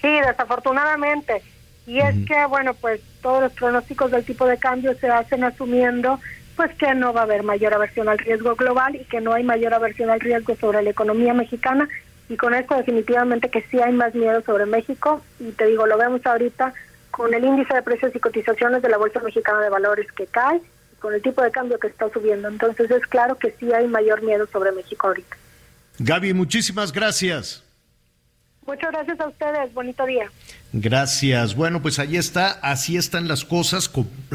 Sí, 0.01 0.09
desafortunadamente. 0.27 1.41
Y 1.87 1.99
es 1.99 2.15
que 2.27 2.45
bueno, 2.45 2.73
pues 2.75 3.01
todos 3.21 3.41
los 3.43 3.51
pronósticos 3.53 4.11
del 4.11 4.23
tipo 4.23 4.45
de 4.45 4.57
cambio 4.57 4.93
se 4.99 5.09
hacen 5.09 5.43
asumiendo 5.43 6.19
pues 6.55 6.73
que 6.75 6.93
no 6.93 7.11
va 7.11 7.21
a 7.21 7.23
haber 7.23 7.43
mayor 7.43 7.73
aversión 7.73 8.07
al 8.07 8.17
riesgo 8.17 8.55
global 8.55 8.95
y 8.95 9.03
que 9.05 9.21
no 9.21 9.33
hay 9.33 9.43
mayor 9.43 9.73
aversión 9.73 10.09
al 10.09 10.19
riesgo 10.19 10.55
sobre 10.55 10.83
la 10.83 10.91
economía 10.91 11.33
mexicana 11.33 11.89
y 12.29 12.37
con 12.37 12.53
esto 12.53 12.75
definitivamente 12.75 13.49
que 13.49 13.61
sí 13.69 13.79
hay 13.79 13.93
más 13.93 14.15
miedo 14.15 14.41
sobre 14.41 14.65
México 14.65 15.21
y 15.39 15.51
te 15.51 15.65
digo, 15.65 15.85
lo 15.85 15.97
vemos 15.97 16.25
ahorita 16.25 16.73
con 17.11 17.33
el 17.33 17.43
índice 17.43 17.73
de 17.73 17.81
precios 17.81 18.15
y 18.15 18.19
cotizaciones 18.19 18.81
de 18.81 18.89
la 18.89 18.97
Bolsa 18.97 19.21
Mexicana 19.21 19.61
de 19.61 19.69
Valores 19.69 20.11
que 20.11 20.25
cae 20.25 20.61
con 20.99 21.13
el 21.13 21.21
tipo 21.21 21.41
de 21.41 21.51
cambio 21.51 21.79
que 21.79 21.87
está 21.87 22.09
subiendo. 22.09 22.47
Entonces 22.47 22.89
es 22.89 23.05
claro 23.07 23.37
que 23.37 23.55
sí 23.59 23.71
hay 23.71 23.87
mayor 23.87 24.23
miedo 24.23 24.47
sobre 24.51 24.71
México 24.71 25.07
ahorita. 25.07 25.37
Gaby, 25.99 26.33
muchísimas 26.33 26.91
gracias. 26.91 27.63
Muchas 28.65 28.91
gracias 28.91 29.19
a 29.19 29.27
ustedes. 29.27 29.73
Bonito 29.73 30.05
día. 30.05 30.31
Gracias. 30.73 31.55
Bueno, 31.55 31.81
pues 31.81 31.99
ahí 31.99 32.17
está. 32.17 32.51
Así 32.51 32.97
están 32.97 33.27
las 33.27 33.45
cosas 33.45 33.89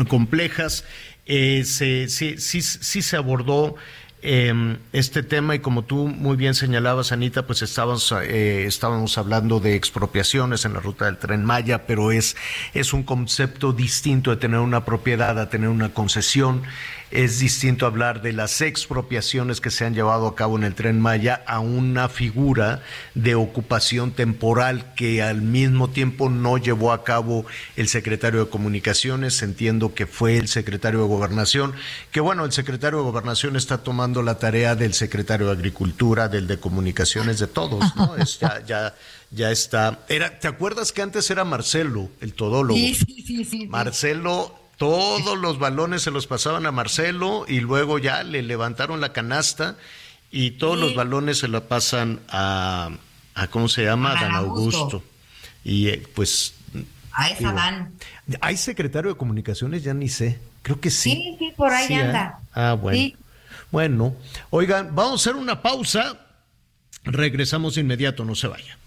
complejas. 0.08 0.84
Eh, 1.26 1.64
sí, 1.64 2.08
sí, 2.08 2.62
sí 2.62 3.02
se 3.02 3.16
abordó 3.16 3.74
eh, 4.22 4.76
este 4.92 5.22
tema 5.22 5.54
y 5.54 5.60
como 5.60 5.82
tú 5.82 6.06
muy 6.06 6.36
bien 6.36 6.54
señalabas, 6.54 7.12
Anita, 7.12 7.46
pues 7.46 7.62
estábamos, 7.62 8.12
eh, 8.12 8.66
estábamos 8.66 9.16
hablando 9.18 9.60
de 9.60 9.74
expropiaciones 9.74 10.64
en 10.64 10.74
la 10.74 10.80
ruta 10.80 11.06
del 11.06 11.18
tren 11.18 11.44
Maya, 11.44 11.86
pero 11.86 12.12
es, 12.12 12.36
es 12.74 12.92
un 12.92 13.02
concepto 13.02 13.72
distinto 13.72 14.30
de 14.30 14.36
tener 14.36 14.60
una 14.60 14.84
propiedad 14.84 15.38
a 15.38 15.48
tener 15.48 15.68
una 15.68 15.94
concesión 15.94 16.62
es 17.10 17.40
distinto 17.40 17.86
hablar 17.86 18.22
de 18.22 18.32
las 18.32 18.60
expropiaciones 18.60 19.60
que 19.60 19.70
se 19.70 19.84
han 19.84 19.94
llevado 19.94 20.26
a 20.26 20.36
cabo 20.36 20.56
en 20.56 20.64
el 20.64 20.74
tren 20.74 21.00
Maya 21.00 21.42
a 21.46 21.58
una 21.60 22.08
figura 22.08 22.82
de 23.14 23.34
ocupación 23.34 24.12
temporal 24.12 24.94
que 24.94 25.22
al 25.22 25.42
mismo 25.42 25.90
tiempo 25.90 26.30
no 26.30 26.56
llevó 26.58 26.92
a 26.92 27.02
cabo 27.02 27.46
el 27.76 27.88
secretario 27.88 28.44
de 28.44 28.50
Comunicaciones, 28.50 29.42
entiendo 29.42 29.94
que 29.94 30.06
fue 30.06 30.36
el 30.36 30.48
secretario 30.48 31.00
de 31.00 31.06
Gobernación, 31.06 31.74
que 32.12 32.20
bueno, 32.20 32.44
el 32.44 32.52
secretario 32.52 32.98
de 32.98 33.04
Gobernación 33.04 33.56
está 33.56 33.78
tomando 33.78 34.22
la 34.22 34.38
tarea 34.38 34.76
del 34.76 34.94
secretario 34.94 35.46
de 35.46 35.52
Agricultura, 35.52 36.28
del 36.28 36.46
de 36.46 36.58
Comunicaciones, 36.58 37.38
de 37.38 37.46
todos, 37.46 37.96
¿no? 37.96 38.16
Es, 38.20 38.38
ya, 38.38 38.62
ya, 38.66 38.94
ya 39.30 39.50
está. 39.50 40.00
Era, 40.08 40.38
¿Te 40.38 40.46
acuerdas 40.46 40.92
que 40.92 41.00
antes 41.00 41.30
era 41.30 41.44
Marcelo, 41.44 42.10
el 42.20 42.34
todólogo? 42.34 42.78
Sí, 42.78 42.94
sí, 42.94 43.24
sí, 43.26 43.44
sí. 43.44 43.66
Marcelo 43.66 44.54
todos 44.80 45.36
los 45.36 45.58
balones 45.58 46.00
se 46.00 46.10
los 46.10 46.26
pasaban 46.26 46.64
a 46.64 46.72
Marcelo 46.72 47.44
y 47.46 47.60
luego 47.60 47.98
ya 47.98 48.22
le 48.22 48.40
levantaron 48.40 49.02
la 49.02 49.12
canasta 49.12 49.76
y 50.30 50.52
todos 50.52 50.78
los 50.78 50.94
balones 50.94 51.36
se 51.40 51.48
la 51.48 51.68
pasan 51.68 52.20
a, 52.30 52.88
a 53.34 53.46
¿cómo 53.48 53.68
se 53.68 53.84
llama? 53.84 54.12
A 54.12 54.22
Dan 54.22 54.34
Augusto. 54.34 54.78
Augusto. 54.78 55.04
Y 55.64 55.88
eh, 55.88 56.02
pues... 56.14 56.54
A 57.12 57.28
esa 57.28 57.38
digo, 57.40 57.52
Dan. 57.52 57.92
¿Hay 58.40 58.56
secretario 58.56 59.10
de 59.10 59.18
comunicaciones? 59.18 59.82
Ya 59.82 59.92
ni 59.92 60.08
sé. 60.08 60.38
Creo 60.62 60.80
que 60.80 60.90
sí. 60.90 61.10
Sí, 61.10 61.36
sí, 61.38 61.52
por 61.54 61.70
ahí 61.70 61.86
Sí, 61.86 61.92
¿eh? 61.92 62.00
anda. 62.00 62.38
Ah, 62.54 62.72
bueno. 62.72 62.96
Sí. 62.98 63.16
Bueno, 63.70 64.16
oigan, 64.48 64.94
vamos 64.94 65.12
a 65.12 65.14
hacer 65.30 65.38
una 65.38 65.60
pausa. 65.60 66.16
Regresamos 67.04 67.74
de 67.74 67.82
inmediato, 67.82 68.24
no 68.24 68.34
se 68.34 68.48
vaya. 68.48 68.78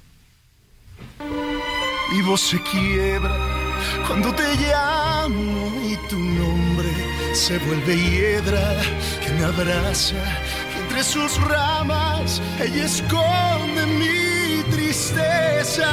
y 2.18 2.22
voz 2.24 2.42
se 2.42 2.60
quiebra 2.64 3.38
cuando 4.08 4.34
te 4.34 4.56
llamo 4.56 5.03
se 7.34 7.58
vuelve 7.60 7.96
hiedra 7.98 8.82
que 9.26 9.34
me 9.34 9.44
abraza 9.44 10.16
y 10.16 10.82
entre 10.82 11.04
sus 11.04 11.42
ramas 11.42 12.42
ella 12.60 12.86
esconde 12.86 13.86
mi 13.88 14.72
tristeza. 14.72 15.90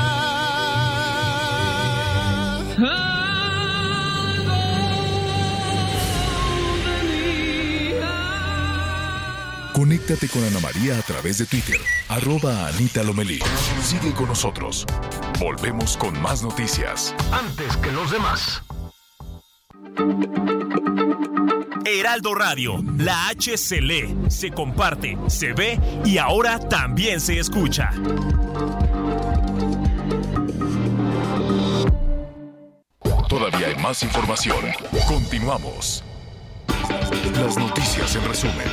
Conéctate 9.73 10.29
con 10.29 10.45
Ana 10.45 10.61
María 10.61 10.99
a 10.99 11.03
través 11.03 11.39
de 11.39 11.47
Twitter, 11.47 11.81
arroba 12.09 12.69
Anita 12.69 13.03
Lomelí. 13.03 13.41
Sigue 13.83 14.13
con 14.13 14.29
nosotros. 14.29 14.85
Volvemos 15.39 15.97
con 15.97 16.21
más 16.21 16.43
noticias. 16.43 17.15
Antes 17.33 17.79
que 17.79 17.91
los 17.91 18.11
demás. 18.11 18.63
Heraldo 21.85 22.35
Radio, 22.35 22.83
la 22.99 23.29
H 23.29 23.57
se 23.57 23.81
lee, 23.81 24.15
se 24.29 24.51
comparte, 24.51 25.17
se 25.29 25.53
ve 25.53 25.79
y 26.05 26.19
ahora 26.19 26.59
también 26.59 27.21
se 27.21 27.39
escucha. 27.39 27.91
Todavía 33.29 33.69
hay 33.69 33.77
más 33.77 34.03
información. 34.03 34.59
Continuamos. 35.07 36.03
Las 37.35 37.57
noticias 37.57 38.15
en 38.17 38.25
resumen. 38.29 38.67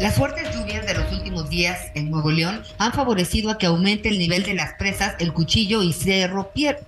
Las 0.00 0.14
fuertes 0.14 0.54
lluvias 0.54 0.86
de 0.86 0.94
los 0.94 1.12
últimos 1.12 1.50
días 1.50 1.78
en 1.94 2.10
Nuevo 2.10 2.30
León 2.30 2.62
han 2.78 2.92
favorecido 2.92 3.50
a 3.50 3.58
que 3.58 3.66
aumente 3.66 4.08
el 4.08 4.18
nivel 4.18 4.44
de 4.44 4.54
las 4.54 4.72
presas 4.74 5.14
El 5.18 5.34
Cuchillo 5.34 5.82
y 5.82 5.92
Cerro, 5.92 6.50
Pier- 6.54 6.78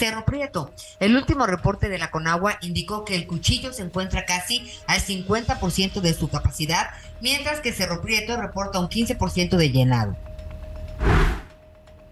Cerro 0.00 0.24
Prieto. 0.24 0.72
El 0.98 1.14
último 1.14 1.46
reporte 1.46 1.90
de 1.90 1.98
la 1.98 2.10
Conagua 2.10 2.56
indicó 2.62 3.04
que 3.04 3.14
el 3.14 3.26
Cuchillo 3.26 3.70
se 3.74 3.82
encuentra 3.82 4.24
casi 4.24 4.66
al 4.86 4.98
50% 4.98 6.00
de 6.00 6.14
su 6.14 6.30
capacidad, 6.30 6.88
mientras 7.20 7.60
que 7.60 7.74
Cerro 7.74 8.00
Prieto 8.00 8.40
reporta 8.40 8.80
un 8.80 8.88
15% 8.88 9.58
de 9.58 9.70
llenado. 9.70 10.16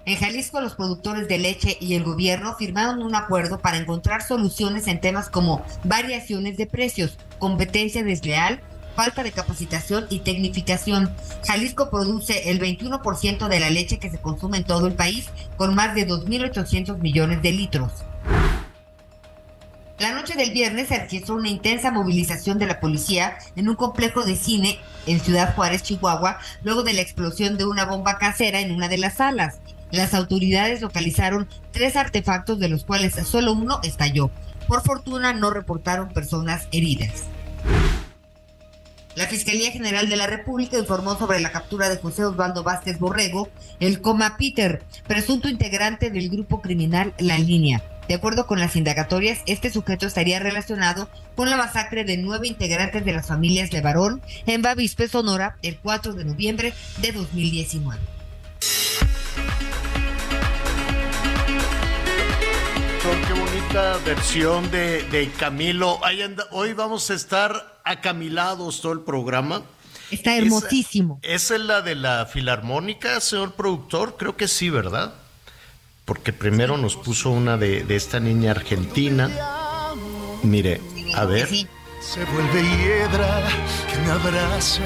En 0.04 0.16
Jalisco, 0.16 0.60
los 0.60 0.74
productores 0.74 1.28
de 1.28 1.38
leche 1.38 1.78
y 1.80 1.94
el 1.94 2.04
gobierno 2.04 2.56
firmaron 2.56 3.02
un 3.02 3.14
acuerdo 3.14 3.58
para 3.58 3.78
encontrar 3.78 4.22
soluciones 4.22 4.86
en 4.86 5.00
temas 5.00 5.30
como 5.30 5.64
variaciones 5.84 6.58
de 6.58 6.66
precios, 6.66 7.16
competencia 7.38 8.04
desleal, 8.04 8.60
falta 8.98 9.22
de 9.22 9.30
capacitación 9.30 10.06
y 10.10 10.18
tecnificación. 10.18 11.14
Jalisco 11.46 11.88
produce 11.88 12.50
el 12.50 12.60
21% 12.60 13.46
de 13.46 13.60
la 13.60 13.70
leche 13.70 14.00
que 14.00 14.10
se 14.10 14.18
consume 14.18 14.56
en 14.56 14.64
todo 14.64 14.88
el 14.88 14.94
país, 14.94 15.28
con 15.56 15.76
más 15.76 15.94
de 15.94 16.04
2.800 16.04 16.98
millones 16.98 17.40
de 17.40 17.52
litros. 17.52 17.92
La 20.00 20.10
noche 20.10 20.34
del 20.34 20.50
viernes 20.50 20.88
se 20.88 20.98
registró 20.98 21.36
una 21.36 21.48
intensa 21.48 21.92
movilización 21.92 22.58
de 22.58 22.66
la 22.66 22.80
policía 22.80 23.38
en 23.54 23.68
un 23.68 23.76
complejo 23.76 24.24
de 24.24 24.34
cine 24.34 24.80
en 25.06 25.20
Ciudad 25.20 25.54
Juárez, 25.54 25.84
Chihuahua, 25.84 26.40
luego 26.64 26.82
de 26.82 26.94
la 26.94 27.00
explosión 27.00 27.56
de 27.56 27.66
una 27.66 27.84
bomba 27.84 28.18
casera 28.18 28.58
en 28.58 28.72
una 28.72 28.88
de 28.88 28.98
las 28.98 29.18
salas. 29.18 29.60
Las 29.92 30.12
autoridades 30.12 30.80
localizaron 30.80 31.48
tres 31.70 31.94
artefactos 31.94 32.58
de 32.58 32.68
los 32.68 32.82
cuales 32.82 33.14
solo 33.28 33.52
uno 33.52 33.78
estalló. 33.84 34.32
Por 34.66 34.82
fortuna 34.82 35.32
no 35.34 35.50
reportaron 35.50 36.08
personas 36.08 36.66
heridas. 36.72 37.22
La 39.18 39.26
Fiscalía 39.26 39.72
General 39.72 40.08
de 40.08 40.14
la 40.14 40.28
República 40.28 40.78
informó 40.78 41.18
sobre 41.18 41.40
la 41.40 41.50
captura 41.50 41.88
de 41.88 41.96
José 41.96 42.24
Osvaldo 42.24 42.62
Vázquez 42.62 43.00
Borrego, 43.00 43.48
el 43.80 44.00
coma 44.00 44.36
Peter, 44.36 44.80
presunto 45.08 45.48
integrante 45.48 46.10
del 46.10 46.28
grupo 46.28 46.62
criminal 46.62 47.12
La 47.18 47.36
Línea. 47.36 47.82
De 48.06 48.14
acuerdo 48.14 48.46
con 48.46 48.60
las 48.60 48.76
indagatorias, 48.76 49.40
este 49.46 49.70
sujeto 49.70 50.06
estaría 50.06 50.38
relacionado 50.38 51.08
con 51.34 51.50
la 51.50 51.56
masacre 51.56 52.04
de 52.04 52.16
nueve 52.16 52.46
integrantes 52.46 53.04
de 53.04 53.12
las 53.12 53.26
familias 53.26 53.72
Levarón 53.72 54.22
en 54.46 54.62
Bavispe, 54.62 55.08
Sonora, 55.08 55.56
el 55.62 55.78
4 55.78 56.12
de 56.12 56.24
noviembre 56.24 56.72
de 57.02 57.10
2019. 57.10 57.98
Bonita 63.68 63.98
versión 64.04 64.70
de, 64.70 65.02
de 65.04 65.30
Camilo. 65.32 66.00
Anda- 66.04 66.46
hoy 66.52 66.72
vamos 66.72 67.10
a 67.10 67.14
estar 67.14 67.80
acamilados 67.84 68.80
todo 68.80 68.92
el 68.92 69.00
programa. 69.00 69.62
Está 70.10 70.36
hermosísimo. 70.36 71.20
¿Esa 71.22 71.56
es 71.56 71.60
la 71.60 71.82
de 71.82 71.94
la 71.94 72.26
filarmónica, 72.26 73.20
señor 73.20 73.52
productor? 73.52 74.16
Creo 74.16 74.36
que 74.36 74.48
sí, 74.48 74.70
¿verdad? 74.70 75.12
Porque 76.06 76.32
primero 76.32 76.78
nos 76.78 76.96
puso 76.96 77.30
una 77.30 77.56
de, 77.58 77.82
de 77.84 77.96
esta 77.96 78.18
niña 78.20 78.52
argentina. 78.52 79.30
Mire, 80.42 80.80
a 81.14 81.24
ver. 81.26 81.48
Se 82.00 82.24
vuelve 82.24 82.62
hiedra 82.62 83.42
que 83.90 83.98
me 83.98 84.10
abraza 84.12 84.80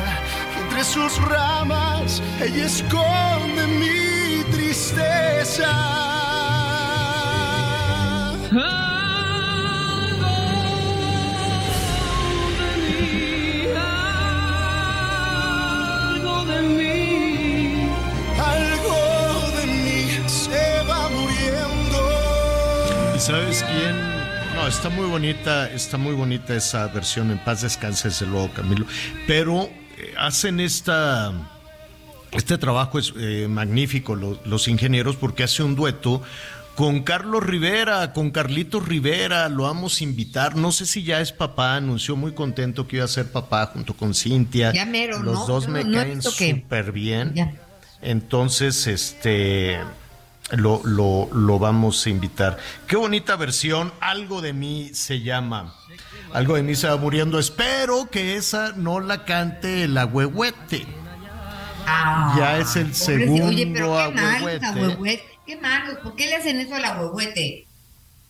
entre 0.60 0.82
sus 0.82 1.16
ramas 1.28 2.22
ella 2.40 2.64
esconde 2.64 3.66
mi 3.66 4.42
tristeza. 4.50 6.21
Sabes 23.18 23.62
quién? 23.64 23.96
No, 24.56 24.66
está 24.66 24.88
muy 24.88 25.06
bonita, 25.06 25.70
está 25.70 25.96
muy 25.96 26.14
bonita 26.14 26.54
esa 26.54 26.86
versión. 26.88 27.30
En 27.30 27.38
paz 27.38 27.62
descanse 27.62 28.08
desde 28.08 28.26
luego, 28.26 28.50
Camilo. 28.52 28.84
Pero 29.26 29.70
eh, 29.98 30.14
hacen 30.18 30.60
esta, 30.60 31.32
este 32.32 32.58
trabajo 32.58 32.98
es 32.98 33.12
eh, 33.16 33.46
magnífico 33.48 34.14
lo- 34.16 34.40
los 34.44 34.68
ingenieros 34.68 35.16
porque 35.16 35.44
hace 35.44 35.62
un 35.62 35.74
dueto 35.76 36.22
con 36.76 37.02
Carlos 37.02 37.42
Rivera, 37.44 38.12
con 38.12 38.30
Carlitos 38.30 38.86
Rivera, 38.86 39.48
lo 39.48 39.64
vamos 39.64 40.00
a 40.00 40.04
invitar. 40.04 40.56
No 40.56 40.72
sé 40.72 40.86
si 40.86 41.02
ya 41.02 41.20
es 41.20 41.30
papá, 41.32 41.76
anunció 41.76 42.16
muy 42.16 42.32
contento 42.32 42.88
que 42.88 42.96
iba 42.96 43.04
a 43.04 43.08
ser 43.08 43.30
papá 43.30 43.66
junto 43.72 43.94
con 43.94 44.14
Cintia. 44.14 44.72
Ya 44.72 44.86
mero, 44.86 45.22
Los 45.22 45.40
¿no? 45.40 45.46
dos 45.46 45.68
me 45.68 45.84
no 45.84 45.92
caen 45.98 46.20
que- 46.20 46.52
súper 46.54 46.92
bien. 46.92 47.34
Entonces, 48.00 48.86
este 48.86 49.78
lo, 50.50 50.80
lo, 50.84 51.28
lo 51.32 51.58
vamos 51.58 52.04
a 52.06 52.10
invitar. 52.10 52.58
Qué 52.86 52.96
bonita 52.96 53.36
versión. 53.36 53.92
Algo 54.00 54.40
de 54.40 54.52
mí 54.52 54.90
se 54.94 55.20
llama. 55.20 55.74
Algo 56.32 56.56
de 56.56 56.62
mí 56.62 56.74
se 56.74 56.88
va 56.88 56.96
muriendo. 56.96 57.38
Espero 57.38 58.08
que 58.10 58.36
esa 58.36 58.72
no 58.72 58.98
la 59.00 59.24
cante 59.24 59.84
el 59.84 59.96
agüehuete. 59.96 60.86
ya 62.36 62.58
es 62.58 62.76
el 62.76 62.94
segundo 62.94 63.46
Oye, 63.46 63.66
pero 63.72 64.12
qué. 65.02 65.22
Qué 65.46 65.56
malos. 65.56 65.98
¿Por 66.02 66.14
qué 66.16 66.26
le 66.26 66.36
hacen 66.36 66.60
eso 66.60 66.74
al 66.74 66.84
agüehuete? 66.84 67.66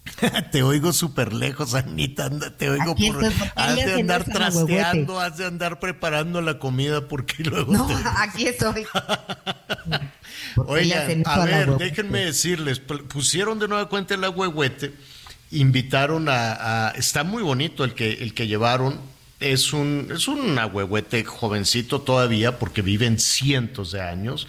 Te 0.50 0.62
oigo 0.64 0.92
súper 0.92 1.32
lejos, 1.32 1.74
Anita. 1.74 2.26
anda, 2.26 2.56
Te 2.56 2.68
oigo 2.70 2.92
Aquí 2.92 3.10
por. 3.12 3.22
estoy, 3.24 3.38
¿por 3.38 3.54
qué 3.54 3.60
Has 3.60 3.76
de 3.76 3.94
andar 3.94 4.24
trasteando, 4.24 5.20
has 5.20 5.36
de 5.36 5.46
andar 5.46 5.78
preparando 5.78 6.40
la 6.40 6.58
comida 6.58 7.06
porque 7.06 7.44
luego 7.44 7.72
No, 7.72 7.86
te- 7.86 7.94
aquí 8.18 8.46
estoy. 8.46 8.84
¿Por 10.54 10.78
qué 10.78 10.84
le 10.84 10.94
hacen 10.94 11.18
Oigan, 11.26 11.40
a 11.40 11.44
ver, 11.44 11.70
déjenme 11.76 12.18
decirles, 12.26 12.84
pu- 12.86 13.02
pusieron 13.06 13.58
de 13.58 13.68
nueva 13.68 13.88
cuenta 13.88 14.14
el 14.14 14.24
agüehuete, 14.24 14.92
invitaron 15.50 16.28
a, 16.28 16.88
a- 16.88 16.90
está 16.92 17.24
muy 17.24 17.42
bonito 17.42 17.84
el 17.84 17.94
que, 17.94 18.12
el 18.14 18.34
que 18.34 18.46
llevaron, 18.48 19.00
es 19.40 19.72
un, 19.72 20.08
es 20.14 20.28
un 20.28 20.58
agüehuete 20.58 21.24
jovencito 21.24 22.00
todavía 22.02 22.58
porque 22.58 22.82
viven 22.82 23.18
cientos 23.18 23.92
de 23.92 24.00
años 24.02 24.46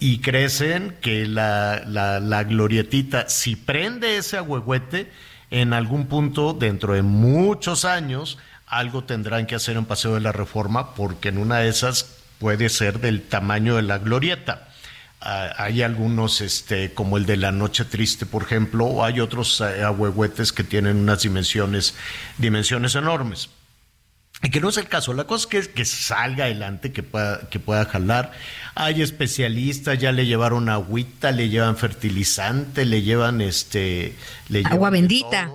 y 0.00 0.18
crecen 0.20 0.96
que 1.02 1.26
la, 1.26 1.84
la, 1.86 2.44
glorietita, 2.44 3.28
si 3.28 3.54
prende 3.54 4.16
ese 4.16 4.38
agüehuete, 4.38 5.12
en 5.50 5.74
algún 5.74 6.06
punto, 6.06 6.54
dentro 6.54 6.94
de 6.94 7.02
muchos 7.02 7.84
años, 7.84 8.38
algo 8.66 9.04
tendrán 9.04 9.46
que 9.46 9.56
hacer 9.56 9.76
en 9.76 9.84
Paseo 9.84 10.14
de 10.14 10.20
la 10.20 10.32
Reforma 10.32 10.94
porque 10.94 11.28
en 11.28 11.38
una 11.38 11.58
de 11.58 11.68
esas 11.68 12.16
puede 12.38 12.70
ser 12.70 13.00
del 13.00 13.22
tamaño 13.22 13.76
de 13.76 13.82
la 13.82 13.98
glorieta. 13.98 14.68
Ah, 15.20 15.52
hay 15.58 15.82
algunos, 15.82 16.40
este, 16.40 16.94
como 16.94 17.18
el 17.18 17.26
de 17.26 17.36
la 17.36 17.52
Noche 17.52 17.84
Triste, 17.84 18.24
por 18.24 18.44
ejemplo, 18.44 18.86
o 18.86 19.04
hay 19.04 19.20
otros 19.20 19.60
eh, 19.60 19.82
ahuehuetes 19.82 20.52
que 20.52 20.64
tienen 20.64 20.96
unas 20.96 21.22
dimensiones, 21.22 21.94
dimensiones 22.38 22.94
enormes. 22.94 23.50
Y 24.42 24.50
que 24.50 24.60
no 24.60 24.70
es 24.70 24.78
el 24.78 24.88
caso, 24.88 25.12
la 25.12 25.24
cosa 25.24 25.48
es 25.58 25.66
que, 25.66 25.72
que 25.72 25.84
salga 25.84 26.44
adelante, 26.44 26.92
que 26.92 27.02
pueda, 27.02 27.48
que 27.50 27.60
pueda 27.60 27.84
jalar. 27.84 28.32
Hay 28.74 29.02
especialistas, 29.02 29.98
ya 29.98 30.12
le 30.12 30.24
llevaron 30.24 30.70
agüita, 30.70 31.30
le 31.30 31.50
llevan 31.50 31.76
fertilizante, 31.76 32.86
le 32.86 33.02
llevan 33.02 33.42
este. 33.42 34.16
Le 34.48 34.60
Agua 34.60 34.72
llevan 34.72 34.92
bendita. 34.92 35.50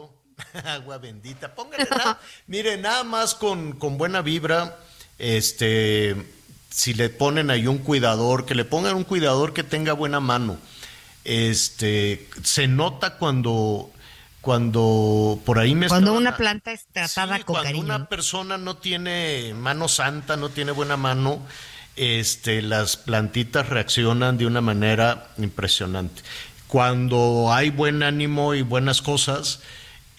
Agua 0.66 1.00
bendita. 1.00 1.56
Póngale 1.56 1.88
nada, 1.90 2.20
mire, 2.48 2.78
nada 2.78 3.04
más 3.04 3.34
con, 3.34 3.74
con 3.74 3.98
buena 3.98 4.22
vibra, 4.22 4.78
este, 5.18 6.16
si 6.70 6.94
le 6.94 7.10
ponen 7.10 7.50
ahí 7.50 7.66
un 7.66 7.80
cuidador, 7.80 8.46
que 8.46 8.54
le 8.54 8.66
pongan 8.66 8.96
un 8.96 9.04
cuidador 9.04 9.54
que 9.54 9.64
tenga 9.64 9.94
buena 9.94 10.20
mano. 10.20 10.60
Este, 11.24 12.28
se 12.44 12.68
nota 12.68 13.18
cuando, 13.18 13.92
cuando 14.46 15.42
por 15.44 15.58
ahí 15.58 15.74
me 15.74 15.88
Cuando 15.88 16.12
estaban- 16.12 16.22
una 16.22 16.38
planta 16.38 16.72
es 16.72 16.86
tratada 16.86 17.38
Sí, 17.38 17.44
con 17.44 17.56
cuando 17.56 17.64
cariño. 17.68 17.84
una 17.84 18.08
persona 18.08 18.60
no 18.60 18.78
tiene 18.78 19.56
mano 19.56 19.88
santa, 19.88 20.38
no 20.38 20.50
tiene 20.50 20.72
buena 20.72 20.98
mano, 20.98 21.42
este, 21.96 22.62
las 22.62 22.96
plantitas 22.96 23.68
reaccionan 23.70 24.38
de 24.38 24.46
una 24.46 24.62
manera 24.62 25.30
impresionante. 25.40 26.22
Cuando 26.68 27.52
hay 27.52 27.72
buen 27.72 28.04
ánimo 28.04 28.54
y 28.54 28.62
buenas 28.62 29.02
cosas, 29.02 29.62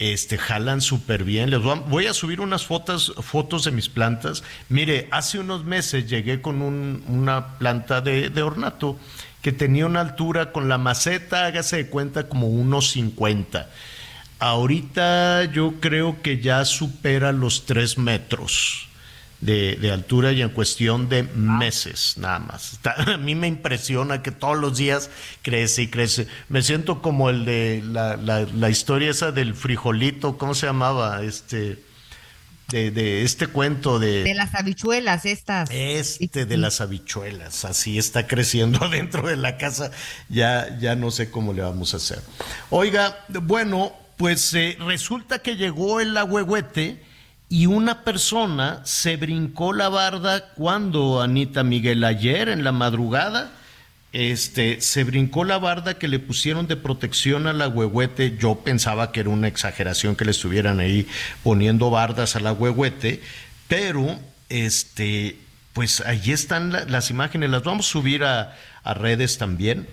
este, 0.01 0.39
jalan 0.39 0.81
súper 0.81 1.23
bien. 1.23 1.51
Les 1.51 1.63
voy 1.63 2.07
a, 2.09 2.13
subir 2.13 2.41
unas 2.41 2.67
fotos, 2.67 3.15
fotos 3.21 3.63
de 3.65 3.71
mis 3.71 3.89
plantas. 3.89 4.43
Mire, 4.69 5.07
hace 5.13 5.39
unos 5.39 5.65
meses 5.65 6.09
llegué 6.11 6.43
con 6.43 6.63
un- 6.63 7.05
una 7.07 7.59
planta 7.59 8.01
de, 8.01 8.29
de 8.31 8.43
ornato 8.43 8.99
que 9.41 9.53
tenía 9.53 9.87
una 9.87 10.01
altura 10.01 10.51
con 10.51 10.69
la 10.69 10.79
maceta, 10.79 11.47
hágase 11.47 11.77
de 11.77 11.87
cuenta, 11.87 12.29
como 12.29 12.49
unos 12.49 12.91
50. 12.91 13.71
Ahorita 14.39 15.45
yo 15.53 15.75
creo 15.81 16.21
que 16.23 16.41
ya 16.41 16.65
supera 16.65 17.33
los 17.33 17.67
tres 17.67 17.99
metros 17.99 18.89
de, 19.41 19.77
de 19.77 19.93
altura 19.93 20.33
y 20.33 20.41
en 20.43 20.49
cuestión 20.51 21.09
de 21.09 21.23
meses 21.23 22.15
nada 22.17 22.39
más. 22.39 22.73
Está- 22.75 22.95
a 23.15 23.17
mí 23.19 23.35
me 23.35 23.49
impresiona 23.49 24.23
que 24.23 24.31
todos 24.31 24.59
los 24.59 24.77
días 24.79 25.11
crece 25.43 25.83
y 25.83 25.89
crece. 25.89 26.27
Me 26.49 26.63
siento 26.63 27.03
como 27.03 27.29
el 27.31 27.45
de 27.45 27.83
la, 27.85 28.17
la- 28.17 28.43
la 28.55 28.71
historia 28.71 29.11
esa 29.11 29.33
del 29.33 29.55
frijolito, 29.55 30.39
¿cómo 30.39 30.55
se 30.55 30.67
llamaba? 30.67 31.23
Este, 31.23 31.79
de, 32.69 32.91
de 32.91 33.23
este 33.23 33.47
cuento 33.47 33.99
de... 33.99 34.23
De 34.25 34.35
las 34.35 34.55
habichuelas 34.55 35.25
estas. 35.25 35.71
Este 35.71 36.47
de 36.47 36.57
las 36.57 36.81
habichuelas, 36.81 37.65
así 37.65 37.97
está 37.99 38.27
creciendo 38.27 38.89
dentro 38.91 39.27
de 39.29 39.37
la 39.37 39.57
casa, 39.57 39.91
ya, 40.29 40.77
ya 40.79 40.95
no 40.97 41.11
sé 41.11 41.31
cómo 41.31 41.53
le 41.53 41.63
vamos 41.63 41.95
a 41.95 41.99
hacer. 41.99 42.21
Oiga, 42.71 43.25
bueno, 43.29 43.93
pues 44.17 44.53
eh, 44.55 44.77
resulta 44.81 45.41
que 45.41 45.57
llegó 45.57 46.01
el 46.01 46.17
agüehuete 46.17 47.03
y 47.49 47.67
una 47.67 48.03
persona 48.03 48.81
se 48.85 49.17
brincó 49.17 49.73
la 49.73 49.89
barda 49.89 50.53
cuando, 50.55 51.21
Anita 51.23 51.63
Miguel, 51.63 52.03
ayer 52.05 52.49
en 52.49 52.65
la 52.65 52.73
madrugada, 52.73 53.53
este, 54.13 54.81
se 54.81 55.05
brincó 55.05 55.45
la 55.45 55.59
barda 55.59 55.99
que 55.99 56.09
le 56.09 56.19
pusieron 56.19 56.67
de 56.67 56.77
protección 56.77 57.47
al 57.47 57.61
agüehuete. 57.61 58.37
Yo 58.39 58.57
pensaba 58.57 59.13
que 59.13 59.21
era 59.21 59.29
una 59.29 59.49
exageración 59.49 60.17
que 60.17 60.25
le 60.25 60.31
estuvieran 60.31 60.81
ahí 60.81 61.07
poniendo 61.43 61.91
bardas 61.91 62.35
al 62.37 62.47
agüehuete, 62.47 63.21
pero 63.69 64.19
este, 64.49 65.37
pues 65.75 66.01
ahí 66.01 66.33
están 66.33 66.73
la- 66.73 66.85
las 66.87 67.11
imágenes, 67.11 67.51
las 67.51 67.63
vamos 67.63 67.87
a 67.89 67.93
subir 67.93 68.25
a, 68.25 68.57
a 68.83 68.95
redes 68.95 69.37
también. 69.39 69.87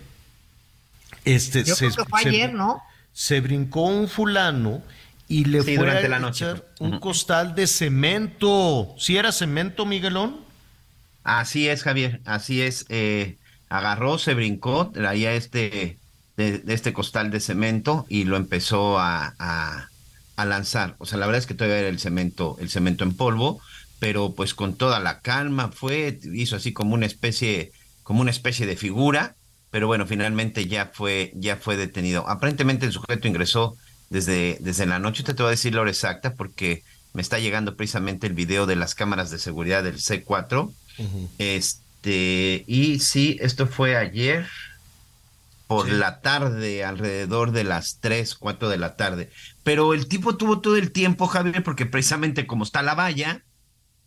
Este, 1.25 1.63
Yo 1.63 1.75
creo 1.75 1.89
que 1.91 2.05
fue 2.05 2.19
ayer, 2.21 2.53
¿no? 2.53 2.81
Se 3.13 3.39
brincó 3.41 3.83
un 3.87 4.07
fulano 4.09 4.83
y 5.27 5.45
le 5.45 5.63
Sí, 5.63 5.77
fue 5.77 5.85
durante 5.85 6.07
a 6.07 6.09
la 6.09 6.19
noche 6.19 6.45
echar 6.45 6.65
fue. 6.79 6.89
un 6.89 6.99
costal 6.99 7.55
de 7.55 7.67
cemento. 7.67 8.95
¿Si 8.97 9.17
era 9.17 9.31
cemento, 9.31 9.85
Miguelón? 9.85 10.45
Así 11.23 11.69
es, 11.69 11.83
Javier, 11.83 12.21
así 12.25 12.61
es. 12.61 12.85
eh, 12.89 13.39
agarró, 13.69 14.17
se 14.17 14.33
brincó, 14.33 14.91
traía 14.91 15.33
este, 15.33 16.01
de, 16.35 16.59
de 16.59 16.73
este 16.73 16.93
costal 16.93 17.31
de 17.31 17.39
cemento 17.39 18.05
y 18.09 18.25
lo 18.25 18.37
empezó 18.37 18.99
a, 18.99 19.33
a- 19.39 19.87
a 20.35 20.45
lanzar. 20.45 20.95
O 20.99 21.05
sea, 21.05 21.17
la 21.19 21.25
verdad 21.27 21.39
es 21.39 21.47
que 21.47 21.53
todavía 21.55 21.79
era 21.79 21.89
el 21.89 21.99
cemento, 21.99 22.57
el 22.59 22.69
cemento 22.69 23.03
en 23.03 23.15
polvo, 23.15 23.61
pero 23.99 24.35
pues 24.35 24.53
con 24.53 24.77
toda 24.77 24.99
la 24.99 25.21
calma 25.21 25.71
fue, 25.71 26.19
hizo 26.33 26.55
así 26.57 26.73
como 26.73 26.93
una 26.95 27.05
especie, 27.05 27.71
como 28.03 28.21
una 28.21 28.31
especie 28.31 28.65
de 28.65 28.75
figura, 28.77 29.37
pero 29.73 29.87
bueno, 29.87 30.05
finalmente 30.05 30.67
ya 30.67 30.91
fue, 30.93 31.31
ya 31.33 31.57
fue 31.57 31.75
detenido. 31.75 32.29
Aparentemente 32.29 32.85
el 32.85 32.91
sujeto 32.91 33.27
ingresó 33.27 33.75
desde, 34.11 34.59
desde 34.59 34.85
la 34.85 34.99
noche, 34.99 35.23
te 35.23 35.33
voy 35.33 35.47
a 35.47 35.49
decir 35.49 35.73
la 35.73 35.81
hora 35.81 35.89
exacta 35.89 36.35
porque 36.35 36.83
me 37.13 37.23
está 37.23 37.39
llegando 37.39 37.75
precisamente 37.75 38.27
el 38.27 38.33
video 38.33 38.67
de 38.67 38.75
las 38.75 38.93
cámaras 38.93 39.31
de 39.31 39.39
seguridad 39.39 39.83
del 39.83 39.97
C4. 39.97 40.71
Este, 41.39 42.63
y 42.67 42.99
sí, 42.99 43.39
esto 43.41 43.65
fue 43.65 43.97
ayer 43.97 44.45
por 45.65 45.89
la 45.89 46.21
tarde, 46.21 46.83
alrededor 46.83 47.51
de 47.51 47.63
las 47.63 47.97
3, 47.99 48.35
4 48.35 48.69
de 48.69 48.77
la 48.77 48.95
tarde. 48.95 49.31
Pero 49.63 49.95
el 49.95 50.07
tipo 50.07 50.37
tuvo 50.37 50.61
todo 50.61 50.77
el 50.77 50.91
tiempo, 50.91 51.25
Javier, 51.25 51.63
porque 51.63 51.87
precisamente 51.87 52.45
como 52.45 52.63
está 52.63 52.83
la 52.83 52.93
valla, 52.93 53.41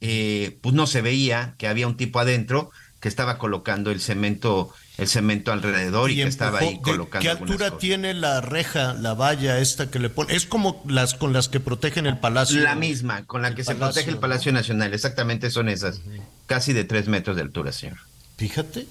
eh, 0.01 0.61
pues 0.63 0.77
no 0.77 0.87
se 0.87 1.03
veía 1.03 1.57
que 1.59 1.67
había 1.67 1.89
un 1.89 1.97
tipo 1.97 2.21
adentro 2.21 2.71
que 3.01 3.09
estaba 3.09 3.39
colocando 3.39 3.91
el 3.91 4.01
cemento 4.01 4.73
el 4.99 5.09
cemento 5.09 5.53
alrededor 5.53 6.11
y, 6.11 6.17
que 6.17 6.23
estaba 6.23 6.61
ahí 6.61 6.79
colocando. 6.81 7.23
¿Qué 7.23 7.31
altura 7.31 7.77
tiene 7.77 8.15
la 8.15 8.41
reja, 8.41 8.95
la 8.95 9.15
valla 9.15 9.59
esta 9.59 9.91
que 9.91 9.99
le 9.99 10.09
pone? 10.09 10.35
Es 10.35 10.47
como 10.47 10.83
las 10.87 11.15
con 11.15 11.33
las 11.33 11.49
que 11.49 11.61
protegen 11.61 12.07
el 12.07 12.19
palacio. 12.19 12.61
La 12.61 12.75
misma, 12.75 13.27
con 13.27 13.43
la 13.43 13.55
que 13.55 13.63
se 13.63 13.75
protege 13.75 14.11
el 14.11 14.19
Palacio 14.19 14.53
Nacional, 14.53 14.95
exactamente 14.95 15.51
son 15.51 15.69
esas, 15.69 16.01
casi 16.47 16.73
de 16.73 16.85
tres 16.85 17.09
metros 17.09 17.37
de 17.37 17.43
altura, 17.43 17.73
señor. 17.73 17.99
Fíjate, 18.39 18.87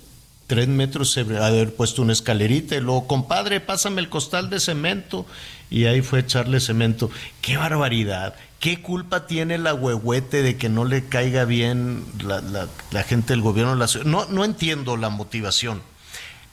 tres 0.47 0.67
metros 0.67 1.11
se 1.11 1.21
haber 1.21 1.73
puesto 1.73 2.03
una 2.03 2.13
escalerita 2.13 2.75
y 2.75 2.81
luego, 2.81 3.07
compadre, 3.07 3.59
pásame 3.59 4.01
el 4.01 4.09
costal 4.09 4.49
de 4.49 4.59
cemento 4.59 5.25
y 5.71 5.85
ahí 5.85 6.01
fue 6.01 6.19
echarle 6.19 6.59
cemento. 6.59 7.09
¡Qué 7.41 7.57
barbaridad! 7.57 8.35
¿Qué 8.65 8.81
culpa 8.81 9.27
tiene 9.27 9.59
la 9.59 9.75
huehuete 9.75 10.41
de 10.41 10.57
que 10.57 10.69
no 10.69 10.85
le 10.85 11.05
caiga 11.05 11.45
bien 11.45 12.03
la, 12.17 13.03
gente 13.03 13.33
del 13.33 13.41
gobierno 13.41 13.75
la? 13.75 13.87
No, 14.05 14.25
no 14.25 14.43
entiendo 14.43 14.97
la 14.97 15.09
motivación. 15.11 15.83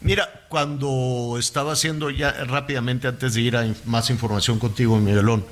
Mira, 0.03 0.45
cuando 0.51 1.37
estaba 1.39 1.73
haciendo 1.73 2.11
ya 2.11 2.31
rápidamente, 2.45 3.09
antes 3.09 3.33
de 3.33 3.41
ir 3.41 3.57
a 3.57 3.67
más 3.87 4.11
información 4.11 4.59
contigo, 4.59 4.99
Miguelón, 4.99 5.47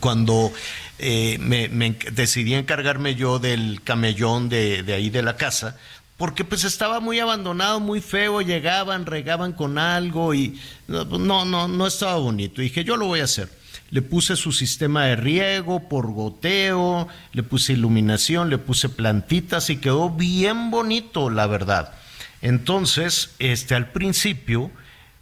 cuando 0.00 0.52
eh, 0.98 1.38
me, 1.40 1.96
decidí 2.12 2.52
encargarme 2.52 3.14
yo 3.14 3.38
del 3.38 3.80
camellón 3.82 4.50
de, 4.50 4.84
ahí 4.94 5.08
de 5.08 5.22
la 5.22 5.38
casa, 5.38 5.78
porque 6.18 6.44
pues 6.44 6.64
estaba 6.64 7.00
muy 7.00 7.20
abandonado, 7.20 7.80
muy 7.80 8.02
feo, 8.02 8.42
llegaban, 8.42 9.06
regaban 9.06 9.54
con 9.54 9.78
algo 9.78 10.34
y 10.34 10.60
no, 10.88 11.46
no, 11.46 11.68
no 11.68 11.86
estaba 11.86 12.16
bonito. 12.16 12.60
dije, 12.60 12.84
yo 12.84 12.98
lo 12.98 13.06
voy 13.06 13.20
a 13.20 13.24
hacer. 13.24 13.57
Le 13.90 14.02
puse 14.02 14.36
su 14.36 14.52
sistema 14.52 15.04
de 15.06 15.16
riego 15.16 15.88
por 15.88 16.12
goteo, 16.12 17.08
le 17.32 17.42
puse 17.42 17.72
iluminación, 17.72 18.50
le 18.50 18.58
puse 18.58 18.88
plantitas 18.88 19.70
y 19.70 19.78
quedó 19.78 20.10
bien 20.10 20.70
bonito, 20.70 21.30
la 21.30 21.46
verdad. 21.46 21.94
Entonces, 22.42 23.34
este, 23.38 23.74
al 23.74 23.90
principio 23.90 24.70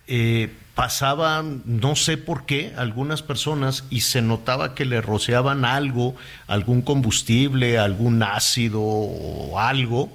eh, 0.09 0.53
pasaban, 0.75 1.63
no 1.65 1.97
sé 1.97 2.19
por 2.19 2.45
qué, 2.45 2.75
algunas 2.77 3.23
personas 3.23 3.85
y 3.89 4.03
se 4.03 4.21
notaba 4.21 4.75
que 4.75 4.85
le 4.85 5.01
rociaban 5.01 5.65
algo, 5.65 6.15
algún 6.47 6.83
combustible, 6.83 7.79
algún 7.79 8.23
ácido 8.23 8.83
o 8.83 9.59
algo, 9.59 10.13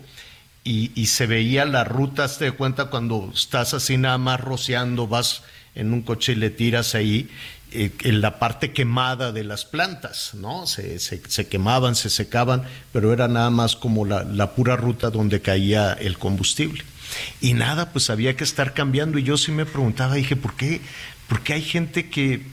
y, 0.64 1.08
se 1.08 1.26
veía 1.26 1.66
las 1.66 1.88
rutas, 1.88 2.38
te 2.38 2.46
de 2.46 2.52
cuenta 2.52 2.86
cuando 2.86 3.32
estás 3.34 3.74
así 3.74 3.98
nada 3.98 4.20
más 4.20 4.40
rociando, 4.40 5.08
vas 5.08 5.42
en 5.74 5.92
un 5.92 6.04
coche 6.04 6.34
y 6.34 6.36
le 6.36 6.52
tiras 6.52 6.94
ahí, 6.94 7.30
en 7.72 8.22
la 8.22 8.38
parte 8.38 8.72
quemada 8.72 9.32
de 9.32 9.44
las 9.44 9.66
plantas, 9.66 10.34
¿no? 10.34 10.68
Se, 10.68 11.00
se, 11.00 11.48
quemaban, 11.48 11.96
se 11.96 12.10
secaban, 12.10 12.64
pero 12.92 13.14
era 13.14 13.28
nada 13.28 13.50
más 13.50 13.76
como 13.76 14.06
la, 14.06 14.24
la 14.24 14.52
pura 14.52 14.76
ruta 14.76 15.10
donde 15.10 15.42
caía 15.42 15.94
el 15.94 16.18
combustible. 16.18 16.84
Y 17.40 17.54
nada, 17.54 17.92
pues 17.92 18.10
había 18.10 18.36
que 18.36 18.44
estar 18.44 18.74
cambiando. 18.74 19.18
Y 19.18 19.24
yo 19.24 19.38
sí 19.38 19.52
me 19.52 19.66
preguntaba, 19.66 20.16
dije, 20.16 20.36
¿por 20.36 20.56
qué, 20.56 20.82
por 21.28 21.42
qué 21.42 21.54
hay 21.54 21.62
gente 21.62 22.10
que, 22.10 22.46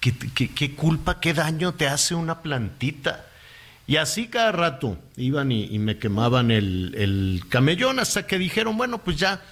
qué 0.00 0.74
culpa, 0.74 1.20
qué 1.20 1.34
daño 1.34 1.74
te 1.74 1.88
hace 1.88 2.14
una 2.14 2.42
plantita? 2.42 3.26
Y 3.86 3.96
así 3.96 4.28
cada 4.28 4.50
rato 4.50 4.98
iban 5.16 5.52
y, 5.52 5.78
me 5.78 5.98
quemaban 5.98 6.50
el, 6.50 6.94
el, 6.96 7.42
camellón 7.50 7.98
hasta 7.98 8.26
que 8.26 8.38
dijeron, 8.38 8.78
bueno, 8.78 8.98
pues 8.98 9.18
ya 9.18 9.42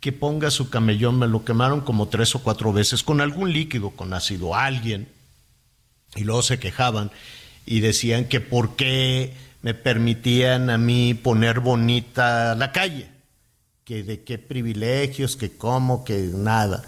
que 0.00 0.12
ponga 0.12 0.50
su 0.50 0.70
camellón, 0.70 1.18
me 1.18 1.28
lo 1.28 1.44
quemaron 1.44 1.82
como 1.82 2.08
tres 2.08 2.34
o 2.34 2.42
cuatro 2.42 2.72
veces 2.72 3.02
con 3.02 3.20
algún 3.20 3.52
líquido, 3.52 3.90
con 3.90 4.12
ácido, 4.12 4.54
alguien. 4.54 5.08
Y 6.16 6.24
luego 6.24 6.42
se 6.42 6.58
quejaban 6.58 7.10
y 7.66 7.80
decían 7.80 8.24
que 8.24 8.40
por 8.40 8.76
qué 8.76 9.34
me 9.62 9.74
permitían 9.74 10.70
a 10.70 10.78
mí 10.78 11.14
poner 11.14 11.60
bonita 11.60 12.54
la 12.54 12.72
calle 12.72 13.08
que 13.90 14.04
de 14.04 14.22
qué 14.22 14.38
privilegios, 14.38 15.36
que 15.36 15.50
cómo, 15.50 16.04
que 16.04 16.30
nada. 16.32 16.84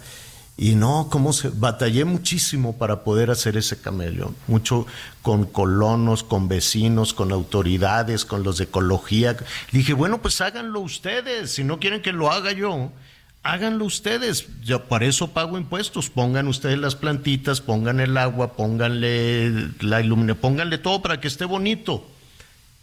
Y 0.55 0.75
no, 0.75 1.07
cómo 1.09 1.33
se 1.33 1.49
batallé 1.49 2.05
muchísimo 2.05 2.77
para 2.77 3.03
poder 3.03 3.31
hacer 3.31 3.57
ese 3.57 3.81
camellón, 3.81 4.35
mucho 4.47 4.85
con 5.23 5.45
colonos, 5.45 6.23
con 6.23 6.47
vecinos, 6.47 7.13
con 7.13 7.31
autoridades, 7.31 8.23
con 8.23 8.43
los 8.43 8.59
de 8.59 8.65
ecología. 8.65 9.35
dije, 9.71 9.93
bueno, 9.93 10.21
pues 10.21 10.41
háganlo 10.41 10.79
ustedes, 10.81 11.53
si 11.53 11.63
no 11.63 11.79
quieren 11.79 12.03
que 12.03 12.13
lo 12.13 12.31
haga 12.31 12.51
yo, 12.51 12.91
háganlo 13.43 13.85
ustedes. 13.85 14.47
Yo 14.63 14.85
para 14.85 15.05
eso 15.05 15.29
pago 15.29 15.57
impuestos. 15.57 16.09
Pongan 16.09 16.47
ustedes 16.47 16.79
las 16.79 16.95
plantitas, 16.95 17.61
pongan 17.61 17.99
el 17.99 18.17
agua, 18.17 18.53
pónganle 18.53 19.71
la 19.81 20.01
iluminación, 20.01 20.41
pónganle 20.41 20.77
todo 20.77 21.01
para 21.01 21.19
que 21.19 21.27
esté 21.27 21.45
bonito. 21.45 22.07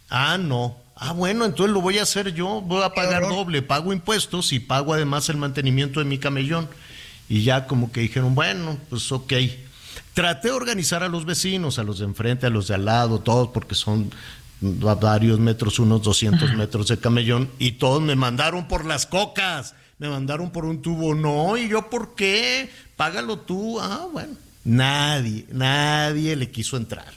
Ah, 0.09 0.37
no. 0.37 0.77
Ah, 0.95 1.13
bueno, 1.13 1.45
entonces 1.45 1.73
lo 1.73 1.81
voy 1.81 1.97
a 1.97 2.03
hacer 2.03 2.33
yo, 2.33 2.61
voy 2.61 2.83
a 2.83 2.91
pagar 2.91 3.23
doble, 3.23 3.63
pago 3.63 3.91
impuestos 3.91 4.53
y 4.53 4.59
pago 4.59 4.93
además 4.93 5.29
el 5.29 5.37
mantenimiento 5.37 5.99
de 5.99 6.05
mi 6.05 6.19
camellón. 6.19 6.69
Y 7.31 7.43
ya 7.43 7.65
como 7.65 7.93
que 7.93 8.01
dijeron, 8.01 8.35
bueno, 8.35 8.77
pues 8.89 9.09
ok. 9.09 9.31
Traté 10.13 10.49
de 10.49 10.53
organizar 10.53 11.01
a 11.01 11.07
los 11.07 11.23
vecinos, 11.23 11.79
a 11.79 11.83
los 11.83 11.99
de 11.99 12.03
enfrente, 12.03 12.45
a 12.45 12.49
los 12.49 12.67
de 12.67 12.75
al 12.75 12.83
lado, 12.83 13.21
todos, 13.21 13.47
porque 13.53 13.73
son 13.73 14.11
varios 14.59 15.39
metros, 15.39 15.79
unos 15.79 16.01
200 16.01 16.55
metros 16.55 16.89
de 16.89 16.97
camellón, 16.97 17.49
y 17.57 17.71
todos 17.71 18.01
me 18.01 18.17
mandaron 18.17 18.67
por 18.67 18.83
las 18.83 19.05
cocas, 19.05 19.75
me 19.97 20.09
mandaron 20.09 20.51
por 20.51 20.65
un 20.65 20.81
tubo. 20.81 21.15
No, 21.15 21.55
¿y 21.55 21.69
yo 21.69 21.89
por 21.89 22.15
qué? 22.15 22.69
Págalo 22.97 23.39
tú. 23.39 23.79
Ah, 23.79 24.07
bueno. 24.11 24.33
Nadie, 24.65 25.45
nadie 25.53 26.35
le 26.35 26.51
quiso 26.51 26.75
entrar. 26.75 27.13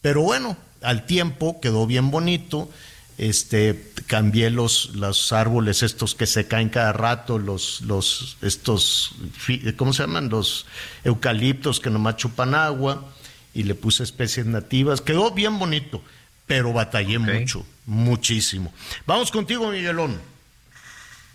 Pero 0.00 0.22
bueno, 0.22 0.56
al 0.80 1.04
tiempo 1.04 1.60
quedó 1.60 1.86
bien 1.86 2.10
bonito 2.10 2.70
este 3.28 3.92
cambié 4.08 4.50
los, 4.50 4.96
los 4.96 5.32
árboles 5.32 5.82
estos 5.84 6.16
que 6.16 6.26
se 6.26 6.48
caen 6.48 6.68
cada 6.70 6.92
rato, 6.92 7.38
los, 7.38 7.80
los 7.82 8.36
estos, 8.42 9.14
¿cómo 9.76 9.92
se 9.92 10.02
llaman? 10.02 10.28
Los 10.28 10.66
eucaliptos 11.04 11.78
que 11.78 11.88
nomás 11.88 12.16
chupan 12.16 12.54
agua 12.54 13.12
y 13.54 13.62
le 13.62 13.76
puse 13.76 14.02
especies 14.02 14.46
nativas. 14.46 15.00
Quedó 15.00 15.30
bien 15.30 15.58
bonito, 15.58 16.02
pero 16.46 16.72
batallé 16.72 17.20
mucho, 17.20 17.64
muchísimo. 17.86 18.72
Vamos 19.06 19.30
contigo, 19.30 19.70
Miguelón. 19.70 20.20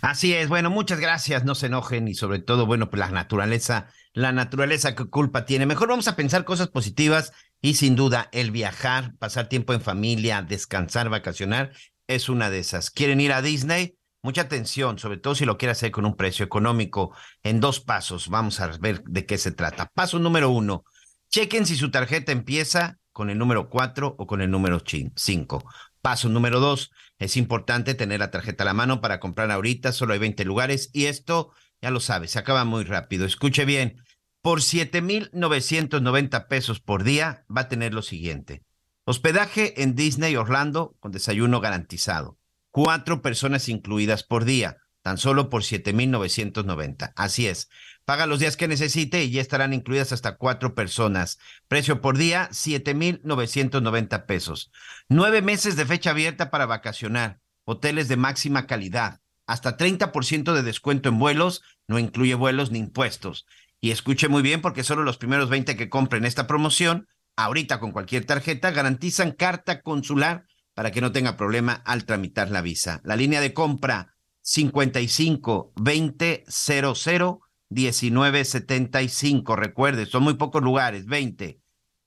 Así 0.02 0.34
es, 0.34 0.48
bueno, 0.48 0.68
muchas 0.70 1.00
gracias, 1.00 1.44
no 1.44 1.54
se 1.54 1.66
enojen 1.66 2.06
y 2.06 2.14
sobre 2.14 2.38
todo, 2.38 2.66
bueno, 2.66 2.90
pues 2.90 3.00
la 3.00 3.10
naturaleza, 3.10 3.88
la 4.12 4.32
naturaleza 4.32 4.94
qué 4.94 5.06
culpa 5.06 5.46
tiene. 5.46 5.64
Mejor 5.64 5.88
vamos 5.88 6.06
a 6.06 6.16
pensar 6.16 6.44
cosas 6.44 6.68
positivas 6.68 7.32
y 7.60 7.74
sin 7.74 7.96
duda, 7.96 8.28
el 8.32 8.50
viajar, 8.50 9.14
pasar 9.18 9.48
tiempo 9.48 9.74
en 9.74 9.80
familia, 9.80 10.42
descansar, 10.42 11.08
vacacionar, 11.08 11.72
es 12.06 12.28
una 12.28 12.50
de 12.50 12.60
esas. 12.60 12.90
¿Quieren 12.90 13.20
ir 13.20 13.32
a 13.32 13.42
Disney? 13.42 13.96
Mucha 14.22 14.42
atención, 14.42 14.98
sobre 14.98 15.18
todo 15.18 15.34
si 15.34 15.44
lo 15.44 15.58
quiere 15.58 15.72
hacer 15.72 15.90
con 15.90 16.04
un 16.04 16.16
precio 16.16 16.44
económico. 16.44 17.14
En 17.42 17.60
dos 17.60 17.80
pasos, 17.80 18.28
vamos 18.28 18.60
a 18.60 18.68
ver 18.78 19.02
de 19.04 19.26
qué 19.26 19.38
se 19.38 19.52
trata. 19.52 19.90
Paso 19.94 20.18
número 20.18 20.50
uno, 20.50 20.84
chequen 21.30 21.66
si 21.66 21.76
su 21.76 21.90
tarjeta 21.90 22.32
empieza 22.32 22.98
con 23.12 23.30
el 23.30 23.38
número 23.38 23.68
cuatro 23.68 24.14
o 24.18 24.26
con 24.26 24.40
el 24.40 24.50
número 24.50 24.82
cinco. 25.16 25.64
Paso 26.00 26.28
número 26.28 26.60
dos, 26.60 26.90
es 27.18 27.36
importante 27.36 27.94
tener 27.94 28.20
la 28.20 28.30
tarjeta 28.30 28.62
a 28.62 28.66
la 28.66 28.74
mano 28.74 29.00
para 29.00 29.18
comprar 29.18 29.50
ahorita, 29.50 29.92
solo 29.92 30.12
hay 30.12 30.20
20 30.20 30.44
lugares 30.44 30.90
y 30.92 31.06
esto, 31.06 31.52
ya 31.82 31.90
lo 31.90 31.98
sabe, 32.00 32.28
se 32.28 32.38
acaba 32.38 32.64
muy 32.64 32.84
rápido. 32.84 33.26
Escuche 33.26 33.64
bien, 33.64 34.02
por 34.42 34.62
7,990 34.62 36.48
pesos 36.48 36.80
por 36.80 37.04
día 37.04 37.44
va 37.54 37.62
a 37.62 37.68
tener 37.68 37.92
lo 37.94 38.02
siguiente. 38.02 38.62
Hospedaje 39.04 39.82
en 39.82 39.94
Disney 39.94 40.36
Orlando 40.36 40.96
con 41.00 41.12
desayuno 41.12 41.60
garantizado. 41.60 42.38
Cuatro 42.70 43.22
personas 43.22 43.68
incluidas 43.68 44.22
por 44.22 44.44
día, 44.44 44.78
tan 45.02 45.18
solo 45.18 45.48
por 45.48 45.64
7,990. 45.64 47.12
Así 47.16 47.46
es. 47.46 47.68
Paga 48.04 48.26
los 48.26 48.38
días 48.38 48.56
que 48.56 48.68
necesite 48.68 49.24
y 49.24 49.30
ya 49.30 49.40
estarán 49.40 49.72
incluidas 49.72 50.12
hasta 50.12 50.36
cuatro 50.36 50.74
personas. 50.74 51.38
Precio 51.66 52.00
por 52.00 52.16
día, 52.16 52.48
7,990 52.52 54.26
pesos. 54.26 54.70
Nueve 55.08 55.42
meses 55.42 55.76
de 55.76 55.86
fecha 55.86 56.10
abierta 56.10 56.50
para 56.50 56.66
vacacionar. 56.66 57.40
Hoteles 57.64 58.08
de 58.08 58.16
máxima 58.16 58.66
calidad. 58.66 59.20
Hasta 59.46 59.76
30% 59.76 60.52
de 60.52 60.62
descuento 60.62 61.08
en 61.08 61.18
vuelos. 61.18 61.62
No 61.86 61.98
incluye 61.98 62.34
vuelos 62.34 62.70
ni 62.70 62.78
impuestos. 62.78 63.46
Y 63.80 63.90
escuche 63.90 64.28
muy 64.28 64.42
bien 64.42 64.60
porque 64.60 64.82
solo 64.84 65.04
los 65.04 65.18
primeros 65.18 65.48
20 65.50 65.76
que 65.76 65.88
compren 65.88 66.24
esta 66.24 66.46
promoción, 66.46 67.06
ahorita 67.36 67.78
con 67.80 67.92
cualquier 67.92 68.24
tarjeta, 68.24 68.70
garantizan 68.70 69.32
carta 69.32 69.82
consular 69.82 70.44
para 70.74 70.90
que 70.90 71.00
no 71.00 71.12
tenga 71.12 71.36
problema 71.36 71.74
al 71.84 72.04
tramitar 72.04 72.50
la 72.50 72.60
visa. 72.60 73.00
La 73.04 73.16
línea 73.16 73.40
de 73.40 73.54
compra 73.54 74.14
55 74.42 75.72
20 75.76 76.44
00 76.48 77.40
19 77.70 78.44
75. 78.44 79.56
Recuerde, 79.56 80.06
son 80.06 80.22
muy 80.22 80.34
pocos 80.34 80.62
lugares, 80.62 81.06
20. 81.06 81.60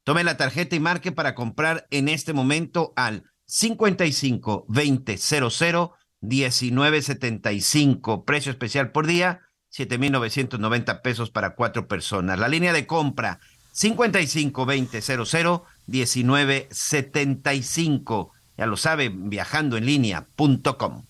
Tome 0.04 0.24
la 0.24 0.38
tarjeta 0.38 0.76
y 0.76 0.80
marque 0.80 1.12
para 1.12 1.36
comprar 1.36 1.88
en 1.92 2.10
este 2.10 2.34
momento 2.34 2.94
al 2.96 3.24
55 3.46 4.66
20 4.68 5.18
00 5.18 5.94
19 6.22 7.02
75. 7.02 8.26
Precio 8.26 8.52
especial 8.52 8.92
por 8.92 9.06
día 9.06 9.42
7,990 9.72 11.02
pesos 11.02 11.30
para 11.30 11.56
cuatro 11.56 11.88
personas. 11.88 12.40
La 12.40 12.48
línea 12.48 12.72
de 12.72 12.86
compra 12.86 13.40
552000 13.74 15.62
1975. 15.88 18.34
Ya 18.58 18.66
lo 18.66 18.76
sabe, 18.78 19.10
viajando 19.10 19.78
en 19.78 19.86
línea.com. 19.86 21.04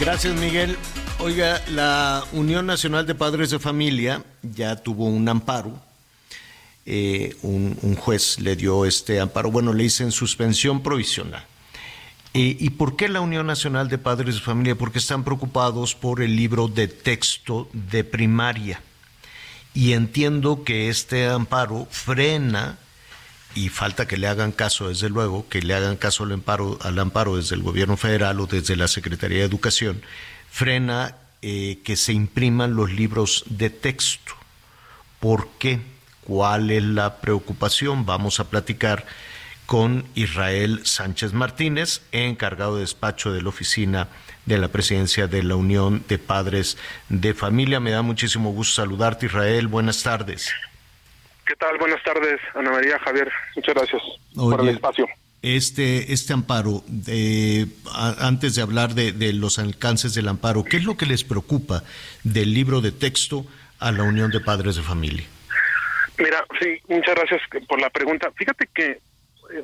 Gracias, 0.00 0.34
Miguel. 0.36 0.76
Oiga, 1.18 1.60
la 1.68 2.24
Unión 2.32 2.66
Nacional 2.66 3.04
de 3.06 3.16
Padres 3.16 3.50
de 3.50 3.58
Familia 3.58 4.22
ya 4.42 4.76
tuvo 4.76 5.06
un 5.06 5.28
amparo. 5.28 5.72
Eh, 6.86 7.36
un, 7.42 7.96
juez 7.96 8.38
le 8.38 8.54
dio 8.54 8.84
este 8.86 9.18
amparo. 9.20 9.50
Bueno, 9.50 9.74
le 9.74 9.82
dicen 9.82 10.12
suspensión 10.12 10.80
provisional. 10.82 11.44
Eh, 12.38 12.56
¿Y 12.60 12.70
por 12.70 12.94
qué 12.94 13.08
la 13.08 13.20
Unión 13.20 13.48
Nacional 13.48 13.88
de 13.88 13.98
Padres 13.98 14.36
de 14.36 14.40
Familia? 14.40 14.76
Porque 14.76 15.00
están 15.00 15.24
preocupados 15.24 15.96
por 15.96 16.22
el 16.22 16.36
libro 16.36 16.68
de 16.68 16.86
texto 16.86 17.68
de 17.72 18.04
primaria. 18.04 18.80
Y 19.74 19.92
entiendo 19.92 20.62
que 20.62 20.88
este 20.88 21.26
amparo 21.26 21.88
frena 21.90 22.78
y 23.56 23.70
falta 23.70 24.06
que 24.06 24.16
le 24.16 24.28
hagan 24.28 24.52
caso, 24.52 24.88
desde 24.88 25.08
luego, 25.08 25.48
que 25.48 25.62
le 25.62 25.74
hagan 25.74 25.96
caso 25.96 26.22
al 26.22 26.30
amparo, 26.30 26.78
al 26.80 27.00
amparo 27.00 27.36
desde 27.38 27.56
el 27.56 27.62
gobierno 27.64 27.96
federal 27.96 28.38
o 28.38 28.46
desde 28.46 28.76
la 28.76 28.86
Secretaría 28.86 29.38
de 29.38 29.44
Educación, 29.44 30.00
frena 30.48 31.16
eh, 31.42 31.80
que 31.82 31.96
se 31.96 32.12
impriman 32.12 32.76
los 32.76 32.92
libros 32.92 33.42
de 33.46 33.68
texto. 33.68 34.34
¿Por 35.18 35.48
qué? 35.58 35.80
¿Cuál 36.22 36.70
es 36.70 36.84
la 36.84 37.16
preocupación? 37.16 38.06
Vamos 38.06 38.38
a 38.38 38.48
platicar 38.48 39.06
con 39.68 40.06
Israel 40.14 40.80
Sánchez 40.84 41.34
Martínez, 41.34 42.00
encargado 42.10 42.76
de 42.76 42.80
despacho 42.80 43.34
de 43.34 43.42
la 43.42 43.50
oficina 43.50 44.08
de 44.46 44.56
la 44.56 44.68
presidencia 44.68 45.26
de 45.26 45.42
la 45.42 45.56
Unión 45.56 46.02
de 46.08 46.16
Padres 46.16 46.78
de 47.10 47.34
Familia. 47.34 47.78
Me 47.78 47.90
da 47.90 48.00
muchísimo 48.00 48.50
gusto 48.50 48.76
saludarte, 48.76 49.26
Israel. 49.26 49.66
Buenas 49.66 50.02
tardes. 50.02 50.50
¿Qué 51.46 51.54
tal? 51.56 51.76
Buenas 51.76 52.02
tardes, 52.02 52.40
Ana 52.54 52.70
María, 52.70 52.98
Javier. 53.00 53.30
Muchas 53.56 53.74
gracias 53.74 54.02
por 54.34 54.58
el 54.58 54.68
espacio. 54.70 55.06
Este, 55.42 56.14
este 56.14 56.32
amparo, 56.32 56.82
antes 58.20 58.54
de 58.54 58.62
hablar 58.62 58.94
de, 58.94 59.32
los 59.34 59.58
alcances 59.58 60.14
del 60.14 60.28
amparo, 60.28 60.64
¿qué 60.64 60.78
es 60.78 60.84
lo 60.84 60.96
que 60.96 61.04
les 61.04 61.24
preocupa 61.24 61.82
del 62.24 62.54
libro 62.54 62.80
de 62.80 62.92
texto 62.92 63.44
a 63.80 63.92
la 63.92 64.04
Unión 64.04 64.30
de 64.30 64.40
Padres 64.40 64.76
de 64.76 64.82
Familia? 64.82 65.26
Mira, 66.16 66.42
sí, 66.58 66.80
muchas 66.88 67.14
gracias 67.16 67.42
por 67.68 67.78
la 67.78 67.90
pregunta. 67.90 68.32
Fíjate 68.34 68.66
que 68.74 68.92
eh, 68.92 69.00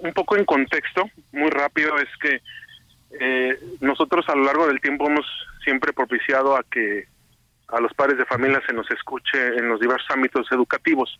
un 0.02 0.12
poco 0.12 0.36
en 0.36 0.44
contexto, 0.44 1.09
muy 1.32 1.51
rápido, 1.51 1.97
es 1.98 2.09
que 2.20 2.40
eh, 3.20 3.59
nosotros 3.81 4.24
a 4.28 4.35
lo 4.35 4.44
largo 4.44 4.66
del 4.66 4.81
tiempo 4.81 5.09
hemos 5.09 5.27
siempre 5.62 5.93
propiciado 5.93 6.56
a 6.56 6.65
que 6.65 7.06
a 7.69 7.81
los 7.81 7.93
padres 7.94 8.19
de 8.19 8.27
familia 8.27 8.62
se 8.66 8.73
nos 8.73 8.90
escuche 8.90 9.39
en 9.56 9.69
los 9.69 9.81
diversos 9.81 10.11
ámbitos 10.11 10.47
educativos. 10.52 11.19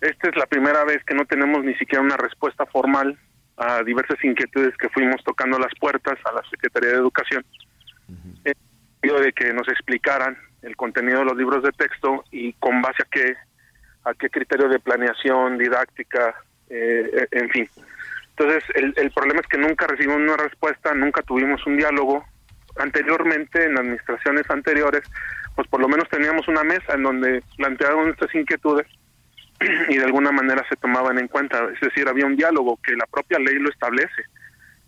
Esta 0.00 0.28
es 0.28 0.36
la 0.36 0.46
primera 0.46 0.84
vez 0.84 1.04
que 1.04 1.14
no 1.14 1.24
tenemos 1.24 1.64
ni 1.64 1.74
siquiera 1.74 2.02
una 2.02 2.16
respuesta 2.16 2.66
formal 2.66 3.18
a 3.56 3.82
diversas 3.82 4.22
inquietudes 4.24 4.76
que 4.76 4.88
fuimos 4.88 5.22
tocando 5.24 5.58
las 5.58 5.72
puertas 5.78 6.18
a 6.24 6.32
la 6.32 6.42
Secretaría 6.50 6.90
de 6.90 6.96
Educación, 6.96 7.44
de 9.02 9.32
que 9.32 9.52
nos 9.52 9.68
explicaran 9.68 10.36
el 10.62 10.76
contenido 10.76 11.18
de 11.20 11.24
los 11.26 11.36
libros 11.36 11.62
de 11.62 11.72
texto 11.72 12.24
y 12.30 12.52
con 12.54 12.80
base 12.80 13.02
a 13.02 13.08
qué, 13.10 13.36
a 14.04 14.14
qué 14.14 14.30
criterio 14.30 14.68
de 14.68 14.78
planeación, 14.78 15.58
didáctica, 15.58 16.34
eh, 16.72 17.28
en 17.30 17.50
fin. 17.50 17.68
Entonces, 18.30 18.64
el, 18.74 18.94
el 18.96 19.10
problema 19.10 19.40
es 19.40 19.46
que 19.46 19.58
nunca 19.58 19.86
recibimos 19.86 20.18
una 20.18 20.36
respuesta, 20.36 20.94
nunca 20.94 21.22
tuvimos 21.22 21.64
un 21.66 21.76
diálogo. 21.76 22.24
Anteriormente, 22.76 23.64
en 23.64 23.78
administraciones 23.78 24.48
anteriores, 24.48 25.02
pues 25.54 25.68
por 25.68 25.80
lo 25.80 25.88
menos 25.88 26.08
teníamos 26.08 26.48
una 26.48 26.64
mesa 26.64 26.94
en 26.94 27.02
donde 27.02 27.42
planteábamos 27.56 28.06
nuestras 28.06 28.34
inquietudes 28.34 28.86
y 29.88 29.98
de 29.98 30.04
alguna 30.04 30.32
manera 30.32 30.64
se 30.68 30.76
tomaban 30.76 31.18
en 31.18 31.28
cuenta. 31.28 31.68
Es 31.74 31.80
decir, 31.80 32.08
había 32.08 32.26
un 32.26 32.36
diálogo 32.36 32.78
que 32.82 32.96
la 32.96 33.06
propia 33.06 33.38
ley 33.38 33.58
lo 33.58 33.68
establece, 33.68 34.22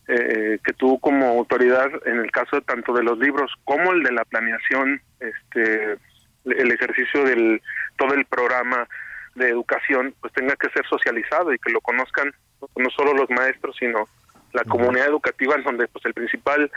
eh, 0.08 0.58
que 0.64 0.72
tú 0.72 0.98
como 1.00 1.28
autoridad, 1.28 1.90
en 2.06 2.18
el 2.18 2.30
caso 2.30 2.62
tanto 2.62 2.94
de 2.94 3.02
los 3.02 3.18
libros 3.18 3.52
como 3.64 3.92
el 3.92 4.02
de 4.02 4.12
la 4.12 4.24
planeación, 4.24 5.02
este, 5.20 5.98
el 6.46 6.72
ejercicio 6.72 7.24
del 7.24 7.60
todo 7.96 8.14
el 8.14 8.24
programa 8.24 8.88
de 9.34 9.48
educación, 9.48 10.14
pues 10.20 10.32
tenga 10.32 10.54
que 10.56 10.70
ser 10.70 10.86
socializado 10.86 11.52
y 11.52 11.58
que 11.58 11.72
lo 11.72 11.80
conozcan 11.80 12.32
no 12.76 12.90
solo 12.90 13.14
los 13.14 13.30
maestros, 13.30 13.76
sino 13.78 14.08
la 14.52 14.64
comunidad 14.64 15.08
educativa, 15.08 15.56
en 15.56 15.64
donde 15.64 15.88
pues 15.88 16.04
el 16.04 16.14
principal 16.14 16.70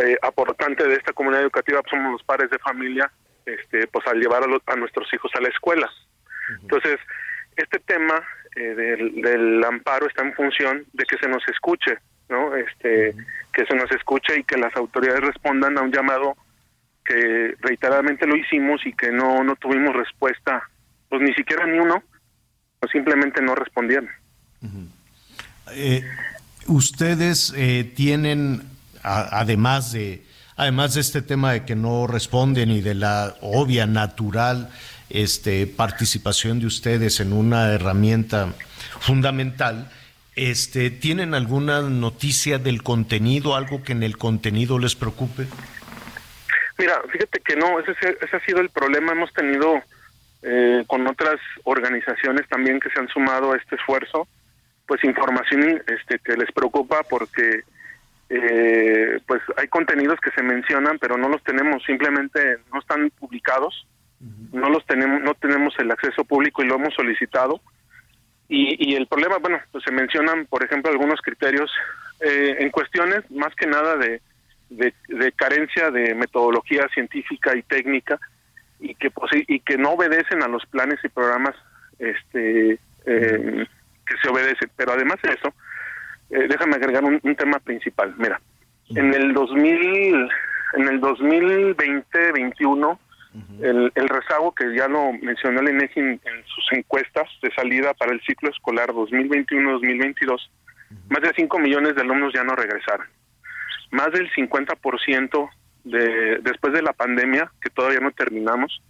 eh, 0.00 0.16
aportante 0.22 0.86
de 0.86 0.94
esta 0.94 1.12
comunidad 1.12 1.42
educativa 1.42 1.80
pues, 1.80 1.90
somos 1.90 2.12
los 2.12 2.22
padres 2.22 2.50
de 2.50 2.58
familia, 2.58 3.10
este, 3.46 3.86
pues 3.86 4.06
al 4.06 4.20
llevar 4.20 4.42
a, 4.42 4.72
a 4.72 4.76
nuestros 4.76 5.12
hijos 5.14 5.32
a 5.34 5.40
la 5.40 5.48
escuela. 5.48 5.90
Entonces, 6.62 6.98
este 7.56 7.78
tema 7.80 8.22
eh, 8.56 8.74
del, 8.74 9.64
amparo 9.64 10.06
está 10.06 10.22
en 10.22 10.34
función 10.34 10.84
de 10.92 11.04
que 11.04 11.16
se 11.18 11.28
nos 11.28 11.46
escuche, 11.48 11.98
¿no? 12.28 12.54
Este, 12.56 13.14
que 13.52 13.66
se 13.66 13.74
nos 13.74 13.90
escuche 13.92 14.38
y 14.38 14.44
que 14.44 14.56
las 14.56 14.74
autoridades 14.76 15.20
respondan 15.20 15.78
a 15.78 15.82
un 15.82 15.92
llamado 15.92 16.36
que 17.04 17.54
reiteradamente 17.60 18.26
lo 18.26 18.36
hicimos 18.36 18.84
y 18.84 18.92
que 18.92 19.10
no 19.10 19.42
no 19.42 19.56
tuvimos 19.56 19.94
respuesta, 19.96 20.68
pues 21.08 21.22
ni 21.22 21.32
siquiera 21.34 21.66
ni 21.66 21.78
uno, 21.78 22.02
o 22.80 22.88
simplemente 22.88 23.40
no 23.42 23.54
respondieron. 23.54 24.08
Eh, 25.72 26.04
ustedes 26.66 27.52
eh, 27.56 27.90
tienen, 27.94 28.62
además 29.02 29.92
de 29.92 30.22
además 30.56 30.94
de 30.94 31.00
este 31.00 31.22
tema 31.22 31.52
de 31.52 31.64
que 31.64 31.76
no 31.76 32.06
responden 32.06 32.70
y 32.70 32.80
de 32.80 32.94
la 32.94 33.36
obvia 33.40 33.86
natural 33.86 34.70
este, 35.08 35.66
participación 35.66 36.58
de 36.58 36.66
ustedes 36.66 37.20
en 37.20 37.32
una 37.32 37.72
herramienta 37.72 38.52
fundamental, 39.00 39.90
este, 40.34 40.90
¿tienen 40.90 41.34
alguna 41.34 41.82
noticia 41.82 42.58
del 42.58 42.82
contenido, 42.82 43.54
algo 43.54 43.82
que 43.82 43.92
en 43.92 44.02
el 44.02 44.18
contenido 44.18 44.78
les 44.78 44.96
preocupe? 44.96 45.46
Mira, 46.76 47.00
fíjate 47.10 47.40
que 47.40 47.56
no, 47.56 47.78
ese, 47.80 47.92
ese 48.20 48.36
ha 48.36 48.44
sido 48.44 48.60
el 48.60 48.70
problema. 48.70 49.12
Hemos 49.12 49.32
tenido 49.32 49.82
eh, 50.42 50.84
con 50.86 51.06
otras 51.06 51.40
organizaciones 51.64 52.48
también 52.48 52.80
que 52.80 52.90
se 52.90 53.00
han 53.00 53.08
sumado 53.08 53.52
a 53.52 53.56
este 53.56 53.76
esfuerzo, 53.76 54.28
pues 54.86 55.02
información 55.04 55.82
este, 55.86 56.18
que 56.18 56.36
les 56.36 56.50
preocupa 56.52 57.02
porque 57.08 57.62
eh, 58.30 59.20
pues 59.26 59.42
hay 59.56 59.68
contenidos 59.68 60.18
que 60.20 60.30
se 60.30 60.42
mencionan, 60.42 60.98
pero 60.98 61.16
no 61.16 61.28
los 61.28 61.42
tenemos, 61.42 61.82
simplemente 61.84 62.58
no 62.72 62.80
están 62.80 63.10
publicados 63.10 63.86
no 64.52 64.68
los 64.68 64.84
tenemos, 64.86 65.20
no 65.22 65.34
tenemos 65.34 65.74
el 65.78 65.90
acceso 65.90 66.24
público 66.24 66.62
y 66.62 66.66
lo 66.66 66.76
hemos 66.76 66.94
solicitado. 66.94 67.60
Y, 68.50 68.94
el 68.94 69.06
problema, 69.06 69.36
bueno, 69.36 69.60
pues 69.70 69.84
se 69.84 69.92
mencionan, 69.92 70.46
por 70.46 70.64
ejemplo, 70.64 70.90
algunos 70.90 71.20
criterios 71.20 71.70
eh, 72.20 72.56
en 72.60 72.70
cuestiones 72.70 73.30
más 73.30 73.54
que 73.54 73.66
nada 73.66 73.96
de, 73.96 74.22
de, 74.70 75.32
carencia 75.32 75.90
de 75.90 76.14
metodología 76.14 76.88
científica 76.94 77.54
y 77.54 77.62
técnica 77.62 78.18
y 78.80 78.94
que 78.94 79.10
y 79.48 79.60
que 79.60 79.76
no 79.76 79.90
obedecen 79.90 80.42
a 80.42 80.48
los 80.48 80.64
planes 80.66 80.98
y 81.04 81.08
programas 81.08 81.54
este 81.98 82.78
eh, 83.06 83.66
que 84.06 84.16
se 84.22 84.28
obedecen. 84.28 84.70
Pero 84.76 84.92
además 84.92 85.16
de 85.22 85.30
eso, 85.30 85.52
eh, 86.30 86.46
déjame 86.48 86.76
agregar 86.76 87.04
un, 87.04 87.20
un, 87.22 87.36
tema 87.36 87.58
principal. 87.58 88.14
Mira, 88.18 88.40
en 88.90 89.14
el 89.14 89.32
2000, 89.32 90.28
en 90.74 90.88
el 90.88 91.00
2020-21 91.00 92.98
el, 93.60 94.08
rezago 94.08 94.54
que 94.54 94.74
ya 94.74 94.88
lo 94.88 95.12
mencionó 95.12 95.60
el 95.60 95.70
INEGI 95.70 96.00
en, 96.00 96.20
sus 96.46 96.72
encuestas 96.72 97.28
de 97.42 97.52
salida 97.54 97.94
para 97.94 98.12
el 98.12 98.20
ciclo 98.22 98.50
escolar 98.50 98.90
2021-2022, 98.92 100.38
más 101.08 101.22
de 101.22 101.32
5 101.36 101.58
millones 101.58 101.94
de 101.94 102.02
alumnos 102.02 102.32
ya 102.32 102.44
no 102.44 102.54
regresaron. 102.54 103.06
Más 103.90 104.10
del 104.12 104.30
50% 104.32 105.50
de, 105.84 106.38
después 106.42 106.72
de 106.72 106.82
la 106.82 106.92
pandemia, 106.92 107.50
que 107.60 107.70
todavía 107.70 108.00
no 108.00 108.10
terminamos, 108.12 108.80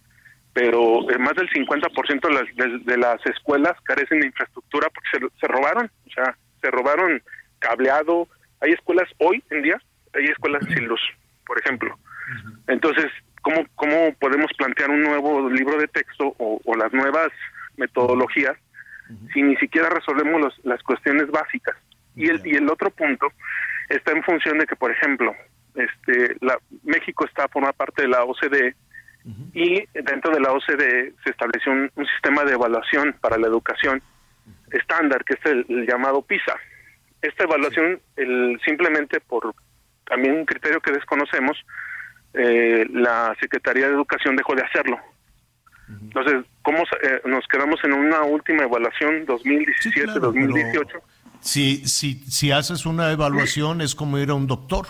pero 0.53 1.09
eh, 1.11 1.19
más 1.19 1.35
del 1.35 1.49
50% 1.51 2.21
de 2.21 2.35
las, 2.35 2.85
de, 2.85 2.97
las 2.97 3.25
escuelas 3.27 3.77
carecen 3.85 4.21
de 4.21 4.27
infraestructura 4.27 4.89
porque 4.91 5.31
se, 5.41 5.47
robaron, 5.47 5.91
o 6.07 6.11
sea, 6.11 6.37
se 6.61 6.71
robaron 6.71 7.23
cableado. 7.61 8.27
Hay 8.61 8.73
escuelas 8.73 9.09
hoy 9.19 9.43
en 9.51 9.63
día, 9.63 9.81
hay 10.15 10.25
escuelas 10.25 10.65
sin 10.67 10.87
luz, 10.87 11.01
por 11.47 11.61
ejemplo. 11.61 11.97
Entonces, 12.67 13.07
¿cómo, 13.41 13.65
cómo 13.77 14.13
podemos 14.19 14.51
plantear 14.57 14.91
un 14.91 15.03
nuevo 15.03 15.49
libro 15.49 15.79
de 15.79 15.87
texto 15.87 16.35
o, 16.39 16.61
las 16.77 16.93
nuevas 16.93 17.29
metodologías 17.77 18.57
si 19.33 19.43
ni 19.43 19.57
siquiera 19.57 19.89
resolvemos 19.89 20.59
las 20.65 20.83
cuestiones 20.83 21.31
básicas? 21.31 21.77
Y 22.17 22.29
el, 22.29 22.45
y 22.45 22.57
el 22.57 22.69
otro 22.69 22.91
punto 22.91 23.29
está 23.89 24.11
en 24.11 24.25
función 24.25 24.59
de 24.59 24.67
que, 24.67 24.75
por 24.75 24.91
ejemplo, 24.91 25.35
este, 25.79 26.37
la, 26.41 26.59
México 26.83 27.25
está 27.25 27.49
forma 27.49 27.73
parte 27.73 28.03
de 28.03 28.09
la 28.09 28.25
OCDE 28.25 28.75
y 29.53 29.85
dentro 29.93 30.33
de 30.33 30.41
la 30.41 30.53
OCDE 30.53 31.13
se 31.23 31.31
estableció 31.31 31.73
un, 31.73 31.91
sistema 32.15 32.45
de 32.45 32.55
evaluación 32.55 33.15
para 33.21 33.37
la 33.37 33.47
educación 33.47 34.03
estándar, 34.73 35.23
que 35.25 35.35
es 35.35 35.47
el, 35.47 35.87
llamado 35.87 36.23
PISA. 36.23 36.55
Esta 37.21 37.45
evaluación, 37.45 38.01
el, 38.17 38.59
simplemente 38.65 39.21
por 39.21 39.55
también 40.07 40.35
un 40.35 40.47
criterio 40.47 40.81
que 40.81 40.93
desconocemos, 40.93 41.59
eh, 42.33 42.87
la 42.91 43.37
Secretaría 43.41 43.89
de 43.89 43.95
Educación 43.95 44.37
dejó 44.37 44.55
de 44.55 44.63
hacerlo. 44.63 44.99
Entonces, 45.89 46.45
¿cómo 46.63 46.79
eh, 47.03 47.21
nos 47.25 47.47
quedamos 47.49 47.83
en 47.85 47.95
una 47.95 48.23
última 48.23 48.65
evaluación 48.65 49.27
2017-2018? 49.27 51.01
Si, 51.41 51.87
si, 51.87 52.15
si 52.25 52.51
haces 52.51 52.85
una 52.85 53.11
evaluación 53.13 53.81
es 53.81 53.95
como 53.95 54.19
ir 54.19 54.31
a 54.31 54.35
un 54.35 54.47
doctor, 54.47 54.87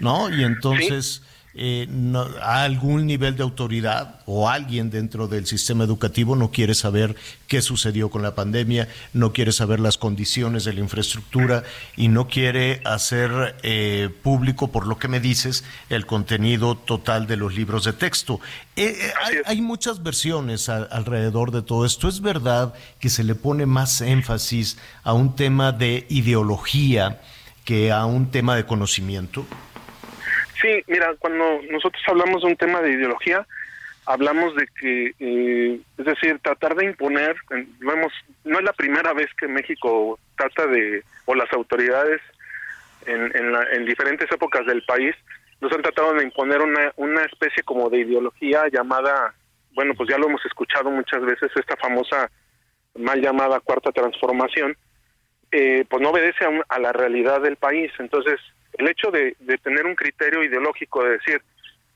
¿no? 0.00 0.34
Y 0.34 0.44
entonces 0.44 1.22
eh, 1.56 1.86
no, 1.88 2.26
algún 2.42 3.06
nivel 3.06 3.36
de 3.36 3.44
autoridad 3.44 4.20
o 4.26 4.48
alguien 4.48 4.90
dentro 4.90 5.28
del 5.28 5.46
sistema 5.46 5.84
educativo 5.84 6.34
no 6.34 6.50
quiere 6.50 6.74
saber 6.74 7.14
qué 7.46 7.62
sucedió 7.62 8.10
con 8.10 8.22
la 8.22 8.34
pandemia, 8.34 8.88
no 9.12 9.32
quiere 9.32 9.52
saber 9.52 9.78
las 9.78 9.96
condiciones 9.96 10.64
de 10.64 10.72
la 10.72 10.80
infraestructura 10.80 11.62
y 11.96 12.08
no 12.08 12.26
quiere 12.26 12.80
hacer 12.84 13.54
eh, 13.62 14.10
público, 14.24 14.72
por 14.72 14.88
lo 14.88 14.98
que 14.98 15.06
me 15.06 15.20
dices, 15.20 15.62
el 15.90 16.06
contenido 16.06 16.76
total 16.76 17.28
de 17.28 17.36
los 17.36 17.54
libros 17.54 17.84
de 17.84 17.92
texto. 17.92 18.40
Eh, 18.74 18.86
eh, 18.86 19.12
hay, 19.22 19.36
hay, 19.46 19.60
muchas 19.60 20.02
versiones 20.02 20.68
a, 20.68 20.82
alrededor 20.82 21.52
de 21.52 21.62
todo 21.62 21.86
esto. 21.86 22.08
¿Es 22.08 22.20
verdad 22.20 22.74
que 22.98 23.10
se 23.10 23.22
le 23.22 23.36
pone 23.36 23.64
más 23.64 24.00
énfasis 24.00 24.76
a 25.04 25.12
un 25.12 25.36
tema 25.36 25.70
de 25.70 26.04
ideología 26.08 27.20
que 27.64 27.92
a 27.92 28.06
un 28.06 28.32
tema 28.32 28.56
de 28.56 28.66
conocimiento? 28.66 29.46
Sí, 30.64 30.82
mira, 30.86 31.14
cuando 31.18 31.60
nosotros 31.70 32.02
hablamos 32.06 32.40
de 32.40 32.48
un 32.48 32.56
tema 32.56 32.80
de 32.80 32.92
ideología, 32.92 33.46
hablamos 34.06 34.56
de 34.56 34.66
que, 34.80 35.12
eh, 35.20 35.78
es 35.98 36.04
decir, 36.06 36.38
tratar 36.38 36.74
de 36.74 36.86
imponer, 36.86 37.36
vemos, 37.80 38.10
no 38.44 38.58
es 38.58 38.64
la 38.64 38.72
primera 38.72 39.12
vez 39.12 39.28
que 39.38 39.46
México 39.46 40.18
trata 40.38 40.66
de, 40.66 41.04
o 41.26 41.34
las 41.34 41.52
autoridades 41.52 42.22
en, 43.04 43.30
en, 43.36 43.52
la, 43.52 43.62
en 43.72 43.84
diferentes 43.84 44.32
épocas 44.32 44.64
del 44.64 44.82
país, 44.84 45.14
nos 45.60 45.70
han 45.70 45.82
tratado 45.82 46.14
de 46.14 46.24
imponer 46.24 46.62
una, 46.62 46.94
una 46.96 47.24
especie 47.24 47.62
como 47.62 47.90
de 47.90 47.98
ideología 47.98 48.64
llamada, 48.72 49.34
bueno, 49.72 49.92
pues 49.94 50.08
ya 50.08 50.16
lo 50.16 50.28
hemos 50.28 50.46
escuchado 50.46 50.90
muchas 50.90 51.22
veces, 51.26 51.50
esta 51.56 51.76
famosa 51.76 52.30
mal 52.94 53.20
llamada 53.20 53.60
cuarta 53.60 53.92
transformación, 53.92 54.74
eh, 55.52 55.84
pues 55.90 56.00
no 56.00 56.08
obedece 56.08 56.42
a, 56.42 56.74
a 56.74 56.78
la 56.78 56.94
realidad 56.94 57.42
del 57.42 57.56
país. 57.56 57.92
Entonces, 57.98 58.40
el 58.78 58.88
hecho 58.88 59.10
de, 59.10 59.36
de, 59.40 59.58
tener 59.58 59.86
un 59.86 59.94
criterio 59.94 60.42
ideológico 60.42 61.04
de 61.04 61.12
decir 61.12 61.42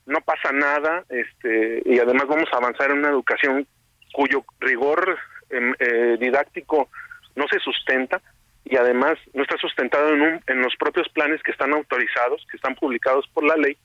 no 0.06 0.20
pasa 0.20 0.52
nada 0.52 1.05
este 1.09 1.82
y 1.84 1.98
además 1.98 2.26
vamos 2.28 2.48
a 2.52 2.56
avanzar 2.56 2.90
en 2.90 2.98
una 2.98 3.10
educación 3.10 3.66
cuyo 4.12 4.44
rigor 4.60 5.18
eh, 5.50 5.72
eh, 5.78 6.16
didáctico 6.18 6.88
no 7.36 7.46
se 7.48 7.59
sustenta 7.60 8.20
y 8.64 8.76
además 8.76 9.18
no 9.32 9.42
está 9.42 9.56
sustentado 9.56 10.10
en, 10.12 10.20
un, 10.20 10.40
en 10.46 10.60
los 10.60 10.74
propios 10.76 11.09
planes 11.09 11.42
que 11.42 11.52
están 11.52 11.72
autorizados, 11.72 12.46
que 12.50 12.56
están 12.56 12.74
publicados 12.74 13.26
por 13.32 13.44
la 13.44 13.56
ley, 13.56 13.78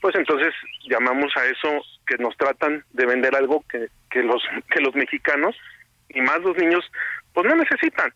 pues 0.00 0.14
entonces 0.14 0.54
llamamos 0.88 1.32
a 1.36 1.44
eso 1.44 1.84
que 2.06 2.16
nos 2.16 2.36
tratan 2.36 2.84
de 2.92 3.06
vender 3.06 3.36
algo 3.36 3.64
que, 3.70 3.88
que 4.10 4.22
los 4.22 4.42
que 4.70 4.80
los 4.80 4.94
mexicanos 4.94 5.56
y 6.08 6.20
más 6.20 6.40
los 6.40 6.56
niños 6.56 6.84
pues 7.32 7.46
no 7.46 7.56
necesitan. 7.56 8.12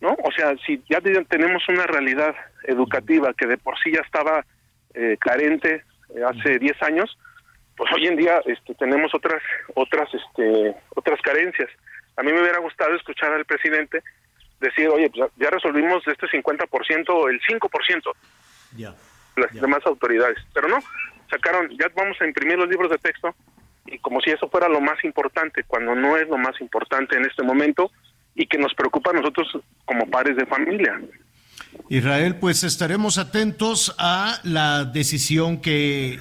¿No? 0.00 0.16
O 0.24 0.32
sea, 0.32 0.54
si 0.66 0.82
ya 0.88 1.00
tenemos 1.00 1.62
una 1.68 1.86
realidad 1.86 2.34
educativa 2.64 3.32
que 3.34 3.46
de 3.46 3.58
por 3.58 3.78
sí 3.78 3.92
ya 3.92 4.00
estaba 4.00 4.44
eh, 4.94 5.16
carente 5.18 5.84
eh, 6.14 6.22
hace 6.24 6.58
10 6.58 6.82
años, 6.82 7.18
pues 7.76 7.92
hoy 7.92 8.06
en 8.06 8.16
día 8.16 8.40
este, 8.46 8.74
tenemos 8.74 9.14
otras 9.14 9.42
otras 9.74 10.08
este, 10.12 10.74
otras 10.94 11.20
carencias. 11.20 11.68
A 12.16 12.22
mí 12.22 12.32
me 12.32 12.40
hubiera 12.40 12.58
gustado 12.58 12.94
escuchar 12.94 13.32
al 13.32 13.44
presidente 13.44 14.02
decir, 14.60 14.88
oye, 14.88 15.10
pues 15.10 15.30
ya 15.36 15.50
resolvimos 15.50 16.06
este 16.06 16.26
50% 16.26 17.04
o 17.10 17.28
el 17.28 17.40
5%. 17.42 18.12
Ya. 18.76 18.94
Las 19.36 19.52
demás 19.52 19.84
autoridades. 19.84 20.38
Pero 20.54 20.68
no, 20.68 20.78
sacaron, 21.30 21.68
ya 21.78 21.90
vamos 21.94 22.16
a 22.20 22.26
imprimir 22.26 22.56
los 22.56 22.68
libros 22.68 22.90
de 22.90 22.98
texto 22.98 23.34
y 23.86 23.98
como 23.98 24.20
si 24.20 24.30
eso 24.30 24.48
fuera 24.48 24.68
lo 24.68 24.80
más 24.80 25.02
importante, 25.04 25.62
cuando 25.64 25.94
no 25.94 26.16
es 26.16 26.28
lo 26.28 26.38
más 26.38 26.60
importante 26.60 27.16
en 27.16 27.24
este 27.24 27.42
momento, 27.42 27.90
y 28.36 28.46
que 28.46 28.58
nos 28.58 28.74
preocupa 28.74 29.10
a 29.10 29.14
nosotros 29.14 29.48
como 29.84 30.06
padres 30.08 30.36
de 30.36 30.46
familia. 30.46 31.00
Israel, 31.88 32.36
pues 32.36 32.64
estaremos 32.64 33.18
atentos 33.18 33.94
a 33.98 34.40
la 34.44 34.84
decisión 34.84 35.58
que, 35.60 36.18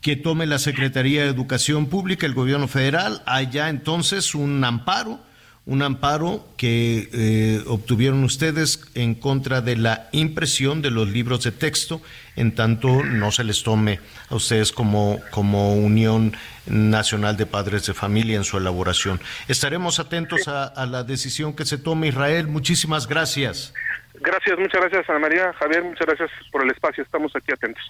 que 0.00 0.16
tome 0.16 0.46
la 0.46 0.58
Secretaría 0.58 1.22
de 1.22 1.28
Educación 1.28 1.86
Pública, 1.86 2.26
el 2.26 2.34
gobierno 2.34 2.68
federal. 2.68 3.22
Haya 3.26 3.68
entonces 3.68 4.34
un 4.34 4.62
amparo, 4.62 5.20
un 5.64 5.82
amparo 5.82 6.46
que 6.56 7.08
eh, 7.12 7.62
obtuvieron 7.66 8.22
ustedes 8.24 8.84
en 8.94 9.14
contra 9.14 9.60
de 9.60 9.76
la 9.76 10.08
impresión 10.12 10.82
de 10.82 10.90
los 10.90 11.08
libros 11.08 11.42
de 11.42 11.52
texto, 11.52 12.00
en 12.36 12.54
tanto 12.54 13.02
no 13.02 13.32
se 13.32 13.44
les 13.44 13.62
tome 13.62 14.00
a 14.28 14.34
ustedes 14.34 14.72
como, 14.72 15.20
como 15.30 15.74
Unión 15.74 16.36
Nacional 16.66 17.36
de 17.36 17.46
Padres 17.46 17.86
de 17.86 17.94
Familia 17.94 18.36
en 18.36 18.44
su 18.44 18.58
elaboración. 18.58 19.20
Estaremos 19.48 19.98
atentos 19.98 20.48
a, 20.48 20.64
a 20.64 20.86
la 20.86 21.02
decisión 21.02 21.54
que 21.54 21.64
se 21.64 21.78
tome 21.78 22.08
Israel. 22.08 22.46
Muchísimas 22.46 23.06
gracias. 23.06 23.72
Gracias, 24.20 24.58
muchas 24.58 24.80
gracias 24.80 25.08
Ana 25.10 25.18
María, 25.18 25.52
Javier, 25.54 25.84
muchas 25.84 26.06
gracias 26.06 26.30
por 26.50 26.62
el 26.62 26.70
espacio, 26.70 27.02
estamos 27.02 27.34
aquí 27.34 27.52
atentos. 27.52 27.82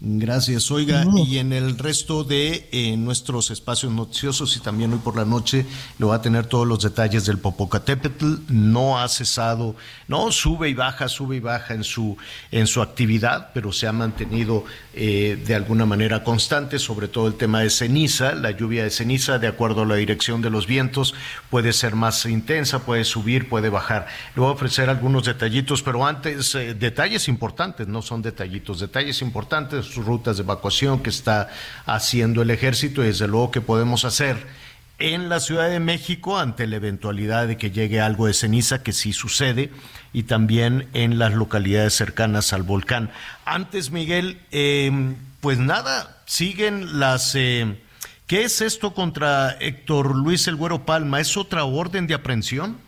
Gracias, 0.00 0.70
oiga, 0.70 1.04
y 1.26 1.38
en 1.38 1.52
el 1.52 1.78
resto 1.78 2.24
de 2.24 2.68
eh, 2.72 2.96
nuestros 2.96 3.50
espacios 3.50 3.92
noticiosos 3.92 4.56
y 4.56 4.60
también 4.60 4.92
hoy 4.92 4.98
por 4.98 5.16
la 5.16 5.24
noche 5.24 5.64
lo 5.98 6.08
va 6.08 6.16
a 6.16 6.22
tener 6.22 6.46
todos 6.46 6.66
los 6.66 6.82
detalles 6.82 7.24
del 7.24 7.38
Popocatépetl, 7.38 8.26
no 8.48 8.98
ha 8.98 9.08
cesado, 9.08 9.76
no 10.08 10.30
sube 10.32 10.68
y 10.68 10.74
baja, 10.74 11.08
sube 11.08 11.36
y 11.36 11.40
baja 11.40 11.74
en 11.74 11.84
su 11.84 12.16
en 12.50 12.66
su 12.66 12.82
actividad, 12.82 13.50
pero 13.54 13.72
se 13.72 13.86
ha 13.86 13.92
mantenido 13.92 14.64
eh, 14.94 15.40
de 15.44 15.54
alguna 15.54 15.86
manera 15.86 16.22
constante, 16.22 16.78
sobre 16.78 17.08
todo 17.08 17.28
el 17.28 17.34
tema 17.34 17.60
de 17.60 17.70
ceniza, 17.70 18.34
la 18.34 18.50
lluvia 18.50 18.84
de 18.84 18.90
ceniza, 18.90 19.38
de 19.38 19.46
acuerdo 19.46 19.82
a 19.82 19.86
la 19.86 19.94
dirección 19.94 20.42
de 20.42 20.50
los 20.50 20.66
vientos, 20.66 21.14
puede 21.48 21.72
ser 21.72 21.94
más 21.94 22.26
intensa, 22.26 22.84
puede 22.84 23.04
subir, 23.04 23.48
puede 23.48 23.68
bajar. 23.68 24.06
Le 24.34 24.40
voy 24.40 24.50
a 24.50 24.54
ofrecer 24.54 24.90
algunos 24.90 25.24
detallitos 25.24 25.71
pero 25.80 26.04
antes, 26.04 26.54
eh, 26.56 26.74
detalles 26.74 27.28
importantes, 27.28 27.88
no 27.88 28.02
son 28.02 28.20
detallitos, 28.20 28.80
detalles 28.80 29.22
importantes, 29.22 29.86
sus 29.86 30.04
rutas 30.04 30.36
de 30.36 30.42
evacuación 30.42 31.02
que 31.02 31.10
está 31.10 31.48
haciendo 31.86 32.42
el 32.42 32.50
ejército 32.50 33.02
y 33.02 33.06
desde 33.06 33.28
luego 33.28 33.50
que 33.50 33.60
podemos 33.60 34.04
hacer 34.04 34.44
en 34.98 35.28
la 35.28 35.40
Ciudad 35.40 35.68
de 35.70 35.80
México 35.80 36.38
ante 36.38 36.66
la 36.66 36.76
eventualidad 36.76 37.48
de 37.48 37.56
que 37.56 37.70
llegue 37.70 38.00
algo 38.00 38.26
de 38.26 38.34
ceniza, 38.34 38.82
que 38.82 38.92
sí 38.92 39.12
sucede, 39.12 39.70
y 40.12 40.24
también 40.24 40.88
en 40.92 41.18
las 41.18 41.32
localidades 41.32 41.94
cercanas 41.94 42.52
al 42.52 42.62
volcán. 42.62 43.10
Antes, 43.44 43.90
Miguel, 43.90 44.40
eh, 44.50 45.14
pues 45.40 45.58
nada, 45.58 46.22
siguen 46.26 47.00
las... 47.00 47.34
Eh, 47.34 47.78
¿Qué 48.26 48.44
es 48.44 48.62
esto 48.62 48.94
contra 48.94 49.50
Héctor 49.60 50.16
Luis 50.16 50.46
El 50.48 50.56
Güero 50.56 50.86
Palma? 50.86 51.20
¿Es 51.20 51.36
otra 51.36 51.64
orden 51.64 52.06
de 52.06 52.14
aprehensión? 52.14 52.78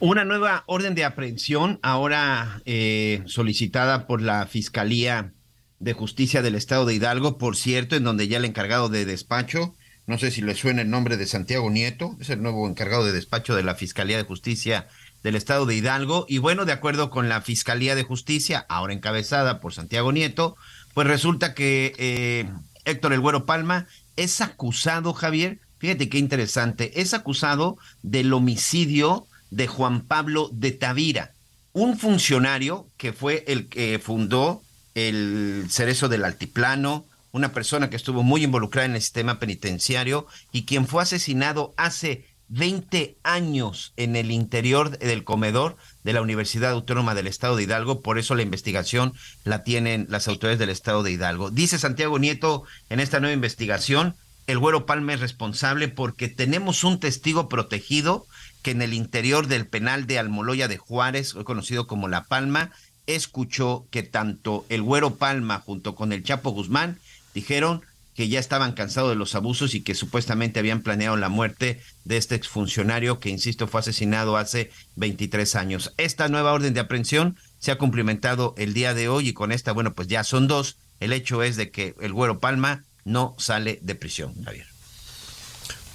Una 0.00 0.24
nueva 0.24 0.62
orden 0.66 0.94
de 0.94 1.04
aprehensión, 1.04 1.80
ahora 1.82 2.62
eh, 2.66 3.22
solicitada 3.26 4.06
por 4.06 4.22
la 4.22 4.46
Fiscalía 4.46 5.32
de 5.80 5.92
Justicia 5.92 6.40
del 6.40 6.54
Estado 6.54 6.86
de 6.86 6.94
Hidalgo, 6.94 7.36
por 7.36 7.56
cierto, 7.56 7.96
en 7.96 8.04
donde 8.04 8.28
ya 8.28 8.36
el 8.36 8.44
encargado 8.44 8.88
de 8.88 9.04
despacho, 9.04 9.74
no 10.06 10.16
sé 10.16 10.30
si 10.30 10.40
le 10.40 10.54
suena 10.54 10.82
el 10.82 10.90
nombre 10.90 11.16
de 11.16 11.26
Santiago 11.26 11.68
Nieto, 11.68 12.16
es 12.20 12.30
el 12.30 12.40
nuevo 12.40 12.68
encargado 12.68 13.04
de 13.04 13.12
despacho 13.12 13.56
de 13.56 13.64
la 13.64 13.74
Fiscalía 13.74 14.16
de 14.16 14.22
Justicia 14.22 14.86
del 15.24 15.34
Estado 15.34 15.66
de 15.66 15.74
Hidalgo. 15.74 16.26
Y 16.28 16.38
bueno, 16.38 16.64
de 16.64 16.72
acuerdo 16.72 17.10
con 17.10 17.28
la 17.28 17.40
Fiscalía 17.40 17.96
de 17.96 18.04
Justicia, 18.04 18.66
ahora 18.68 18.92
encabezada 18.92 19.60
por 19.60 19.74
Santiago 19.74 20.12
Nieto, 20.12 20.56
pues 20.94 21.08
resulta 21.08 21.54
que 21.54 21.94
eh, 21.98 22.48
Héctor 22.84 23.12
El 23.12 23.20
Güero 23.20 23.46
Palma 23.46 23.88
es 24.14 24.40
acusado, 24.40 25.12
Javier, 25.12 25.58
fíjate 25.78 26.08
qué 26.08 26.18
interesante, 26.18 27.00
es 27.00 27.14
acusado 27.14 27.78
del 28.02 28.32
homicidio 28.32 29.27
de 29.50 29.66
Juan 29.66 30.02
Pablo 30.02 30.50
de 30.52 30.72
Tavira, 30.72 31.32
un 31.72 31.98
funcionario 31.98 32.88
que 32.96 33.12
fue 33.12 33.44
el 33.46 33.68
que 33.68 33.98
fundó 33.98 34.62
el 34.94 35.66
Cerezo 35.70 36.08
del 36.08 36.24
Altiplano, 36.24 37.06
una 37.32 37.52
persona 37.52 37.90
que 37.90 37.96
estuvo 37.96 38.22
muy 38.22 38.42
involucrada 38.44 38.86
en 38.86 38.94
el 38.94 39.02
sistema 39.02 39.38
penitenciario 39.38 40.26
y 40.50 40.64
quien 40.64 40.86
fue 40.86 41.02
asesinado 41.02 41.74
hace 41.76 42.26
20 42.48 43.18
años 43.22 43.92
en 43.96 44.16
el 44.16 44.30
interior 44.30 44.98
del 44.98 45.24
comedor 45.24 45.76
de 46.02 46.14
la 46.14 46.22
Universidad 46.22 46.70
Autónoma 46.70 47.14
del 47.14 47.26
Estado 47.26 47.56
de 47.56 47.64
Hidalgo, 47.64 48.00
por 48.00 48.18
eso 48.18 48.34
la 48.34 48.42
investigación 48.42 49.12
la 49.44 49.62
tienen 49.62 50.06
las 50.08 50.28
autoridades 50.28 50.58
del 50.58 50.70
Estado 50.70 51.02
de 51.02 51.12
Hidalgo. 51.12 51.50
Dice 51.50 51.78
Santiago 51.78 52.18
Nieto 52.18 52.64
en 52.88 53.00
esta 53.00 53.20
nueva 53.20 53.34
investigación, 53.34 54.16
el 54.46 54.58
Güero 54.58 54.86
Palma 54.86 55.12
es 55.12 55.20
responsable 55.20 55.88
porque 55.88 56.28
tenemos 56.28 56.82
un 56.84 56.98
testigo 56.98 57.50
protegido 57.50 58.26
que 58.62 58.72
en 58.72 58.82
el 58.82 58.94
interior 58.94 59.46
del 59.46 59.66
penal 59.66 60.06
de 60.06 60.18
Almoloya 60.18 60.68
de 60.68 60.78
Juárez, 60.78 61.34
hoy 61.34 61.44
conocido 61.44 61.86
como 61.86 62.08
La 62.08 62.24
Palma, 62.24 62.72
escuchó 63.06 63.86
que 63.90 64.02
tanto 64.02 64.66
el 64.68 64.82
Güero 64.82 65.16
Palma 65.16 65.60
junto 65.60 65.94
con 65.94 66.12
el 66.12 66.22
Chapo 66.22 66.50
Guzmán 66.50 66.98
dijeron 67.34 67.82
que 68.14 68.28
ya 68.28 68.40
estaban 68.40 68.72
cansados 68.72 69.10
de 69.10 69.16
los 69.16 69.36
abusos 69.36 69.76
y 69.76 69.82
que 69.82 69.94
supuestamente 69.94 70.58
habían 70.58 70.82
planeado 70.82 71.16
la 71.16 71.28
muerte 71.28 71.80
de 72.04 72.16
este 72.16 72.34
exfuncionario 72.34 73.20
que, 73.20 73.30
insisto, 73.30 73.68
fue 73.68 73.78
asesinado 73.78 74.36
hace 74.36 74.72
23 74.96 75.54
años. 75.54 75.94
Esta 75.98 76.28
nueva 76.28 76.52
orden 76.52 76.74
de 76.74 76.80
aprehensión 76.80 77.36
se 77.60 77.70
ha 77.70 77.78
cumplimentado 77.78 78.54
el 78.58 78.74
día 78.74 78.92
de 78.92 79.08
hoy 79.08 79.28
y 79.28 79.34
con 79.34 79.52
esta, 79.52 79.70
bueno, 79.70 79.94
pues 79.94 80.08
ya 80.08 80.24
son 80.24 80.48
dos 80.48 80.78
El 80.98 81.12
hecho 81.12 81.44
es 81.44 81.56
de 81.56 81.70
que 81.70 81.94
el 82.00 82.12
Güero 82.12 82.40
Palma 82.40 82.82
no 83.04 83.36
sale 83.38 83.78
de 83.82 83.94
prisión, 83.94 84.34
Javier. 84.42 84.66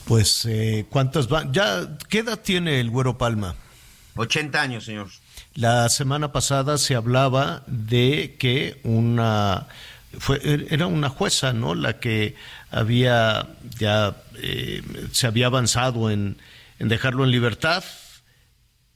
Pues, 0.05 0.45
eh, 0.45 0.85
¿cuántas 0.89 1.27
van? 1.27 1.53
Ya, 1.53 1.97
¿qué 2.09 2.19
edad 2.19 2.39
tiene 2.39 2.79
el 2.79 2.89
Güero 2.89 3.17
Palma? 3.17 3.55
80 4.15 4.61
años, 4.61 4.85
señor. 4.85 5.07
La 5.55 5.87
semana 5.89 6.31
pasada 6.31 6.77
se 6.77 6.95
hablaba 6.95 7.63
de 7.67 8.35
que 8.39 8.79
una 8.83 9.67
fue 10.19 10.67
era 10.69 10.87
una 10.87 11.09
jueza, 11.09 11.53
¿no? 11.53 11.75
La 11.75 11.99
que 11.99 12.35
había 12.71 13.47
ya 13.77 14.15
eh, 14.35 14.81
se 15.11 15.27
había 15.27 15.47
avanzado 15.47 16.11
en, 16.11 16.37
en 16.79 16.87
dejarlo 16.89 17.23
en 17.23 17.31
libertad, 17.31 17.83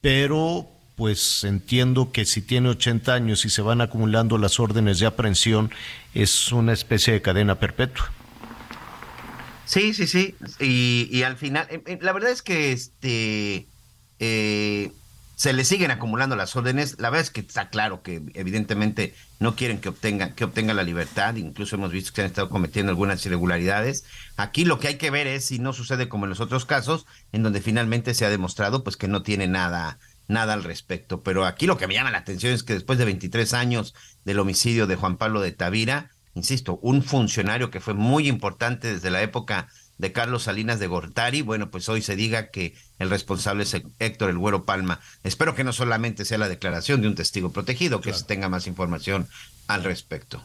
pero 0.02 0.68
pues 0.96 1.44
entiendo 1.44 2.12
que 2.12 2.26
si 2.26 2.42
tiene 2.42 2.70
80 2.70 3.14
años 3.14 3.46
y 3.46 3.50
se 3.50 3.62
van 3.62 3.82
acumulando 3.82 4.40
las 4.40 4.60
órdenes 4.60 5.00
de 5.00 5.06
aprehensión, 5.06 5.72
es 6.16 6.52
una 6.52 6.74
especie 6.74 7.14
de 7.14 7.22
cadena 7.22 7.60
perpetua. 7.60 8.12
Sí, 9.68 9.94
sí, 9.94 10.08
sí. 10.08 10.36
Y, 10.60 11.10
y 11.12 11.24
al 11.24 11.36
final, 11.36 11.68
eh, 11.70 11.84
eh, 11.86 12.00
la 12.02 12.14
verdad 12.14 12.32
es 12.32 12.42
que 12.42 12.72
este 12.72 13.68
eh, 14.18 14.92
se 15.36 15.52
le 15.52 15.66
siguen 15.66 15.92
acumulando 15.92 16.38
las 16.38 16.56
órdenes. 16.56 16.96
La 17.00 17.10
verdad 17.10 17.26
es 17.26 17.32
que 17.32 17.42
está 17.42 17.70
claro 17.70 18.02
que 18.02 18.24
evidentemente 18.34 19.14
no 19.40 19.58
quieren 19.58 19.80
que 19.80 19.90
obtenga, 19.90 20.34
que 20.36 20.46
obtenga 20.46 20.74
la 20.74 20.84
libertad. 20.84 21.36
Incluso 21.36 21.76
hemos 21.76 21.92
visto 21.92 22.14
que 22.14 22.22
han 22.22 22.28
estado 22.28 22.50
cometiendo 22.50 22.92
algunas 22.92 23.26
irregularidades. 23.26 24.06
Aquí 24.38 24.64
lo 24.64 24.80
que 24.80 24.88
hay 24.88 24.96
que 24.96 25.12
ver 25.12 25.28
es 25.28 25.46
si 25.46 25.60
no 25.60 25.74
sucede 25.74 26.08
como 26.08 26.26
en 26.26 26.30
los 26.30 26.40
otros 26.40 26.66
casos, 26.66 27.06
en 27.34 27.44
donde 27.44 27.60
finalmente 27.60 28.14
se 28.14 28.26
ha 28.26 28.30
demostrado 28.30 28.86
pues 28.86 28.96
que 28.96 29.10
no 29.10 29.22
tiene 29.22 29.48
nada, 29.48 30.00
nada 30.30 30.54
al 30.54 30.64
respecto. 30.64 31.24
Pero 31.24 31.46
aquí 31.46 31.68
lo 31.68 31.78
que 31.78 31.88
me 31.88 31.94
llama 31.94 32.12
la 32.12 32.20
atención 32.20 32.54
es 32.54 32.64
que 32.64 32.74
después 32.74 32.98
de 32.98 33.06
23 33.06 33.54
años 33.54 33.96
del 34.24 34.40
homicidio 34.40 34.88
de 34.88 34.96
Juan 34.96 35.18
Pablo 35.18 35.42
de 35.42 35.52
Tavira, 35.52 36.12
insisto, 36.38 36.80
un 36.82 37.04
funcionario 37.04 37.70
que 37.70 37.82
fue 37.82 37.94
muy 37.94 38.28
importante 38.28 38.94
desde 38.94 39.12
la 39.12 39.22
época 39.22 39.68
de 39.98 40.12
Carlos 40.12 40.44
Salinas 40.44 40.80
de 40.80 40.88
Gortari, 40.88 41.42
bueno, 41.42 41.72
pues 41.72 41.90
hoy 41.90 42.02
se 42.02 42.16
diga 42.16 42.50
que 42.50 42.76
el 43.00 43.10
responsable 43.10 43.64
es 43.64 43.76
Héctor 44.00 44.30
El 44.30 44.38
Güero 44.38 44.64
Palma. 44.64 45.00
Espero 45.24 45.56
que 45.56 45.64
no 45.64 45.74
solamente 45.74 46.24
sea 46.24 46.38
la 46.38 46.50
declaración 46.50 47.02
de 47.02 47.08
un 47.08 47.16
testigo 47.16 47.52
protegido, 47.52 48.00
que 48.00 48.14
se 48.14 48.24
tenga 48.24 48.48
más 48.48 48.68
información 48.68 49.28
al 49.68 49.84
respecto. 49.84 50.42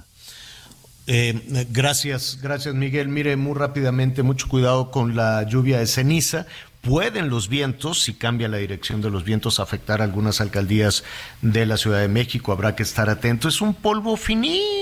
Eh, 1.06 1.66
gracias, 1.70 2.38
gracias 2.40 2.74
Miguel. 2.74 3.08
Mire, 3.08 3.36
muy 3.36 3.54
rápidamente, 3.58 4.22
mucho 4.22 4.48
cuidado 4.48 4.90
con 4.90 5.16
la 5.16 5.42
lluvia 5.42 5.78
de 5.78 5.86
ceniza. 5.86 6.46
Pueden 6.80 7.28
los 7.28 7.48
vientos, 7.48 8.02
si 8.02 8.14
cambia 8.14 8.48
la 8.48 8.56
dirección 8.56 9.02
de 9.02 9.10
los 9.10 9.22
vientos, 9.24 9.60
afectar 9.60 10.02
algunas 10.02 10.40
alcaldías 10.40 11.04
de 11.40 11.64
la 11.64 11.76
Ciudad 11.76 12.00
de 12.00 12.08
México. 12.08 12.50
Habrá 12.50 12.74
que 12.74 12.82
estar 12.82 13.08
atento. 13.08 13.48
Es 13.48 13.60
un 13.60 13.74
polvo 13.74 14.16
finito, 14.16 14.81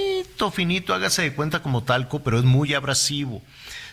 finito, 0.51 0.95
hágase 0.95 1.23
de 1.23 1.35
cuenta 1.35 1.61
como 1.61 1.83
talco, 1.83 2.21
pero 2.21 2.39
es 2.39 2.45
muy 2.45 2.73
abrasivo. 2.73 3.43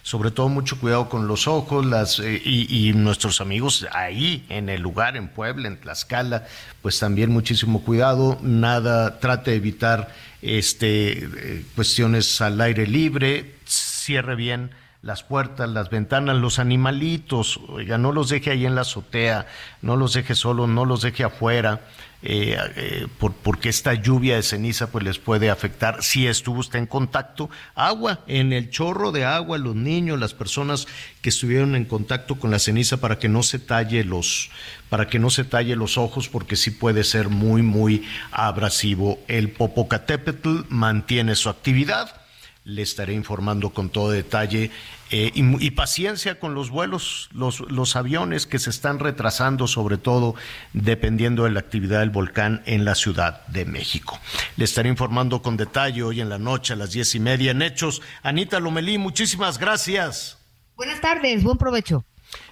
Sobre 0.04 0.32
todo 0.32 0.48
mucho 0.48 0.80
cuidado 0.80 1.10
con 1.10 1.28
los 1.28 1.48
ojos 1.48 1.86
las, 1.86 2.20
eh, 2.20 2.42
y, 2.46 2.94
nuestros 2.94 3.42
amigos 3.42 3.86
ahí 3.92 4.46
en 4.48 4.70
el 4.70 4.82
lugar, 4.82 5.18
en 5.18 5.28
Puebla, 5.28 5.68
en 5.68 5.78
Tlaxcala, 5.82 6.46
pues 6.82 6.98
también 7.00 7.30
muchísimo 7.32 7.84
cuidado, 7.84 8.38
nada, 8.42 9.20
trate 9.20 9.52
de 9.52 9.58
evitar 9.58 10.14
este, 10.42 11.26
eh, 11.26 11.66
cuestiones 11.76 12.40
al 12.40 12.62
aire 12.62 12.88
libre, 12.88 13.56
cierre 13.66 14.36
bien 14.36 14.72
las 15.02 15.24
puertas, 15.24 15.70
las 15.70 15.90
ventanas, 15.90 16.38
los 16.38 16.60
animalitos, 16.60 17.60
oiga, 17.70 17.98
no 17.98 18.12
los 18.12 18.30
deje 18.30 18.52
ahí 18.52 18.66
en 18.66 18.76
la 18.76 18.82
azotea, 18.82 19.48
no 19.82 19.96
los 19.96 20.14
deje 20.14 20.36
solo, 20.36 20.68
no 20.68 20.86
los 20.86 21.02
deje 21.02 21.24
afuera. 21.24 21.82
Eh, 22.24 22.58
eh, 22.76 23.08
por, 23.20 23.34
porque 23.34 23.70
esta 23.70 23.94
lluvia 23.94 24.38
de 24.38 24.44
ceniza 24.44 24.90
pues 24.92 25.04
les 25.04 25.20
puede 25.20 25.52
afectar. 25.52 26.02
Si 26.02 26.26
estuvo 26.28 26.60
usted 26.60 26.80
en 26.80 26.88
contacto. 26.88 27.50
Agua 27.76 28.22
en 28.28 28.54
el 28.54 28.72
chorro 28.72 29.12
de 29.12 29.24
agua 29.24 29.58
los 29.58 29.76
niños 29.76 30.20
las 30.20 30.34
personas 30.34 30.88
que 31.22 31.30
estuvieron 31.30 31.76
en 31.76 31.86
contacto 31.86 32.36
con 32.36 32.50
la 32.50 32.60
ceniza 32.60 32.98
para 32.98 33.20
que 33.20 33.30
no 33.30 33.44
se 33.44 33.60
talle 33.60 34.04
los 34.04 34.50
para 34.90 35.08
que 35.08 35.20
no 35.20 35.30
se 35.30 35.44
talle 35.44 35.76
los 35.76 35.98
ojos 35.98 36.28
porque 36.30 36.56
sí 36.56 36.72
puede 36.72 37.04
ser 37.04 37.30
muy 37.30 37.62
muy 37.62 38.04
abrasivo. 38.32 39.20
El 39.28 39.52
Popocatépetl 39.52 40.62
mantiene 40.70 41.36
su 41.36 41.50
actividad. 41.50 42.22
Le 42.64 42.82
estaré 42.82 43.14
informando 43.14 43.70
con 43.70 43.90
todo 43.90 44.12
detalle 44.12 44.72
eh, 45.10 45.32
y, 45.34 45.66
y, 45.66 45.72
paciencia 45.72 46.40
con 46.40 46.54
los 46.54 46.70
vuelos, 46.70 47.30
los, 47.32 47.62
los, 47.62 47.96
aviones 47.96 48.46
que 48.46 48.60
se 48.60 48.70
están 48.70 49.00
retrasando, 49.00 49.68
sobre 49.68 49.98
todo 49.98 50.36
dependiendo 50.74 51.46
de 51.46 51.52
la 51.52 51.62
actividad 51.62 52.02
del 52.02 52.10
volcán 52.10 52.62
en 52.66 52.84
la 52.84 52.94
Ciudad 52.94 53.46
de 53.48 53.64
México. 53.64 54.20
Le 54.58 54.66
estaré 54.66 54.90
informando 54.90 55.42
con 55.42 55.56
detalle 55.56 56.04
hoy 56.04 56.20
en 56.20 56.28
la 56.28 56.40
noche 56.40 56.74
a 56.74 56.76
las 56.76 56.92
diez 56.92 57.16
y 57.16 57.22
media 57.22 57.52
en 57.52 57.62
Hechos. 57.62 58.02
Anita 58.22 58.60
Lomelí, 58.60 58.98
muchísimas 58.98 59.58
gracias. 59.58 60.38
Buenas 60.76 61.00
tardes, 61.00 61.42
buen 61.42 61.58
provecho. 61.58 62.04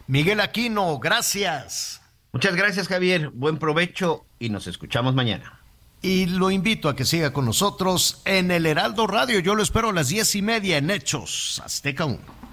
Miguel 0.07 0.39
Aquino, 0.39 0.97
gracias. 0.99 2.01
Muchas 2.31 2.55
gracias, 2.55 2.87
Javier. 2.87 3.29
Buen 3.29 3.57
provecho 3.57 4.25
y 4.39 4.49
nos 4.49 4.67
escuchamos 4.67 5.13
mañana 5.13 5.59
y 6.05 6.27
lo 6.27 6.51
invito 6.51 6.87
a 6.87 6.95
que 6.95 7.03
siga 7.03 7.33
con 7.33 7.45
nosotros 7.45 8.21
en 8.25 8.51
el 8.51 8.67
Heraldo 8.67 9.07
Radio. 9.07 9.39
Yo 9.39 9.55
lo 9.55 9.63
espero 9.63 9.89
a 9.89 9.93
las 9.93 10.09
diez 10.09 10.35
y 10.35 10.43
media 10.43 10.77
en 10.77 10.91
Hechos 10.91 11.59
Azteca 11.65 12.05
1. 12.05 12.44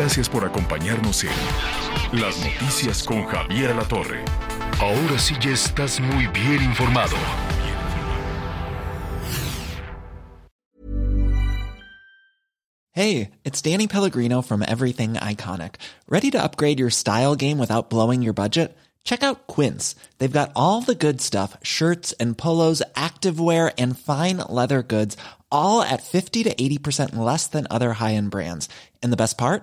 Gracias 0.00 0.30
por 0.30 0.46
acompañarnos 0.46 1.24
en 1.24 2.18
Las 2.18 2.38
Noticias 2.38 3.02
con 3.04 3.22
Javier 3.26 3.76
La 3.76 3.84
Torre. 3.84 4.24
Ahora 4.80 5.18
sí 5.18 5.34
ya 5.42 5.50
estás 5.50 6.00
muy 6.00 6.26
bien 6.28 6.62
informado. 6.62 7.14
Hey, 12.92 13.32
it's 13.44 13.60
Danny 13.60 13.86
Pellegrino 13.86 14.40
from 14.40 14.62
Everything 14.62 15.16
Iconic. 15.16 15.74
¿Ready 16.08 16.30
to 16.30 16.42
upgrade 16.42 16.80
your 16.80 16.88
style 16.88 17.36
game 17.36 17.58
without 17.58 17.90
blowing 17.90 18.22
your 18.22 18.32
budget? 18.32 18.74
Check 19.04 19.22
out 19.22 19.48
Quince. 19.48 19.94
They've 20.16 20.32
got 20.32 20.50
all 20.56 20.80
the 20.80 20.94
good 20.94 21.20
stuff 21.20 21.58
shirts 21.62 22.14
and 22.14 22.38
polos, 22.38 22.82
activewear, 22.94 23.70
and 23.76 23.98
fine 23.98 24.38
leather 24.48 24.82
goods, 24.82 25.18
all 25.52 25.82
at 25.82 26.02
50 26.02 26.44
to 26.44 26.54
80% 26.54 27.16
less 27.16 27.48
than 27.48 27.66
other 27.70 27.92
high 27.92 28.14
end 28.14 28.30
brands. 28.30 28.66
And 29.02 29.12
the 29.12 29.16
best 29.18 29.36
part? 29.36 29.62